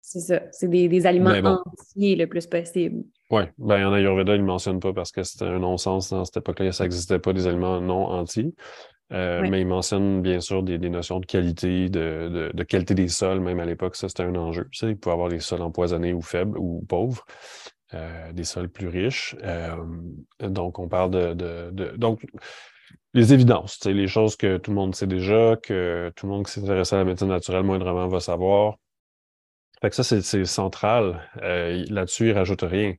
C'est 0.01 0.19
ça, 0.19 0.41
c'est 0.51 0.67
des, 0.67 1.05
aliments 1.07 1.31
entiers 1.31 2.15
le 2.15 2.27
plus 2.27 2.45
possible. 2.45 3.03
Oui, 3.31 3.41
ben, 3.57 3.87
en 3.87 3.93
Ayurveda, 3.93 4.35
il 4.35 4.41
ne 4.41 4.45
mentionne 4.45 4.79
pas 4.79 4.93
parce 4.93 5.11
que 5.11 5.23
c'était 5.23 5.45
un 5.45 5.57
non-sens 5.57 6.11
dans 6.11 6.23
cette 6.25 6.37
époque-là, 6.37 6.71
ça 6.71 6.83
n'existait 6.83 7.17
pas 7.17 7.33
des 7.33 7.47
aliments 7.47 7.81
non 7.81 8.05
entiers. 8.05 8.53
Euh, 9.11 9.47
mais 9.49 9.61
il 9.61 9.67
mentionne 9.67 10.21
bien 10.21 10.39
sûr 10.39 10.63
des, 10.63 10.77
notions 10.77 11.19
de 11.19 11.25
qualité, 11.25 11.89
de, 11.89 12.63
qualité 12.63 12.95
des 12.95 13.07
sols, 13.07 13.39
même 13.39 13.59
à 13.59 13.65
l'époque, 13.65 13.95
ça 13.95 14.09
c'était 14.09 14.23
un 14.23 14.35
enjeu. 14.35 14.67
Tu 14.71 14.79
sais, 14.79 14.89
il 14.89 14.97
pouvait 14.97 15.13
avoir 15.13 15.29
des 15.29 15.39
sols 15.39 15.61
empoisonnés 15.61 16.13
ou 16.13 16.21
faibles 16.21 16.57
ou 16.57 16.83
pauvres, 16.87 17.25
euh, 17.95 18.31
des 18.33 18.43
sols 18.43 18.69
plus 18.69 18.87
riches. 18.87 19.35
Euh, 19.43 19.75
donc, 20.39 20.79
on 20.79 20.87
parle 20.87 21.11
de, 21.11 21.95
Donc, 21.97 22.25
les 23.13 23.33
évidences, 23.33 23.83
les 23.85 24.07
choses 24.07 24.35
que 24.35 24.57
tout 24.57 24.71
le 24.71 24.75
monde 24.75 24.95
sait 24.95 25.07
déjà, 25.07 25.55
que 25.55 26.11
tout 26.15 26.27
le 26.27 26.33
monde 26.33 26.45
qui 26.45 26.51
s'intéresse 26.51 26.93
à 26.93 26.97
la 26.97 27.05
médecine 27.05 27.29
naturelle 27.29 27.63
moindrement 27.63 28.07
va 28.07 28.19
savoir. 28.19 28.75
Fait 29.81 29.89
que 29.89 29.95
ça, 29.95 30.03
c'est 30.03 30.45
central. 30.45 31.21
Là-dessus, 31.41 32.25
il 32.25 32.33
ne 32.33 32.39
rajoute 32.39 32.63
rien 32.63 32.95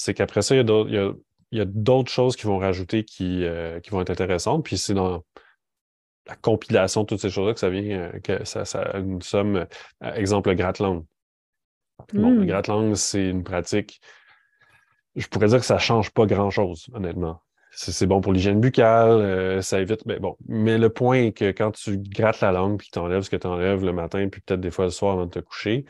c'est 0.00 0.14
qu'après 0.14 0.40
ça, 0.40 0.56
il 0.56 1.14
y 1.52 1.60
a 1.60 1.64
d'autres 1.66 2.10
choses 2.10 2.34
qui 2.34 2.46
vont 2.46 2.56
rajouter 2.56 3.04
qui, 3.04 3.44
euh, 3.44 3.80
qui 3.80 3.90
vont 3.90 4.00
être 4.00 4.08
intéressantes. 4.08 4.64
Puis 4.64 4.78
c'est 4.78 4.94
dans 4.94 5.22
la 6.26 6.36
compilation 6.36 7.02
de 7.02 7.06
toutes 7.06 7.20
ces 7.20 7.28
choses-là 7.28 7.52
que 7.52 7.60
ça 7.60 7.68
vient, 7.68 7.98
euh, 7.98 8.20
que 8.20 8.42
ça, 8.46 8.64
ça 8.64 8.96
une 8.96 9.20
somme. 9.20 9.66
Euh, 10.02 10.14
exemple, 10.14 10.48
le 10.48 10.54
gratte-langue. 10.54 11.04
Bon, 12.14 12.30
le 12.30 12.44
hmm. 12.44 12.46
gratte-langue, 12.46 12.94
c'est 12.94 13.28
une 13.28 13.44
pratique. 13.44 14.00
Je 15.16 15.26
pourrais 15.26 15.48
dire 15.48 15.58
que 15.58 15.66
ça 15.66 15.74
ne 15.74 15.80
change 15.80 16.10
pas 16.10 16.26
grand-chose, 16.26 16.88
honnêtement. 16.94 17.42
C'est 17.72 18.06
bon 18.06 18.20
pour 18.20 18.32
l'hygiène 18.32 18.60
buccale, 18.60 19.62
ça 19.62 19.80
évite. 19.80 20.04
Mais 20.04 20.18
bon, 20.18 20.36
mais 20.48 20.76
le 20.76 20.90
point 20.90 21.26
est 21.26 21.32
que 21.32 21.52
quand 21.52 21.70
tu 21.70 21.98
grattes 21.98 22.40
la 22.40 22.50
langue 22.50 22.78
puis 22.78 22.88
tu 22.92 22.98
enlèves 22.98 23.22
ce 23.22 23.30
que 23.30 23.36
tu 23.36 23.46
enlèves 23.46 23.84
le 23.84 23.92
matin, 23.92 24.28
puis 24.28 24.40
peut-être 24.40 24.60
des 24.60 24.72
fois 24.72 24.86
le 24.86 24.90
soir 24.90 25.12
avant 25.12 25.26
de 25.26 25.30
te 25.30 25.38
coucher, 25.38 25.84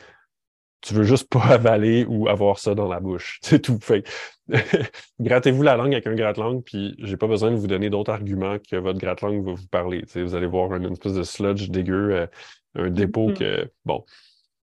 tu 0.81 0.93
veux 0.93 1.03
juste 1.03 1.29
pas 1.29 1.45
avaler 1.45 2.05
ou 2.07 2.27
avoir 2.27 2.59
ça 2.59 2.75
dans 2.75 2.87
la 2.87 2.99
bouche. 2.99 3.39
C'est 3.43 3.61
tout. 3.61 3.79
Fait 3.79 4.03
grattez-vous 5.19 5.63
la 5.63 5.77
langue 5.77 5.93
avec 5.93 6.07
un 6.07 6.15
gratte-langue, 6.15 6.63
puis 6.63 6.95
j'ai 6.99 7.15
pas 7.15 7.27
besoin 7.27 7.51
de 7.51 7.55
vous 7.55 7.67
donner 7.67 7.89
d'autres 7.89 8.11
arguments 8.11 8.57
que 8.59 8.75
votre 8.75 8.99
gratte-langue 8.99 9.45
va 9.45 9.53
vous 9.53 9.67
parler. 9.67 10.03
vous 10.13 10.35
allez 10.35 10.47
voir 10.47 10.73
une 10.75 10.91
espèce 10.91 11.13
de 11.13 11.23
sludge 11.23 11.69
dégueu, 11.69 12.15
euh, 12.15 12.27
un 12.75 12.89
dépôt 12.89 13.29
mm-hmm. 13.29 13.37
que, 13.37 13.71
bon, 13.85 14.03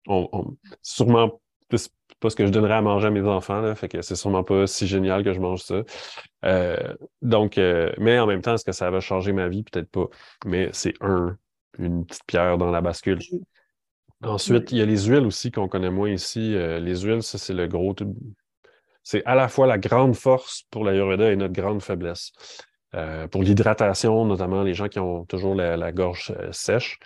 on, 0.08 0.56
sûrement 0.82 1.42
pas 2.24 2.30
ce 2.30 2.38
que 2.38 2.46
je 2.46 2.52
donnerais 2.52 2.76
à 2.76 2.82
manger 2.82 3.08
à 3.08 3.12
mes 3.12 3.22
enfants, 3.22 3.60
là, 3.60 3.76
fait 3.76 3.90
que 3.90 4.02
c'est 4.02 4.16
sûrement 4.16 4.46
pas 4.46 4.66
si 4.66 4.88
génial 4.88 5.26
que 5.26 5.34
je 5.34 5.42
mange 5.42 5.62
ça. 5.62 5.84
Euh, 6.46 6.96
donc, 7.22 7.58
euh, 7.58 7.92
mais 7.98 8.18
en 8.18 8.26
même 8.26 8.42
temps, 8.42 8.54
est-ce 8.54 8.64
que 8.64 8.72
ça 8.72 8.90
va 8.90 9.02
changer 9.02 9.34
ma 9.34 9.50
vie? 9.50 9.64
Peut-être 9.64 9.90
pas. 9.90 10.08
Mais 10.46 10.70
c'est 10.72 10.94
un, 11.02 11.38
une 11.78 12.06
petite 12.06 12.24
pierre 12.26 12.58
dans 12.58 12.72
la 12.72 12.80
bascule. 12.80 13.20
Ensuite, 14.22 14.72
il 14.72 14.78
y 14.78 14.82
a 14.82 14.86
les 14.86 15.06
huiles 15.06 15.26
aussi 15.26 15.52
qu'on 15.52 15.68
connaît 15.68 15.90
moins 15.90 16.10
ici. 16.10 16.56
Euh, 16.56 16.80
les 16.80 17.02
huiles, 17.02 17.24
ça, 17.24 17.38
c'est 17.38 17.54
le 17.54 17.68
gros. 17.68 17.94
C'est 19.04 19.24
à 19.26 19.36
la 19.36 19.50
fois 19.50 19.68
la 19.68 19.78
grande 19.78 20.16
force 20.16 20.64
pour 20.72 20.86
l'Ayurveda 20.86 21.30
et 21.30 21.36
notre 21.36 21.54
grande 21.54 21.82
faiblesse. 21.82 22.32
Pour 23.32 23.42
l'hydratation, 23.42 24.24
notamment 24.24 24.62
les 24.62 24.76
gens 24.76 24.88
qui 24.88 25.00
ont 25.00 25.26
toujours 25.26 25.56
la, 25.56 25.92
gorge 25.92 26.32
sèche, 26.52 27.00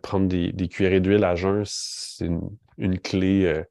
prendre 0.00 0.28
des, 0.28 0.52
des 0.52 0.68
cuillerées 0.68 1.00
d'huile 1.00 1.24
à 1.24 1.34
jeun, 1.34 1.64
c'est 1.66 2.30
une, 2.78 2.98
clé. 3.00 3.64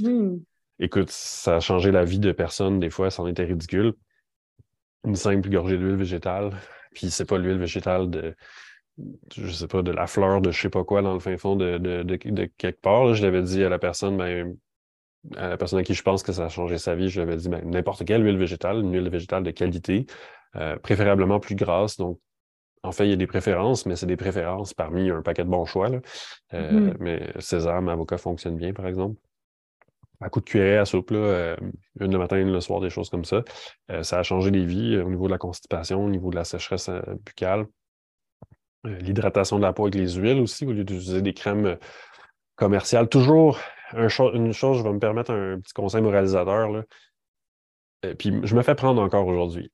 Hmm. 0.00 0.38
Écoute, 0.78 1.10
ça 1.10 1.56
a 1.56 1.60
changé 1.60 1.90
la 1.90 2.04
vie 2.04 2.18
de 2.18 2.32
personnes. 2.32 2.80
Des 2.80 2.90
fois, 2.90 3.10
ça 3.10 3.22
en 3.22 3.26
était 3.26 3.44
ridicule. 3.44 3.94
Une 5.04 5.16
simple 5.16 5.48
gorgée 5.48 5.76
d'huile 5.76 5.96
végétale. 5.96 6.52
Puis 6.94 7.10
c'est 7.10 7.24
pas 7.24 7.38
l'huile 7.38 7.58
végétale 7.58 8.10
de 8.10 8.34
je 9.34 9.50
sais 9.50 9.66
pas, 9.66 9.82
de 9.82 9.90
la 9.90 10.06
fleur 10.06 10.40
de 10.40 10.50
je 10.50 10.60
sais 10.60 10.70
pas 10.70 10.84
quoi 10.84 11.02
dans 11.02 11.14
le 11.14 11.20
fin 11.20 11.36
fond 11.36 11.56
de, 11.56 11.78
de, 11.78 12.16
quelque 12.16 12.80
part. 12.80 13.14
je 13.14 13.22
l'avais 13.22 13.42
dit 13.42 13.64
à 13.64 13.68
la 13.68 13.78
personne, 13.78 14.16
ben, 14.16 14.56
à 15.36 15.48
la 15.48 15.56
personne 15.56 15.78
à 15.78 15.82
qui 15.82 15.94
je 15.94 16.02
pense 16.02 16.22
que 16.22 16.32
ça 16.32 16.46
a 16.46 16.48
changé 16.48 16.78
sa 16.78 16.94
vie, 16.94 17.08
je 17.08 17.20
lui 17.20 17.28
avais 17.28 17.36
dit 17.36 17.48
ben, 17.48 17.62
n'importe 17.64 18.04
quelle 18.04 18.24
huile 18.24 18.38
végétale, 18.38 18.80
une 18.80 18.92
huile 18.92 19.08
végétale 19.08 19.42
de 19.42 19.50
qualité, 19.50 20.06
euh, 20.56 20.76
préférablement 20.76 21.40
plus 21.40 21.54
grasse. 21.54 21.96
Donc, 21.96 22.18
en 22.82 22.92
fait, 22.92 23.06
il 23.06 23.10
y 23.10 23.12
a 23.12 23.16
des 23.16 23.26
préférences, 23.26 23.84
mais 23.84 23.94
c'est 23.94 24.06
des 24.06 24.16
préférences 24.16 24.72
parmi 24.72 25.10
un 25.10 25.20
paquet 25.20 25.44
de 25.44 25.50
bons 25.50 25.66
choix. 25.66 25.90
Euh, 26.54 26.72
mm-hmm. 26.72 26.96
Mais 26.98 27.32
César, 27.38 27.86
avocat 27.86 28.16
fonctionne 28.16 28.56
bien, 28.56 28.72
par 28.72 28.86
exemple. 28.86 29.20
À 30.20 30.28
coup 30.28 30.40
de 30.40 30.44
cuillerée 30.44 30.78
à 30.78 30.84
soupe, 30.84 31.10
là, 31.12 31.56
une 32.00 32.12
le 32.12 32.18
matin, 32.18 32.36
une 32.38 32.52
le 32.52 32.60
soir, 32.60 32.80
des 32.80 32.90
choses 32.90 33.08
comme 33.08 33.24
ça. 33.24 33.42
ça 34.02 34.18
a 34.18 34.22
changé 34.22 34.50
les 34.50 34.66
vies 34.66 34.98
au 34.98 35.08
niveau 35.08 35.26
de 35.26 35.32
la 35.32 35.38
constipation, 35.38 36.04
au 36.04 36.10
niveau 36.10 36.30
de 36.30 36.36
la 36.36 36.44
sécheresse 36.44 36.90
buccale. 37.24 37.66
Euh, 38.86 38.98
l'hydratation 38.98 39.58
de 39.58 39.62
la 39.62 39.72
peau 39.72 39.84
avec 39.84 39.94
les 39.94 40.14
huiles 40.14 40.40
aussi, 40.40 40.64
au 40.64 40.72
lieu 40.72 40.84
d'utiliser 40.84 41.20
des 41.20 41.34
crèmes 41.34 41.66
euh, 41.66 41.76
commerciales. 42.56 43.08
Toujours 43.08 43.58
une 43.92 44.08
chose, 44.52 44.78
je 44.78 44.82
vais 44.82 44.92
me 44.92 44.98
permettre 44.98 45.32
un 45.32 45.60
petit 45.60 45.74
conseil 45.74 46.00
moralisateur. 46.00 46.70
Là. 46.70 46.84
Euh, 48.06 48.14
puis 48.14 48.32
je 48.42 48.54
me 48.54 48.62
fais 48.62 48.74
prendre 48.74 49.02
encore 49.02 49.26
aujourd'hui. 49.26 49.70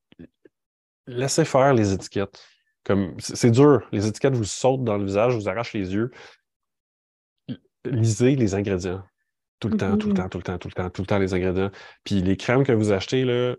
Laissez 1.07 1.45
faire 1.45 1.73
les 1.75 1.93
étiquettes. 1.93 2.45
C'est 3.19 3.51
dur, 3.51 3.87
les 3.93 4.07
étiquettes 4.07 4.35
vous 4.35 4.45
sautent 4.45 4.85
dans 4.85 4.97
le 4.97 5.05
visage, 5.05 5.35
vous 5.35 5.49
arrachent 5.49 5.73
les 5.73 5.93
yeux. 5.93 6.11
Lisez 7.85 8.37
les 8.37 8.55
ingrédients. 8.55 9.05
Tout 9.59 9.69
le 9.69 9.77
temps, 9.77 9.97
tout 9.97 10.09
le 10.09 10.13
mm-hmm. 10.13 10.17
temps, 10.17 10.29
tout 10.29 10.39
le 10.39 10.43
temps, 10.43 10.59
tout 10.59 10.69
le 10.69 10.75
temps, 10.75 10.91
tout 10.91 11.03
le 11.03 11.07
temps 11.07 11.19
les 11.19 11.35
ingrédients. 11.35 11.71
Puis 12.05 12.21
les 12.23 12.37
crèmes 12.37 12.65
que 12.65 12.73
vous 12.73 12.93
achetez, 12.93 13.25
là, 13.25 13.57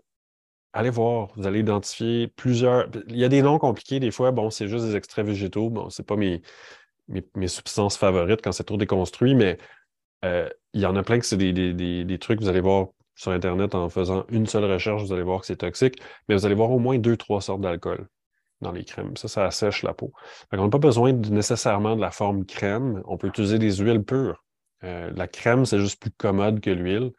allez 0.72 0.90
voir, 0.90 1.28
vous 1.36 1.46
allez 1.46 1.60
identifier 1.60 2.28
plusieurs. 2.28 2.88
Il 3.08 3.16
y 3.16 3.24
a 3.24 3.28
des 3.28 3.42
noms 3.42 3.58
compliqués 3.58 4.00
des 4.00 4.10
fois. 4.10 4.30
Bon, 4.30 4.50
c'est 4.50 4.68
juste 4.68 4.84
des 4.84 4.96
extraits 4.96 5.26
végétaux. 5.26 5.70
Bon, 5.70 5.90
c'est 5.90 6.06
pas 6.06 6.16
mes, 6.16 6.42
mes, 7.08 7.48
substances 7.48 7.96
favorites 7.96 8.40
quand 8.42 8.52
c'est 8.52 8.64
trop 8.64 8.76
déconstruit, 8.76 9.34
mais 9.34 9.58
euh, 10.24 10.48
il 10.74 10.80
y 10.80 10.86
en 10.86 10.96
a 10.96 11.02
plein 11.02 11.18
que 11.18 11.26
c'est 11.26 11.36
des, 11.36 11.52
des, 11.52 12.18
trucs, 12.18 12.40
vous 12.40 12.48
allez 12.48 12.60
voir 12.60 12.88
sur 13.14 13.32
Internet 13.32 13.74
en 13.74 13.88
faisant 13.88 14.24
une 14.28 14.46
seule 14.46 14.64
recherche, 14.64 15.02
vous 15.02 15.12
allez 15.12 15.22
voir 15.22 15.40
que 15.40 15.46
c'est 15.46 15.56
toxique, 15.56 16.00
mais 16.28 16.36
vous 16.36 16.46
allez 16.46 16.54
voir 16.54 16.70
au 16.70 16.78
moins 16.78 16.98
deux, 16.98 17.16
trois 17.16 17.40
sortes 17.40 17.60
d'alcool 17.60 18.06
dans 18.60 18.72
les 18.72 18.84
crèmes. 18.84 19.16
Ça, 19.16 19.28
ça 19.28 19.46
assèche 19.46 19.82
la 19.82 19.94
peau. 19.94 20.12
on 20.52 20.62
n'a 20.62 20.68
pas 20.68 20.78
besoin 20.78 21.12
nécessairement 21.12 21.96
de 21.96 22.00
la 22.00 22.10
forme 22.10 22.44
crème. 22.44 23.02
On 23.06 23.16
peut 23.16 23.28
utiliser 23.28 23.58
des 23.58 23.76
huiles 23.76 24.02
pures. 24.02 24.44
Euh, 24.84 25.10
la 25.14 25.26
crème, 25.26 25.64
c'est 25.66 25.78
juste 25.78 26.00
plus 26.00 26.10
commode 26.10 26.60
que 26.60 26.70
l'huile. 26.70 27.12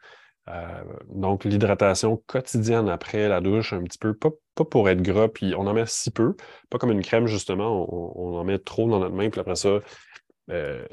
Euh, 0.48 0.82
donc, 1.08 1.44
l'hydratation 1.44 2.22
quotidienne 2.26 2.88
après 2.88 3.28
la 3.28 3.40
douche, 3.40 3.72
un 3.72 3.82
petit 3.82 3.98
peu, 3.98 4.14
pas, 4.14 4.30
pour 4.64 4.88
être 4.88 5.02
gras, 5.02 5.28
puis 5.28 5.54
on 5.56 5.66
en 5.66 5.74
met 5.74 5.86
si 5.86 6.10
peu, 6.10 6.34
pas 6.70 6.78
comme 6.78 6.90
une 6.90 7.02
crème, 7.02 7.26
justement, 7.26 7.86
on, 8.18 8.36
en 8.36 8.44
met 8.44 8.58
trop 8.58 8.88
dans 8.88 8.98
notre 8.98 9.14
main, 9.14 9.30
puis 9.30 9.40
après 9.40 9.54
ça, 9.54 9.78
euh, 10.50 10.84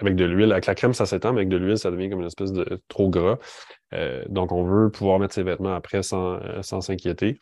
avec 0.00 0.16
de 0.16 0.24
l'huile. 0.24 0.52
Avec 0.52 0.66
la 0.66 0.74
crème, 0.74 0.92
ça 0.92 1.06
s'étend, 1.06 1.32
mais 1.32 1.40
avec 1.40 1.48
de 1.48 1.56
l'huile, 1.56 1.78
ça 1.78 1.90
devient 1.90 2.10
comme 2.10 2.20
une 2.20 2.26
espèce 2.26 2.52
de 2.52 2.82
trop 2.88 3.08
gras. 3.08 3.38
Donc, 4.28 4.52
on 4.52 4.64
veut 4.64 4.90
pouvoir 4.90 5.18
mettre 5.18 5.34
ses 5.34 5.42
vêtements 5.42 5.74
après 5.74 6.02
sans, 6.02 6.40
s'inquiéter. 6.62 7.38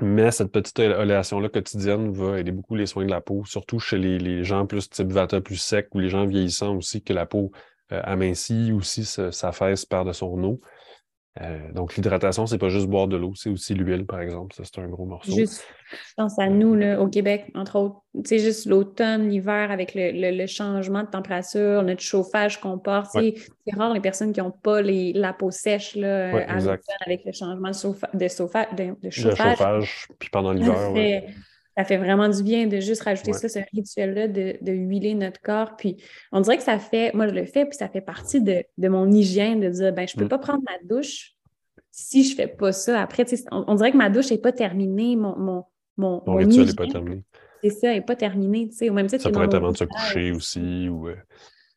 Mais 0.00 0.30
cette 0.30 0.50
petite 0.52 0.78
oléation-là 0.78 1.48
quotidienne 1.48 2.12
va 2.12 2.38
aider 2.40 2.52
beaucoup 2.52 2.74
les 2.74 2.86
soins 2.86 3.04
de 3.04 3.10
la 3.10 3.20
peau, 3.20 3.44
surtout 3.44 3.78
chez 3.78 3.98
les, 3.98 4.44
gens 4.44 4.66
plus 4.66 4.88
type 4.88 5.12
vata, 5.12 5.40
plus 5.40 5.56
sec, 5.56 5.88
ou 5.94 5.98
les 5.98 6.08
gens 6.08 6.26
vieillissants 6.26 6.76
aussi, 6.76 7.02
que 7.02 7.12
la 7.12 7.26
peau 7.26 7.52
euh, 7.92 8.00
amincit 8.04 8.72
aussi 8.72 9.04
sa 9.04 9.52
fesse 9.52 9.84
par 9.84 10.04
de 10.04 10.12
son 10.12 10.42
eau. 10.44 10.60
Euh, 11.40 11.72
donc, 11.72 11.96
l'hydratation, 11.96 12.46
c'est 12.46 12.58
pas 12.58 12.68
juste 12.68 12.88
boire 12.88 13.08
de 13.08 13.16
l'eau, 13.16 13.32
c'est 13.34 13.48
aussi 13.48 13.72
l'huile, 13.72 14.04
par 14.04 14.20
exemple. 14.20 14.54
Ça, 14.54 14.64
c'est 14.64 14.80
un 14.82 14.88
gros 14.88 15.06
morceau. 15.06 15.32
Juste, 15.32 15.64
je 15.90 16.14
pense 16.14 16.38
à 16.38 16.48
nous, 16.48 16.74
là, 16.74 17.00
au 17.00 17.08
Québec, 17.08 17.46
entre 17.54 17.76
autres. 17.76 18.02
C'est 18.24 18.38
juste 18.38 18.66
l'automne, 18.66 19.30
l'hiver, 19.30 19.70
avec 19.70 19.92
le, 19.94 20.46
changement 20.46 21.02
de 21.04 21.08
température, 21.08 21.82
notre 21.82 22.02
chauffage 22.02 22.60
qu'on 22.60 22.78
porte. 22.78 23.12
C'est 23.12 23.34
rare 23.74 23.94
les 23.94 24.00
personnes 24.00 24.34
qui 24.34 24.40
n'ont 24.40 24.50
pas 24.50 24.82
la 24.82 25.32
peau 25.32 25.50
sèche 25.50 25.96
là, 25.96 26.36
à 26.48 26.58
avec 27.06 27.24
le 27.24 27.32
changement 27.32 27.70
de, 27.70 28.18
de, 28.18 28.28
chauffage. 28.28 28.66
Le 29.02 29.10
chauffage, 29.10 30.08
puis 30.18 30.28
pendant 30.28 30.52
l'hiver 30.52 30.92
ça 31.76 31.84
fait 31.84 31.96
vraiment 31.96 32.28
du 32.28 32.42
bien 32.42 32.66
de 32.66 32.80
juste 32.80 33.02
rajouter 33.02 33.32
ça, 33.32 33.48
ce 33.48 33.58
rituel-là, 33.72 34.28
de, 34.28 34.56
de, 34.60 34.72
huiler 34.72 35.14
notre 35.14 35.40
corps. 35.40 35.76
Puis 35.76 35.96
on 36.30 36.40
dirait 36.40 36.58
que 36.58 36.62
ça 36.62 36.78
fait, 36.78 37.14
moi 37.14 37.28
je 37.28 37.34
le 37.34 37.46
fais, 37.46 37.64
puis 37.64 37.76
ça 37.76 37.88
fait 37.88 38.00
partie 38.00 38.40
de, 38.40 38.64
mon 38.78 39.10
hygiène 39.10 39.60
de 39.60 39.68
dire, 39.68 39.92
ben 39.92 40.06
je 40.06 40.16
peux 40.16 40.26
mm. 40.26 40.28
pas 40.28 40.38
prendre 40.38 40.62
ma 40.64 40.76
douche 40.86 41.32
si 41.90 42.24
je 42.24 42.34
fais 42.34 42.46
pas 42.46 42.72
ça. 42.72 43.00
Après, 43.00 43.24
on, 43.50 43.64
on, 43.68 43.74
dirait 43.74 43.92
que 43.92 43.96
ma 43.96 44.10
douche 44.10 44.30
n'est 44.30 44.38
pas 44.38 44.52
terminée, 44.52 45.16
mon, 45.16 45.36
mon, 45.38 45.64
mon, 45.96 46.22
mon 46.26 46.34
rituel 46.36 46.66
n'est 46.66 46.74
pas 46.74 46.86
terminé. 46.86 47.24
C'est 47.62 47.70
ça, 47.70 47.88
elle 47.88 47.98
n'est 47.98 48.04
pas 48.04 48.16
terminé. 48.16 48.68
Au 48.88 48.92
même 48.92 49.08
ça 49.08 49.30
pourrait 49.30 49.44
être 49.44 49.54
avant 49.54 49.72
de 49.72 49.76
se 49.76 49.84
coucher 49.84 50.32
aussi. 50.32 50.88
Ou, 50.88 51.08
euh, 51.08 51.16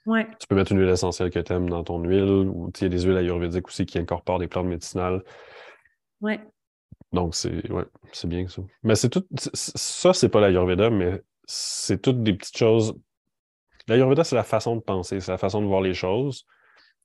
ouais. 0.07 0.27
Tu 0.39 0.47
peux 0.47 0.55
mettre 0.55 0.71
une 0.71 0.79
huile 0.79 0.89
essentielle 0.89 1.29
que 1.29 1.39
tu 1.39 1.53
aimes 1.53 1.69
dans 1.69 1.83
ton 1.83 2.03
huile, 2.03 2.23
ou 2.23 2.71
il 2.75 2.83
y 2.83 2.85
a 2.85 2.89
des 2.89 3.03
huiles 3.03 3.17
ayurvédiques 3.17 3.67
aussi 3.67 3.85
qui 3.85 3.99
incorporent 3.99 4.39
des 4.39 4.47
plantes 4.47 4.65
médicinales. 4.65 5.23
Ouais. 6.21 6.39
Donc, 7.15 7.33
c'est 7.33 7.71
ouais, 7.71 7.85
bien 8.25 8.47
ça. 8.47 8.61
Mais 8.83 8.95
c'est 8.95 9.09
tout. 9.09 9.25
Ça, 9.53 10.13
c'est 10.13 10.29
pas 10.29 10.41
l'Ayurveda, 10.41 10.89
mais 10.89 11.21
c'est 11.45 12.01
toutes 12.01 12.21
des 12.23 12.33
petites 12.33 12.57
choses. 12.57 12.93
L'Ayurveda, 13.87 14.23
c'est 14.23 14.35
la 14.35 14.43
façon 14.43 14.75
de 14.75 14.81
penser, 14.81 15.21
c'est 15.21 15.31
la 15.31 15.37
façon 15.37 15.61
de 15.61 15.67
voir 15.67 15.81
les 15.81 15.93
choses. 15.93 16.45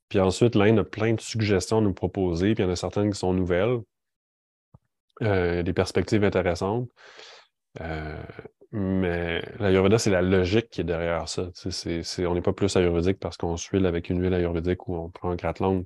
Puis 0.09 0.19
ensuite, 0.19 0.57
l'Inde 0.57 0.81
a 0.81 0.85
plein 0.85 1.15
de 1.15 1.21
suggestions 1.21 1.79
à 1.79 1.81
nous 1.81 1.95
proposer, 1.95 2.55
puis 2.55 2.65
il 2.65 2.67
y 2.67 2.69
en 2.69 2.73
a 2.73 2.77
certaines 2.77 3.13
qui 3.13 3.19
sont 3.19 3.33
nouvelles, 3.33 3.79
euh, 5.23 5.63
des 5.63 5.73
perspectives 5.73 6.25
intéressantes. 6.25 6.89
Euh, 7.81 8.21
mais 8.73 9.43
l'Ayurveda, 9.61 9.99
c'est 9.99 10.11
la 10.11 10.23
logique 10.23 10.71
qui 10.71 10.81
est 10.81 10.85
derrière 10.85 11.29
ça. 11.29 11.51
on 12.19 12.35
n'est 12.35 12.43
pas 12.43 12.53
plus 12.53 12.75
ayurvédique 12.77 13.21
parce 13.21 13.37
qu'on 13.37 13.57
suit 13.57 13.85
avec 13.87 14.11
une 14.11 14.21
huile 14.21 14.35
ayurvédique 14.35 14.89
ou 14.89 14.97
on 14.97 15.09
prend 15.11 15.31
un 15.31 15.37
gratte-langue. 15.37 15.85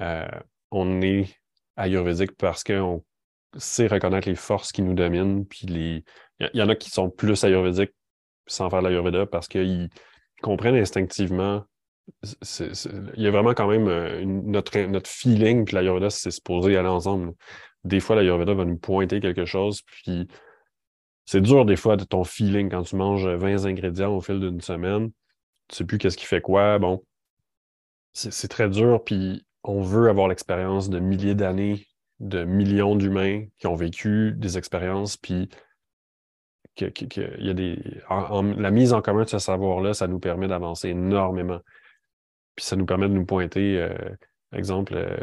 Euh, 0.00 0.26
on 0.72 1.02
est 1.02 1.28
ayurvédique 1.76 2.36
parce 2.36 2.64
qu'on 2.64 3.04
c'est 3.56 3.86
reconnaître 3.86 4.28
les 4.28 4.34
forces 4.34 4.72
qui 4.72 4.82
nous 4.82 4.94
dominent. 4.94 5.44
Il 5.62 6.02
y, 6.54 6.62
en 6.62 6.68
a 6.68 6.76
qui 6.76 6.90
sont 6.90 7.10
plus 7.10 7.42
ayurvédiques 7.44 7.94
sans 8.46 8.70
faire 8.70 8.82
l'ayurveda 8.82 9.26
parce 9.26 9.48
qu'ils 9.48 9.88
comprennent 10.42 10.76
instinctivement. 10.76 11.64
Il 12.22 13.22
y 13.22 13.26
a 13.26 13.30
vraiment 13.30 13.54
quand 13.54 13.68
même 13.68 13.88
euh, 13.88 14.24
notre, 14.24 14.78
notre 14.80 15.08
feeling, 15.08 15.64
puis 15.64 15.74
l'ayurveda, 15.74 16.10
c'est 16.10 16.30
supposé 16.30 16.76
aller 16.76 16.88
ensemble. 16.88 17.32
Des 17.84 18.00
fois, 18.00 18.16
l'ayurveda 18.16 18.54
va 18.54 18.64
nous 18.64 18.78
pointer 18.78 19.20
quelque 19.20 19.44
chose, 19.44 19.82
puis 19.82 20.26
c'est 21.24 21.40
dur 21.40 21.64
des 21.64 21.76
fois 21.76 21.96
de 21.96 22.04
ton 22.04 22.24
feeling 22.24 22.68
quand 22.68 22.82
tu 22.82 22.96
manges 22.96 23.28
20 23.28 23.66
ingrédients 23.66 24.14
au 24.14 24.20
fil 24.20 24.40
d'une 24.40 24.60
semaine. 24.60 25.10
Tu 25.68 25.76
sais 25.76 25.84
plus 25.84 25.98
qu'est-ce 25.98 26.16
qui 26.16 26.26
fait 26.26 26.40
quoi. 26.40 26.78
Bon, 26.78 27.04
c'est 28.12 28.48
très 28.48 28.68
dur, 28.68 29.04
puis 29.04 29.46
on 29.62 29.82
veut 29.82 30.08
avoir 30.08 30.26
l'expérience 30.26 30.90
de 30.90 30.98
milliers 30.98 31.36
d'années 31.36 31.86
de 32.20 32.44
millions 32.44 32.96
d'humains 32.96 33.46
qui 33.58 33.66
ont 33.66 33.74
vécu 33.74 34.32
des 34.36 34.58
expériences, 34.58 35.16
puis 35.16 35.48
que, 36.76 37.42
y 37.42 37.50
a 37.50 37.54
des. 37.54 37.78
la 38.08 38.70
mise 38.70 38.92
en 38.92 39.02
commun 39.02 39.24
de 39.24 39.28
ce 39.28 39.38
savoir-là, 39.38 39.94
ça 39.94 40.06
nous 40.06 40.20
permet 40.20 40.48
d'avancer 40.48 40.90
énormément. 40.90 41.60
Puis 42.56 42.64
ça 42.64 42.76
nous 42.76 42.86
permet 42.86 43.08
de 43.08 43.14
nous 43.14 43.24
pointer, 43.24 43.78
euh, 43.78 43.94
exemple, 44.58 44.94
euh, 44.96 45.16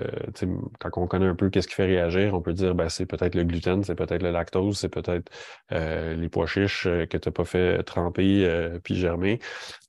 quand 0.79 0.89
on 1.01 1.07
connaît 1.07 1.25
un 1.25 1.35
peu 1.35 1.49
qu'est-ce 1.49 1.67
qui 1.67 1.75
fait 1.75 1.85
réagir, 1.85 2.33
on 2.33 2.41
peut 2.41 2.53
dire 2.53 2.75
ben, 2.75 2.89
c'est 2.89 3.05
peut-être 3.05 3.35
le 3.35 3.43
gluten, 3.43 3.83
c'est 3.83 3.95
peut-être 3.95 4.23
le 4.23 4.31
lactose, 4.31 4.77
c'est 4.77 4.89
peut-être 4.89 5.31
euh, 5.71 6.15
les 6.15 6.29
pois 6.29 6.47
chiches 6.47 6.83
que 6.83 7.17
tu 7.17 7.27
n'as 7.27 7.33
pas 7.33 7.45
fait 7.45 7.83
tremper 7.83 8.79
puis 8.83 8.95
germer. 8.95 9.39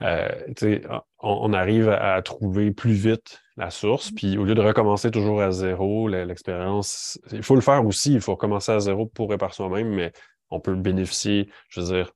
On, 0.01 1.01
on, 1.21 1.53
arrive 1.53 1.89
à 1.89 2.21
trouver 2.23 2.71
plus 2.71 2.93
vite 2.93 3.41
la 3.59 3.71
source. 3.71 4.11
Puis 4.13 4.39
au 4.39 4.45
lieu 4.45 4.55
de 4.55 4.61
recommencer 4.61 5.11
toujours 5.11 5.43
à 5.43 5.51
zéro, 5.51 6.09
l'expérience, 6.09 7.21
il 7.33 7.43
faut 7.43 7.57
le 7.57 7.61
faire 7.61 7.85
aussi, 7.85 8.15
il 8.15 8.21
faut 8.21 8.33
recommencer 8.33 8.73
à 8.73 8.81
zéro 8.81 9.07
pour 9.07 9.33
et 9.35 9.39
par 9.39 9.53
soi-même, 9.53 9.89
mais 9.89 10.13
on 10.51 10.61
peut 10.61 10.75
bénéficier, 10.75 11.51
je 11.69 11.81
veux 11.81 11.87
dire, 11.87 12.13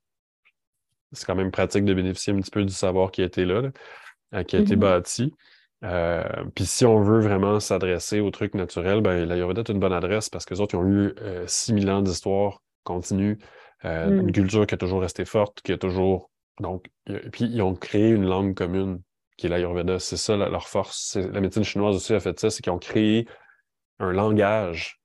c'est 1.13 1.27
quand 1.27 1.35
même 1.35 1.51
pratique 1.51 1.85
de 1.85 1.93
bénéficier 1.93 2.33
un 2.33 2.37
petit 2.37 2.51
peu 2.51 2.65
du 2.65 2.73
savoir 2.73 3.11
qui 3.11 3.23
a 3.23 3.25
été 3.25 3.45
là, 3.45 3.71
euh, 4.35 4.43
qui 4.45 4.57
a 4.57 4.61
été 4.61 4.77
mm-hmm. 4.77 4.79
bâti. 4.79 5.35
Euh, 5.85 6.23
puis 6.55 6.65
si 6.65 6.85
on 6.85 7.01
veut 7.01 7.21
vraiment 7.21 7.59
s'adresser 7.61 8.21
aux 8.21 8.31
trucs 8.31 8.55
naturels, 8.55 9.01
ben, 9.01 9.25
l'Ayurveda 9.25 9.63
est 9.63 9.69
une 9.69 9.81
bonne 9.81 9.93
adresse 9.93 10.29
parce 10.29 10.45
que 10.45 10.55
les 10.55 10.61
autres, 10.61 10.75
ils 10.75 10.79
ont 10.79 10.89
eu 10.89 11.15
6000 11.47 11.89
euh, 11.89 11.93
ans 11.93 12.03
d'histoire 12.03 12.63
continue, 12.85 13.39
une 13.85 14.27
mm. 14.27 14.33
culture 14.33 14.67
qui 14.67 14.75
a 14.75 14.79
toujours 14.79 15.01
resté 15.01 15.25
forte, 15.25 15.61
qui 15.63 15.73
a 15.73 15.79
toujours. 15.79 16.31
Donc, 16.61 16.87
puis 17.33 17.45
ils 17.45 17.63
ont 17.63 17.75
créé 17.75 18.11
une 18.11 18.27
langue 18.27 18.55
commune 18.55 19.01
qui 19.37 19.47
est 19.47 19.49
l'Ayurveda. 19.49 19.99
C'est 19.99 20.17
ça 20.17 20.37
leur 20.37 20.69
force. 20.69 21.17
La 21.17 21.41
médecine 21.41 21.65
chinoise 21.65 21.97
aussi 21.97 22.15
a 22.15 22.21
fait 22.21 22.39
ça, 22.39 22.51
c'est 22.51 22.63
qu'ils 22.63 22.73
ont 22.73 22.79
créé 22.79 23.27
un 23.99 24.13
langage 24.13 25.01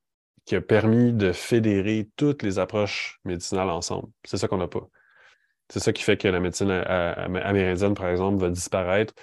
qui 0.45 0.55
a 0.55 0.61
permis 0.61 1.13
de 1.13 1.31
fédérer 1.31 2.09
toutes 2.15 2.41
les 2.41 2.59
approches 2.59 3.19
médicinales 3.25 3.69
ensemble. 3.69 4.07
C'est 4.23 4.37
ça 4.37 4.47
qu'on 4.47 4.57
n'a 4.57 4.67
pas. 4.67 4.87
C'est 5.69 5.81
ça 5.81 5.91
qui 5.91 6.03
fait 6.03 6.17
que 6.17 6.27
la 6.27 6.39
médecine 6.39 6.71
amérindienne, 6.71 7.93
par 7.93 8.07
exemple, 8.07 8.39
va 8.39 8.49
disparaître. 8.49 9.13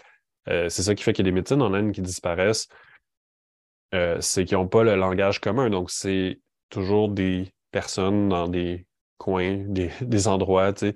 Euh, 0.49 0.69
c'est 0.69 0.83
ça 0.83 0.95
qui 0.95 1.03
fait 1.03 1.13
qu'il 1.13 1.25
y 1.25 1.29
a 1.29 1.31
des 1.31 1.35
médecines 1.35 1.63
en 1.63 1.75
Inde 1.75 1.93
qui 1.93 2.03
disparaissent. 2.03 2.69
Euh, 3.95 4.21
c'est 4.21 4.45
qu'ils 4.45 4.59
n'ont 4.59 4.69
pas 4.69 4.83
le 4.83 4.97
langage 4.97 5.41
commun. 5.41 5.71
Donc, 5.71 5.91
c'est 5.91 6.41
toujours 6.71 7.09
des 7.09 7.53
personnes 7.71 8.29
dans 8.29 8.49
des 8.49 8.87
coins, 9.19 9.65
des, 9.69 9.91
des 10.01 10.29
endroits, 10.29 10.73
tu 10.73 10.89
sais, 10.89 10.95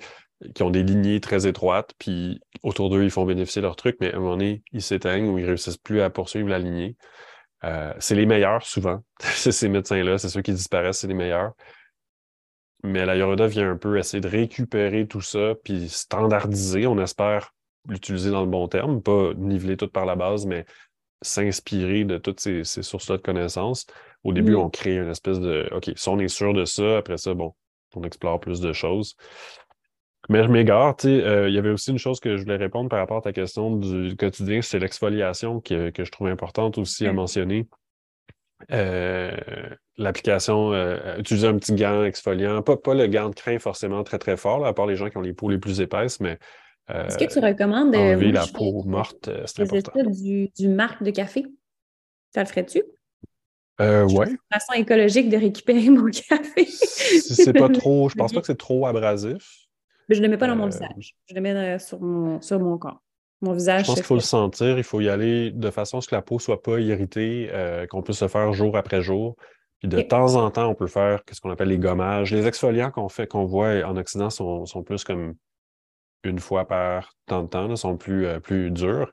qui 0.54 0.62
ont 0.62 0.70
des 0.70 0.82
lignées 0.82 1.20
très 1.20 1.46
étroites, 1.46 1.92
puis 1.98 2.40
autour 2.62 2.90
d'eux, 2.90 3.04
ils 3.04 3.10
font 3.10 3.24
bénéficier 3.24 3.62
leur 3.62 3.76
truc, 3.76 3.96
mais 4.00 4.12
à 4.12 4.16
un 4.16 4.20
moment 4.20 4.32
donné, 4.32 4.62
ils 4.72 4.82
s'éteignent 4.82 5.28
ou 5.28 5.38
ils 5.38 5.44
réussissent 5.44 5.78
plus 5.78 6.00
à 6.00 6.10
poursuivre 6.10 6.48
la 6.48 6.58
lignée. 6.58 6.96
Euh, 7.64 7.92
c'est 7.98 8.14
les 8.14 8.26
meilleurs 8.26 8.64
souvent. 8.64 9.02
c'est 9.20 9.52
ces 9.52 9.68
médecins-là, 9.68 10.18
c'est 10.18 10.28
ceux 10.28 10.42
qui 10.42 10.52
disparaissent, 10.52 11.00
c'est 11.00 11.08
les 11.08 11.14
meilleurs. 11.14 11.52
Mais 12.84 13.04
la 13.04 13.16
vient 13.48 13.72
un 13.72 13.76
peu 13.76 13.98
essayer 13.98 14.20
de 14.20 14.28
récupérer 14.28 15.08
tout 15.08 15.20
ça, 15.20 15.54
puis 15.64 15.88
standardiser, 15.88 16.86
on 16.86 16.98
espère 16.98 17.52
l'utiliser 17.88 18.30
dans 18.30 18.42
le 18.42 18.50
bon 18.50 18.68
terme, 18.68 19.02
pas 19.02 19.32
niveler 19.34 19.76
tout 19.76 19.88
par 19.88 20.06
la 20.06 20.16
base, 20.16 20.46
mais 20.46 20.64
s'inspirer 21.22 22.04
de 22.04 22.18
toutes 22.18 22.40
ces, 22.40 22.64
sources-là 22.64 23.16
de 23.16 23.22
connaissances. 23.22 23.86
Au 24.24 24.32
début, 24.32 24.52
mm. 24.52 24.58
on 24.58 24.70
crée 24.70 24.96
une 24.96 25.10
espèce 25.10 25.40
de 25.40 25.68
OK, 25.72 25.90
si 25.94 26.08
on 26.08 26.18
est 26.18 26.28
sûr 26.28 26.52
de 26.54 26.64
ça, 26.64 26.98
après 26.98 27.18
ça, 27.18 27.34
bon, 27.34 27.54
on 27.94 28.02
explore 28.02 28.40
plus 28.40 28.60
de 28.60 28.72
choses. 28.72 29.16
Mais 30.28 30.42
je 30.42 30.48
m'égare, 30.48 30.96
tu 30.96 31.08
sais, 31.08 31.24
euh, 31.24 31.48
il 31.48 31.54
y 31.54 31.58
avait 31.58 31.70
aussi 31.70 31.90
une 31.90 31.98
chose 31.98 32.20
que 32.20 32.36
je 32.36 32.42
voulais 32.42 32.56
répondre 32.56 32.90
par 32.90 32.98
rapport 32.98 33.18
à 33.18 33.22
ta 33.22 33.32
question 33.32 33.76
du 33.76 34.14
quotidien, 34.16 34.60
c'est 34.60 34.78
l'exfoliation 34.78 35.60
que, 35.60 35.90
je 35.96 36.10
trouve 36.10 36.26
importante 36.26 36.76
aussi 36.76 37.06
à 37.06 37.12
mentionner. 37.12 37.66
Euh, 38.72 39.30
l'application, 39.96 40.72
euh, 40.72 41.16
utiliser 41.18 41.46
un 41.46 41.56
petit 41.56 41.74
gant 41.74 42.02
exfoliant, 42.04 42.60
pas, 42.62 42.76
pas 42.76 42.92
le 42.92 43.06
gant 43.06 43.30
de 43.30 43.34
crin 43.34 43.58
forcément 43.58 44.02
très 44.02 44.18
très 44.18 44.36
fort, 44.36 44.66
à 44.66 44.74
part 44.74 44.86
les 44.86 44.96
gens 44.96 45.08
qui 45.08 45.16
ont 45.16 45.22
les 45.22 45.32
peaux 45.32 45.48
les 45.48 45.58
plus 45.58 45.80
épaisses, 45.80 46.20
mais 46.20 46.38
est-ce 46.88 47.18
que 47.18 47.32
tu 47.32 47.38
recommandes 47.38 47.94
enlever 47.94 48.32
la 48.32 48.46
peau 48.46 48.82
morte, 48.84 49.30
c'est 49.46 49.62
important. 49.62 50.10
Du, 50.10 50.48
du 50.56 50.68
marque 50.68 51.02
de 51.02 51.10
café, 51.10 51.46
ça 52.34 52.42
le 52.42 52.46
ferais-tu? 52.46 52.82
Euh, 53.80 54.08
ouais. 54.08 54.30
Une 54.30 54.38
façon 54.52 54.72
écologique 54.72 55.28
de 55.28 55.36
récupérer 55.36 55.88
mon 55.90 56.10
café. 56.10 56.64
c'est 56.66 57.52
pas 57.52 57.68
trop, 57.68 58.08
je 58.08 58.14
pense 58.14 58.32
pas 58.32 58.40
que 58.40 58.46
c'est 58.46 58.58
trop 58.58 58.86
abrasif. 58.86 59.68
Mais 60.08 60.14
je 60.14 60.20
ne 60.20 60.26
le 60.26 60.30
mets 60.30 60.38
pas 60.38 60.46
dans 60.46 60.56
mon 60.56 60.64
euh, 60.64 60.70
visage. 60.70 61.14
Je 61.28 61.34
le 61.34 61.40
mets 61.40 61.54
euh, 61.54 61.78
sur 61.78 62.00
mon, 62.00 62.40
sur 62.40 62.58
mon 62.58 62.78
corps. 62.78 63.02
Mon 63.40 63.52
visage. 63.52 63.82
Je 63.82 63.86
pense 63.86 63.94
qu'il 63.96 64.04
faut 64.04 64.14
le 64.14 64.20
sentir. 64.20 64.78
Il 64.78 64.84
faut 64.84 65.00
y 65.00 65.08
aller 65.08 65.50
de 65.50 65.70
façon 65.70 65.98
à 65.98 66.00
ce 66.00 66.08
que 66.08 66.14
la 66.14 66.22
peau 66.22 66.36
ne 66.36 66.40
soit 66.40 66.62
pas 66.62 66.80
irritée, 66.80 67.50
euh, 67.52 67.86
qu'on 67.86 68.02
puisse 68.02 68.22
le 68.22 68.28
faire 68.28 68.52
jour 68.52 68.76
après 68.76 69.02
jour. 69.02 69.36
Puis 69.78 69.88
de 69.88 70.00
temps 70.00 70.34
en 70.34 70.50
temps, 70.50 70.68
on 70.68 70.74
peut 70.74 70.88
faire 70.88 71.20
ce 71.30 71.40
qu'on 71.40 71.50
appelle 71.50 71.68
les 71.68 71.78
gommages. 71.78 72.32
Les 72.32 72.46
exfoliants 72.46 72.90
qu'on 72.90 73.08
fait, 73.08 73.28
qu'on 73.28 73.44
voit 73.44 73.84
en 73.84 73.96
Occident 73.96 74.28
sont, 74.28 74.66
sont, 74.66 74.82
plus 74.82 75.04
comme 75.04 75.36
une 76.24 76.38
fois 76.38 76.66
par 76.66 77.14
temps 77.26 77.42
de 77.42 77.48
temps, 77.48 77.76
sont 77.76 77.96
plus, 77.96 78.26
plus 78.40 78.70
durs. 78.70 79.12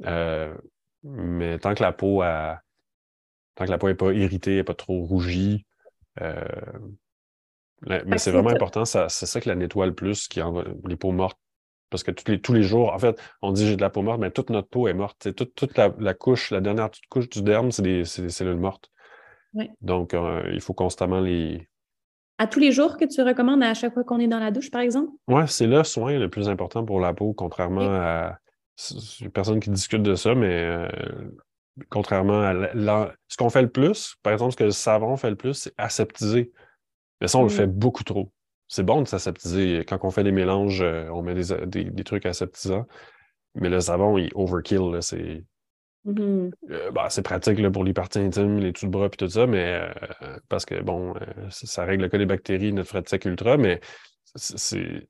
mais 0.00 1.58
tant 1.58 1.74
que 1.74 1.82
la 1.82 1.92
peau 1.92 2.22
a, 2.22 2.60
tant 3.54 3.64
que 3.66 3.70
la 3.70 3.78
peau 3.78 3.88
n'est 3.88 3.94
pas 3.94 4.12
irritée, 4.12 4.56
n'est 4.56 4.64
pas 4.64 4.74
trop 4.74 5.02
rougie, 5.02 5.66
mais 7.86 8.18
c'est 8.18 8.30
vraiment 8.30 8.50
important, 8.50 8.84
c'est 8.84 9.08
ça 9.08 9.40
que 9.40 9.48
la 9.48 9.54
nettoie 9.54 9.86
le 9.86 9.94
plus, 9.94 10.28
qui 10.28 10.40
envoie 10.40 10.64
les 10.86 10.96
peaux 10.96 11.12
mortes. 11.12 11.38
Parce 11.90 12.04
que 12.04 12.10
tous 12.10 12.30
les, 12.30 12.40
tous 12.40 12.54
les 12.54 12.62
jours, 12.62 12.92
en 12.92 12.98
fait, 12.98 13.20
on 13.42 13.52
dit 13.52 13.66
j'ai 13.66 13.76
de 13.76 13.82
la 13.82 13.90
peau 13.90 14.00
morte, 14.00 14.18
mais 14.18 14.30
toute 14.30 14.48
notre 14.48 14.68
peau 14.68 14.88
est 14.88 14.94
morte. 14.94 15.34
Toute, 15.34 15.54
toute 15.54 15.76
la, 15.76 16.14
couche, 16.14 16.50
la 16.50 16.62
dernière 16.62 16.88
couche 17.10 17.28
du 17.28 17.42
derme, 17.42 17.70
c'est 17.70 17.82
des, 17.82 18.04
cellules 18.04 18.56
mortes. 18.56 18.90
Donc, 19.82 20.14
euh, 20.14 20.42
il 20.52 20.60
faut 20.62 20.72
constamment 20.72 21.20
les. 21.20 21.68
À 22.42 22.48
tous 22.48 22.58
les 22.58 22.72
jours 22.72 22.96
que 22.96 23.04
tu 23.04 23.22
recommandes 23.22 23.62
à 23.62 23.72
chaque 23.72 23.94
fois 23.94 24.02
qu'on 24.02 24.18
est 24.18 24.26
dans 24.26 24.40
la 24.40 24.50
douche, 24.50 24.72
par 24.72 24.80
exemple? 24.80 25.12
Oui, 25.28 25.44
c'est 25.46 25.68
le 25.68 25.84
soin 25.84 26.18
le 26.18 26.28
plus 26.28 26.48
important 26.48 26.84
pour 26.84 26.98
la 26.98 27.14
peau, 27.14 27.34
contrairement 27.34 27.82
à. 27.82 28.40
Personne 29.32 29.60
qui 29.60 29.70
discute 29.70 30.02
de 30.02 30.16
ça, 30.16 30.34
mais 30.34 30.48
euh, 30.48 30.88
contrairement 31.88 32.42
à. 32.42 33.12
Ce 33.28 33.36
qu'on 33.36 33.48
fait 33.48 33.62
le 33.62 33.70
plus, 33.70 34.16
par 34.24 34.32
exemple, 34.32 34.50
ce 34.50 34.56
que 34.56 34.64
le 34.64 34.72
savon 34.72 35.16
fait 35.16 35.30
le 35.30 35.36
plus, 35.36 35.54
c'est 35.54 35.72
aseptiser. 35.78 36.50
Mais 37.20 37.28
ça, 37.28 37.38
on 37.38 37.44
le 37.44 37.48
fait 37.48 37.68
mm. 37.68 37.74
beaucoup 37.74 38.02
trop. 38.02 38.32
C'est 38.66 38.82
bon 38.82 39.02
de 39.02 39.06
s'aseptiser. 39.06 39.84
Quand 39.86 40.00
on 40.02 40.10
fait 40.10 40.24
des 40.24 40.32
mélanges, 40.32 40.82
euh, 40.82 41.08
on 41.12 41.22
met 41.22 41.36
des, 41.36 42.04
trucs 42.04 42.26
aseptisants. 42.26 42.86
Mais 43.54 43.68
le 43.68 43.78
savon, 43.78 44.18
il 44.18 44.32
overkill. 44.34 44.98
C'est 45.00 45.44
mm-hmm. 46.06 46.50
euh, 46.70 46.90
bah, 46.90 47.08
pratique 47.22 47.68
pour 47.70 47.84
les 47.84 47.92
parties 47.92 48.18
intimes, 48.18 48.58
les 48.58 48.72
tout 48.72 48.86
de 48.86 48.90
bras 48.90 49.06
et 49.06 49.10
tout 49.10 49.28
ça, 49.28 49.46
mais 49.46 49.80
euh, 50.22 50.38
parce 50.48 50.64
que 50.64 50.80
bon, 50.80 51.14
ça 51.50 51.84
règle 51.84 52.04
le 52.04 52.08
cas 52.08 52.18
des 52.18 52.26
bactéries, 52.26 52.72
notre 52.72 52.88
frais 52.88 53.02
de 53.02 53.08
sec 53.08 53.24
ultra, 53.24 53.56
mais 53.56 53.80
c'est. 54.34 55.08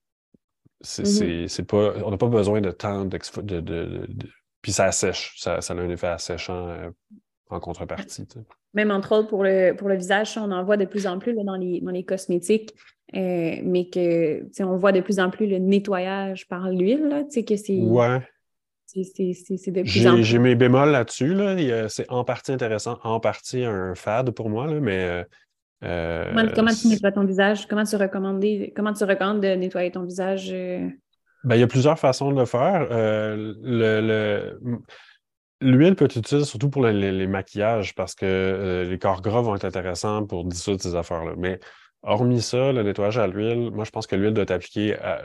Mm-hmm. 0.84 1.49
C'est 1.49 1.62
pas. 1.62 1.95
On 2.05 2.11
n'a 2.11 2.16
pas 2.16 2.28
besoin 2.28 2.61
de 2.61 2.70
temps 2.72 3.05
de, 3.05 3.61
de, 3.61 4.09
Puis 4.62 4.72
ça 4.72 4.86
assèche. 4.86 5.34
Ça, 5.38 5.61
ça, 5.61 5.74
a 5.74 5.76
un 5.76 5.88
effet 5.88 6.09
asséchant 6.09 6.93
en 7.53 7.61
contrepartie. 7.61 8.26
Même 8.74 8.90
entre 8.90 9.12
autres 9.12 9.28
pour 9.28 9.45
le, 9.45 9.74
pour 9.76 9.88
le 9.88 9.97
visage, 9.97 10.36
on 10.38 10.51
en 10.51 10.64
voit 10.64 10.76
de 10.76 10.86
plus 10.86 11.07
en 11.07 11.18
plus 11.18 11.34
dans, 11.34 11.57
les, 11.57 11.80
dans 11.80 11.90
les 11.90 12.05
cosmétiques, 12.05 12.74
euh, 13.14 13.57
mais 13.62 13.88
que 13.90 14.47
on 14.62 14.76
voit 14.76 14.93
de 14.93 15.01
plus 15.01 15.20
en 15.20 15.30
plus 15.30 15.47
le 15.47 15.59
nettoyage 15.59 16.49
par 16.49 16.70
l'huile, 16.70 17.26
que 17.30 17.57
c'est. 17.57 17.78
Ouais. 17.78 18.20
C'est 18.93 19.70
de 19.70 19.82
plus 19.82 20.07
en 20.07 20.14
plus. 20.14 20.24
J'ai 20.24 20.38
mes 20.38 20.55
bémols 20.55 20.90
là-dessus. 20.90 21.34
Là. 21.34 21.88
C'est 21.88 22.07
en 22.11 22.24
partie 22.24 22.53
intéressant, 22.53 22.99
en 23.03 23.20
partie 23.20 23.64
un 23.64 23.95
fade 23.95 24.30
pour 24.30 24.51
moi, 24.51 24.66
là, 24.66 24.80
mais. 24.80 25.24
Euh, 25.84 26.32
comment, 26.55 26.72
tu 26.72 26.88
nettoies 26.88 27.11
ton 27.11 27.24
visage? 27.24 27.66
Comment 27.66 27.84
tu, 27.84 27.97
recommandes, 27.97 28.45
comment 28.76 28.93
tu 28.93 29.05
recommandes 29.05 29.40
de 29.40 29.49
nettoyer 29.49 29.90
ton 29.90 30.05
visage? 30.05 30.51
Euh? 30.53 30.88
Ben, 31.43 31.57
il 31.57 31.61
y 31.61 31.64
a 31.64 31.66
plusieurs 31.66 31.99
façons 31.99 32.30
de 32.30 32.38
le 32.38 32.47
faire. 32.47 32.86
le, 32.90 34.01
le 34.01 34.59
L'huile 35.62 35.95
peut 35.95 36.07
être 36.07 36.16
utile 36.16 36.45
surtout 36.45 36.68
pour 36.68 36.84
les, 36.84 37.26
maquillages 37.26 37.95
parce 37.95 38.14
que 38.14 38.26
euh, 38.26 38.84
les 38.84 38.99
corps 38.99 39.22
gras 39.22 39.43
vont 39.43 39.55
être 39.55 39.64
intéressants 39.64 40.26
pour 40.26 40.45
dissoudre 40.45 40.82
ces 40.82 40.97
affaires-là. 40.97 41.34
Mais 41.38 41.61
hormis 42.03 42.42
ça, 42.42 42.72
le 42.72 42.82
nettoyage 42.82 43.18
à 43.18 43.26
l'huile, 43.26 43.70
moi, 43.70 43.84
je 43.84 43.90
pense 43.90 44.07
que 44.07 44.16
l'huile 44.16 44.34
doit 44.34 44.42
être 44.42 44.50
appliquée 44.50 44.98
à, 44.98 45.22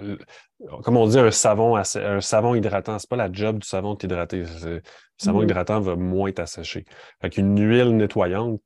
comme 0.84 0.98
on 0.98 1.08
dit, 1.08 1.20
un 1.20 1.32
savon, 1.32 1.76
un 1.76 2.22
savon 2.22 2.56
hydratant. 2.56 3.00
C'est 3.00 3.10
pas 3.10 3.16
la 3.16 3.32
job 3.32 3.60
du 3.60 3.68
savon 3.68 3.94
de 3.94 4.00
t'hydrater. 4.00 4.44
Le 4.64 4.82
savon 5.18 5.42
mm. 5.42 5.44
hydratant 5.44 5.80
va 5.82 5.96
moins 5.96 6.32
t'assécher. 6.32 6.86
Fait 7.22 7.30
qu'une 7.30 7.60
huile 7.60 7.96
nettoyante, 7.96 8.62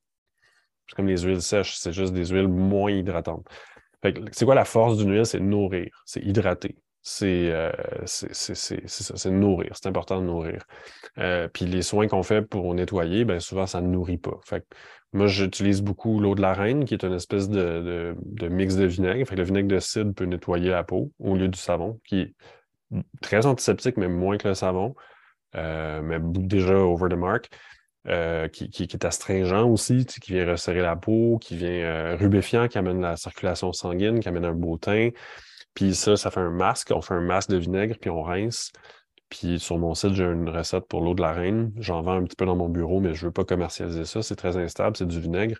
c'est 0.88 0.95
comme 0.95 1.07
les 1.07 1.22
huiles 1.22 1.41
sèches, 1.41 1.76
c'est 1.78 1.93
juste 1.93 2.14
des 2.14 2.26
huiles 2.26 2.47
moins 2.47 2.91
hydratantes. 2.91 3.47
c'est 4.03 4.45
quoi 4.45 4.55
la 4.55 4.66
force 4.66 4.97
d'une 4.97 5.12
huile? 5.12 5.26
C'est 5.26 5.39
nourrir, 5.39 6.03
c'est 6.05 6.22
hydrater. 6.22 6.76
Euh, 7.24 7.72
c'est 8.05 8.34
ça, 8.34 9.18
c'est 9.18 9.32
nourrir. 9.32 9.72
C'est 9.74 9.88
important 9.88 10.22
de 10.22 10.26
nourrir. 10.26 10.64
Euh, 11.18 11.47
puis 11.47 11.66
les 11.66 11.82
soins 11.82 12.07
qu'on 12.07 12.24
fait 12.24 12.41
pour 12.41 12.74
nettoyer, 12.76 13.26
bien 13.26 13.39
souvent, 13.39 13.66
ça 13.66 13.82
ne 13.82 13.88
nourrit 13.88 14.18
pas. 14.18 14.39
Fait 14.43 14.66
moi, 15.14 15.28
j'utilise 15.28 15.82
beaucoup 15.82 16.20
l'eau 16.20 16.36
de 16.36 16.41
la 16.41 16.53
reine, 16.53 16.86
qui 16.86 16.93
est 16.93 17.03
une 17.03 17.14
espèce 17.14 17.49
de, 17.49 18.16
mix 18.49 18.76
de 18.76 18.86
vinaigre. 18.86 19.28
Fait 19.28 19.36
le 19.36 19.43
vinaigre 19.43 19.68
de 19.68 19.80
cidre 19.80 20.14
peut 20.14 20.26
nettoyer 20.26 20.70
la 20.70 20.84
peau 20.84 21.12
au 21.20 21.36
lieu 21.36 21.49
du 21.49 21.59
savon, 21.59 21.99
qui 22.05 22.22
est 22.22 22.36
très 23.22 23.45
antiseptique, 23.45 23.97
mais 23.97 24.07
moins 24.07 24.38
que 24.38 24.47
le 24.47 24.53
savon, 24.53 24.95
euh, 25.55 26.01
mais 26.01 26.18
déjà 26.22 26.76
over 26.76 27.09
the 27.09 27.18
mark. 27.18 27.49
qui, 28.53 28.70
qui, 28.70 28.84
est 28.84 29.05
astringent 29.05 29.70
aussi, 29.70 30.05
qui 30.05 30.32
vient 30.32 30.49
resserrer 30.49 30.82
la 30.82 30.95
peau, 30.95 31.38
qui 31.39 31.57
vient 31.57 32.16
rubéfiant, 32.16 32.68
qui 32.68 32.78
amène 32.78 33.01
la 33.01 33.18
circulation 33.18 33.74
sanguine, 33.74 34.22
qui 34.22 34.30
amène 34.30 34.45
un 34.45 34.53
beau 34.53 34.78
teint. 34.78 35.09
Puis 35.74 35.95
ça, 35.95 36.18
ça 36.18 36.32
fait 36.32 36.39
un 36.39 36.49
masque. 36.51 36.91
On 36.95 37.01
fait 37.01 37.14
un 37.14 37.22
masque 37.22 37.49
de 37.49 37.57
vinaigre, 37.57 37.95
puis 37.99 38.09
on 38.09 38.24
rince. 38.24 38.72
Puis 39.32 39.59
sur 39.59 39.77
mon 39.77 39.95
site, 39.95 40.13
j'ai 40.13 40.25
une 40.25 40.49
recette 40.49 40.88
pour 40.88 41.01
l'eau 41.01 41.15
de 41.15 41.21
la 41.21 41.32
reine. 41.32 41.71
J'en 41.77 42.01
vends 42.01 42.17
un 42.17 42.23
petit 42.25 42.36
peu 42.36 42.45
dans 42.45 42.57
mon 42.57 42.67
bureau, 42.67 42.99
mais 42.99 43.13
je 43.13 43.23
ne 43.23 43.29
veux 43.29 43.34
pas 43.34 43.45
commercialiser 43.45 44.03
ça. 44.03 44.21
C'est 44.21 44.36
très 44.36 44.57
instable, 44.57 44.97
c'est 44.97 45.07
du 45.07 45.21
vinaigre. 45.21 45.57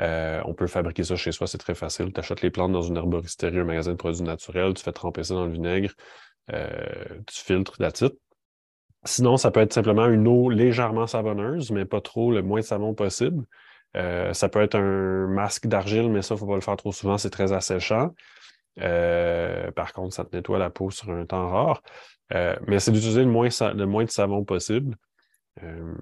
Euh, 0.00 0.40
on 0.44 0.54
peut 0.54 0.66
fabriquer 0.66 1.04
ça 1.04 1.14
chez 1.14 1.30
soi, 1.30 1.46
c'est 1.46 1.58
très 1.58 1.76
facile. 1.76 2.12
Tu 2.12 2.18
achètes 2.18 2.42
les 2.42 2.50
plantes 2.50 2.72
dans 2.72 2.82
une 2.82 2.96
herboristerie, 2.96 3.60
un 3.60 3.64
magasin 3.64 3.92
de 3.92 3.96
produits 3.96 4.24
naturels, 4.24 4.74
tu 4.74 4.82
fais 4.82 4.92
tremper 4.92 5.22
ça 5.22 5.34
dans 5.34 5.44
le 5.44 5.52
vinaigre, 5.52 5.92
euh, 6.52 7.20
tu 7.28 7.42
filtres 7.44 7.76
la 7.78 7.92
titre. 7.92 8.16
Sinon, 9.04 9.36
ça 9.36 9.52
peut 9.52 9.60
être 9.60 9.72
simplement 9.72 10.06
une 10.06 10.26
eau 10.26 10.50
légèrement 10.50 11.06
savonneuse, 11.06 11.70
mais 11.70 11.84
pas 11.84 12.00
trop, 12.00 12.32
le 12.32 12.42
moins 12.42 12.60
de 12.60 12.64
savon 12.64 12.92
possible. 12.94 13.44
Euh, 13.96 14.32
ça 14.32 14.48
peut 14.48 14.62
être 14.62 14.74
un 14.74 15.28
masque 15.28 15.68
d'argile, 15.68 16.10
mais 16.10 16.22
ça, 16.22 16.34
il 16.34 16.36
ne 16.36 16.40
faut 16.40 16.46
pas 16.46 16.56
le 16.56 16.60
faire 16.60 16.76
trop 16.76 16.92
souvent, 16.92 17.18
c'est 17.18 17.30
très 17.30 17.52
asséchant. 17.52 18.14
Par 18.76 19.92
contre, 19.92 20.14
ça 20.14 20.24
te 20.24 20.34
nettoie 20.34 20.58
la 20.58 20.70
peau 20.70 20.90
sur 20.90 21.10
un 21.10 21.24
temps 21.24 21.48
rare. 21.48 21.82
Euh, 22.32 22.56
mais 22.66 22.78
c'est 22.78 22.92
d'utiliser 22.92 23.24
le 23.24 23.30
moins, 23.30 23.48
le 23.48 23.84
moins 23.84 24.04
de 24.04 24.10
savon 24.10 24.44
possible. 24.44 24.96
Euh, 25.62 25.94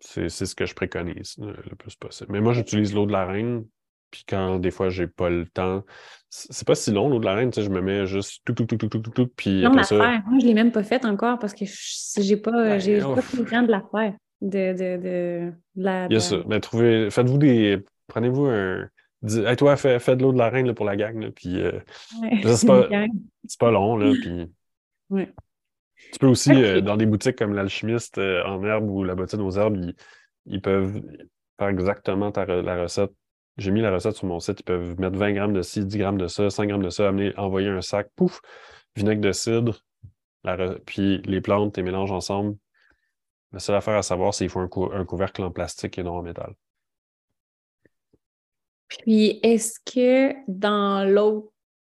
c'est 0.00 0.28
ce 0.28 0.54
que 0.54 0.66
je 0.66 0.74
préconise 0.74 1.36
le 1.38 1.74
plus 1.74 1.96
possible. 1.96 2.30
Mais 2.30 2.40
moi, 2.40 2.52
j'utilise 2.52 2.94
l'eau 2.94 3.06
de 3.06 3.12
la 3.12 3.26
reine. 3.26 3.64
Puis 4.10 4.24
quand 4.28 4.58
des 4.58 4.70
fois, 4.70 4.88
j'ai 4.88 5.08
pas 5.08 5.30
le 5.30 5.46
temps, 5.46 5.84
c'est 6.30 6.66
pas 6.66 6.76
si 6.76 6.92
long 6.92 7.08
l'eau 7.08 7.18
de 7.18 7.24
la 7.24 7.34
reine, 7.34 7.50
tu 7.50 7.56
sais, 7.60 7.66
je 7.66 7.70
me 7.70 7.80
mets 7.80 8.06
juste 8.06 8.40
tout, 8.44 8.52
tout, 8.52 8.64
tout, 8.64 8.76
tout, 8.76 8.88
tout, 8.88 9.00
tout, 9.00 9.10
tout 9.10 9.28
puis 9.36 9.62
non, 9.62 9.82
ça... 9.82 9.96
Moi, 9.96 10.38
je 10.40 10.46
l'ai 10.46 10.54
même 10.54 10.70
pas 10.70 10.84
faite 10.84 11.04
encore 11.04 11.38
parce 11.40 11.54
que 11.54 11.64
j'ai 12.18 12.36
pas, 12.36 12.52
ben, 12.52 12.78
j'ai 12.78 13.00
pas 13.00 13.14
pris 13.16 13.38
le 13.38 13.44
temps 13.44 13.62
de 13.62 13.70
la 13.70 13.82
faire. 13.90 14.14
De, 14.42 14.72
de, 14.72 15.02
de, 15.02 15.52
la, 15.74 16.06
Il 16.06 16.12
y 16.12 16.16
a 16.16 16.20
ça. 16.20 16.36
Mais 16.46 16.60
trouvez, 16.60 17.10
faites-vous 17.10 17.38
des, 17.38 17.84
prenez-vous 18.06 18.44
un, 18.46 18.88
Dis, 19.22 19.42
toi, 19.56 19.76
fais, 19.76 19.98
de 19.98 20.22
l'eau 20.22 20.32
de 20.32 20.38
la 20.38 20.50
reine 20.50 20.72
pour 20.74 20.84
la 20.84 20.96
gang. 20.96 21.30
puis, 21.30 21.60
euh, 21.60 21.72
c'est 22.44 22.66
pas, 23.58 23.70
long. 23.70 23.96
Là, 23.96 24.12
puis... 24.20 24.46
Tu 25.10 26.18
peux 26.20 26.26
aussi, 26.26 26.52
euh, 26.52 26.80
dans 26.80 26.96
des 26.96 27.06
boutiques 27.06 27.36
comme 27.36 27.54
l'alchimiste 27.54 28.18
euh, 28.18 28.44
en 28.44 28.62
herbe 28.64 28.88
ou 28.90 29.04
la 29.04 29.14
bottine 29.14 29.40
aux 29.40 29.52
herbes, 29.52 29.78
ils, 30.46 30.60
peuvent 30.60 31.00
faire 31.58 31.68
exactement 31.68 32.30
ta, 32.30 32.44
la 32.44 32.82
recette 32.82 33.12
j'ai 33.56 33.70
mis 33.70 33.80
la 33.80 33.90
recette 33.90 34.16
sur 34.16 34.26
mon 34.26 34.40
site, 34.40 34.60
ils 34.60 34.64
peuvent 34.64 34.98
mettre 35.00 35.16
20 35.16 35.32
grammes 35.32 35.52
de 35.52 35.62
ci, 35.62 35.84
10 35.84 35.96
grammes 35.96 36.18
de 36.18 36.26
ça, 36.26 36.50
5 36.50 36.66
grammes 36.68 36.82
de 36.82 36.90
ça, 36.90 37.08
amener, 37.08 37.36
envoyer 37.38 37.68
un 37.68 37.80
sac, 37.80 38.10
pouf, 38.14 38.40
vinaigre 38.96 39.22
de 39.22 39.32
cidre, 39.32 39.82
puis 40.84 41.22
les 41.22 41.40
plantes, 41.40 41.76
les 41.76 41.82
mélanges 41.82 42.12
ensemble. 42.12 42.56
La 43.52 43.58
seule 43.58 43.76
affaire 43.76 43.96
à 43.96 44.02
savoir, 44.02 44.34
c'est 44.34 44.44
qu'il 44.44 44.50
faut 44.50 44.60
un, 44.60 44.98
un, 45.00 45.04
couvercle 45.04 45.42
en 45.42 45.50
plastique 45.50 45.98
et 45.98 46.02
non 46.02 46.16
en 46.16 46.22
métal. 46.22 46.54
Puis, 48.88 49.40
est-ce 49.42 49.80
que 49.80 50.34
dans 50.48 51.08
l'autre 51.08 51.48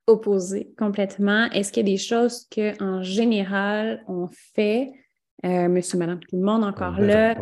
opposé 0.09 0.73
complètement, 0.79 1.49
est-ce 1.51 1.71
qu'il 1.71 1.87
y 1.87 1.91
a 1.91 1.93
des 1.93 1.99
choses 1.99 2.49
qu'en 2.53 3.03
général, 3.03 4.03
on 4.09 4.27
fait, 4.55 4.91
euh, 5.45 5.69
monsieur, 5.69 5.99
madame, 5.99 6.19
tout 6.19 6.37
le 6.37 6.43
monde 6.43 6.65
encore 6.65 6.99
là, 6.99 7.37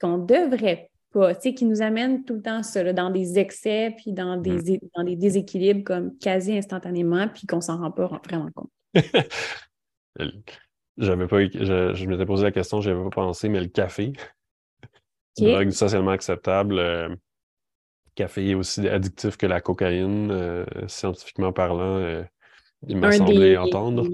qu'on 0.00 0.18
devrait 0.18 0.90
pas, 1.12 1.34
tu 1.34 1.42
sais, 1.42 1.54
qui 1.54 1.64
nous 1.64 1.82
amène 1.82 2.24
tout 2.24 2.34
le 2.34 2.42
temps 2.42 2.62
ça, 2.62 2.92
dans 2.92 3.10
des 3.10 3.38
excès, 3.38 3.94
puis 3.96 4.12
dans 4.12 4.36
des, 4.36 4.76
mm. 4.76 4.78
dans 4.96 5.04
des 5.04 5.16
déséquilibres 5.16 5.84
comme 5.84 6.16
quasi 6.18 6.56
instantanément, 6.56 7.28
puis 7.28 7.46
qu'on 7.46 7.60
s'en 7.60 7.78
rend 7.78 7.90
pas 7.90 8.06
vraiment 8.26 8.50
compte? 8.54 8.70
J'avais 10.98 11.26
pas, 11.26 11.44
je, 11.44 11.92
je 11.94 12.06
m'étais 12.06 12.26
posé 12.26 12.44
la 12.44 12.52
question, 12.52 12.80
je 12.80 12.90
avais 12.90 13.02
pas 13.04 13.10
pensé, 13.10 13.48
mais 13.48 13.60
le 13.60 13.68
café, 13.68 14.12
c'est 15.34 15.44
une 15.44 15.52
drogue 15.52 15.70
socialement 15.70 16.10
acceptable. 16.10 16.74
Le 16.76 16.80
euh, 16.80 17.08
café 18.14 18.50
est 18.50 18.54
aussi 18.54 18.88
addictif 18.88 19.36
que 19.36 19.46
la 19.46 19.60
cocaïne, 19.60 20.30
euh, 20.30 20.64
scientifiquement 20.86 21.52
parlant, 21.52 21.98
euh, 21.98 22.22
il 22.86 22.96
m'a 22.96 23.12
semblé 23.12 23.56
entendre. 23.56 24.06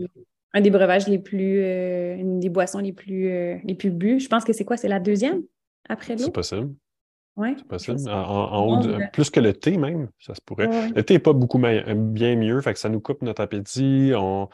Un 0.55 0.61
des 0.61 0.71
breuvages 0.71 1.09
les 1.09 1.19
plus, 1.19 1.61
une 1.61 2.41
des 2.41 2.49
boissons 2.49 2.79
les 2.79 2.93
plus, 2.93 3.61
les 3.63 3.75
plus 3.75 3.91
bues. 3.91 4.19
Je 4.19 4.29
pense 4.29 4.45
que 4.45 4.53
c'est 4.53 4.65
quoi? 4.65 4.77
C'est 4.77 4.89
la 4.89 4.99
deuxième 4.99 5.43
après 5.89 6.15
l'eau? 6.15 6.25
C'est 6.25 6.33
possible. 6.33 6.71
Oui. 7.37 7.55
C'est 7.57 7.69
possible. 7.69 8.11
En, 8.11 8.67
haut 8.67 8.99
plus 9.13 9.31
que 9.31 9.41
le 9.41 9.53
thé 9.53 9.77
même, 9.77 10.09
ça 10.19 10.35
se 10.35 10.41
pourrait. 10.45 10.91
Le 10.95 11.03
thé 11.03 11.15
n'est 11.15 11.21
pas 11.21 11.35
beaucoup 11.35 11.59
bien 11.59 12.37
mieux, 12.37 12.61
fait 12.63 12.73
que 12.73 12.79
ça 12.79 12.89
nous 12.89 13.01
coupe 13.01 13.23
notre 13.23 13.43
appétit. 13.43 14.13
On, 14.17 14.49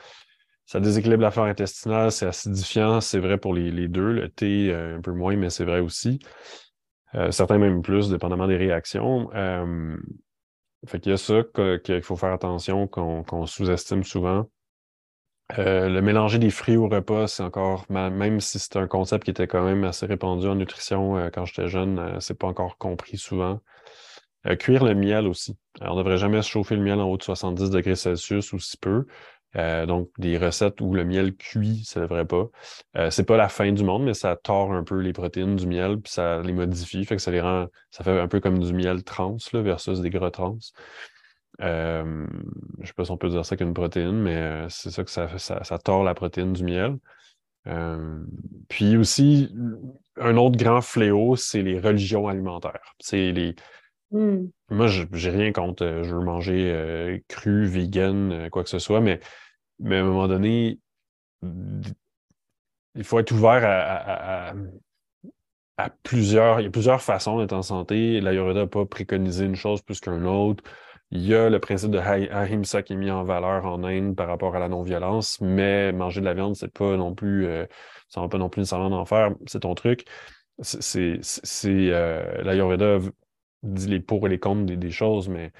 ça 0.66 0.80
déséquilibre 0.80 1.22
la 1.22 1.30
flore 1.30 1.46
intestinale, 1.46 2.10
c'est 2.10 2.26
acidifiant, 2.26 3.00
c'est 3.00 3.18
vrai 3.18 3.36
pour 3.36 3.52
les, 3.54 3.88
deux. 3.88 4.12
Le 4.12 4.28
thé, 4.28 4.70
euh, 4.70 4.96
un 4.96 5.00
peu 5.00 5.12
moins, 5.12 5.36
mais 5.36 5.50
c'est 5.50 5.64
vrai 5.64 5.80
aussi. 5.80 6.20
Euh, 7.14 7.30
certains 7.30 7.58
même 7.58 7.82
plus, 7.82 8.10
dépendamment 8.10 8.46
des 8.46 8.56
réactions. 8.56 9.30
Euh, 9.34 9.96
fait 10.86 11.00
qu'il 11.00 11.10
y 11.10 11.14
a 11.14 11.18
ça 11.18 11.42
qu'il 11.84 12.02
faut 12.02 12.16
faire 12.16 12.32
attention, 12.32 12.86
qu'on 12.86 13.46
sous-estime 13.46 14.04
souvent. 14.04 14.46
le 15.56 16.00
mélanger 16.00 16.38
des 16.38 16.50
fruits 16.50 16.76
au 16.76 16.88
repas, 16.88 17.26
c'est 17.26 17.42
encore, 17.42 17.86
même 17.90 18.40
si 18.40 18.58
c'est 18.58 18.76
un 18.76 18.86
concept 18.86 19.24
qui 19.24 19.30
était 19.30 19.46
quand 19.46 19.64
même 19.64 19.84
assez 19.84 20.04
répandu 20.06 20.46
en 20.46 20.56
nutrition 20.56 21.30
quand 21.32 21.46
j'étais 21.46 21.68
jeune, 21.68 22.18
c'est 22.20 22.38
pas 22.38 22.48
encore 22.48 22.76
compris 22.76 23.16
souvent. 23.16 23.60
cuire 24.58 24.84
le 24.84 24.94
miel 24.94 25.26
aussi. 25.26 25.56
On 25.80 25.94
ne 25.94 25.98
devrait 26.02 26.18
jamais 26.18 26.42
chauffer 26.42 26.76
le 26.76 26.82
miel 26.82 27.00
en 27.00 27.08
haut 27.08 27.16
de 27.16 27.22
70 27.22 27.70
degrés 27.70 27.96
Celsius 27.96 28.52
ou 28.52 28.58
si 28.58 28.76
peu. 28.76 29.06
Euh, 29.56 29.86
donc, 29.86 30.10
des 30.18 30.36
recettes 30.36 30.80
où 30.80 30.94
le 30.94 31.04
miel 31.04 31.36
cuit, 31.36 31.84
ça 31.84 32.00
ne 32.00 32.06
devrait 32.06 32.24
pas. 32.24 32.48
Euh, 32.96 33.10
c'est 33.10 33.24
pas 33.24 33.36
la 33.36 33.48
fin 33.48 33.70
du 33.72 33.84
monde, 33.84 34.04
mais 34.04 34.14
ça 34.14 34.36
tord 34.36 34.72
un 34.72 34.84
peu 34.84 34.98
les 35.00 35.12
protéines 35.12 35.56
du 35.56 35.66
miel, 35.66 36.00
puis 36.00 36.12
ça 36.12 36.40
les 36.42 36.52
modifie, 36.52 37.04
fait 37.04 37.16
que 37.16 37.22
ça 37.22 37.30
les 37.30 37.40
rend, 37.40 37.68
ça 37.90 38.04
fait 38.04 38.18
un 38.18 38.28
peu 38.28 38.40
comme 38.40 38.58
du 38.58 38.72
miel 38.72 39.04
trans 39.04 39.36
là, 39.52 39.62
versus 39.62 40.00
des 40.00 40.10
gras 40.10 40.30
trans. 40.30 40.58
Euh, 41.60 42.26
je 42.78 42.82
ne 42.82 42.86
sais 42.86 42.92
pas 42.94 43.04
si 43.04 43.10
on 43.12 43.16
peut 43.16 43.28
dire 43.28 43.46
ça 43.46 43.56
qu'une 43.56 43.74
protéine, 43.74 44.20
mais 44.20 44.66
c'est 44.70 44.90
ça 44.90 45.04
que 45.04 45.10
ça, 45.10 45.38
ça, 45.38 45.62
ça 45.62 45.78
tord 45.78 46.02
la 46.02 46.14
protéine 46.14 46.52
du 46.52 46.64
miel. 46.64 46.98
puis 48.68 48.96
aussi, 48.96 49.54
un 50.16 50.36
autre 50.36 50.56
grand 50.56 50.80
fléau, 50.80 51.36
c'est 51.36 51.62
les 51.62 51.78
religions 51.78 52.26
alimentaires. 52.26 52.94
C'est 52.98 53.30
les, 53.32 53.54
mmh. 54.10 54.46
Moi, 54.70 54.86
j'ai 54.86 55.30
rien 55.30 55.52
contre. 55.52 56.02
je 56.02 56.14
veux 56.14 56.24
manger 56.24 57.22
cru, 57.28 57.66
vegan, 57.66 58.48
quoi 58.50 58.62
que 58.62 58.70
ce 58.70 58.78
soit, 58.78 59.00
mais 59.00 59.20
mais 59.78 59.96
à 59.96 60.00
un 60.00 60.04
moment 60.04 60.28
donné, 60.28 60.78
il 62.94 63.04
faut 63.04 63.18
être 63.18 63.32
ouvert 63.32 63.62
à, 65.76 65.90
plusieurs. 66.02 66.60
Il 66.60 66.64
y 66.64 66.66
a 66.66 66.70
plusieurs 66.70 67.02
façons 67.02 67.38
d'être 67.38 67.52
en 67.52 67.62
santé. 67.62 68.20
L'Ayurveda 68.20 68.60
n'a 68.60 68.66
pas 68.66 68.86
préconisé 68.86 69.44
une 69.44 69.56
chose 69.56 69.82
plus 69.82 70.00
qu'une 70.00 70.26
autre. 70.26 70.62
Il 71.10 71.24
y 71.26 71.34
a 71.34 71.50
le 71.50 71.60
principe 71.60 71.90
de 71.90 71.98
Ahimsa 71.98 72.82
qui 72.82 72.94
est 72.94 72.96
mis 72.96 73.10
en 73.10 73.24
valeur 73.24 73.66
en 73.66 73.84
Inde 73.84 74.16
par 74.16 74.26
rapport 74.28 74.56
à 74.56 74.58
la 74.58 74.68
non-violence, 74.68 75.40
mais 75.40 75.92
manger 75.92 76.20
de 76.20 76.24
la 76.26 76.34
viande, 76.34 76.56
c'est 76.56 76.72
pas 76.72 76.96
non 76.96 77.14
plus. 77.14 77.46
Euh, 77.46 77.66
ça 78.08 78.20
va 78.20 78.28
pas 78.28 78.38
non 78.38 78.48
plus 78.48 78.60
nécessairement 78.60 78.98
en 78.98 79.04
faire. 79.04 79.30
C'est 79.46 79.60
ton 79.60 79.74
truc. 79.74 80.06
C'est. 80.60 81.20
Euh, 81.66 82.42
L'Ayurveda 82.42 82.98
dit 83.64 83.88
les 83.88 84.00
pour 84.00 84.26
et 84.26 84.30
les 84.30 84.38
contre 84.38 84.72
des 84.74 84.90
choses, 84.90 85.28
mais 85.28 85.52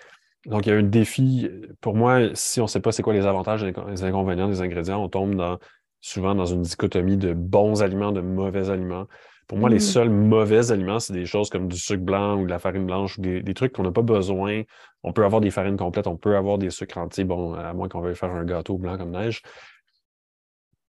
donc, 0.47 0.67
il 0.67 0.71
y 0.71 0.73
a 0.73 0.77
un 0.77 0.83
défi. 0.83 1.49
Pour 1.81 1.95
moi, 1.95 2.21
si 2.35 2.61
on 2.61 2.65
ne 2.65 2.69
sait 2.69 2.81
pas 2.81 2.93
c'est 2.93 3.03
quoi 3.03 3.15
les 3.15 3.27
avantages 3.27 3.65
et 3.65 3.73
les 3.89 4.05
inconvénients 4.05 4.49
des 4.49 4.61
ingrédients, 4.61 5.03
on 5.03 5.09
tombe 5.09 5.35
dans, 5.35 5.59
souvent 6.01 6.35
dans 6.35 6.45
une 6.45 6.63
dichotomie 6.63 7.17
de 7.17 7.33
bons 7.33 7.83
aliments, 7.83 8.13
de 8.13 8.21
mauvais 8.21 8.69
aliments. 8.71 9.07
Pour 9.47 9.59
moi, 9.59 9.69
les 9.69 9.77
mmh. 9.77 9.81
seuls 9.81 10.11
mauvais 10.11 10.71
aliments, 10.71 10.99
c'est 10.99 11.13
des 11.13 11.27
choses 11.27 11.51
comme 11.51 11.69
du 11.69 11.77
sucre 11.77 12.03
blanc 12.03 12.39
ou 12.39 12.45
de 12.45 12.51
la 12.51 12.59
farine 12.59 12.87
blanche 12.87 13.19
ou 13.19 13.23
des, 13.23 13.55
trucs 13.55 13.73
qu'on 13.73 13.83
n'a 13.83 13.93
pas 13.93 14.03
besoin. 14.03 14.63
On 15.03 15.13
peut 15.13 15.25
avoir 15.25 15.41
des 15.41 15.51
farines 15.51 15.77
complètes, 15.77 16.07
on 16.07 16.17
peut 16.17 16.37
avoir 16.37 16.57
des 16.59 16.71
sucres 16.71 16.99
entiers, 16.99 17.25
bon, 17.25 17.55
à 17.55 17.73
moins 17.75 17.89
qu'on 17.89 18.01
veuille 18.01 18.17
faire 18.17 18.31
un 18.31 18.45
gâteau 18.45 18.79
blanc 18.79 18.97
comme 18.97 19.11
neige. 19.11 19.43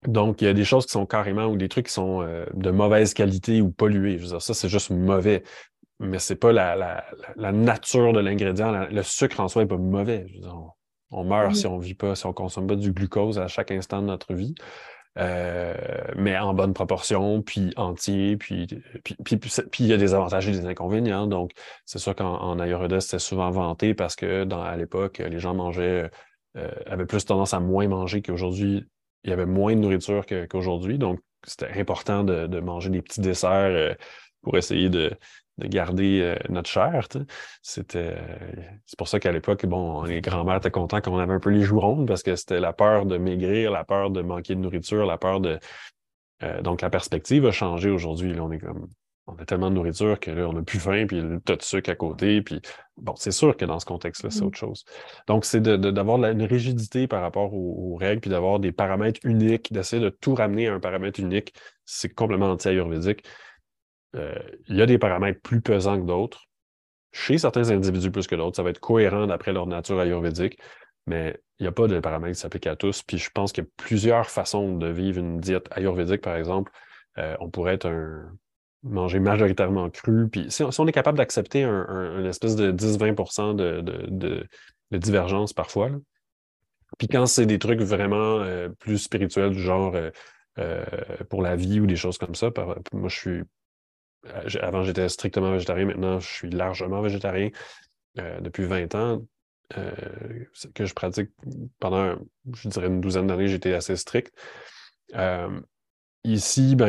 Donc, 0.08 0.42
il 0.42 0.46
y 0.46 0.48
a 0.48 0.54
des 0.54 0.64
choses 0.64 0.86
qui 0.86 0.92
sont 0.92 1.06
carrément 1.06 1.48
ou 1.48 1.58
des 1.58 1.68
trucs 1.68 1.88
qui 1.88 1.94
sont 1.94 2.22
euh, 2.22 2.46
de 2.54 2.72
mauvaise 2.72 3.14
qualité 3.14 3.62
ou 3.62 3.72
pollués. 3.72 4.18
Je 4.18 4.24
veux 4.24 4.30
dire, 4.30 4.42
ça, 4.42 4.54
c'est 4.54 4.70
juste 4.70 4.90
mauvais 4.92 5.44
mais 6.00 6.20
c'est 6.20 6.36
pas 6.36 6.52
la, 6.52 7.06
nature 7.52 8.14
de 8.14 8.20
l'ingrédient. 8.20 8.88
Le 8.90 9.04
sucre 9.04 9.40
en 9.40 9.48
soi 9.48 9.64
n'est 9.64 9.68
pas 9.68 9.78
mauvais. 9.78 10.26
on, 11.12 11.24
meurt 11.24 11.56
si 11.56 11.68
on 11.68 11.78
vit 11.78 11.94
pas, 11.94 12.16
si 12.16 12.26
on 12.26 12.34
consomme 12.34 12.68
pas 12.68 12.76
du 12.76 12.92
glucose 12.92 13.40
à 13.40 13.48
chaque 13.48 13.72
instant 13.72 14.02
de 14.02 14.08
notre 14.08 14.34
vie. 14.34 14.56
Euh, 15.18 15.74
mais 16.18 16.38
en 16.38 16.54
bonne 16.54 16.74
proportion, 16.74 17.42
puis 17.42 17.72
entier, 17.78 18.36
puis 18.36 18.68
puis, 19.04 19.38
puis, 19.38 19.50
il 19.80 19.88
y 19.88 19.94
a 19.94 19.98
des 19.98 20.14
avantages 20.14 20.48
et 20.50 20.52
des 20.52 20.66
inconvénients. 20.66 21.28
Donc, 21.28 21.52
c'est 21.86 22.00
sûr 22.00 22.16
qu'en 22.16 22.60
Ayurveda, 22.60 23.00
c'était 23.00 23.20
souvent 23.20 23.50
vanté 23.50 23.94
parce 23.94 24.18
que 24.18 24.44
dans, 24.44 24.62
à 24.62 24.76
l'époque, 24.76 25.20
les 25.20 25.40
gens 25.40 25.56
mangeaient, 25.56 26.10
euh, 26.58 26.72
avaient 26.86 27.06
plus 27.06 27.24
tendance 27.24 27.54
à 27.54 27.62
moins 27.62 27.88
manger 27.88 28.22
qu'aujourd'hui. 28.22 28.86
Il 29.24 29.30
y 29.30 29.34
avait 29.34 29.46
moins 29.46 29.74
de 29.74 29.80
nourriture 29.80 30.26
qu'aujourd'hui. 30.50 30.98
donc, 30.98 31.20
c'était 31.48 31.80
important 31.80 32.24
de, 32.24 32.60
manger 32.60 32.90
des 32.90 33.02
petits 33.02 33.22
desserts 33.22 33.52
euh, 33.52 33.94
pour 34.42 34.58
essayer 34.58 34.90
de, 34.90 35.12
de 35.58 35.68
garder 35.68 36.22
euh, 36.22 36.36
notre 36.50 36.70
chair. 36.70 37.08
C'était, 37.62 38.18
c'est 38.86 38.98
pour 38.98 39.08
ça 39.08 39.20
qu'à 39.20 39.32
l'époque, 39.32 39.66
bon, 39.66 40.04
les 40.04 40.22
grands-mères 40.22 40.58
étaient 40.58 40.72
contents 40.72 41.02
qu'on 41.02 41.18
avait 41.18 41.34
un 41.34 41.40
peu 41.40 41.50
les 41.50 41.64
joues 41.64 41.80
rondes 41.80 42.08
parce 42.08 42.24
que 42.24 42.36
c'était 42.36 42.60
la 42.60 42.74
peur 42.74 43.06
de 43.06 43.18
maigrir, 43.18 43.72
la 43.72 43.84
peur 43.84 44.12
de 44.12 44.22
manquer 44.22 44.56
de 44.56 44.60
nourriture, 44.60 45.06
la 45.06 45.18
peur 45.18 45.40
de. 45.40 45.60
Euh, 46.44 46.62
donc 46.62 46.82
la 46.82 46.90
perspective 46.90 47.46
a 47.46 47.52
changé 47.52 47.90
aujourd'hui. 47.90 48.38
on 48.40 48.52
est 48.52 48.60
comme. 48.60 48.88
On 49.28 49.34
a 49.38 49.46
tellement 49.46 49.72
de 49.72 49.76
nourriture 49.76 50.20
que 50.20 50.30
là, 50.30 50.48
on 50.48 50.54
n'a 50.54 50.62
plus 50.62 50.80
faim, 50.80 51.06
puis 51.08 51.20
le 51.20 51.40
tas 51.40 51.56
de 51.56 51.64
sucre 51.64 51.90
à 51.90 51.96
côté. 51.96 52.44
Puis 52.44 52.62
bon, 52.96 53.16
c'est 53.16 53.32
sûr 53.32 53.58
que 53.58 53.66
dans 53.66 53.80
ce 53.80 53.86
contexte-là, 53.86 54.30
c'est 54.30 54.42
mmh. 54.42 54.46
autre 54.46 54.58
chose. 54.60 54.86
Donc, 55.28 55.46
c'est 55.46 55.62
d'avoir 55.62 56.24
une 56.24 56.44
rigidité 56.44 57.08
par 57.08 57.24
rapport 57.24 57.52
aux, 57.52 57.96
règles, 57.96 58.22
puis 58.22 58.30
d'avoir 58.30 58.60
des 58.60 58.72
paramètres 58.72 59.20
uniques, 59.24 59.74
d'essayer 59.74 60.00
de 60.00 60.10
tout 60.10 60.36
ramener 60.36 60.68
à 60.68 60.76
un 60.76 60.80
paramètre 60.80 61.20
unique. 61.20 61.56
C'est 61.86 62.14
complètement 62.14 62.52
anti-ayurvédique. 62.52 63.24
Euh, 64.16 64.40
il 64.68 64.76
y 64.76 64.82
a 64.82 64.86
des 64.86 64.98
paramètres 64.98 65.42
plus 65.42 65.62
pesants 65.62 66.00
que 66.00 66.06
d'autres. 66.06 66.46
Chez 67.12 67.38
certains 67.38 67.70
individus 67.70 68.12
plus 68.12 68.28
que 68.28 68.36
d'autres, 68.36 68.58
ça 68.58 68.64
va 68.64 68.70
être 68.70 68.80
cohérent 68.80 69.28
d'après 69.28 69.54
leur 69.54 69.68
nature 69.68 70.00
ayurvédique, 70.00 70.60
mais 71.08 71.40
il 71.60 71.64
n'y 71.64 71.68
a 71.68 71.72
pas 71.72 71.88
de 71.88 72.00
paramètres 72.00 72.36
qui 72.36 72.42
s'appliquent 72.42 72.68
à 72.68 72.76
tous. 72.76 73.04
Puis 73.04 73.18
je 73.18 73.30
pense 73.34 73.52
qu'il 73.52 73.64
y 73.64 73.68
a 73.68 73.70
plusieurs 73.78 74.30
façons 74.30 74.78
de 74.78 74.88
vivre 74.88 75.20
une 75.20 75.40
diète 75.40 75.68
ayurvédique, 75.72 76.22
par 76.22 76.36
exemple. 76.36 76.72
Euh, 77.18 77.36
on 77.40 77.50
pourrait 77.50 77.76
être 77.76 77.88
un, 77.88 78.32
manger 78.84 79.20
majoritairement 79.20 79.90
cru. 79.90 80.30
Puis 80.30 80.52
si 80.52 80.64
on, 80.64 80.88
est 80.88 80.92
capable 80.92 81.18
d'accepter 81.18 81.64
un, 81.64 82.24
espèce 82.26 82.56
de 82.56 82.72
10-20 82.72 83.56
de, 83.56 83.82
de, 83.82 84.48
divergence 84.92 85.54
parfois, 85.54 85.90
puis 86.98 87.08
quand 87.08 87.26
c'est 87.26 87.46
des 87.46 87.60
trucs 87.60 87.82
vraiment 87.82 88.40
euh, 88.42 88.70
plus 88.70 88.98
spirituels, 88.98 89.52
du 89.52 89.62
genre 89.62 89.96
pour 91.30 91.42
la 91.42 91.56
vie 91.56 91.80
ou 91.82 91.86
des 91.86 91.98
choses 91.98 92.18
comme 92.18 92.36
ça, 92.36 92.50
moi 92.94 93.10
je 93.10 93.16
suis 93.18 93.44
avant, 94.62 94.84
j'étais 94.84 95.08
strictement 95.10 95.52
végétarien. 95.52 95.86
Maintenant, 95.86 96.20
je 96.20 96.28
suis 96.28 96.50
largement 96.50 97.02
végétarien 97.02 97.50
euh, 98.20 98.40
depuis 98.42 98.66
20 98.66 98.96
ans. 98.96 99.22
Euh, 99.78 99.92
que 100.76 100.86
je 100.86 100.94
pratique 100.94 101.32
pendant, 101.80 102.16
je 102.54 102.70
dirais, 102.70 102.86
une 102.86 103.02
douzaine 103.02 103.26
d'années, 103.26 103.48
j'étais 103.48 103.74
assez 103.74 103.96
strict. 103.96 104.32
ici, 106.24 106.76
ben, 106.76 106.88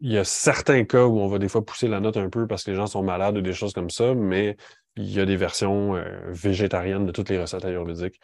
il 0.00 0.12
y 0.12 0.18
a 0.18 0.24
certains 0.24 0.84
cas 0.84 1.04
où 1.04 1.20
on 1.20 1.28
va 1.28 1.38
des 1.38 1.48
fois 1.48 1.64
pousser 1.64 1.86
la 1.86 2.00
note 2.00 2.16
un 2.16 2.28
peu 2.28 2.46
parce 2.48 2.64
que 2.64 2.72
les 2.72 2.76
gens 2.76 2.88
sont 2.88 3.04
malades 3.04 3.36
ou 3.38 3.40
des 3.40 3.52
choses 3.52 3.72
comme 3.72 3.90
ça, 3.90 4.14
mais 4.14 4.56
il 4.96 5.10
y 5.12 5.20
a 5.20 5.26
des 5.26 5.36
versions 5.36 6.02
végétariennes 6.26 7.06
de 7.06 7.12
toutes 7.12 7.30
les 7.30 7.40
recettes 7.40 7.64
ayurvédiques. 7.64 8.20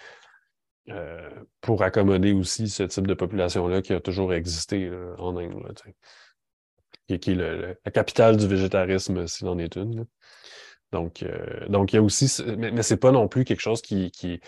pour 1.60 1.82
accommoder 1.84 2.32
aussi 2.32 2.68
ce 2.68 2.82
type 2.82 3.06
de 3.06 3.14
population-là 3.14 3.80
qui 3.80 3.92
a 3.92 4.00
toujours 4.00 4.34
existé 4.34 4.90
en 5.18 5.36
Inde 5.36 5.54
qui, 7.06 7.14
est 7.14 7.34
la 7.34 7.90
capitale 7.90 8.36
du 8.36 8.46
végétarisme, 8.46 9.26
s'il 9.26 9.48
en 9.48 9.58
est 9.58 9.76
une. 9.76 10.06
Donc, 10.92 11.22
euh, 11.22 11.66
donc 11.68 11.92
il 11.92 11.96
y 11.96 11.98
a 11.98 12.02
aussi, 12.02 12.32
mais, 12.56 12.70
mais 12.70 12.82
c'est 12.82 12.96
pas 12.96 13.10
non 13.10 13.28
plus 13.28 13.44
quelque 13.44 13.60
chose 13.60 13.82
qui, 13.82 14.10
qui, 14.10 14.40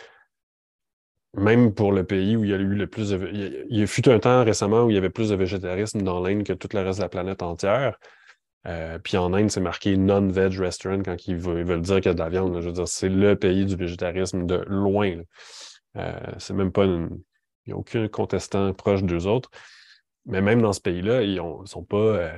même 1.36 1.74
pour 1.74 1.92
le 1.92 2.04
pays 2.04 2.36
où 2.36 2.44
il 2.44 2.50
y 2.50 2.54
a 2.54 2.56
eu 2.56 2.74
le 2.74 2.86
plus 2.86 3.10
de. 3.10 3.30
Il 3.68 3.82
a 3.82 3.86
fut 3.86 4.08
un 4.08 4.18
temps 4.18 4.44
récemment 4.44 4.84
où 4.84 4.90
il 4.90 4.94
y 4.94 4.98
avait 4.98 5.10
plus 5.10 5.30
de 5.30 5.34
végétarisme 5.36 6.02
dans 6.02 6.20
l'Inde 6.20 6.44
que 6.44 6.52
tout 6.52 6.68
le 6.72 6.80
reste 6.80 6.98
de 6.98 7.04
la 7.04 7.08
planète 7.08 7.42
entière. 7.42 7.98
Euh, 8.66 8.98
puis 8.98 9.16
en 9.16 9.32
Inde, 9.32 9.50
c'est 9.50 9.60
marqué 9.60 9.96
non-veg 9.96 10.58
restaurant 10.58 11.02
quand 11.02 11.28
ils 11.28 11.36
veulent, 11.36 11.80
dire 11.82 11.96
qu'il 11.96 12.06
y 12.06 12.08
a 12.08 12.14
de 12.14 12.18
la 12.18 12.28
viande. 12.28 12.60
Je 12.60 12.66
veux 12.66 12.72
dire, 12.72 12.88
c'est 12.88 13.08
le 13.08 13.36
pays 13.36 13.64
du 13.64 13.76
végétarisme 13.76 14.46
de 14.46 14.64
loin. 14.66 15.20
Euh, 15.96 16.12
c'est 16.38 16.54
même 16.54 16.72
pas 16.72 16.84
Il 16.84 17.08
n'y 17.66 17.72
a 17.72 17.76
aucun 17.76 18.08
contestant 18.08 18.72
proche 18.72 19.02
d'eux 19.04 19.26
autres. 19.26 19.50
Mais 20.26 20.40
même 20.40 20.60
dans 20.60 20.72
ce 20.72 20.80
pays-là, 20.80 21.22
ils 21.22 21.40
ne 21.40 21.66
sont 21.66 21.84
pas 21.84 21.96
euh, 21.96 22.32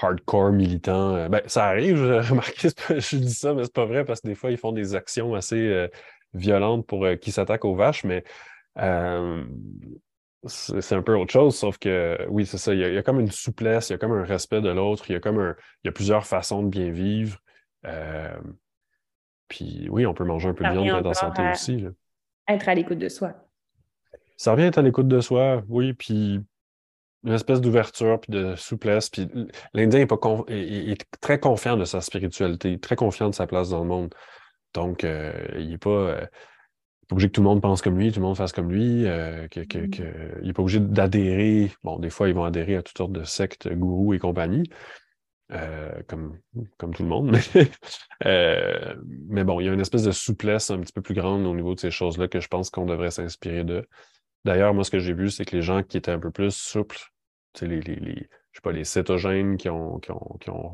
hardcore 0.00 0.52
militants. 0.52 1.28
Ben, 1.28 1.42
ça 1.46 1.66
arrive, 1.66 1.96
j'ai 1.96 2.20
remarqué, 2.30 2.68
je 2.68 3.16
dis 3.16 3.34
ça, 3.34 3.52
mais 3.54 3.64
c'est 3.64 3.72
pas 3.72 3.86
vrai 3.86 4.04
parce 4.04 4.20
que 4.20 4.28
des 4.28 4.34
fois, 4.34 4.50
ils 4.50 4.58
font 4.58 4.72
des 4.72 4.94
actions 4.94 5.34
assez 5.34 5.88
violentes 6.34 6.86
pour 6.86 7.06
qui 7.20 7.32
s'attaquent 7.32 7.64
aux 7.64 7.74
vaches, 7.74 8.04
mais 8.04 8.24
c'est 10.48 10.94
un 10.94 11.02
peu 11.02 11.14
autre 11.16 11.32
chose, 11.32 11.56
sauf 11.56 11.78
que 11.78 12.18
oui, 12.28 12.46
c'est 12.46 12.58
ça. 12.58 12.74
Il 12.74 12.80
y, 12.80 12.98
a, 12.98 13.02
comme 13.02 13.20
une 13.20 13.30
souplesse, 13.30 13.88
il 13.88 13.92
y 13.92 13.94
a 13.94 13.98
comme 13.98 14.12
un 14.12 14.24
respect 14.24 14.60
de 14.60 14.68
l'autre, 14.68 15.04
il 15.08 15.14
y 15.14 15.16
a 15.16 15.20
comme 15.20 15.38
un. 15.38 15.54
Il 15.82 15.86
y 15.86 15.88
a 15.88 15.92
plusieurs 15.92 16.26
façons 16.26 16.62
de 16.62 16.68
bien 16.68 16.90
vivre. 16.90 17.38
Euh, 17.84 18.36
puis 19.48 19.88
oui, 19.90 20.06
on 20.06 20.14
peut 20.14 20.24
manger 20.24 20.48
un 20.48 20.54
peu 20.54 20.64
de 20.64 20.70
viande 20.70 20.88
être 20.88 21.06
en 21.06 21.14
santé 21.14 21.42
aussi. 21.50 21.86
Être 22.48 22.68
à 22.68 22.74
l'écoute 22.74 22.98
de 22.98 23.08
soi. 23.08 23.34
Ça 24.36 24.52
revient 24.52 24.64
à 24.64 24.66
être 24.68 24.78
à 24.78 24.82
l'écoute 24.82 25.08
de 25.08 25.20
soi, 25.20 25.62
oui, 25.68 25.94
puis 25.94 26.44
une 27.24 27.32
espèce 27.32 27.60
d'ouverture 27.60 28.20
puis 28.20 28.32
de 28.32 28.54
souplesse. 28.56 29.10
Puis 29.10 29.28
l'Indien 29.74 30.00
est, 30.00 30.06
pas 30.06 30.18
est, 30.48 31.04
très 31.20 31.40
confiant 31.40 31.76
de 31.76 31.84
sa 31.84 32.00
spiritualité, 32.00 32.78
très 32.78 32.96
confiant 32.96 33.28
de 33.28 33.34
sa 33.34 33.46
place 33.46 33.70
dans 33.70 33.80
le 33.80 33.88
monde. 33.88 34.14
Donc, 34.74 35.04
euh, 35.04 35.32
il 35.58 35.70
n'est 35.70 35.78
pas. 35.78 35.90
Euh, 35.90 36.26
pas 37.08 37.14
obligé 37.14 37.28
que 37.28 37.34
tout 37.34 37.40
le 37.40 37.48
monde 37.48 37.62
pense 37.62 37.82
comme 37.82 37.98
lui, 37.98 38.10
tout 38.10 38.18
le 38.18 38.26
monde 38.26 38.36
fasse 38.36 38.52
comme 38.52 38.70
lui, 38.70 39.06
euh, 39.06 39.46
que, 39.48 39.60
que, 39.60 39.78
mm. 39.78 40.40
il 40.40 40.46
n'est 40.48 40.52
pas 40.52 40.62
obligé 40.62 40.80
d'adhérer. 40.80 41.70
Bon, 41.84 41.98
des 41.98 42.10
fois, 42.10 42.28
ils 42.28 42.34
vont 42.34 42.44
adhérer 42.44 42.76
à 42.76 42.82
toutes 42.82 42.98
sortes 42.98 43.12
de 43.12 43.22
sectes, 43.22 43.68
gourous 43.68 44.14
et 44.14 44.18
compagnie, 44.18 44.68
euh, 45.52 46.02
comme, 46.08 46.38
comme 46.78 46.94
tout 46.94 47.04
le 47.04 47.08
monde. 47.08 47.36
Mais 48.24 49.44
bon, 49.44 49.60
il 49.60 49.66
y 49.66 49.68
a 49.68 49.72
une 49.72 49.80
espèce 49.80 50.02
de 50.02 50.10
souplesse 50.10 50.70
un 50.70 50.80
petit 50.80 50.92
peu 50.92 51.02
plus 51.02 51.14
grande 51.14 51.46
au 51.46 51.54
niveau 51.54 51.74
de 51.74 51.80
ces 51.80 51.92
choses-là 51.92 52.26
que 52.26 52.40
je 52.40 52.48
pense 52.48 52.70
qu'on 52.70 52.86
devrait 52.86 53.12
s'inspirer 53.12 53.62
de. 53.62 53.86
D'ailleurs, 54.46 54.72
moi, 54.74 54.84
ce 54.84 54.92
que 54.92 55.00
j'ai 55.00 55.12
vu, 55.12 55.28
c'est 55.30 55.44
que 55.44 55.56
les 55.56 55.62
gens 55.62 55.82
qui 55.82 55.96
étaient 55.96 56.12
un 56.12 56.20
peu 56.20 56.30
plus 56.30 56.54
souples, 56.54 57.00
les, 57.60 57.80
les, 57.80 58.28
sais 58.56 58.62
pas, 58.62 58.70
les 58.72 58.84
cétogènes 58.84 59.56
qui 59.56 59.68
ont, 59.68 59.98
qui 59.98 60.10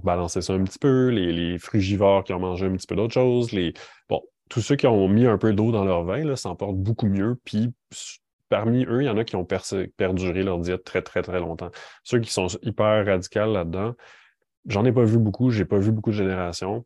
balancé 0.04 0.42
ça 0.42 0.52
un 0.52 0.62
petit 0.62 0.78
peu, 0.78 1.08
les, 1.08 1.32
les 1.32 1.58
frugivores 1.58 2.22
qui 2.22 2.34
ont 2.34 2.38
mangé 2.38 2.66
un 2.66 2.72
petit 2.72 2.86
peu 2.86 2.96
d'autres 2.96 3.14
choses, 3.14 3.50
les. 3.52 3.72
Bon, 4.10 4.22
tous 4.50 4.60
ceux 4.60 4.76
qui 4.76 4.86
ont 4.86 5.08
mis 5.08 5.26
un 5.26 5.38
peu 5.38 5.54
d'eau 5.54 5.72
dans 5.72 5.84
leur 5.84 6.04
vin 6.04 6.36
s'en 6.36 6.54
portent 6.54 6.76
beaucoup 6.76 7.06
mieux. 7.06 7.40
Puis 7.44 7.72
parmi 8.50 8.84
eux, 8.84 9.02
il 9.02 9.06
y 9.06 9.08
en 9.08 9.16
a 9.16 9.24
qui 9.24 9.36
ont 9.36 9.46
perduré 9.46 10.42
leur 10.42 10.58
diète 10.58 10.84
très, 10.84 11.00
très, 11.00 11.22
très 11.22 11.40
longtemps. 11.40 11.70
Ceux 12.04 12.20
qui 12.20 12.30
sont 12.30 12.48
hyper 12.60 13.06
radicaux 13.06 13.52
là-dedans, 13.52 13.94
j'en 14.66 14.84
ai 14.84 14.92
pas 14.92 15.04
vu 15.04 15.18
beaucoup, 15.18 15.50
j'ai 15.50 15.64
pas 15.64 15.78
vu 15.78 15.92
beaucoup 15.92 16.10
de 16.10 16.16
générations. 16.16 16.84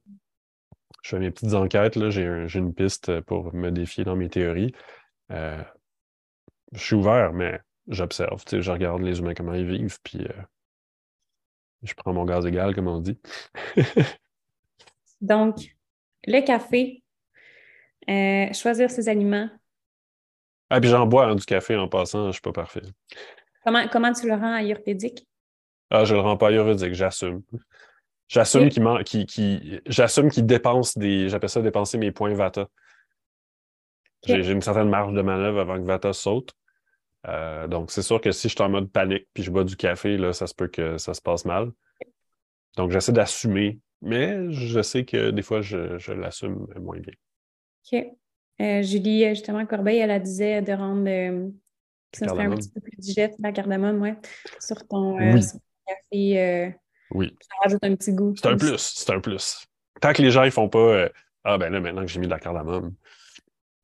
Je 1.03 1.11
fais 1.11 1.19
mes 1.19 1.33
petites 1.33 1.55
enquêtes, 1.55 1.99
j'ai, 2.11 2.47
une 2.55 2.73
piste 2.73 3.21
pour 3.23 3.53
me 3.55 3.71
défier 3.71 4.05
dans 4.05 4.17
mes 4.17 4.29
théories. 4.29 4.73
Euh, 5.33 5.61
je 6.73 6.79
suis 6.79 6.95
ouvert, 6.95 7.33
mais 7.33 7.61
j'observe, 7.89 8.43
je 8.51 8.71
regarde 8.71 9.03
les 9.03 9.19
humains 9.19 9.35
comment 9.35 9.55
ils 9.55 9.67
vivent, 9.67 9.99
puis 10.03 10.23
euh, 10.23 10.43
je 11.83 11.95
prends 11.95 12.13
mon 12.13 12.25
gaz 12.25 12.47
égal, 12.47 12.75
comme 12.75 12.89
on 12.89 13.01
dit. 13.01 13.19
Donc, 15.21 15.77
le 16.27 16.45
café, 16.45 17.03
euh, 18.09 18.53
choisir 18.53 18.91
ses 18.91 19.09
aliments. 19.09 19.49
Ah, 20.71 20.81
puis 20.81 20.91
j'en 20.91 21.07
bois 21.07 21.27
hein, 21.27 21.35
du 21.37 21.45
café 21.45 21.77
en 21.77 21.89
passant, 21.89 22.23
je 22.23 22.27
ne 22.29 22.33
suis 22.33 22.41
pas 22.41 22.53
parfait. 22.53 22.83
Comment, 23.65 23.87
comment 23.89 24.13
tu 24.13 24.27
le 24.27 24.35
rends 24.35 24.55
ayurvédique? 24.55 25.27
Ah, 25.91 26.05
je 26.05 26.15
le 26.15 26.21
rends 26.21 26.37
pas 26.37 26.49
ayurvédique, 26.49 26.95
j'assume. 26.95 27.43
J'assume 28.29 28.69
qu'il 28.69 28.85
qui, 29.05 29.25
qui, 29.27 29.81
j'assume 29.87 30.31
qu'il 30.31 30.47
dépense 30.47 30.99
des. 30.99 31.29
J'appelle 31.29 31.49
ça 31.49 31.63
dépenser 31.63 31.97
mes 31.97 32.11
points 32.11 32.35
Vata. 32.35 32.69
J'ai 34.27 34.51
une 34.51 34.63
certaine 34.63 34.89
marge 34.89 35.13
de 35.15 35.23
manœuvre 35.23 35.61
avant 35.61 35.77
que 35.77 35.87
Vata 35.87 36.13
saute. 36.13 36.53
Euh, 37.29 37.67
donc, 37.67 37.91
c'est 37.91 38.03
sûr 38.03 38.21
que 38.21 38.31
si 38.31 38.49
je 38.49 38.55
suis 38.55 38.63
en 38.63 38.69
mode 38.69 38.91
panique 38.91 39.27
puis 39.35 39.43
je 39.43 39.51
bois 39.51 39.65
du 39.65 39.77
café, 39.77 40.17
là, 40.17 40.33
ça 40.33 40.47
se 40.47 40.55
peut 40.55 40.69
que 40.69 40.99
ça 40.99 41.15
se 41.15 41.21
passe 41.21 41.45
mal. 41.45 41.73
Donc, 42.77 42.91
j'essaie 42.91 43.13
d'assumer, 43.13 43.81
mais 44.03 44.51
je 44.51 44.81
sais 44.83 45.05
que 45.05 45.31
des 45.31 45.43
fois, 45.43 45.61
je, 45.61 45.99
je 45.99 46.13
l'assume 46.13 46.67
moins 46.79 46.99
bien. 46.99 47.15
OK. 47.93 48.05
Euh, 48.61 48.83
Julie, 48.83 49.25
euh, 49.25 49.31
justement, 49.31 49.67
Corbeil, 49.67 49.99
elle, 49.99 50.11
a 50.11 50.19
disait 50.19 50.63
de 50.63 50.73
rendre 50.73 51.09
euh, 51.09 51.49
ça 52.13 52.27
un 52.33 52.55
petit 52.55 52.71
peu 52.71 52.81
plus 52.81 52.97
digeste, 52.97 53.35
la 53.39 53.53
cardamome, 53.53 54.01
ouais, 54.01 54.17
sur 54.61 54.87
ton, 54.89 55.19
café. 55.19 56.75
oui. 57.11 57.37
Ça 57.41 57.57
rajoute 57.63 57.85
un 57.85 57.95
petit 57.95 58.13
goût. 58.13 58.35
C'est 58.37 58.49
un 58.49 58.57
plus, 58.57 58.79
c'est 58.79 59.13
un 59.13 59.21
plus. 59.21 59.67
Tant 60.01 60.13
que 60.13 60.23
les 60.23 60.31
gens 60.31 60.45
ne 60.45 60.51
font 60.51 60.69
pas 60.69 61.09
Ah 61.45 61.59
ben 61.59 61.71
là, 61.71 61.81
maintenant 61.81 62.03
que 62.03 62.09
j'ai 62.09 62.19
mis 62.19 62.27
de 62.27 62.31
la 62.31 62.39
cardamome, 62.39 62.95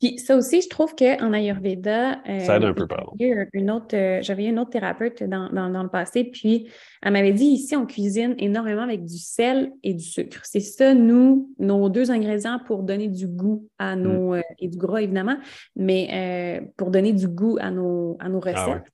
puis 0.03 0.19
ça 0.19 0.37
aussi, 0.37 0.61
je 0.63 0.69
trouve 0.69 0.97
qu'en 0.97 1.33
Ayurveda, 1.33 2.23
euh, 2.29 2.41
ça 2.41 2.57
aide 2.57 2.65
un 2.65 2.75
peu, 2.75 2.89
pardon. 2.89 3.13
Une 3.21 3.71
autre, 3.71 3.95
euh, 3.97 4.19
j'avais 4.21 4.47
une 4.47 4.59
autre 4.59 4.71
thérapeute 4.71 5.23
dans, 5.23 5.49
le 5.49 5.89
passé, 5.89 6.25
puis 6.25 6.69
elle 7.03 7.13
m'avait 7.13 7.33
dit 7.33 7.45
ici, 7.45 7.77
on 7.77 7.87
cuisine 7.87 8.35
énormément 8.39 8.83
avec 8.83 9.05
du 9.05 9.19
sel 9.19 9.71
et 9.85 9.95
du 9.95 10.03
sucre. 10.03 10.41
C'est 10.43 10.59
ça, 10.59 10.93
nous, 10.93 11.55
nos 11.61 11.89
deux 11.89 12.11
ingrédients 12.11 12.59
pour 12.67 12.83
donner 12.83 13.07
du 13.07 13.29
goût 13.29 13.69
à 13.79 13.95
mm. 13.95 14.03
nos. 14.03 14.35
Euh, 14.35 14.43
et 14.59 14.67
du 14.67 14.77
gras, 14.77 15.03
évidemment, 15.03 15.37
mais 15.77 16.61
pour 16.77 16.91
donner 16.91 17.13
du 17.13 17.29
goût 17.29 17.59
à 17.61 17.71
nos, 17.71 18.17
à 18.19 18.29
nos 18.29 18.41
ah 18.45 18.51
recettes. 18.51 18.93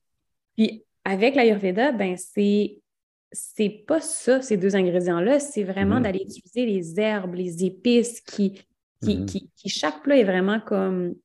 Puis 0.55 0.83
avec 1.05 1.33
l'Ayurveda, 1.33 1.91
ben 1.91 2.17
c'est. 2.17 2.77
C'est 3.31 3.69
pas 3.69 4.01
ça, 4.01 4.41
ces 4.41 4.57
deux 4.57 4.75
ingrédients-là, 4.75 5.39
c'est 5.39 5.63
vraiment 5.63 5.99
mm-hmm. 5.99 6.01
d'aller 6.01 6.21
utiliser 6.21 6.65
les 6.65 6.99
herbes, 6.99 7.35
les 7.35 7.63
épices 7.63 8.21
qui, 8.21 8.59
Mm-hmm. 9.03 9.25
qui, 9.25 9.69
chaque 9.69 10.03
plat 10.03 10.17
est 10.17 10.23
vraiment 10.23 10.59
comme 10.59 11.15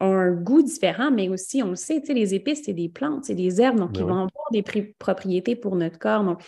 un 0.00 0.30
goût 0.30 0.62
différent, 0.62 1.10
mais 1.10 1.28
aussi, 1.28 1.62
on 1.62 1.70
le 1.70 1.76
sait, 1.76 2.00
les 2.08 2.34
épices, 2.34 2.62
c'est 2.64 2.72
des 2.72 2.88
plantes, 2.88 3.24
c'est 3.24 3.34
des 3.34 3.60
herbes, 3.60 3.78
donc 3.78 3.92
ben 3.92 4.00
ils 4.00 4.06
vont 4.06 4.12
avoir 4.12 4.50
des 4.52 4.62
propriétés 4.98 5.56
pour 5.56 5.74
notre 5.74 5.98
corps. 5.98 6.22
Donc, 6.22 6.40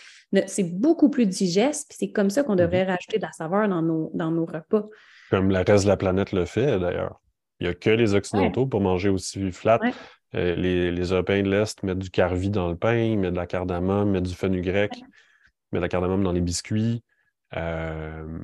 c'est 0.46 0.78
beaucoup 0.78 1.10
plus 1.10 1.26
digeste, 1.26 1.88
puis 1.88 1.96
c'est 1.98 2.12
comme 2.12 2.30
ça 2.30 2.44
qu'on 2.44 2.54
devrait 2.54 2.84
mm-hmm. 2.84 2.88
rajouter 2.88 3.18
de 3.18 3.22
la 3.22 3.32
saveur 3.32 3.68
dans 3.68 3.82
nos, 3.82 4.10
dans 4.14 4.30
nos 4.30 4.46
repas. 4.46 4.86
Comme 5.30 5.50
le 5.50 5.58
reste 5.58 5.84
de 5.84 5.88
la 5.88 5.96
planète 5.96 6.32
le 6.32 6.44
fait, 6.44 6.78
d'ailleurs. 6.78 7.20
Il 7.60 7.64
n'y 7.64 7.70
a 7.70 7.74
que 7.74 7.90
les 7.90 8.14
Occidentaux 8.14 8.66
pour 8.66 8.80
manger 8.80 9.10
aussi 9.10 9.52
flat. 9.52 9.78
Euh, 10.34 10.54
les, 10.54 10.90
les, 10.90 11.02
Européens 11.12 11.42
de 11.42 11.50
l'Est 11.50 11.82
mettent 11.82 11.98
du 11.98 12.10
carvi 12.10 12.48
dans 12.48 12.68
le 12.68 12.76
pain, 12.76 13.16
mettent 13.16 13.32
de 13.32 13.36
la 13.36 13.46
cardamome, 13.46 14.10
mettent 14.10 14.28
du 14.28 14.34
fenugrec, 14.34 14.92
mettent 15.70 15.80
de 15.80 15.80
la 15.80 15.88
cardamome 15.88 16.22
dans 16.22 16.32
les 16.32 16.40
biscuits. 16.40 17.02
Euh, 17.56 18.38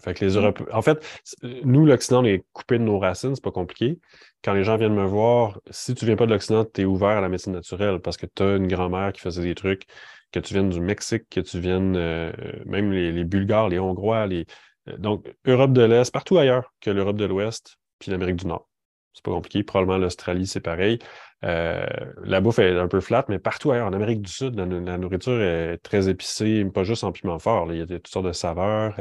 fait 0.00 0.14
que 0.14 0.24
les. 0.24 0.36
En 0.72 0.82
fait, 0.82 1.24
nous, 1.64 1.86
l'Occident, 1.86 2.22
on 2.22 2.24
est 2.24 2.44
coupé 2.52 2.78
de 2.78 2.84
nos 2.84 2.98
racines, 2.98 3.34
c'est 3.34 3.44
pas 3.44 3.50
compliqué. 3.50 3.98
Quand 4.42 4.52
les 4.52 4.64
gens 4.64 4.76
viennent 4.76 4.94
me 4.94 5.04
voir, 5.04 5.60
si 5.70 5.94
tu 5.94 6.04
viens 6.06 6.16
pas 6.16 6.26
de 6.26 6.32
l'Occident, 6.32 6.64
tu 6.64 6.82
es 6.82 6.84
ouvert 6.84 7.08
à 7.08 7.20
la 7.20 7.28
médecine 7.28 7.52
naturelle 7.52 8.00
parce 8.00 8.16
que 8.16 8.26
tu 8.26 8.42
as 8.42 8.56
une 8.56 8.68
grand-mère 8.68 9.12
qui 9.12 9.20
faisait 9.20 9.42
des 9.42 9.54
trucs, 9.54 9.86
que 10.32 10.40
tu 10.40 10.54
viennes 10.54 10.70
du 10.70 10.80
Mexique, 10.80 11.24
que 11.30 11.40
tu 11.40 11.58
viennes, 11.60 11.96
euh, 11.96 12.32
même 12.66 12.92
les, 12.92 13.24
Bulgares, 13.24 13.68
les 13.68 13.78
Hongrois, 13.78 14.26
les. 14.26 14.46
Euh, 14.88 14.96
donc, 14.98 15.26
Europe 15.46 15.72
de 15.72 15.82
l'Est, 15.82 16.12
partout 16.12 16.38
ailleurs 16.38 16.72
que 16.80 16.90
l'Europe 16.90 17.16
de 17.16 17.24
l'Ouest, 17.24 17.78
puis 17.98 18.10
l'Amérique 18.10 18.36
du 18.36 18.46
Nord. 18.46 18.68
C'est 19.12 19.24
pas 19.24 19.30
compliqué. 19.32 19.62
Probablement 19.62 19.98
l'Australie, 19.98 20.46
c'est 20.46 20.60
pareil. 20.60 20.98
Euh, 21.44 21.86
la 22.22 22.40
bouffe 22.40 22.58
est 22.58 22.76
un 22.78 22.88
peu 22.88 23.00
flat, 23.00 23.24
mais 23.28 23.38
partout 23.38 23.70
ailleurs, 23.72 23.86
en 23.86 23.92
Amérique 23.92 24.20
du 24.20 24.30
Sud, 24.30 24.56
la, 24.56 24.98
nourriture 24.98 25.40
est 25.40 25.78
très 25.78 26.08
épicée, 26.08 26.64
pas 26.66 26.84
juste 26.84 27.04
en 27.04 27.12
piment 27.12 27.38
fort. 27.38 27.72
Il 27.72 27.78
y 27.78 27.82
a 27.82 27.86
toutes 27.86 28.08
sortes 28.08 28.26
de 28.26 28.32
saveurs. 28.32 28.94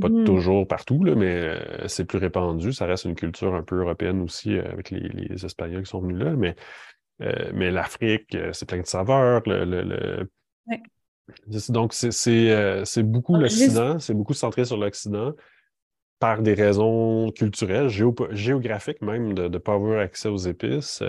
Pas 0.00 0.08
mmh 0.08 0.24
toujours 0.24 0.66
partout, 0.66 1.04
là, 1.04 1.14
mais 1.14 1.32
euh, 1.32 1.86
c'est 1.86 2.06
plus 2.06 2.18
répandu. 2.18 2.72
Ça 2.72 2.86
reste 2.86 3.04
une 3.04 3.14
culture 3.14 3.54
un 3.54 3.62
peu 3.62 3.80
européenne 3.80 4.20
aussi 4.20 4.56
euh, 4.56 4.68
avec 4.72 4.90
les, 4.90 5.44
Espagnols 5.44 5.84
qui 5.84 5.90
sont 5.90 6.00
venus 6.00 6.18
là. 6.18 6.34
Mais, 6.34 6.56
euh, 7.22 7.50
mais 7.54 7.70
l'Afrique, 7.70 8.36
c'est 8.52 8.66
plein 8.66 8.80
de 8.80 8.86
saveurs. 8.86 9.42
Le, 9.46 10.28
Donc, 11.68 11.92
c'est 11.92 13.02
beaucoup 13.04 13.36
l'Occident, 13.36 14.00
c'est 14.00 14.14
beaucoup 14.14 14.34
centré 14.34 14.64
sur 14.64 14.76
l'Occident 14.76 15.34
par 16.18 16.42
des 16.42 16.54
raisons 16.54 17.30
culturelles, 17.30 17.88
géographiques 17.88 19.02
même, 19.02 19.34
de 19.34 19.46
ne 19.46 19.58
pas 19.58 19.74
avoir 19.74 20.00
accès 20.00 20.28
aux 20.28 20.36
épices. 20.36 21.00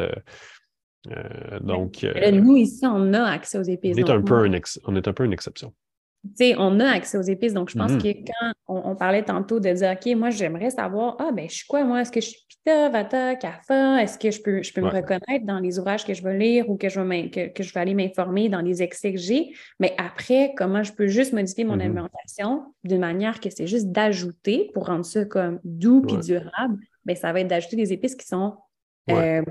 donc, 1.61 2.05
nous, 2.31 2.57
ici, 2.57 2.85
on 2.85 3.11
a 3.13 3.23
accès 3.23 3.57
aux 3.57 3.63
épices. 3.63 3.95
On 3.97 4.05
est, 4.05 4.09
un 4.11 4.21
peu, 4.21 4.47
on 4.85 4.95
est 4.95 5.07
un 5.07 5.13
peu 5.13 5.25
une 5.25 5.33
exception. 5.33 5.73
On 6.57 6.79
a 6.79 6.89
accès 6.89 7.17
aux 7.17 7.21
épices. 7.21 7.53
Donc, 7.53 7.69
je 7.69 7.75
pense 7.75 7.91
Mhm. 7.93 8.01
que 8.01 8.07
quand 8.13 8.51
on, 8.67 8.91
on 8.91 8.95
parlait 8.95 9.23
tantôt 9.23 9.59
de 9.59 9.69
dire, 9.71 9.91
OK, 9.99 10.15
moi, 10.15 10.29
j'aimerais 10.29 10.69
savoir, 10.69 11.15
ah, 11.19 11.31
ben, 11.31 11.49
je 11.49 11.55
suis 11.55 11.67
quoi, 11.67 11.83
moi? 11.83 12.01
Est-ce 12.01 12.11
que 12.11 12.21
je 12.21 12.27
suis 12.29 12.45
Pita, 12.47 12.89
Vata, 12.89 13.35
Kapha? 13.35 14.01
Est-ce 14.01 14.17
que 14.17 14.31
je 14.31 14.41
peux, 14.41 14.61
je 14.63 14.73
peux 14.73 14.81
me 14.81 14.89
reconnaître 14.89 15.45
dans 15.45 15.59
les 15.59 15.79
ouvrages 15.79 16.05
que 16.05 16.13
je 16.13 16.23
vais 16.23 16.37
lire 16.37 16.69
ou 16.69 16.77
que 16.77 16.89
je 16.89 16.99
vais, 16.99 17.05
m'in- 17.05 17.29
que, 17.29 17.47
que 17.47 17.63
je 17.63 17.73
vais 17.73 17.79
aller 17.79 17.93
m'informer 17.93 18.49
dans 18.49 18.61
les 18.61 18.81
excès 18.83 19.13
que 19.13 19.19
j'ai? 19.19 19.53
Mais 19.79 19.93
après, 19.97 20.53
comment 20.57 20.83
je 20.83 20.93
peux 20.93 21.07
juste 21.07 21.33
modifier 21.33 21.63
mon 21.65 21.75
Mhm. 21.75 21.81
alimentation 21.81 22.63
d'une 22.83 22.99
manière 22.99 23.39
que 23.39 23.49
c'est 23.49 23.67
juste 23.67 23.87
d'ajouter 23.91 24.69
pour 24.73 24.87
rendre 24.87 25.05
ça 25.05 25.25
comme 25.25 25.59
doux 25.63 26.01
puis 26.01 26.17
durable? 26.17 26.77
Ben, 27.05 27.15
ça 27.15 27.31
va 27.31 27.39
être 27.41 27.47
d'ajouter 27.47 27.75
des 27.75 27.93
épices 27.93 28.15
qui 28.15 28.25
sont 28.27 28.55
Ouais. 29.07 29.41
euh, 29.41 29.43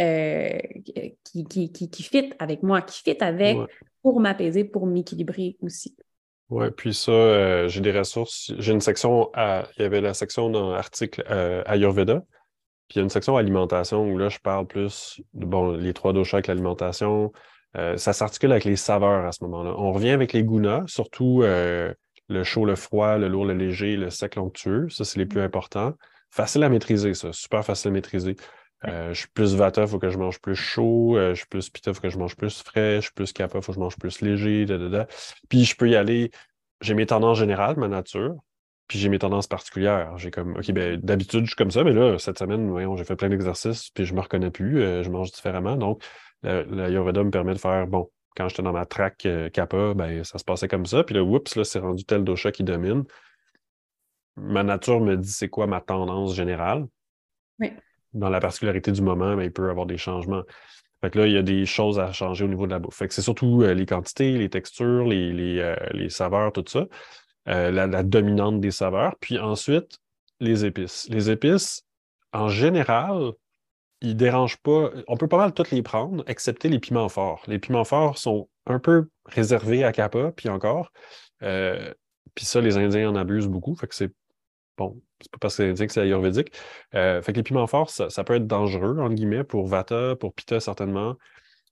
euh, 0.00 0.58
qui, 1.24 1.44
qui, 1.44 1.72
qui, 1.72 1.90
qui 1.90 2.02
fit 2.02 2.32
avec 2.38 2.62
moi, 2.62 2.82
qui 2.82 3.00
fit 3.02 3.16
avec 3.22 3.58
Ouais. 3.58 3.66
Pour 4.02 4.20
m'apaiser, 4.20 4.64
pour 4.64 4.86
m'équilibrer 4.86 5.56
aussi. 5.60 5.96
Ouais, 6.48 6.70
puis 6.70 6.94
ça, 6.94 7.12
euh, 7.12 7.68
j'ai 7.68 7.80
des 7.80 7.96
ressources. 7.96 8.52
J'ai 8.58 8.72
une 8.72 8.80
section, 8.80 9.30
à- 9.34 9.68
il 9.76 9.82
y 9.82 9.84
avait 9.84 10.00
la 10.00 10.14
section 10.14 10.50
dans 10.50 10.72
l'article 10.72 11.22
euh, 11.30 11.62
Ayurveda, 11.66 12.24
puis 12.88 12.96
il 12.96 12.98
y 12.98 13.00
a 13.00 13.02
une 13.04 13.10
section 13.10 13.36
alimentation 13.36 14.04
où 14.04 14.18
là, 14.18 14.28
je 14.28 14.38
parle 14.38 14.66
plus 14.66 15.20
de 15.34 15.44
bon, 15.44 15.72
les 15.72 15.92
trois 15.92 16.12
doshas 16.12 16.38
avec 16.38 16.48
l'alimentation. 16.48 17.32
Euh, 17.76 17.96
ça 17.96 18.12
s'articule 18.12 18.50
avec 18.50 18.64
les 18.64 18.74
saveurs 18.74 19.24
à 19.24 19.30
ce 19.30 19.44
moment-là. 19.44 19.74
On 19.78 19.92
revient 19.92 20.10
avec 20.10 20.32
les 20.32 20.42
gunas, 20.42 20.82
surtout 20.88 21.42
le 21.42 22.44
chaud, 22.44 22.64
le 22.64 22.74
froid, 22.74 23.16
le 23.16 23.28
lourd, 23.28 23.44
le 23.44 23.54
léger, 23.54 23.96
le 23.96 24.10
sec, 24.10 24.34
l'onctueux. 24.34 24.88
Ça, 24.88 25.04
c'est 25.04 25.18
les 25.18 25.26
plus 25.26 25.40
importants. 25.40 25.94
Facile 26.30 26.62
à 26.64 26.68
maîtriser, 26.68 27.14
ça. 27.14 27.32
Super 27.32 27.64
facile 27.64 27.90
à 27.90 27.92
maîtriser. 27.92 28.36
Euh, 28.86 29.12
je 29.12 29.20
suis 29.20 29.28
plus 29.28 29.54
vata, 29.54 29.82
il 29.82 29.88
faut 29.88 29.98
que 29.98 30.10
je 30.10 30.18
mange 30.18 30.40
plus 30.40 30.54
chaud. 30.56 31.16
Euh, 31.16 31.30
je 31.34 31.40
suis 31.40 31.46
plus 31.48 31.68
pitta, 31.68 31.90
il 31.90 31.94
faut 31.94 32.00
que 32.00 32.08
je 32.10 32.18
mange 32.18 32.36
plus 32.36 32.62
frais. 32.62 32.96
Je 32.96 33.02
suis 33.02 33.12
plus 33.12 33.32
kapha, 33.32 33.58
il 33.58 33.62
faut 33.64 33.72
que 33.72 33.76
je 33.76 33.80
mange 33.80 33.96
plus 33.96 34.20
léger. 34.22 34.64
da, 34.66 34.78
da, 34.78 34.88
da. 34.88 35.06
Puis 35.48 35.64
je 35.64 35.76
peux 35.76 35.88
y 35.88 35.96
aller. 35.96 36.30
J'ai 36.80 36.94
mes 36.94 37.06
tendances 37.06 37.38
générales, 37.38 37.76
ma 37.76 37.88
nature. 37.88 38.36
Puis 38.88 38.98
j'ai 38.98 39.08
mes 39.08 39.18
tendances 39.18 39.46
particulières. 39.46 40.16
J'ai 40.18 40.30
comme, 40.30 40.56
OK, 40.56 40.72
ben, 40.72 40.98
d'habitude, 41.00 41.42
je 41.44 41.50
suis 41.50 41.56
comme 41.56 41.70
ça, 41.70 41.84
mais 41.84 41.92
là, 41.92 42.18
cette 42.18 42.38
semaine, 42.38 42.68
voyons, 42.68 42.96
j'ai 42.96 43.04
fait 43.04 43.16
plein 43.16 43.28
d'exercices, 43.28 43.90
puis 43.90 44.04
je 44.04 44.14
me 44.14 44.20
reconnais 44.20 44.50
plus, 44.50 44.82
euh, 44.82 45.04
je 45.04 45.10
mange 45.10 45.30
différemment. 45.30 45.76
Donc, 45.76 46.02
la, 46.42 46.64
la 46.64 46.86
Ayurveda 46.86 47.22
me 47.22 47.30
permet 47.30 47.54
de 47.54 47.58
faire, 47.58 47.86
bon, 47.86 48.10
quand 48.36 48.48
j'étais 48.48 48.62
dans 48.62 48.72
ma 48.72 48.86
track 48.86 49.26
euh, 49.26 49.48
kappa, 49.50 49.94
ben, 49.94 50.24
ça 50.24 50.38
se 50.38 50.44
passait 50.44 50.68
comme 50.68 50.86
ça. 50.86 51.04
Puis 51.04 51.14
là, 51.14 51.22
oups, 51.22 51.54
là, 51.56 51.64
c'est 51.64 51.78
rendu 51.78 52.04
tel 52.04 52.24
dosha 52.24 52.50
qui 52.50 52.64
domine. 52.64 53.04
Ma 54.36 54.62
nature 54.62 55.00
me 55.00 55.16
dit 55.16 55.30
c'est 55.30 55.48
quoi 55.48 55.66
ma 55.66 55.80
tendance 55.80 56.34
générale. 56.34 56.86
Oui. 57.58 57.72
Dans 58.12 58.28
la 58.28 58.40
particularité 58.40 58.92
du 58.92 59.02
moment, 59.02 59.36
ben, 59.36 59.44
il 59.44 59.52
peut 59.52 59.68
y 59.68 59.70
avoir 59.70 59.86
des 59.86 59.98
changements. 59.98 60.42
Fait 61.00 61.10
que 61.10 61.18
là, 61.18 61.26
il 61.26 61.32
y 61.32 61.38
a 61.38 61.42
des 61.42 61.64
choses 61.64 61.98
à 61.98 62.12
changer 62.12 62.44
au 62.44 62.48
niveau 62.48 62.66
de 62.66 62.72
la 62.72 62.78
bouffe. 62.78 62.96
Fait 62.96 63.08
que 63.08 63.14
c'est 63.14 63.22
surtout 63.22 63.62
euh, 63.62 63.72
les 63.72 63.86
quantités, 63.86 64.36
les 64.36 64.50
textures, 64.50 65.04
les, 65.04 65.58
euh, 65.58 66.08
saveurs, 66.08 66.52
tout 66.52 66.64
ça. 66.66 66.86
Euh, 67.48 67.70
la, 67.70 68.02
dominante 68.02 68.60
des 68.60 68.70
saveurs. 68.70 69.16
Puis 69.18 69.38
ensuite, 69.38 69.98
les 70.40 70.66
épices. 70.66 71.08
Les 71.08 71.30
épices, 71.30 71.82
en 72.32 72.48
général, 72.48 73.32
ils 74.02 74.16
dérangent 74.16 74.58
pas. 74.58 74.90
On 75.08 75.16
peut 75.16 75.28
pas 75.28 75.38
mal 75.38 75.54
toutes 75.54 75.70
les 75.70 75.82
prendre, 75.82 76.22
excepté 76.26 76.68
les 76.68 76.78
piments 76.78 77.08
forts. 77.08 77.42
Les 77.46 77.58
piments 77.58 77.84
forts 77.84 78.18
sont 78.18 78.48
un 78.66 78.78
peu 78.78 79.08
réservés 79.24 79.84
à 79.84 79.92
Kappa, 79.92 80.32
puis 80.32 80.48
encore. 80.50 80.92
Puis 81.40 82.44
ça, 82.44 82.60
les 82.60 82.76
Indiens 82.76 83.10
en 83.10 83.16
abusent 83.16 83.48
beaucoup. 83.48 83.74
Fait 83.74 83.86
que 83.86 83.94
c'est 83.94 84.12
bon, 84.80 85.00
c'est 85.20 85.30
pas 85.30 85.38
parce 85.38 85.56
que 85.58 85.74
c'est 85.74 85.86
que 85.86 85.92
c'est 85.92 86.00
ayurvédique. 86.00 86.52
Euh, 86.94 87.20
fait 87.20 87.32
que 87.32 87.36
les 87.36 87.42
piments 87.42 87.66
forts, 87.66 87.90
ça, 87.90 88.24
peut 88.24 88.34
être 88.34 88.46
dangereux, 88.46 88.98
entre 88.98 89.14
guillemets, 89.14 89.44
pour 89.44 89.66
Vata, 89.66 90.16
pour 90.16 90.34
Pitta, 90.34 90.58
certainement. 90.58 91.16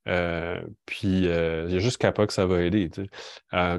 Euh, 0.09 0.61
puis 0.86 1.26
euh, 1.26 1.64
il 1.68 1.74
y 1.74 1.76
a 1.76 1.80
juste 1.80 1.98
Kappa 1.98 2.26
que 2.26 2.32
ça 2.32 2.46
va 2.46 2.62
aider. 2.62 2.90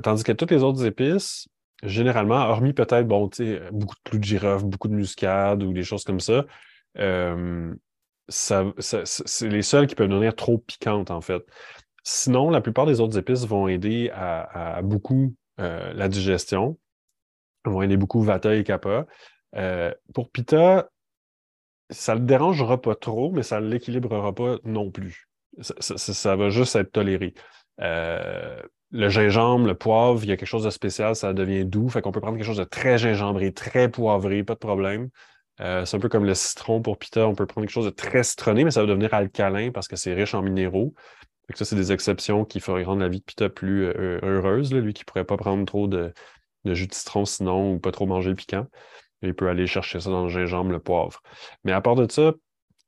tandis 0.03 0.23
que 0.23 0.31
toutes 0.31 0.51
les 0.51 0.63
autres 0.63 0.83
épices, 0.83 1.47
généralement, 1.83 2.37
hormis 2.49 2.73
peut-être, 2.73 3.07
bon, 3.07 3.29
tu 3.29 3.45
sais, 3.45 3.61
beaucoup 3.71 3.95
de 3.95 4.09
clous 4.09 4.19
de 4.19 4.23
girofle, 4.23 4.65
beaucoup 4.65 4.87
de 4.87 4.95
muscade 4.95 5.61
ou 5.63 5.73
des 5.73 5.83
choses 5.83 6.03
comme 6.03 6.19
ça, 6.19 6.45
ça, 8.27 8.63
c'est 8.77 9.47
les 9.47 9.61
seules 9.61 9.87
qui 9.87 9.95
peuvent 9.95 10.09
devenir 10.09 10.35
trop 10.35 10.57
piquantes, 10.57 11.11
en 11.11 11.21
fait. 11.21 11.43
Sinon, 12.03 12.49
la 12.49 12.61
plupart 12.61 12.87
des 12.87 12.99
autres 12.99 13.17
épices 13.17 13.45
vont 13.45 13.67
aider 13.67 14.09
à, 14.11 14.81
beaucoup 14.81 15.35
la 15.57 16.07
digestion, 16.07 16.77
vont 17.69 17.81
aider 17.81 17.97
beaucoup 17.97 18.21
Vata 18.21 18.55
et 18.55 18.63
Kappa. 18.63 19.05
Euh, 19.55 19.93
pour 20.13 20.31
Pitta, 20.31 20.89
ça 21.89 22.15
ne 22.15 22.19
le 22.19 22.25
dérangera 22.25 22.79
pas 22.81 22.95
trop, 22.95 23.31
mais 23.31 23.43
ça 23.43 23.59
ne 23.61 23.67
l'équilibrera 23.67 24.33
pas 24.33 24.57
non 24.63 24.91
plus. 24.91 25.27
Ça, 25.59 26.35
va 26.35 26.49
juste 26.49 26.75
être 26.75 26.91
toléré. 26.91 27.33
Euh, 27.81 28.61
le 28.91 29.09
gingembre, 29.09 29.65
le 29.65 29.75
poivre, 29.75 30.23
il 30.23 30.29
y 30.29 30.31
a 30.31 30.37
quelque 30.37 30.47
chose 30.47 30.63
de 30.63 30.69
spécial, 30.69 31.15
ça 31.15 31.33
devient 31.33 31.65
doux. 31.65 31.89
Fait 31.89 32.01
qu'on 32.01 32.11
peut 32.11 32.21
prendre 32.21 32.37
quelque 32.37 32.45
chose 32.45 32.57
de 32.57 32.63
très 32.63 32.97
gingembré, 32.97 33.51
très 33.51 33.89
poivré, 33.89 34.43
pas 34.43 34.53
de 34.53 34.59
problème. 34.59 35.09
Euh, 35.61 35.83
c'est 35.85 35.97
un 35.97 35.99
peu 35.99 36.07
comme 36.07 36.25
le 36.25 36.35
citron 36.35 36.81
pour 36.81 36.97
Pita, 36.97 37.27
on 37.27 37.35
peut 37.35 37.45
prendre 37.45 37.65
quelque 37.65 37.73
chose 37.73 37.85
de 37.85 37.89
très 37.89 38.23
citronné, 38.23 38.63
mais 38.63 38.71
ça 38.71 38.81
va 38.81 38.87
devenir 38.87 39.13
alcalin 39.13 39.71
parce 39.71 39.87
que 39.87 39.95
c'est 39.95 40.13
riche 40.13 40.33
en 40.33 40.41
minéraux. 40.41 40.93
Fait 41.47 41.57
ça, 41.57 41.65
c'est 41.65 41.75
des 41.75 41.91
exceptions 41.91 42.45
qui 42.45 42.59
feraient 42.59 42.83
rendre 42.83 43.01
la 43.01 43.09
vie 43.09 43.19
de 43.19 43.23
Pita 43.23 43.49
plus 43.49 43.85
heureuse. 43.85 44.71
Lui 44.71 44.93
qui 44.93 45.01
ne 45.01 45.05
pourrait 45.05 45.25
pas 45.25 45.35
prendre 45.35 45.65
trop 45.65 45.87
de, 45.87 46.13
de 46.65 46.73
jus 46.73 46.87
de 46.87 46.93
citron 46.93 47.25
sinon 47.25 47.73
ou 47.73 47.79
pas 47.79 47.91
trop 47.91 48.05
manger 48.05 48.35
piquant. 48.35 48.65
Il 49.21 49.33
peut 49.33 49.49
aller 49.49 49.67
chercher 49.67 49.99
ça 49.99 50.09
dans 50.09 50.23
le 50.23 50.29
gingembre, 50.29 50.71
le 50.71 50.79
poivre. 50.79 51.21
Mais 51.63 51.71
à 51.71 51.81
part 51.81 51.95
de 51.95 52.09
ça, 52.09 52.33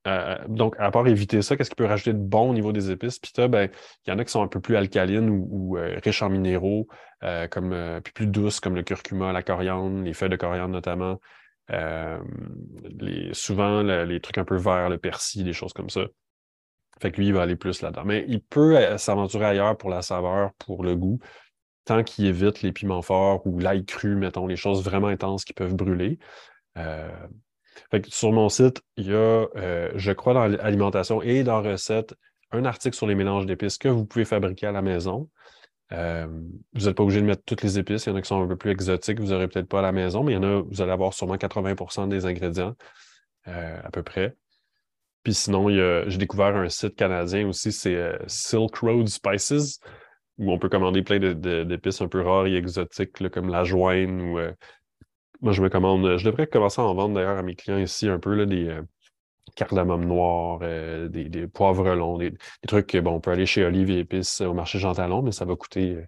euh, 0.07 0.37
donc, 0.47 0.75
à 0.79 0.89
part 0.89 1.07
éviter 1.07 1.41
ça, 1.41 1.55
qu'est-ce 1.55 1.69
qui 1.69 1.75
peut 1.75 1.85
rajouter 1.85 2.13
de 2.13 2.19
bon 2.19 2.49
au 2.49 2.53
niveau 2.53 2.71
des 2.71 2.89
épices? 2.89 3.19
Pita, 3.19 3.47
ben, 3.47 3.69
il 4.05 4.09
y 4.09 4.13
en 4.13 4.17
a 4.17 4.25
qui 4.25 4.31
sont 4.31 4.41
un 4.41 4.47
peu 4.47 4.59
plus 4.59 4.75
alcalines 4.75 5.29
ou, 5.29 5.77
euh, 5.77 5.99
riches 6.03 6.23
en 6.23 6.29
minéraux, 6.29 6.87
euh, 7.23 8.01
puis 8.01 8.13
plus 8.13 8.27
douces, 8.27 8.59
comme 8.59 8.75
le 8.75 8.81
curcuma, 8.81 9.31
la 9.31 9.43
coriandre, 9.43 10.03
les 10.03 10.13
feuilles 10.13 10.29
de 10.29 10.37
coriandre 10.37 10.73
notamment. 10.73 11.19
Souvent, 13.33 13.83
le- 13.83 14.05
les 14.05 14.19
trucs 14.19 14.37
un 14.37 14.45
peu 14.45 14.57
verts, 14.57 14.89
le 14.89 14.97
persil, 14.97 15.43
des 15.43 15.53
choses 15.53 15.73
comme 15.73 15.89
ça. 15.89 16.01
Fait 16.99 17.11
que 17.11 17.17
lui, 17.17 17.27
il 17.27 17.33
va 17.33 17.43
aller 17.43 17.55
plus 17.55 17.81
là-dedans. 17.81 18.03
Mais 18.05 18.25
il 18.27 18.41
peut 18.41 18.97
s'aventurer 18.97 19.45
ailleurs 19.45 19.77
pour 19.77 19.89
la 19.89 20.01
saveur, 20.01 20.51
pour 20.59 20.83
le 20.83 20.95
goût, 20.95 21.19
tant 21.85 22.03
qu'il 22.03 22.25
évite 22.25 22.61
les 22.61 22.71
piments 22.71 23.01
forts 23.01 23.45
ou 23.45 23.59
l'ail 23.59 23.85
cru, 23.85 24.15
mettons, 24.15 24.47
les 24.47 24.55
choses 24.55 24.83
vraiment 24.83 25.07
intenses 25.07 25.45
qui 25.45 25.53
peuvent 25.53 25.75
brûler. 25.75 26.19
Euh, 26.77 27.09
sur 28.07 28.31
mon 28.31 28.49
site, 28.49 28.81
il 28.97 29.07
y 29.07 29.13
a, 29.13 29.47
euh, 29.55 29.91
je 29.95 30.11
crois, 30.11 30.33
dans 30.33 30.47
l'alimentation 30.47 31.21
et 31.21 31.43
dans 31.43 31.61
recettes, 31.61 32.13
un 32.51 32.65
article 32.65 32.95
sur 32.95 33.07
les 33.07 33.15
mélanges 33.15 33.45
d'épices 33.45 33.77
que 33.77 33.87
vous 33.87 34.05
pouvez 34.05 34.25
fabriquer 34.25 34.67
à 34.67 34.71
la 34.71 34.81
maison. 34.81 35.29
Euh, 35.93 36.27
vous 36.73 36.85
n'êtes 36.85 36.95
pas 36.95 37.03
obligé 37.03 37.21
de 37.21 37.25
mettre 37.25 37.43
toutes 37.45 37.63
les 37.63 37.79
épices. 37.79 38.05
Il 38.05 38.09
y 38.09 38.11
en 38.13 38.15
a 38.15 38.21
qui 38.21 38.27
sont 38.27 38.41
un 38.41 38.47
peu 38.47 38.55
plus 38.55 38.71
exotiques, 38.71 39.19
vous 39.19 39.27
n'aurez 39.27 39.47
peut-être 39.47 39.67
pas 39.67 39.79
à 39.79 39.81
la 39.81 39.91
maison, 39.91 40.23
mais 40.23 40.33
il 40.33 40.35
y 40.35 40.37
en 40.37 40.43
a, 40.43 40.61
vous 40.61 40.81
allez 40.81 40.91
avoir 40.91 41.13
sûrement 41.13 41.35
80% 41.35 42.07
des 42.07 42.25
ingrédients, 42.25 42.75
à 43.45 43.89
peu 43.91 44.03
près. 44.03 44.35
Puis 45.23 45.33
sinon, 45.33 45.69
j'ai 45.69 46.17
découvert 46.17 46.55
un 46.55 46.69
site 46.69 46.95
canadien 46.95 47.47
aussi, 47.47 47.71
c'est 47.71 48.17
Silk 48.27 48.77
Road 48.77 49.07
Spices, 49.07 49.79
où 50.41 50.51
on 50.51 50.59
peut 50.59 50.69
commander 50.69 51.03
plein 51.03 51.19
de- 51.19 51.33
de- 51.33 51.63
d'épices 51.63 52.01
un 52.01 52.09
peu 52.09 52.21
rares 52.21 52.47
et 52.47 52.55
exotiques, 52.55 53.19
là, 53.21 53.29
comme 53.29 53.49
la 53.49 53.63
joine 53.63 54.21
ou. 54.21 54.39
euh, 54.39 54.53
moi, 55.41 55.53
je 55.53 55.61
me 55.63 55.69
commande. 55.69 56.17
Je 56.17 56.25
devrais 56.25 56.47
commencer 56.47 56.81
à 56.81 56.85
en 56.85 56.93
vendre 56.95 57.15
d'ailleurs 57.15 57.37
à 57.37 57.43
mes 57.43 57.55
clients 57.55 57.77
ici 57.79 58.09
un 58.09 58.19
peu 58.19 58.35
là, 58.35 58.45
des 58.45 58.67
euh, 58.67 58.83
cardamome 59.55 60.05
noir, 60.05 60.59
euh, 60.63 61.07
des, 61.09 61.29
des 61.29 61.47
poivres 61.47 61.95
longs, 61.95 62.17
des, 62.17 62.31
des 62.31 62.37
trucs 62.67 62.87
que 62.87 62.99
bon, 62.99 63.13
on 63.15 63.19
peut 63.21 63.31
aller 63.31 63.45
chez 63.47 63.65
Olive 63.65 63.89
et 63.91 63.99
Épices 63.99 64.41
au 64.41 64.53
marché 64.53 64.79
Jean 64.79 64.93
Talon, 64.93 65.21
mais 65.23 65.31
ça 65.31 65.45
va 65.45 65.55
coûter 65.55 65.95
euh, 65.95 66.05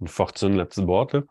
une 0.00 0.08
fortune 0.08 0.56
la 0.56 0.64
petite 0.66 0.84
boîte. 0.86 1.14
là. 1.14 1.22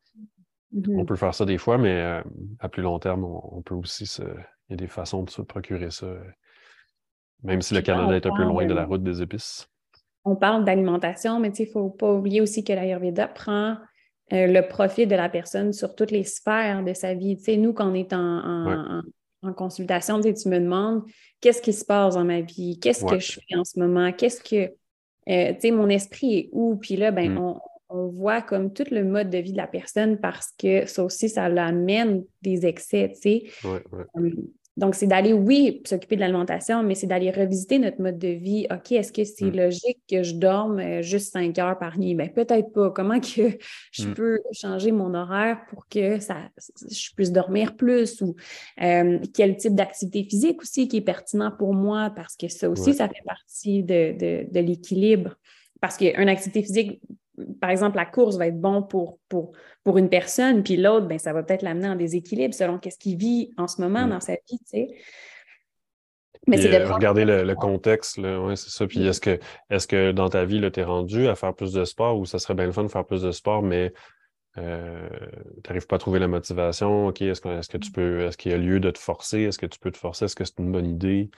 Mhm. 0.74 1.00
On 1.00 1.06
peut 1.06 1.18
faire 1.18 1.34
ça 1.36 1.46
des 1.46 1.58
fois, 1.58 1.78
mais 1.78 2.22
à 2.60 2.70
plus 2.70 2.82
long 2.84 3.00
terme, 3.00 3.26
on, 3.26 3.58
on 3.58 3.62
peut 3.62 3.76
aussi 3.76 4.06
se. 4.06 4.22
Il 4.24 4.72
y 4.72 4.74
a 4.74 4.78
des 4.78 4.88
façons 4.88 5.24
de 5.24 5.30
se 5.30 5.42
procurer 5.42 5.92
ça. 5.92 6.08
Même 7.44 7.62
si 7.62 7.74
le 7.74 7.82
Canada 7.82 8.16
est 8.16 8.26
un 8.26 8.32
peu 8.32 8.44
loin 8.44 8.66
de 8.66 8.74
la 8.74 8.86
route 8.86 9.04
des 9.04 9.22
épices. 9.22 9.68
On 10.26 10.36
parle 10.36 10.66
d'alimentation, 10.66 11.40
mais 11.40 11.50
il 11.50 11.66
ne 11.66 11.72
faut 11.72 11.90
pas 11.90 12.12
oublier 12.14 12.42
aussi 12.42 12.64
que 12.64 12.74
l'Ayurveda 12.74 13.28
prend 13.28 13.78
euh, 14.34 14.48
le 14.48 14.68
profit 14.68 15.08
de 15.08 15.16
la 15.16 15.28
personne 15.30 15.74
sur 15.74 15.94
toutes 15.96 16.12
les 16.12 16.24
sphères 16.24 16.84
de 16.84 16.94
sa 16.94 17.14
vie. 17.14 17.38
Nous, 17.58 17.74
quand 17.74 17.90
on 17.92 17.94
est 17.96 18.14
en, 18.14 18.20
en, 18.20 18.66
Ouais. 18.68 18.76
en- 19.44 19.50
en 19.50 19.54
consultation, 19.54 20.22
tu 20.22 20.30
me 20.50 20.60
demandes 20.60 21.04
qu'est-ce 21.42 21.62
qui 21.62 21.74
se 21.74 21.84
passe 21.84 22.14
dans 22.14 22.24
ma 22.24 22.42
vie, 22.42 22.80
qu'est-ce 22.80 23.04
Ouais. 23.04 23.14
que 23.18 23.20
je 23.20 23.34
fais 23.34 23.56
en 23.58 23.64
ce 23.66 23.80
moment, 23.80 24.12
qu'est-ce 24.14 24.42
que, 24.42 24.72
euh, 25.30 25.54
tu 25.54 25.60
sais, 25.60 25.72
mon 25.72 25.90
esprit 25.90 26.36
est 26.38 26.50
où? 26.54 26.76
Puis 26.78 26.96
là, 26.96 27.10
ben, 27.12 27.34
Mm. 27.34 27.38
on, 27.40 27.60
on 27.90 28.08
voit 28.08 28.42
comme 28.42 28.72
tout 28.72 28.86
le 28.92 29.04
mode 29.04 29.30
de 29.32 29.40
vie 29.40 29.52
de 29.52 29.58
la 29.58 29.68
personne 29.68 30.18
parce 30.20 30.54
que 30.58 30.86
ça 30.86 31.04
aussi, 31.04 31.28
ça 31.28 31.50
l'amène 31.50 32.24
des 32.42 32.66
excès, 32.66 33.12
tu 33.16 33.20
sais. 33.22 33.44
Ouais, 33.68 33.84
Donc, 34.78 34.96
c'est 34.96 35.06
d'aller, 35.08 35.34
oui, 35.34 35.82
s'occuper 35.86 36.16
de 36.16 36.22
l'alimentation, 36.22 36.82
mais 36.82 36.96
c'est 36.96 37.06
d'aller 37.08 37.30
revisiter 37.30 37.78
notre 37.78 38.02
mode 38.02 38.18
de 38.18 38.30
vie. 38.30 38.68
OK, 38.72 38.94
est-ce 38.94 39.12
que 39.12 39.26
c'est 39.26 39.46
Mm. 39.52 39.58
logique 39.58 40.00
que 40.10 40.24
je 40.24 40.34
dorme 40.36 40.80
euh, 40.80 41.02
juste 41.02 41.34
cinq 41.34 41.60
heures 41.60 41.78
par 41.78 42.00
nuit? 42.00 42.16
Bien, 42.16 42.28
peut-être 42.30 42.72
pas. 42.72 42.90
Comment 42.90 43.20
que 43.20 43.28
je 43.92 44.08
Mm. 44.08 44.14
peux 44.14 44.40
changer 44.54 44.92
mon 44.94 45.14
horaire 45.14 45.60
pour 45.70 45.88
que 45.90 46.20
ça, 46.20 46.38
je 46.90 47.14
puisse 47.16 47.32
dormir 47.34 47.76
plus? 47.76 48.22
Ou 48.22 48.36
euh, 48.82 49.20
quel 49.34 49.58
type 49.58 49.76
d'activité 49.76 50.24
physique 50.24 50.62
aussi 50.62 50.88
qui 50.88 50.98
est 50.98 51.02
pertinent 51.02 51.52
pour 51.52 51.74
moi? 51.74 52.10
Parce 52.16 52.38
que 52.38 52.48
ça 52.48 52.70
aussi, 52.70 52.92
Ouais. 52.92 52.94
ça 52.94 53.10
fait 53.10 53.24
partie 53.26 53.84
de, 53.84 54.14
de- 54.18 54.48
de 54.52 54.60
l'équilibre. 54.62 55.36
Parce 55.82 55.98
qu'une 55.98 56.30
activité 56.30 56.62
physique 56.64 57.02
par 57.60 57.70
exemple, 57.70 57.98
la 57.98 58.06
course 58.06 58.38
va 58.38 58.48
être 58.48 58.60
bon 58.60 58.84
pour, 58.84 59.20
pour, 59.30 59.52
pour 59.84 59.98
une 59.98 60.10
personne, 60.10 60.64
puis 60.64 60.78
l'autre, 60.78 61.08
ben, 61.08 61.20
ça 61.20 61.34
va 61.34 61.44
peut-être 61.44 61.62
l'amener 61.62 61.90
en 61.90 61.96
déséquilibre 61.96 62.54
selon 62.54 62.78
qu'est-ce 62.80 62.98
qu'il 62.98 63.18
vit 63.18 63.52
en 63.58 63.68
ce 63.68 63.82
moment 63.82 64.06
mm. 64.06 64.10
dans 64.10 64.20
sa 64.20 64.34
vie, 64.34 64.60
tu 64.60 64.66
sais. 64.66 64.88
Mais 66.48 66.58
c'est 66.58 66.70
de 66.70 66.76
euh, 66.76 66.94
regarder 66.94 67.24
le, 67.24 67.54
contexte, 67.54 68.18
ouais, 68.18 68.56
c'est 68.56 68.70
ça. 68.70 68.88
Puis 68.88 69.06
est-ce 69.06 69.22
que, 69.22 69.40
est 69.70 69.88
que 69.88 70.12
dans 70.12 70.28
ta 70.28 70.44
vie, 70.44 70.60
tu 70.72 70.80
es 70.80 70.84
rendu 70.84 71.28
à 71.28 71.36
faire 71.36 71.54
plus 71.54 71.72
de 71.72 71.86
sport 71.86 72.18
ou 72.18 72.26
ça 72.26 72.40
serait 72.40 72.56
bien 72.56 72.66
le 72.66 72.72
fun 72.72 72.84
de 72.84 72.88
faire 72.88 73.06
plus 73.06 73.22
de 73.22 73.32
sport, 73.32 73.62
mais 73.62 73.94
euh, 74.58 75.08
tu 75.64 75.70
n'arrives 75.70 75.86
pas 75.86 75.98
à 75.98 76.00
trouver 76.00 76.18
la 76.18 76.28
motivation? 76.28 77.08
OK, 77.08 77.22
est-ce 77.22 77.42
que, 77.42 77.50
est 77.50 77.72
que 77.72 77.78
tu 77.78 77.92
peux, 77.92 78.22
est-ce 78.22 78.38
qu'il 78.38 78.52
y 78.52 78.56
a 78.56 78.58
lieu 78.58 78.80
de 78.80 78.90
te 78.90 78.98
forcer? 78.98 79.42
Est-ce 79.42 79.60
que 79.60 79.68
tu 79.68 79.78
peux 79.78 79.92
te 79.92 79.98
forcer? 79.98 80.26
Est-ce 80.26 80.36
que 80.36 80.44
c'est 80.44 80.58
une 80.58 80.72
bonne 80.72 80.88
idée? 80.88 81.30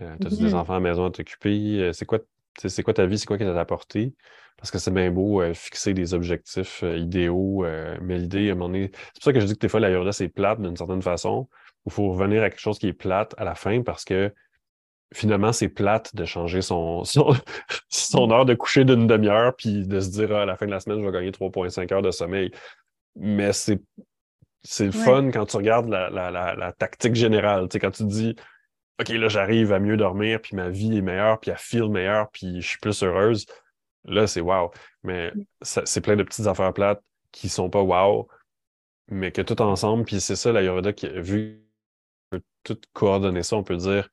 Euh, 0.00 0.12
As-tu 0.14 0.36
des 0.36 0.50
mm-hmm. 0.50 0.54
enfants 0.54 0.72
à 0.72 0.76
la 0.76 0.80
maison 0.80 1.04
à 1.04 1.10
t'occuper? 1.12 1.92
C'est 1.92 2.06
quoi, 2.06 2.18
c'est 2.58 2.82
quoi 2.82 2.94
ta 2.94 3.06
vie? 3.06 3.18
C'est 3.18 3.26
quoi 3.26 3.38
qui 3.38 3.44
t'a 3.44 3.58
apporté? 3.58 4.14
Parce 4.56 4.70
que 4.70 4.78
c'est 4.78 4.92
bien 4.92 5.10
beau 5.10 5.42
euh, 5.42 5.54
fixer 5.54 5.94
des 5.94 6.14
objectifs 6.14 6.82
idéaux, 6.82 7.64
mais 8.00 8.18
l'idée, 8.18 8.48
à 8.50 8.52
un 8.52 8.54
moment 8.54 8.68
donné, 8.68 8.90
c'est 8.92 9.14
pour 9.14 9.24
ça 9.24 9.32
que 9.32 9.40
je 9.40 9.46
dis 9.46 9.54
que 9.54 9.60
des 9.60 9.68
fois, 9.68 9.80
la 9.80 9.90
yoga, 9.90 10.12
c'est 10.12 10.28
plate 10.28 10.60
d'une 10.60 10.76
certaine 10.76 11.02
façon. 11.02 11.48
Il 11.86 11.92
faut 11.92 12.12
revenir 12.12 12.42
à 12.42 12.50
quelque 12.50 12.60
chose 12.60 12.78
qui 12.78 12.88
est 12.88 12.92
plate 12.92 13.34
à 13.38 13.44
la 13.44 13.54
fin 13.54 13.82
parce 13.82 14.04
que 14.04 14.32
finalement, 15.12 15.52
c'est 15.52 15.68
plate 15.68 16.14
de 16.14 16.24
changer 16.24 16.62
son, 16.62 17.04
son, 17.04 18.30
heure 18.30 18.44
de 18.44 18.54
coucher 18.54 18.84
d'une 18.84 19.06
demi-heure 19.06 19.54
puis 19.56 19.86
de 19.86 20.00
se 20.00 20.10
dire 20.10 20.34
ah, 20.34 20.42
à 20.42 20.46
la 20.46 20.56
fin 20.56 20.66
de 20.66 20.70
la 20.70 20.80
semaine, 20.80 21.00
je 21.00 21.06
vais 21.06 21.12
gagner 21.12 21.30
3,5 21.30 21.92
heures 21.92 22.02
de 22.02 22.10
sommeil. 22.10 22.50
Mais 23.16 23.52
c'est 23.52 23.80
c'est 24.64 24.92
fun 24.92 25.30
quand 25.32 25.44
tu 25.46 25.56
regardes 25.56 25.88
la, 25.88 26.08
la, 26.08 26.30
la, 26.30 26.72
tactique 26.72 27.16
générale. 27.16 27.68
Tu 27.68 27.72
sais, 27.72 27.80
quand 27.80 27.90
tu 27.90 28.04
dis 28.04 28.36
OK, 29.00 29.08
là, 29.08 29.28
j'arrive 29.28 29.72
à 29.72 29.80
mieux 29.80 29.96
dormir, 29.96 30.40
puis 30.40 30.56
ma 30.56 30.68
vie 30.68 30.96
est 30.96 31.02
meilleure, 31.02 31.40
puis 31.40 31.50
elle 31.50 31.56
feel 31.58 31.88
meilleure, 31.88 32.30
puis 32.30 32.60
je 32.60 32.66
suis 32.68 32.78
plus 32.78 33.02
heureuse. 33.02 33.46
Là, 34.04 34.26
c'est 34.26 34.40
wow. 34.40 34.70
Mais 35.02 35.32
c'est 35.62 36.00
plein 36.00 36.16
de 36.16 36.22
petites 36.22 36.46
affaires 36.46 36.72
plates 36.72 37.02
qui 37.32 37.48
sont 37.48 37.70
pas 37.70 37.82
wow, 37.82 38.28
mais 39.08 39.32
que 39.32 39.42
tout 39.42 39.60
ensemble, 39.62 40.04
puis 40.04 40.20
c'est 40.20 40.36
ça, 40.36 40.52
la 40.52 40.62
Yoruba 40.62 40.92
qui 40.92 41.08
vu 41.08 41.62
tout 42.64 42.78
coordonner 42.92 43.42
ça, 43.42 43.56
on 43.56 43.64
peut 43.64 43.76
dire 43.76 44.08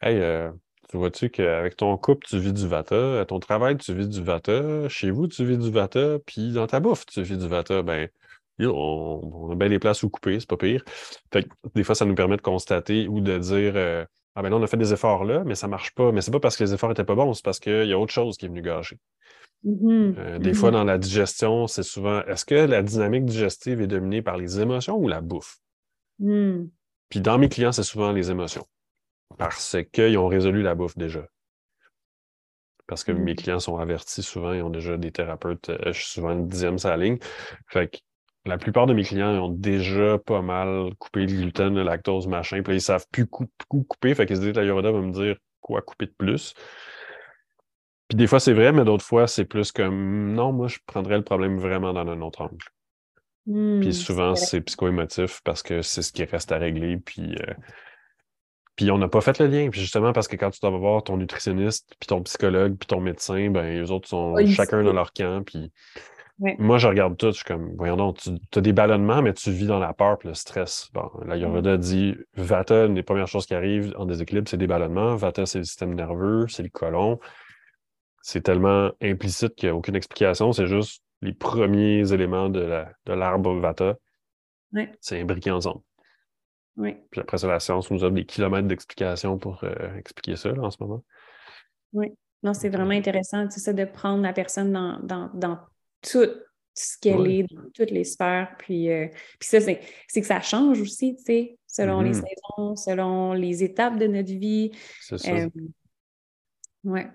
Hey, 0.00 0.18
euh, 0.20 0.50
tu 0.90 0.98
vois-tu 0.98 1.30
qu'avec 1.30 1.76
ton 1.76 1.96
couple, 1.96 2.26
tu 2.26 2.38
vis 2.38 2.52
du 2.52 2.68
Vata, 2.68 3.20
à 3.20 3.24
ton 3.24 3.40
travail, 3.40 3.76
tu 3.78 3.94
vis 3.94 4.08
du 4.08 4.22
Vata, 4.22 4.88
chez 4.88 5.10
vous, 5.10 5.26
tu 5.28 5.44
vis 5.44 5.58
du 5.58 5.70
Vata, 5.70 6.18
puis 6.26 6.52
dans 6.52 6.66
ta 6.66 6.80
bouffe, 6.80 7.06
tu 7.06 7.22
vis 7.22 7.38
du 7.38 7.48
Vata, 7.48 7.82
ben, 7.82 8.08
on, 8.60 9.50
a 9.52 9.54
bien 9.54 9.68
des 9.68 9.78
places 9.78 10.02
où 10.02 10.08
couper, 10.08 10.40
c'est 10.40 10.48
pas 10.48 10.56
pire. 10.56 10.82
Fait 11.32 11.46
des 11.74 11.84
fois, 11.84 11.94
ça 11.94 12.04
nous 12.04 12.14
permet 12.14 12.36
de 12.36 12.42
constater 12.42 13.08
ou 13.08 13.20
de 13.20 13.38
dire 13.38 13.72
euh, 13.76 14.04
Ah 14.34 14.42
ben 14.42 14.50
là, 14.50 14.56
on 14.56 14.62
a 14.62 14.66
fait 14.66 14.76
des 14.76 14.92
efforts 14.92 15.24
là, 15.24 15.44
mais 15.44 15.54
ça 15.54 15.68
marche 15.68 15.94
pas. 15.94 16.12
Mais 16.12 16.20
c'est 16.20 16.30
pas 16.30 16.40
parce 16.40 16.56
que 16.56 16.64
les 16.64 16.72
efforts 16.72 16.90
étaient 16.90 17.04
pas 17.04 17.14
bons, 17.14 17.34
c'est 17.34 17.44
parce 17.44 17.60
qu'il 17.60 17.86
y 17.86 17.92
a 17.92 17.98
autre 17.98 18.12
chose 18.12 18.36
qui 18.36 18.46
est 18.46 18.48
venu 18.48 18.62
gâcher. 18.62 18.98
Mm-hmm. 19.64 20.14
Euh, 20.18 20.38
des 20.38 20.54
fois, 20.54 20.70
mm-hmm. 20.70 20.72
dans 20.72 20.84
la 20.84 20.98
digestion, 20.98 21.66
c'est 21.66 21.82
souvent 21.82 22.22
est-ce 22.24 22.44
que 22.44 22.54
la 22.54 22.82
dynamique 22.82 23.24
digestive 23.24 23.80
est 23.80 23.86
dominée 23.86 24.22
par 24.22 24.36
les 24.36 24.60
émotions 24.60 24.96
ou 24.96 25.08
la 25.08 25.20
bouffe? 25.20 25.58
Mm. 26.18 26.64
Puis 27.08 27.20
dans 27.20 27.38
mes 27.38 27.48
clients, 27.48 27.72
c'est 27.72 27.82
souvent 27.82 28.12
les 28.12 28.30
émotions 28.30 28.66
parce 29.38 29.76
qu'ils 29.92 30.18
ont 30.18 30.28
résolu 30.28 30.62
la 30.62 30.74
bouffe 30.74 30.96
déjà. 30.96 31.26
Parce 32.86 33.02
que 33.02 33.12
mes 33.12 33.32
mm. 33.32 33.36
clients 33.36 33.60
sont 33.60 33.78
avertis 33.78 34.22
souvent, 34.22 34.52
ils 34.52 34.62
ont 34.62 34.70
déjà 34.70 34.96
des 34.96 35.10
thérapeutes, 35.10 35.70
euh, 35.70 35.92
je 35.92 35.98
suis 35.98 36.12
souvent 36.12 36.32
une 36.32 36.48
dixième 36.48 36.78
sa 36.78 36.96
ligne. 36.96 37.18
Fait 37.68 37.88
que 37.88 37.98
la 38.46 38.58
plupart 38.58 38.86
de 38.86 38.94
mes 38.94 39.02
clients 39.02 39.32
ont 39.42 39.50
déjà 39.50 40.18
pas 40.18 40.42
mal 40.42 40.94
coupé 40.98 41.20
le 41.20 41.26
gluten, 41.26 41.74
le 41.74 41.82
lactose, 41.82 42.26
machin, 42.26 42.62
puis 42.62 42.72
là, 42.72 42.76
ils 42.76 42.82
savent 42.82 43.06
plus 43.10 43.26
couper, 43.26 44.14
fait 44.14 44.26
qu'ils 44.26 44.36
se 44.36 44.40
disent, 44.40 44.54
la 44.54 44.64
Yoruba 44.64 44.92
va 44.92 45.00
me 45.00 45.12
dire 45.12 45.36
quoi 45.60 45.82
couper 45.82 46.06
de 46.06 46.14
plus. 46.16 46.54
Puis 48.08 48.16
des 48.16 48.26
fois, 48.26 48.38
c'est 48.38 48.52
vrai, 48.52 48.72
mais 48.72 48.84
d'autres 48.84 49.04
fois, 49.04 49.26
c'est 49.26 49.44
plus 49.44 49.72
comme, 49.72 50.32
non, 50.32 50.52
moi, 50.52 50.68
je 50.68 50.78
prendrais 50.86 51.16
le 51.16 51.24
problème 51.24 51.58
vraiment 51.58 51.92
dans 51.92 52.06
un 52.06 52.20
autre 52.20 52.42
angle. 52.42 52.64
puis 53.44 53.88
mm, 53.88 53.92
souvent, 53.92 54.34
c'est 54.36 54.60
psycho-émotif 54.60 55.40
parce 55.42 55.62
que 55.62 55.82
c'est 55.82 56.02
ce 56.02 56.12
qui 56.12 56.24
reste 56.24 56.52
à 56.52 56.58
régler, 56.58 56.98
puis... 56.98 57.34
Euh, 57.36 57.54
puis 58.76 58.90
on 58.90 58.98
n'a 58.98 59.08
pas 59.08 59.22
fait 59.22 59.38
le 59.38 59.46
lien. 59.46 59.70
Puis 59.70 59.80
justement, 59.80 60.12
parce 60.12 60.28
que 60.28 60.36
quand 60.36 60.50
tu 60.50 60.60
dois 60.60 60.70
voir 60.70 61.02
ton 61.02 61.16
nutritionniste, 61.16 61.94
puis 61.98 62.06
ton 62.06 62.22
psychologue, 62.22 62.76
puis 62.76 62.86
ton 62.86 63.00
médecin, 63.00 63.48
ben 63.50 63.82
eux 63.82 63.90
autres 63.90 64.06
sont 64.06 64.36
chacun 64.48 64.84
dans 64.84 64.92
leur 64.92 65.14
camp. 65.14 65.42
Puis 65.44 65.72
moi, 66.38 66.76
je 66.78 66.86
regarde 66.86 67.16
tout, 67.16 67.28
je 67.28 67.36
suis 67.36 67.44
comme, 67.44 67.74
voyons 67.76 67.96
donc, 67.96 68.18
tu 68.18 68.30
as 68.58 68.60
des 68.60 68.72
ballonnements, 68.72 69.22
mais 69.22 69.32
tu 69.32 69.50
vis 69.50 69.66
dans 69.66 69.78
la 69.78 69.94
peur 69.94 70.18
puis 70.18 70.28
le 70.28 70.34
stress. 70.34 70.90
Bon, 70.92 71.10
la 71.24 71.36
Yoruba 71.36 71.78
dit 71.78 72.14
Vata, 72.34 72.84
une 72.84 72.94
des 72.94 73.02
premières 73.02 73.26
choses 73.26 73.46
qui 73.46 73.54
arrivent 73.54 73.94
en 73.96 74.04
déséquilibre, 74.04 74.48
c'est 74.48 74.58
des 74.58 74.66
ballonnements. 74.66 75.16
Vata, 75.16 75.46
c'est 75.46 75.58
le 75.58 75.64
système 75.64 75.94
nerveux, 75.94 76.46
c'est 76.48 76.62
le 76.62 76.68
colon. 76.68 77.18
C'est 78.20 78.42
tellement 78.42 78.90
implicite 79.00 79.54
qu'il 79.54 79.68
n'y 79.68 79.72
a 79.72 79.76
aucune 79.76 79.96
explication. 79.96 80.52
C'est 80.52 80.66
juste 80.66 81.02
les 81.22 81.32
premiers 81.32 82.12
éléments 82.12 82.50
de 82.50 82.84
l'arbre 83.06 83.54
de 83.54 83.60
Vata. 83.60 83.96
C'est 85.00 85.20
imbriqué 85.20 85.50
ensemble. 85.50 85.80
Oui. 86.76 86.96
Puis 87.10 87.22
après 87.22 87.38
ça, 87.38 87.46
la 87.46 87.60
science 87.60 87.90
nous 87.90 88.04
offre 88.04 88.14
des 88.14 88.26
kilomètres 88.26 88.68
d'explications 88.68 89.38
pour 89.38 89.64
euh, 89.64 89.96
expliquer 89.96 90.36
ça 90.36 90.50
en 90.50 90.70
ce 90.70 90.76
moment. 90.80 91.02
Oui. 91.94 92.12
Non, 92.42 92.52
c'est 92.52 92.68
vraiment 92.68 92.90
intéressant, 92.90 93.48
tu 93.48 93.58
sais, 93.58 93.72
de 93.72 93.86
prendre 93.86 94.22
la 94.22 94.34
personne 94.34 94.72
dans, 94.72 94.98
dans, 95.00 95.30
dans 95.32 95.58
tout 96.02 96.28
ce 96.74 96.98
qu'elle 97.00 97.26
est, 97.26 97.42
dans 97.44 97.70
toutes 97.74 97.90
les 97.90 98.04
sphères. 98.04 98.54
Puis, 98.58 98.90
euh, 98.90 99.06
puis 99.38 99.48
ça, 99.48 99.60
c'est, 99.60 99.80
que 99.80 100.26
ça 100.26 100.40
change 100.40 100.80
aussi, 100.80 101.16
tu 101.16 101.24
sais, 101.24 101.58
selon 101.66 102.00
les 102.00 102.12
mm-hmm. 102.12 102.24
saisons, 102.24 102.76
selon 102.76 103.32
les 103.32 103.64
étapes 103.64 103.98
de 103.98 104.06
notre 104.06 104.32
vie. 104.32 104.72
C'est 105.00 105.18
ça. 105.18 105.30
Euh, 105.32 105.48
ouais. 106.84 107.08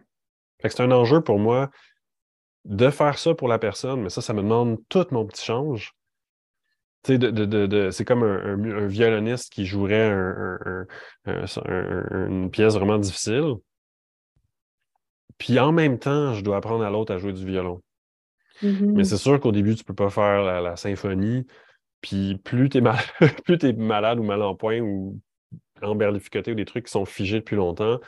c'est 0.64 0.82
un 0.82 0.92
enjeu 0.92 1.22
pour 1.22 1.40
moi 1.40 1.70
de 2.66 2.90
faire 2.90 3.18
ça 3.18 3.34
pour 3.34 3.48
la 3.48 3.60
personne, 3.60 4.02
mais 4.04 4.10
ça, 4.10 4.22
ça 4.22 4.34
me 4.34 4.42
demande 4.42 4.78
tout 4.90 5.06
mon 5.12 5.26
petit 5.26 5.44
change 5.44 5.96
c'est 7.04 8.06
comme 8.06 8.24
un, 8.24 8.88
violoniste 8.88 9.52
qui 9.52 9.66
jouerait 9.66 10.12
une 11.26 12.50
pièce 12.52 12.76
vraiment 12.76 13.00
difficile. 13.00 13.56
Puis 15.38 15.60
en 15.60 15.72
même 15.72 15.98
temps, 15.98 16.34
je 16.34 16.44
dois 16.44 16.58
apprendre 16.58 16.84
à 16.84 16.90
l'autre 16.90 17.14
à 17.14 17.18
jouer 17.18 17.34
du 17.34 17.46
violon. 17.46 17.82
Mais 18.62 18.70
mm-hmm. 18.70 19.03
c'est 19.03 19.18
sûr 19.18 19.39
qu'au 19.39 19.51
début, 19.51 19.76
tu 19.76 19.82
ne 19.82 19.86
peux 19.86 19.95
pas 19.95 20.09
faire 20.09 20.43
la, 20.43 20.76
symphonie. 20.76 21.45
Puis 22.01 22.38
plus 22.43 22.70
tu 22.70 22.80
es, 22.80 22.82
mal... 22.82 22.97
es, 23.47 23.74
malade 23.74 24.20
ou 24.20 24.24
mal 24.24 24.41
en 24.41 24.55
point 24.55 24.80
ou 24.80 25.20
emberlificoté 25.82 26.51
ou 26.51 26.55
des 26.55 26.66
trucs 26.66 26.86
qui 26.86 26.91
sont 26.91 27.05
figés 27.05 27.39
depuis 27.39 27.55
longtemps, 27.55 27.99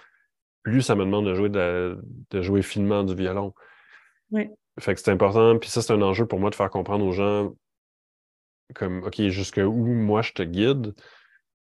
plus 0.64 0.82
ça 0.82 0.96
me 0.96 1.06
demande 1.06 1.26
de 1.26 1.34
jouer, 1.34 1.50
de, 1.50 1.98
jouer 2.42 2.62
finement 2.62 3.04
du 3.04 3.16
violon. 3.16 3.54
Fait 4.80 4.96
que 4.96 5.00
c'est 5.00 5.12
important. 5.12 5.58
Puis 5.60 5.70
ça, 5.70 5.82
c'est 5.82 5.94
un 5.94 6.02
enjeu 6.02 6.26
pour 6.26 6.40
moi 6.40 6.50
de 6.50 6.56
faire 6.56 6.70
comprendre 6.70 7.06
aux 7.06 7.12
gens 7.12 7.54
comme, 8.74 9.04
OK, 9.04 9.22
jusque 9.28 9.62
où 9.64 9.86
moi 9.86 10.22
je 10.22 10.32
te 10.32 10.42
guide, 10.42 10.94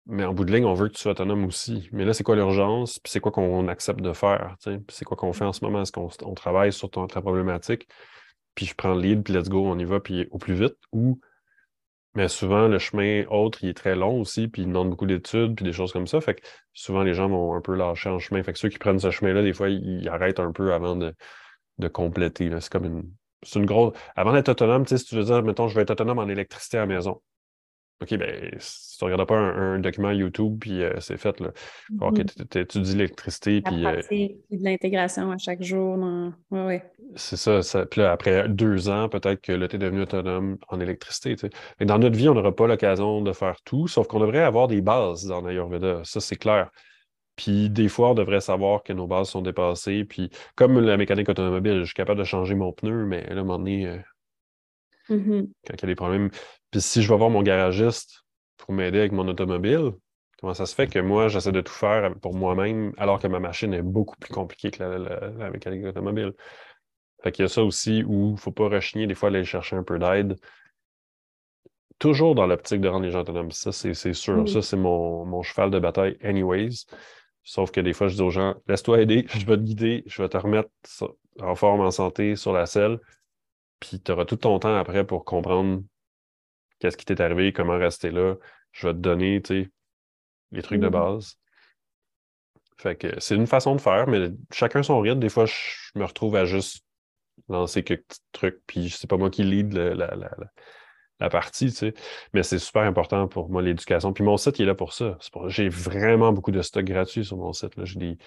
mais 0.06 0.24
en 0.24 0.32
bout 0.32 0.44
de 0.44 0.52
ligne, 0.52 0.64
on 0.64 0.74
veut 0.74 0.88
que 0.88 0.94
tu 0.94 1.02
sois 1.02 1.12
autonome 1.12 1.44
aussi. 1.44 1.88
Mais 1.92 2.04
là, 2.04 2.14
c'est 2.14 2.24
quoi 2.24 2.34
l'urgence? 2.34 2.98
Puis 2.98 3.12
c'est 3.12 3.20
quoi 3.20 3.30
qu'on 3.30 3.68
accepte 3.68 4.00
de 4.00 4.12
faire? 4.14 4.56
Puis 4.64 4.80
c'est 4.88 5.04
quoi 5.04 5.16
qu'on 5.16 5.34
fait 5.34 5.44
en 5.44 5.52
ce 5.52 5.62
moment? 5.64 5.82
Est-ce 5.82 5.92
qu'on 5.92 6.34
travaille 6.34 6.72
sur 6.72 6.90
ton, 6.90 7.06
ta 7.06 7.20
problématique? 7.20 7.86
Puis 8.58 8.66
je 8.66 8.74
prends 8.74 8.92
le 8.92 9.00
lead, 9.00 9.22
puis 9.22 9.32
let's 9.32 9.48
go, 9.48 9.64
on 9.64 9.78
y 9.78 9.84
va, 9.84 10.00
puis 10.00 10.26
au 10.32 10.38
plus 10.38 10.54
vite. 10.54 10.74
Ou, 10.90 11.20
mais 12.14 12.26
souvent, 12.26 12.66
le 12.66 12.80
chemin 12.80 13.24
autre, 13.30 13.62
il 13.62 13.68
est 13.68 13.74
très 13.74 13.94
long 13.94 14.20
aussi, 14.20 14.48
puis 14.48 14.62
il 14.62 14.66
demande 14.66 14.90
beaucoup 14.90 15.06
d'études, 15.06 15.54
puis 15.54 15.64
des 15.64 15.72
choses 15.72 15.92
comme 15.92 16.08
ça. 16.08 16.20
Fait 16.20 16.34
que 16.34 16.40
souvent, 16.72 17.04
les 17.04 17.14
gens 17.14 17.28
vont 17.28 17.54
un 17.54 17.60
peu 17.60 17.76
lâcher 17.76 18.08
en 18.08 18.18
chemin. 18.18 18.42
Fait 18.42 18.52
que 18.52 18.58
ceux 18.58 18.68
qui 18.68 18.78
prennent 18.78 18.98
ce 18.98 19.12
chemin-là, 19.12 19.42
des 19.44 19.52
fois, 19.52 19.68
ils, 19.68 20.08
arrêtent 20.08 20.40
un 20.40 20.50
peu 20.50 20.72
avant 20.72 20.96
de, 20.96 21.14
de 21.78 21.86
compléter. 21.86 22.50
C'est 22.58 22.72
comme 22.72 22.86
une, 22.86 23.12
c'est 23.44 23.60
une 23.60 23.66
grosse. 23.66 23.96
Avant 24.16 24.32
d'être 24.32 24.48
autonome, 24.48 24.84
tu 24.86 24.98
si 24.98 25.04
tu 25.04 25.14
veux 25.14 25.22
dire, 25.22 25.40
mettons, 25.44 25.68
je 25.68 25.76
vais 25.76 25.82
être 25.82 25.92
autonome 25.92 26.18
en 26.18 26.26
électricité 26.26 26.78
à 26.78 26.80
la 26.80 26.86
maison. 26.86 27.22
OK, 28.00 28.16
ben, 28.16 28.50
si 28.58 28.96
tu 28.96 29.04
ne 29.04 29.10
regardes 29.10 29.28
pas 29.28 29.36
un, 29.36 29.80
document 29.80 30.12
YouTube, 30.12 30.58
puis 30.60 30.82
euh, 30.84 31.00
c'est 31.00 31.16
fait, 31.16 31.40
là. 31.40 31.48
OK, 32.00 32.18
mm-hmm. 32.18 32.66
tu 32.66 32.80
dis 32.80 32.96
l'électricité, 32.96 33.60
puis. 33.60 33.84
Euh, 33.84 34.00
de 34.10 34.64
l'intégration 34.64 35.32
à 35.32 35.38
chaque 35.38 35.62
jour. 35.62 35.98
Dans... 35.98 36.32
Ouais, 36.50 36.84
C'est 37.16 37.36
ça, 37.36 37.62
ça, 37.62 37.86
Puis 37.86 38.00
là, 38.00 38.12
après 38.12 38.48
deux 38.48 38.88
ans, 38.88 39.08
peut-être 39.08 39.40
que 39.40 39.50
là, 39.50 39.66
tu 39.66 39.76
es 39.76 39.78
devenu 39.80 40.02
autonome 40.02 40.58
en 40.68 40.78
électricité. 40.78 41.34
Tu 41.34 41.48
sais. 41.48 41.84
dans 41.84 41.98
notre 41.98 42.16
vie, 42.16 42.28
on 42.28 42.34
n'aura 42.34 42.54
pas 42.54 42.68
l'occasion 42.68 43.20
de 43.20 43.32
faire 43.32 43.56
tout, 43.64 43.88
sauf 43.88 44.06
qu'on 44.06 44.20
devrait 44.20 44.44
avoir 44.44 44.68
des 44.68 44.80
bases 44.80 45.26
dans 45.26 45.40
l'Ayurveda. 45.40 46.02
Ça, 46.04 46.20
c'est 46.20 46.36
clair. 46.36 46.70
Puis 47.34 47.70
des 47.70 47.88
fois, 47.88 48.10
on 48.10 48.14
devrait 48.14 48.40
savoir 48.40 48.82
que 48.82 48.92
nos 48.92 49.06
bases 49.06 49.30
sont 49.30 49.42
dépassées. 49.42 50.04
Puis 50.04 50.30
comme 50.54 50.78
la 50.80 50.96
mécanique 50.96 51.28
automobile, 51.28 51.80
je 51.80 51.84
suis 51.86 51.94
capable 51.94 52.18
de 52.18 52.24
changer 52.24 52.54
mon 52.54 52.72
pneu, 52.72 53.06
mais 53.06 53.22
là, 53.22 53.28
à 53.28 53.32
un 53.32 53.36
moment 53.36 53.58
donné, 53.58 53.86
euh, 53.86 53.98
mm-hmm. 55.08 55.48
quand 55.66 55.74
il 55.74 55.80
y 55.80 55.84
a 55.84 55.86
des 55.86 55.94
problèmes. 55.94 56.30
Puis 56.70 56.80
si 56.80 57.02
je 57.02 57.08
vais 57.08 57.16
voir 57.16 57.30
mon 57.30 57.42
garagiste 57.42 58.24
pour 58.56 58.74
m'aider 58.74 58.98
avec 58.98 59.12
mon 59.12 59.26
automobile, 59.28 59.92
comment 60.38 60.54
ça 60.54 60.66
se 60.66 60.74
fait 60.74 60.86
que 60.86 60.98
moi, 60.98 61.28
j'essaie 61.28 61.52
de 61.52 61.60
tout 61.60 61.72
faire 61.72 62.14
pour 62.20 62.34
moi-même 62.34 62.92
alors 62.98 63.20
que 63.20 63.26
ma 63.26 63.40
machine 63.40 63.72
est 63.72 63.82
beaucoup 63.82 64.16
plus 64.16 64.32
compliquée 64.32 64.70
que 64.70 64.82
la, 64.82 65.50
mécanique 65.50 65.84
automobile? 65.86 66.34
Fait 67.22 67.32
qu'il 67.32 67.44
y 67.44 67.46
a 67.46 67.48
ça 67.48 67.64
aussi 67.64 68.04
où 68.04 68.28
il 68.28 68.32
ne 68.32 68.36
faut 68.36 68.52
pas 68.52 68.68
rechigner, 68.68 69.06
des 69.06 69.14
fois 69.14 69.30
aller 69.30 69.44
chercher 69.44 69.76
un 69.76 69.82
peu 69.82 69.98
d'aide. 69.98 70.36
Toujours 71.98 72.36
dans 72.36 72.46
l'optique 72.46 72.80
de 72.80 72.88
rendre 72.88 73.04
les 73.04 73.10
gens 73.10 73.20
autonomes. 73.20 73.50
Ça, 73.50 73.72
c'est 73.72 73.94
sûr. 74.12 74.48
Ça, 74.48 74.62
c'est 74.62 74.76
mon, 74.76 75.24
mon, 75.24 75.42
cheval 75.42 75.70
de 75.70 75.80
bataille, 75.80 76.16
anyways. 76.22 76.84
Sauf 77.42 77.72
que 77.72 77.80
des 77.80 77.92
fois, 77.92 78.06
je 78.06 78.14
dis 78.14 78.22
aux 78.22 78.30
gens, 78.30 78.54
laisse-toi 78.68 79.00
aider, 79.00 79.26
je 79.34 79.46
vais 79.46 79.56
te 79.56 79.62
guider, 79.62 80.04
je 80.06 80.22
vais 80.22 80.28
te 80.28 80.36
remettre 80.36 80.68
en 81.40 81.54
forme, 81.56 81.80
en 81.80 81.90
santé, 81.90 82.36
sur 82.36 82.52
la 82.52 82.66
selle. 82.66 83.00
puis 83.80 84.00
tu 84.00 84.12
auras 84.12 84.26
tout 84.26 84.36
ton 84.36 84.58
temps 84.60 84.76
après 84.76 85.04
pour 85.04 85.24
comprendre 85.24 85.82
qu'est-ce 86.78 86.96
qui 86.96 87.04
t'est 87.04 87.20
arrivé, 87.20 87.52
comment 87.52 87.76
rester 87.76 88.10
là. 88.10 88.34
Je 88.72 88.86
vais 88.86 88.94
te 88.94 88.98
donner, 88.98 89.40
tu 89.42 89.64
sais, 89.64 89.70
les 90.52 90.62
trucs 90.62 90.80
de 90.80 90.88
mm. 90.88 90.92
base. 90.92 91.38
Fait 92.78 92.96
que 92.96 93.18
c'est 93.18 93.34
une 93.34 93.46
façon 93.46 93.74
de 93.74 93.80
faire, 93.80 94.06
mais 94.06 94.30
chacun 94.52 94.82
son 94.82 95.00
rythme. 95.00 95.18
Des 95.18 95.28
fois, 95.28 95.46
je 95.46 95.98
me 95.98 96.04
retrouve 96.04 96.36
à 96.36 96.44
juste 96.44 96.84
lancer 97.48 97.82
quelques 97.82 98.04
petits 98.06 98.20
trucs, 98.32 98.60
puis 98.66 98.90
c'est 98.90 99.08
pas 99.08 99.16
moi 99.16 99.30
qui 99.30 99.42
lead 99.42 99.72
la, 99.72 100.14
la, 101.18 101.30
partie, 101.30 101.70
tu 101.70 101.76
sais. 101.76 101.94
Mais 102.34 102.44
c'est 102.44 102.58
super 102.58 102.82
important 102.82 103.26
pour 103.26 103.48
moi, 103.48 103.62
l'éducation. 103.62 104.12
Puis 104.12 104.22
mon 104.22 104.36
site, 104.36 104.58
il 104.58 104.62
est 104.62 104.66
là 104.66 104.74
pour 104.74 104.92
ça. 104.92 105.18
J'ai 105.46 105.68
vraiment 105.68 106.32
beaucoup 106.32 106.52
de 106.52 106.62
stock 106.62 106.84
gratuit 106.84 107.24
sur 107.24 107.36
mon 107.36 107.52
site. 107.52 107.72
J'ai 107.84 107.98
des, 107.98 108.18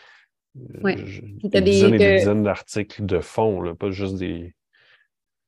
euh, 0.57 0.95
des, 1.44 1.61
dizaines 1.61 1.94
et 1.94 1.98
des 1.98 2.18
dizaines 2.18 2.44
d'articles 2.44 3.06
de 3.06 3.19
fond, 3.22 3.61
là, 3.61 3.73
pas 3.73 3.91
juste 3.91 4.15
des, 4.15 4.53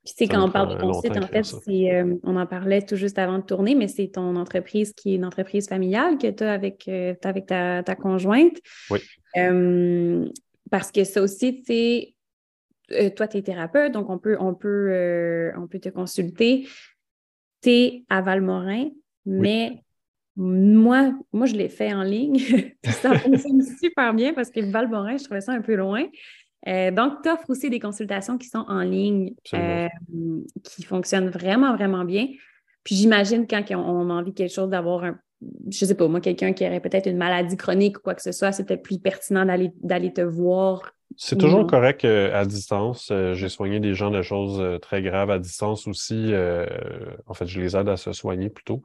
puis, 0.03 0.13
c'est 0.17 0.27
quand 0.27 0.45
on 0.45 0.51
parle 0.51 0.75
de 0.75 0.81
ton 0.81 0.93
site, 0.93 1.15
en 1.15 1.27
fait, 1.27 1.45
euh, 1.69 2.15
on 2.23 2.35
en 2.35 2.45
parlait 2.45 2.81
tout 2.81 2.97
juste 2.97 3.17
avant 3.17 3.37
de 3.37 3.43
tourner, 3.43 3.73
mais 3.73 3.87
c'est 3.87 4.09
ton 4.09 4.35
entreprise 4.35 4.91
qui 4.91 5.13
est 5.13 5.15
une 5.15 5.23
entreprise 5.23 5.69
familiale 5.69 6.17
que 6.17 6.29
tu 6.29 6.43
as 6.43 6.51
avec, 6.51 6.89
euh, 6.89 7.13
avec 7.23 7.45
ta, 7.45 7.95
conjointe. 7.95 8.57
Oui. 8.89 8.99
Euh, 9.37 10.27
parce 10.69 10.91
que 10.91 11.05
ça 11.05 11.21
aussi, 11.21 11.61
tu 11.61 11.63
sais, 11.67 13.11
toi, 13.15 13.29
tu 13.29 13.37
es 13.37 13.41
thérapeute, 13.43 13.93
donc 13.93 14.09
on 14.09 14.17
peut, 14.17 14.35
on 14.41 14.53
peut, 14.53 15.51
on 15.57 15.67
peut 15.67 15.79
te 15.79 15.89
consulter. 15.89 16.67
Tu 17.61 17.69
es 17.69 18.03
à 18.09 18.21
Valmorin, 18.21 18.89
mais 19.25 19.83
moi, 20.35 21.13
moi, 21.31 21.45
je 21.45 21.55
l'ai 21.55 21.69
fait 21.69 21.93
en 21.93 22.03
ligne. 22.03 22.39
ça 22.83 23.17
fonctionne 23.17 23.63
super 23.79 24.13
bien 24.13 24.33
parce 24.33 24.49
que 24.49 24.59
Valmorin, 24.59 25.15
je 25.15 25.23
trouvais 25.23 25.39
ça 25.39 25.53
un 25.53 25.61
peu 25.61 25.75
loin. 25.75 26.03
Euh, 26.67 26.91
donc, 26.91 27.21
tu 27.23 27.29
offres 27.29 27.49
aussi 27.49 27.69
des 27.69 27.79
consultations 27.79 28.37
qui 28.37 28.47
sont 28.47 28.65
en 28.67 28.81
ligne, 28.81 29.33
euh, 29.53 29.87
qui 30.63 30.83
fonctionnent 30.83 31.29
vraiment, 31.29 31.75
vraiment 31.75 32.05
bien. 32.05 32.27
Puis 32.83 32.95
j'imagine 32.95 33.47
quand 33.47 33.63
on 33.71 34.09
a 34.09 34.13
envie 34.13 34.31
de 34.31 34.35
quelque 34.35 34.53
chose 34.53 34.69
d'avoir 34.69 35.03
un, 35.03 35.19
je 35.69 35.85
sais 35.85 35.95
pas, 35.95 36.07
moi, 36.07 36.21
quelqu'un 36.21 36.53
qui 36.53 36.65
aurait 36.65 36.79
peut-être 36.79 37.07
une 37.07 37.17
maladie 37.17 37.57
chronique 37.57 37.97
ou 37.99 38.01
quoi 38.01 38.15
que 38.15 38.21
ce 38.21 38.31
soit, 38.31 38.51
c'était 38.51 38.77
plus 38.77 38.99
pertinent 38.99 39.45
d'aller 39.45 40.13
te 40.13 40.21
voir. 40.21 40.93
C'est 41.15 41.37
toujours 41.37 41.67
correct 41.67 42.05
euh, 42.05 42.33
à 42.33 42.45
distance. 42.45 43.11
J'ai 43.33 43.49
soigné 43.49 43.79
des 43.79 43.93
gens 43.93 44.09
de 44.09 44.21
choses 44.21 44.79
très 44.81 45.01
graves 45.01 45.29
à 45.31 45.39
distance 45.39 45.87
aussi. 45.87 46.33
en 47.27 47.33
fait, 47.33 47.45
je 47.45 47.59
les 47.59 47.75
aide 47.75 47.89
à 47.89 47.97
se 47.97 48.13
soigner 48.13 48.49
plutôt. 48.49 48.83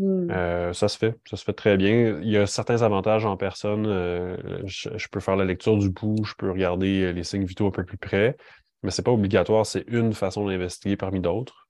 Hmm. 0.00 0.30
Euh, 0.30 0.72
ça 0.72 0.88
se 0.88 0.96
fait, 0.96 1.14
ça 1.28 1.36
se 1.36 1.44
fait 1.44 1.52
très 1.52 1.76
bien. 1.76 2.18
Il 2.22 2.30
y 2.30 2.38
a 2.38 2.46
certains 2.46 2.80
avantages 2.80 3.26
en 3.26 3.36
personne. 3.36 3.84
Euh, 3.86 4.34
je, 4.64 5.08
peux 5.08 5.20
faire 5.20 5.36
la 5.36 5.44
lecture 5.44 5.76
du 5.76 5.92
pouls, 5.92 6.24
je 6.24 6.34
peux 6.38 6.50
regarder 6.50 7.02
euh, 7.02 7.12
les 7.12 7.22
signes 7.22 7.44
vitaux 7.44 7.66
un 7.66 7.70
peu 7.70 7.84
plus 7.84 7.98
près, 7.98 8.34
mais 8.82 8.90
ce 8.90 9.00
n'est 9.00 9.04
pas 9.04 9.10
obligatoire, 9.10 9.66
c'est 9.66 9.84
une 9.88 10.14
façon 10.14 10.46
d'investiguer 10.46 10.96
parmi 10.96 11.20
d'autres. 11.20 11.68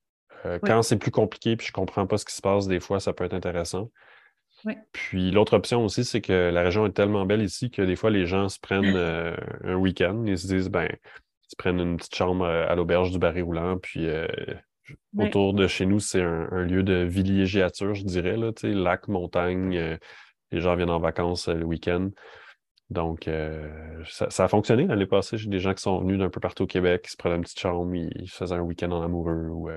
Quand 0.62 0.80
c'est 0.80 0.96
plus 0.96 1.10
compliqué 1.10 1.54
puis 1.54 1.66
je 1.66 1.70
ne 1.70 1.74
comprends 1.74 2.06
pas 2.06 2.16
ce 2.16 2.24
qui 2.24 2.34
se 2.34 2.40
passe, 2.40 2.66
des 2.66 2.80
fois, 2.80 2.98
ça 2.98 3.12
peut 3.12 3.24
être 3.24 3.34
intéressant. 3.34 3.90
Puis 4.92 5.30
l'autre 5.30 5.54
option 5.54 5.84
aussi, 5.84 6.02
c'est 6.02 6.22
que 6.22 6.50
la 6.50 6.62
région 6.62 6.86
est 6.86 6.92
tellement 6.92 7.26
belle 7.26 7.42
ici 7.42 7.70
que 7.70 7.82
des 7.82 7.94
fois, 7.94 8.08
les 8.08 8.24
gens 8.24 8.48
se 8.48 8.58
prennent 8.58 8.96
un 8.96 9.74
week-end, 9.74 10.22
ils 10.26 10.38
se 10.38 10.46
disent, 10.46 10.70
ben, 10.70 10.88
ils 10.90 11.50
se 11.50 11.56
prennent 11.58 11.78
une 11.78 11.98
petite 11.98 12.14
chambre 12.14 12.46
à 12.46 12.74
l'auberge 12.74 13.10
du 13.10 13.18
Barry 13.18 13.42
Roulant, 13.42 13.76
puis 13.76 14.08
Autour 15.16 15.54
de 15.54 15.66
chez 15.66 15.86
nous, 15.86 16.00
c'est 16.00 16.22
un, 16.22 16.62
lieu 16.62 16.82
de 16.82 17.02
villégiature, 17.04 17.94
je 17.94 18.04
dirais, 18.04 18.36
là, 18.36 18.52
lac, 18.62 19.08
montagne. 19.08 19.76
Euh, 19.76 19.96
les 20.50 20.60
gens 20.60 20.74
viennent 20.76 20.90
en 20.90 21.00
vacances 21.00 21.48
euh, 21.48 21.54
le 21.54 21.64
week-end. 21.64 22.10
Donc, 22.90 23.28
euh, 23.28 24.02
ça, 24.08 24.44
a 24.44 24.48
fonctionné 24.48 24.86
l'année 24.86 25.06
passée. 25.06 25.36
J'ai 25.38 25.48
des 25.48 25.60
gens 25.60 25.74
qui 25.74 25.82
sont 25.82 26.00
venus 26.00 26.18
d'un 26.18 26.30
peu 26.30 26.40
partout 26.40 26.64
au 26.64 26.66
Québec, 26.66 27.02
qui 27.02 27.10
se 27.12 27.16
prenaient 27.16 27.36
une 27.36 27.42
petite 27.42 27.60
chambre, 27.60 27.94
ils 27.94 28.30
faisaient 28.30 28.56
un 28.56 28.62
week-end 28.62 28.90
en 28.90 29.02
amoureux. 29.02 29.48
Ou, 29.48 29.68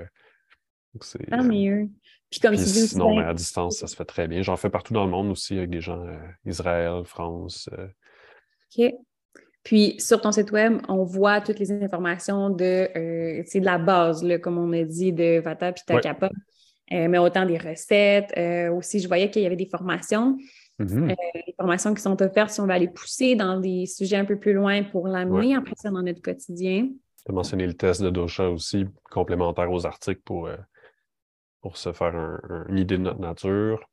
c'est, 1.02 1.19
ah, 1.31 1.44
mieux. 1.44 1.90
Puis 2.30 2.40
comme 2.40 2.56
tu 2.56 2.64
dis 2.64 2.98
Non, 2.98 3.15
mais 3.15 3.23
à 3.23 3.34
distance, 3.34 3.77
ça 3.77 3.88
se 3.88 3.95
fait 3.95 4.06
très 4.06 4.27
bien. 4.27 4.41
J'en 4.41 4.57
fais 4.57 4.69
partout 4.69 4.94
dans 4.94 5.06
le 5.06 5.11
monde 5.11 5.30
aussi 5.30 5.57
avec 5.57 5.69
des 5.69 5.81
gens, 5.81 6.03
Israël, 6.45 7.03
France. 7.06 7.69
OK. 8.77 8.94
Puis 9.64 9.95
sur 9.99 10.19
ton 10.19 10.31
site 10.31 10.52
web, 10.52 10.81
on 10.90 11.03
voit 11.03 11.40
toutes 11.40 11.60
les 11.60 11.72
informations 11.72 12.49
de, 12.49 12.90
euh, 12.98 13.44
de 13.44 13.65
la 13.65 13.77
base, 13.77 14.23
là, 14.23 14.38
comme 14.38 14.57
on 14.57 14.73
a 14.73 14.84
dit, 14.84 15.14
de 15.14 15.40
Vata 15.40 15.72
puis 15.72 15.84
Takapa, 15.85 16.30
euh, 16.91 17.07
mais 17.07 17.18
autant 17.18 17.45
des 17.45 17.57
recettes. 17.57 18.34
Euh, 18.38 18.72
aussi, 18.73 18.99
je 18.99 19.07
voyais 19.07 19.30
qu'il 19.30 19.41
y 19.41 19.45
avait 19.45 19.56
des 19.56 19.69
formations. 19.69 20.38
Mm-hmm. 20.80 21.07
Des 21.07 21.56
formations 21.57 21.94
qui 21.94 22.02
sont 22.02 22.22
offertes 22.22 22.49
si 22.49 22.60
on 22.60 22.65
va 22.65 22.73
aller 22.73 22.90
pousser 22.90 23.35
dans 23.35 23.60
des 23.60 23.85
sujets 23.85 24.18
un 24.18 24.26
peu 24.26 24.38
plus 24.38 24.53
loin 24.53 24.84
pour 24.84 25.07
l'amener 25.07 25.56
après 25.56 25.76
ça 25.77 25.90
dans 25.91 26.02
notre 26.02 26.22
quotidien. 26.22 26.90
Tu 27.26 27.31
as 27.31 27.34
mentionné 27.34 27.65
le 27.65 27.73
test 27.73 28.02
de 28.02 28.10
dosha 28.10 28.49
aussi, 28.49 28.85
complémentaire 29.10 29.72
aux 29.72 29.85
articles 29.85 30.22
pour, 30.26 30.49
pour 31.61 31.77
se 31.77 31.94
faire 31.94 32.15
une 32.68 32.77
idée 32.77 32.98
de 32.98 33.03
notre 33.03 33.22
nature. 33.22 33.88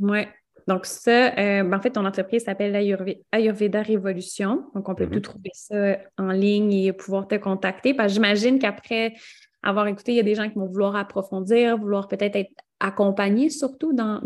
Oui. 0.00 0.26
Donc, 0.66 0.86
ça, 0.86 1.28
euh, 1.38 1.62
ben, 1.62 1.74
en 1.76 1.80
fait, 1.80 1.90
ton 1.90 2.04
entreprise 2.04 2.44
s'appelle 2.44 2.74
Ayurveda 3.32 3.82
Révolution. 3.82 4.64
Donc, 4.74 4.88
on 4.88 4.94
peut 4.94 5.06
tout 5.06 5.18
mm-hmm. 5.18 5.22
trouver 5.22 5.50
ça 5.52 5.98
en 6.18 6.30
ligne 6.30 6.72
et 6.72 6.92
pouvoir 6.92 7.28
te 7.28 7.34
contacter. 7.34 7.94
Parce 7.94 8.08
que 8.08 8.14
j'imagine 8.14 8.58
qu'après 8.58 9.14
avoir 9.62 9.86
écouté, 9.86 10.12
il 10.12 10.16
y 10.16 10.20
a 10.20 10.24
des 10.24 10.34
gens 10.34 10.48
qui 10.48 10.56
vont 10.56 10.66
vouloir 10.66 10.96
approfondir, 10.96 11.76
vouloir 11.76 12.08
peut-être 12.08 12.36
être 12.36 12.52
accompagnés 12.80 13.50
surtout 13.50 13.92
dans, 13.92 14.20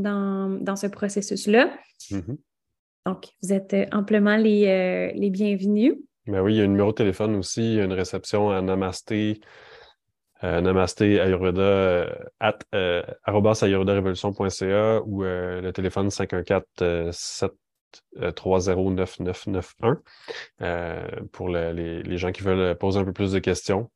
ce 0.77 0.87
processus-là. 0.87 1.71
Mm-hmm. 2.11 2.37
Donc, 3.07 3.27
vous 3.43 3.53
êtes 3.53 3.75
amplement 3.93 4.37
les, 4.37 4.67
euh, 4.67 5.13
les 5.19 5.31
bienvenus. 5.31 5.97
Ben 6.27 6.43
oui, 6.43 6.55
il 6.55 6.59
y 6.59 6.61
a 6.61 6.65
un 6.65 6.69
numéro 6.69 6.91
de 6.91 6.97
téléphone 6.97 7.37
aussi, 7.37 7.63
il 7.63 7.75
y 7.77 7.81
a 7.81 7.85
une 7.85 7.93
réception 7.93 8.51
à 8.51 8.61
Namasté 8.61 9.41
euh, 10.45 10.61
namasté 10.61 11.19
Ayurveda 11.21 11.61
euh, 11.63 12.15
at 12.39 12.59
euh, 12.73 13.03
ayurvedarevolution.ca 13.27 15.03
ou 15.05 15.23
le 15.23 15.71
téléphone 15.73 16.11
514 16.11 17.11
730 17.11 18.69
9991 18.95 19.97
pour 21.33 21.49
les, 21.49 22.17
gens 22.17 22.31
qui 22.31 22.43
veulent 22.43 22.77
poser 22.77 23.01
un 23.01 23.05
peu 23.05 23.13
plus 23.13 23.33
de 23.33 23.41
questions 23.41 23.91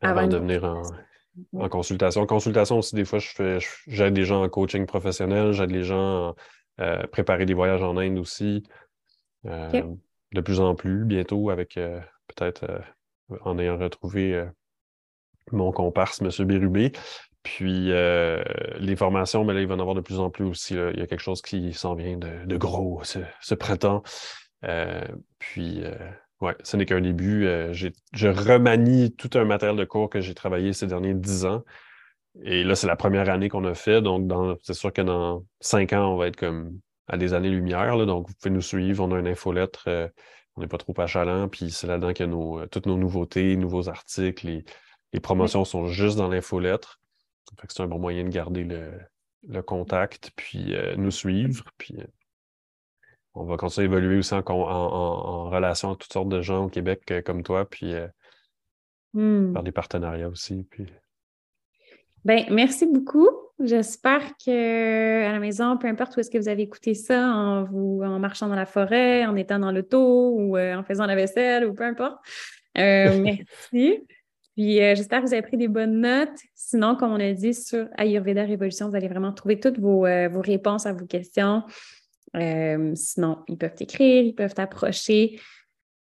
avant, 0.00 0.28
de 0.28 0.36
venir 0.36 0.64
en, 0.64 1.68
consultation. 1.68 2.26
Consultation 2.26 2.78
aussi, 2.78 2.94
des 2.94 3.04
fois, 3.04 3.18
je 3.18 3.58
j'aide 3.88 4.14
des 4.14 4.24
gens 4.24 4.44
en 4.44 4.48
coaching 4.48 4.86
professionnel, 4.86 5.52
j'aide 5.52 5.72
les 5.72 5.82
gens 5.82 6.36
à 6.78 7.06
préparer 7.08 7.44
des 7.44 7.54
voyages 7.54 7.82
en 7.82 7.96
Inde 7.96 8.18
aussi. 8.18 8.62
De 9.44 10.40
plus 10.42 10.60
en 10.60 10.76
plus, 10.76 11.04
bientôt, 11.04 11.50
avec 11.50 11.74
peut-être 11.74 12.82
en 13.40 13.58
ayant 13.58 13.78
retrouvé 13.78 14.46
mon 15.52 15.72
comparse, 15.72 16.20
M. 16.22 16.46
Bérubé. 16.46 16.92
Puis 17.42 17.90
euh, 17.90 18.42
les 18.78 18.96
formations, 18.96 19.44
mais 19.44 19.54
là, 19.54 19.60
il 19.60 19.66
va 19.66 19.74
en 19.74 19.80
avoir 19.80 19.94
de 19.94 20.00
plus 20.00 20.20
en 20.20 20.30
plus 20.30 20.44
aussi. 20.44 20.74
Il 20.74 20.98
y 20.98 21.02
a 21.02 21.06
quelque 21.06 21.22
chose 21.22 21.40
qui 21.40 21.72
s'en 21.72 21.94
vient 21.94 22.18
de, 22.18 22.56
gros 22.56 23.02
ce, 23.02 23.54
printemps. 23.54 24.02
Euh, 24.64 25.02
puis, 25.38 25.82
euh, 25.82 25.94
ouais, 26.42 26.54
ce 26.62 26.76
n'est 26.76 26.84
qu'un 26.84 27.00
début. 27.00 27.44
je 27.72 28.28
remanie 28.28 29.14
tout 29.14 29.30
un 29.34 29.44
matériel 29.44 29.78
de 29.78 29.84
cours 29.84 30.10
que 30.10 30.20
j'ai 30.20 30.34
travaillé 30.34 30.72
ces 30.72 30.86
derniers 30.86 31.14
dix 31.14 31.46
ans. 31.46 31.62
Et 32.44 32.62
là, 32.62 32.74
c'est 32.74 32.86
la 32.86 32.96
première 32.96 33.28
année 33.30 33.48
qu'on 33.48 33.64
a 33.64 33.74
fait. 33.74 34.02
Donc, 34.02 34.30
c'est 34.62 34.74
sûr 34.74 34.92
que 34.92 35.02
dans 35.02 35.44
cinq 35.60 35.92
ans, 35.94 36.12
on 36.12 36.16
va 36.16 36.26
être 36.26 36.36
comme 36.36 36.78
à 37.08 37.16
des 37.16 37.32
années-lumière. 37.32 37.96
Donc, 38.06 38.28
vous 38.28 38.34
pouvez 38.34 38.54
nous 38.54 38.60
suivre. 38.60 39.02
On 39.02 39.12
a 39.12 39.18
une 39.18 39.28
infolettre. 39.28 39.88
on 40.56 40.60
n'est 40.60 40.68
pas 40.68 40.78
trop 40.78 40.94
achalant. 40.98 41.48
Puis, 41.48 41.70
c'est 41.70 41.86
là-dedans 41.86 42.12
qu'il 42.12 42.26
y 42.26 42.30
a 42.30 42.66
toutes 42.68 42.86
nos 42.86 42.98
nouveautés, 42.98 43.56
nouveaux 43.56 43.88
articles. 43.88 44.62
Les 45.12 45.20
promotions 45.20 45.64
sont 45.64 45.86
juste 45.86 46.16
dans 46.16 46.28
l'infolettre. 46.28 47.00
C'est 47.68 47.82
un 47.82 47.86
bon 47.86 47.98
moyen 47.98 48.24
de 48.24 48.28
garder 48.28 48.64
le, 48.64 49.62
contact, 49.62 50.30
puis 50.36 50.74
euh, 50.74 50.94
nous 50.96 51.10
suivre. 51.10 51.64
Puis 51.78 51.96
euh, 51.98 52.06
on 53.34 53.44
va 53.44 53.56
continuer 53.56 53.86
à 53.86 53.90
évoluer 53.90 54.18
aussi 54.18 54.34
en, 54.34 55.50
relation 55.50 55.88
avec 55.88 56.00
toutes 56.00 56.12
sortes 56.12 56.28
de 56.28 56.42
gens 56.42 56.66
au 56.66 56.68
Québec 56.68 57.02
euh, 57.10 57.22
comme 57.22 57.42
toi, 57.42 57.68
puis 57.68 57.94
faire 59.14 59.62
des 59.62 59.72
partenariats 59.72 60.28
aussi. 60.28 60.66
Puis... 60.70 60.86
Ben, 62.24 62.44
merci 62.50 62.86
beaucoup. 62.86 63.28
J'espère 63.58 64.36
que 64.36 65.26
à 65.26 65.32
la 65.32 65.38
maison, 65.38 65.76
peu 65.76 65.88
importe 65.88 66.16
où 66.16 66.20
est-ce 66.20 66.30
que 66.30 66.38
vous 66.38 66.48
avez 66.48 66.62
écouté 66.62 66.94
ça, 66.94 67.26
en 67.26 67.64
vous 67.64 68.00
en 68.02 68.18
marchant 68.18 68.48
dans 68.48 68.54
la 68.54 68.66
forêt, 68.66 69.26
en 69.26 69.36
étant 69.36 69.58
dans 69.58 69.72
l'auto 69.72 70.34
ou 70.34 70.56
en 70.56 70.82
faisant 70.84 71.06
la 71.06 71.16
vaisselle 71.16 71.66
ou 71.66 71.74
peu 71.74 71.84
importe. 71.84 72.18
merci. 72.76 74.06
Puis 74.56 74.82
euh, 74.82 74.94
j'espère 74.94 75.20
que 75.20 75.26
vous 75.26 75.32
avez 75.32 75.42
pris 75.42 75.56
des 75.56 75.68
bonnes 75.68 76.00
notes. 76.00 76.38
Sinon, 76.54 76.96
comme 76.96 77.12
on 77.12 77.20
a 77.20 77.32
dit 77.32 77.54
sur 77.54 77.88
Ayurveda 77.96 78.44
Révolution, 78.44 78.88
vous 78.88 78.96
allez 78.96 79.08
vraiment 79.08 79.32
trouver 79.32 79.60
toutes 79.60 79.78
vos, 79.78 80.06
euh, 80.06 80.28
réponses 80.40 80.86
à 80.86 80.92
vos 80.92 81.06
questions. 81.06 81.62
Euh, 82.36 82.92
sinon, 82.94 83.38
ils 83.48 83.58
peuvent 83.58 83.74
écrire, 83.80 84.22
ils 84.22 84.34
peuvent 84.34 84.54
t'approcher. 84.54 85.40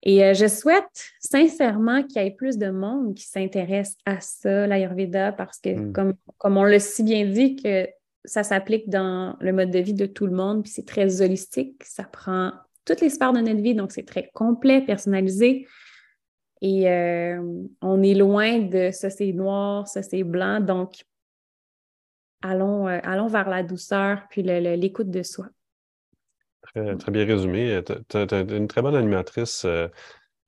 Et 0.03 0.33
je 0.33 0.47
souhaite 0.47 1.11
sincèrement 1.19 2.01
qu'il 2.01 2.23
y 2.23 2.25
ait 2.25 2.31
plus 2.31 2.57
de 2.57 2.71
monde 2.71 3.13
qui 3.13 3.27
s'intéresse 3.27 3.95
à 4.07 4.19
ça, 4.19 4.65
l'Ayurveda, 4.65 5.31
parce 5.31 5.59
que, 5.59 5.69
hmm. 5.69 5.93
comme, 5.93 6.13
comme 6.39 6.57
on 6.57 6.63
l'a 6.63 6.79
si 6.79 7.03
bien 7.03 7.25
dit, 7.25 7.55
que 7.55 7.87
ça 8.25 8.41
s'applique 8.41 8.89
dans 8.89 9.35
le 9.39 9.53
mode 9.53 9.69
de 9.69 9.77
vie 9.77 9.93
de 9.93 10.07
tout 10.07 10.25
le 10.25 10.33
monde, 10.33 10.63
puis 10.63 10.71
c'est 10.71 10.87
très 10.87 11.21
holistique, 11.21 11.83
ça 11.83 12.03
prend 12.03 12.51
toutes 12.85 13.01
les 13.01 13.09
sphères 13.09 13.33
de 13.33 13.41
notre 13.41 13.61
vie, 13.61 13.75
donc 13.75 13.91
c'est 13.91 14.05
très 14.05 14.31
complet, 14.33 14.81
personnalisé. 14.81 15.67
Et 16.61 16.89
euh, 16.89 17.41
on 17.81 18.03
est 18.03 18.13
loin 18.13 18.59
de 18.59 18.91
ça 18.91 19.09
c'est 19.09 19.31
noir, 19.31 19.87
ça 19.87 20.03
c'est 20.03 20.23
blanc. 20.23 20.59
Donc, 20.59 21.03
allons, 22.41 22.87
euh, 22.87 22.99
allons 23.03 23.27
vers 23.27 23.49
la 23.49 23.63
douceur 23.63 24.23
puis 24.29 24.43
l'écoute 24.43 25.09
de 25.09 25.23
soi. 25.23 25.47
Très, 26.61 26.95
très 26.95 27.11
bien 27.11 27.25
résumé. 27.25 27.81
Tu 28.09 28.17
es 28.17 28.41
une 28.41 28.67
très 28.67 28.81
bonne 28.81 28.95
animatrice. 28.95 29.65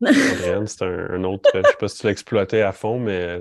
Adrienne, 0.05 0.67
c'est 0.67 0.83
un, 0.83 1.23
autre. 1.23 1.49
Je 1.53 1.59
ne 1.59 1.63
sais 1.63 1.77
pas 1.79 1.87
si 1.87 2.01
tu 2.01 2.07
l'exploitais 2.07 2.61
à 2.61 2.71
fond, 2.71 2.99
mais 2.99 3.39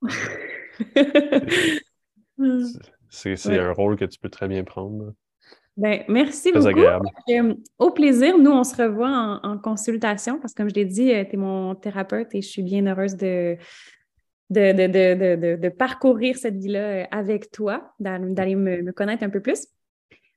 c'est 3.10 3.58
un 3.58 3.72
rôle 3.72 3.96
que 3.96 4.04
tu 4.04 4.18
peux 4.18 4.30
très 4.30 4.48
bien 4.48 4.64
prendre. 4.64 5.12
Ben, 5.76 6.04
merci 6.08 6.52
beaucoup. 6.52 6.80
Euh, 7.30 7.54
au 7.78 7.90
plaisir. 7.90 8.38
Nous, 8.38 8.50
on 8.50 8.62
se 8.62 8.80
revoit 8.80 9.40
en, 9.42 9.58
consultation 9.58 10.38
parce 10.38 10.54
que, 10.54 10.62
comme 10.62 10.70
je 10.70 10.74
l'ai 10.74 10.84
dit, 10.84 11.12
euh, 11.12 11.24
tu 11.24 11.34
es 11.34 11.36
mon 11.36 11.74
thérapeute 11.74 12.32
et 12.34 12.42
je 12.42 12.48
suis 12.48 12.62
bien 12.62 12.86
heureuse 12.86 13.16
de, 13.16 13.56
de, 14.50 15.68
parcourir 15.70 16.36
cette 16.36 16.56
vie-là 16.56 16.78
euh, 16.78 17.04
avec 17.10 17.50
toi, 17.50 17.92
d'aller 17.98 18.54
me, 18.54 18.92
connaître 18.92 19.24
un 19.24 19.30
peu 19.30 19.40
plus. 19.40 19.66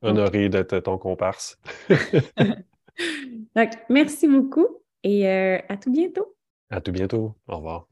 Honoré 0.01 0.49
d'être 0.49 0.80
ton 0.80 0.97
comparse. 0.97 1.59
Donc, 3.55 3.69
merci 3.89 4.27
beaucoup 4.27 4.68
et 5.03 5.27
à 5.27 5.77
tout 5.77 5.91
bientôt. 5.91 6.35
À 6.69 6.81
tout 6.81 6.91
bientôt. 6.91 7.35
Au 7.47 7.57
revoir. 7.57 7.88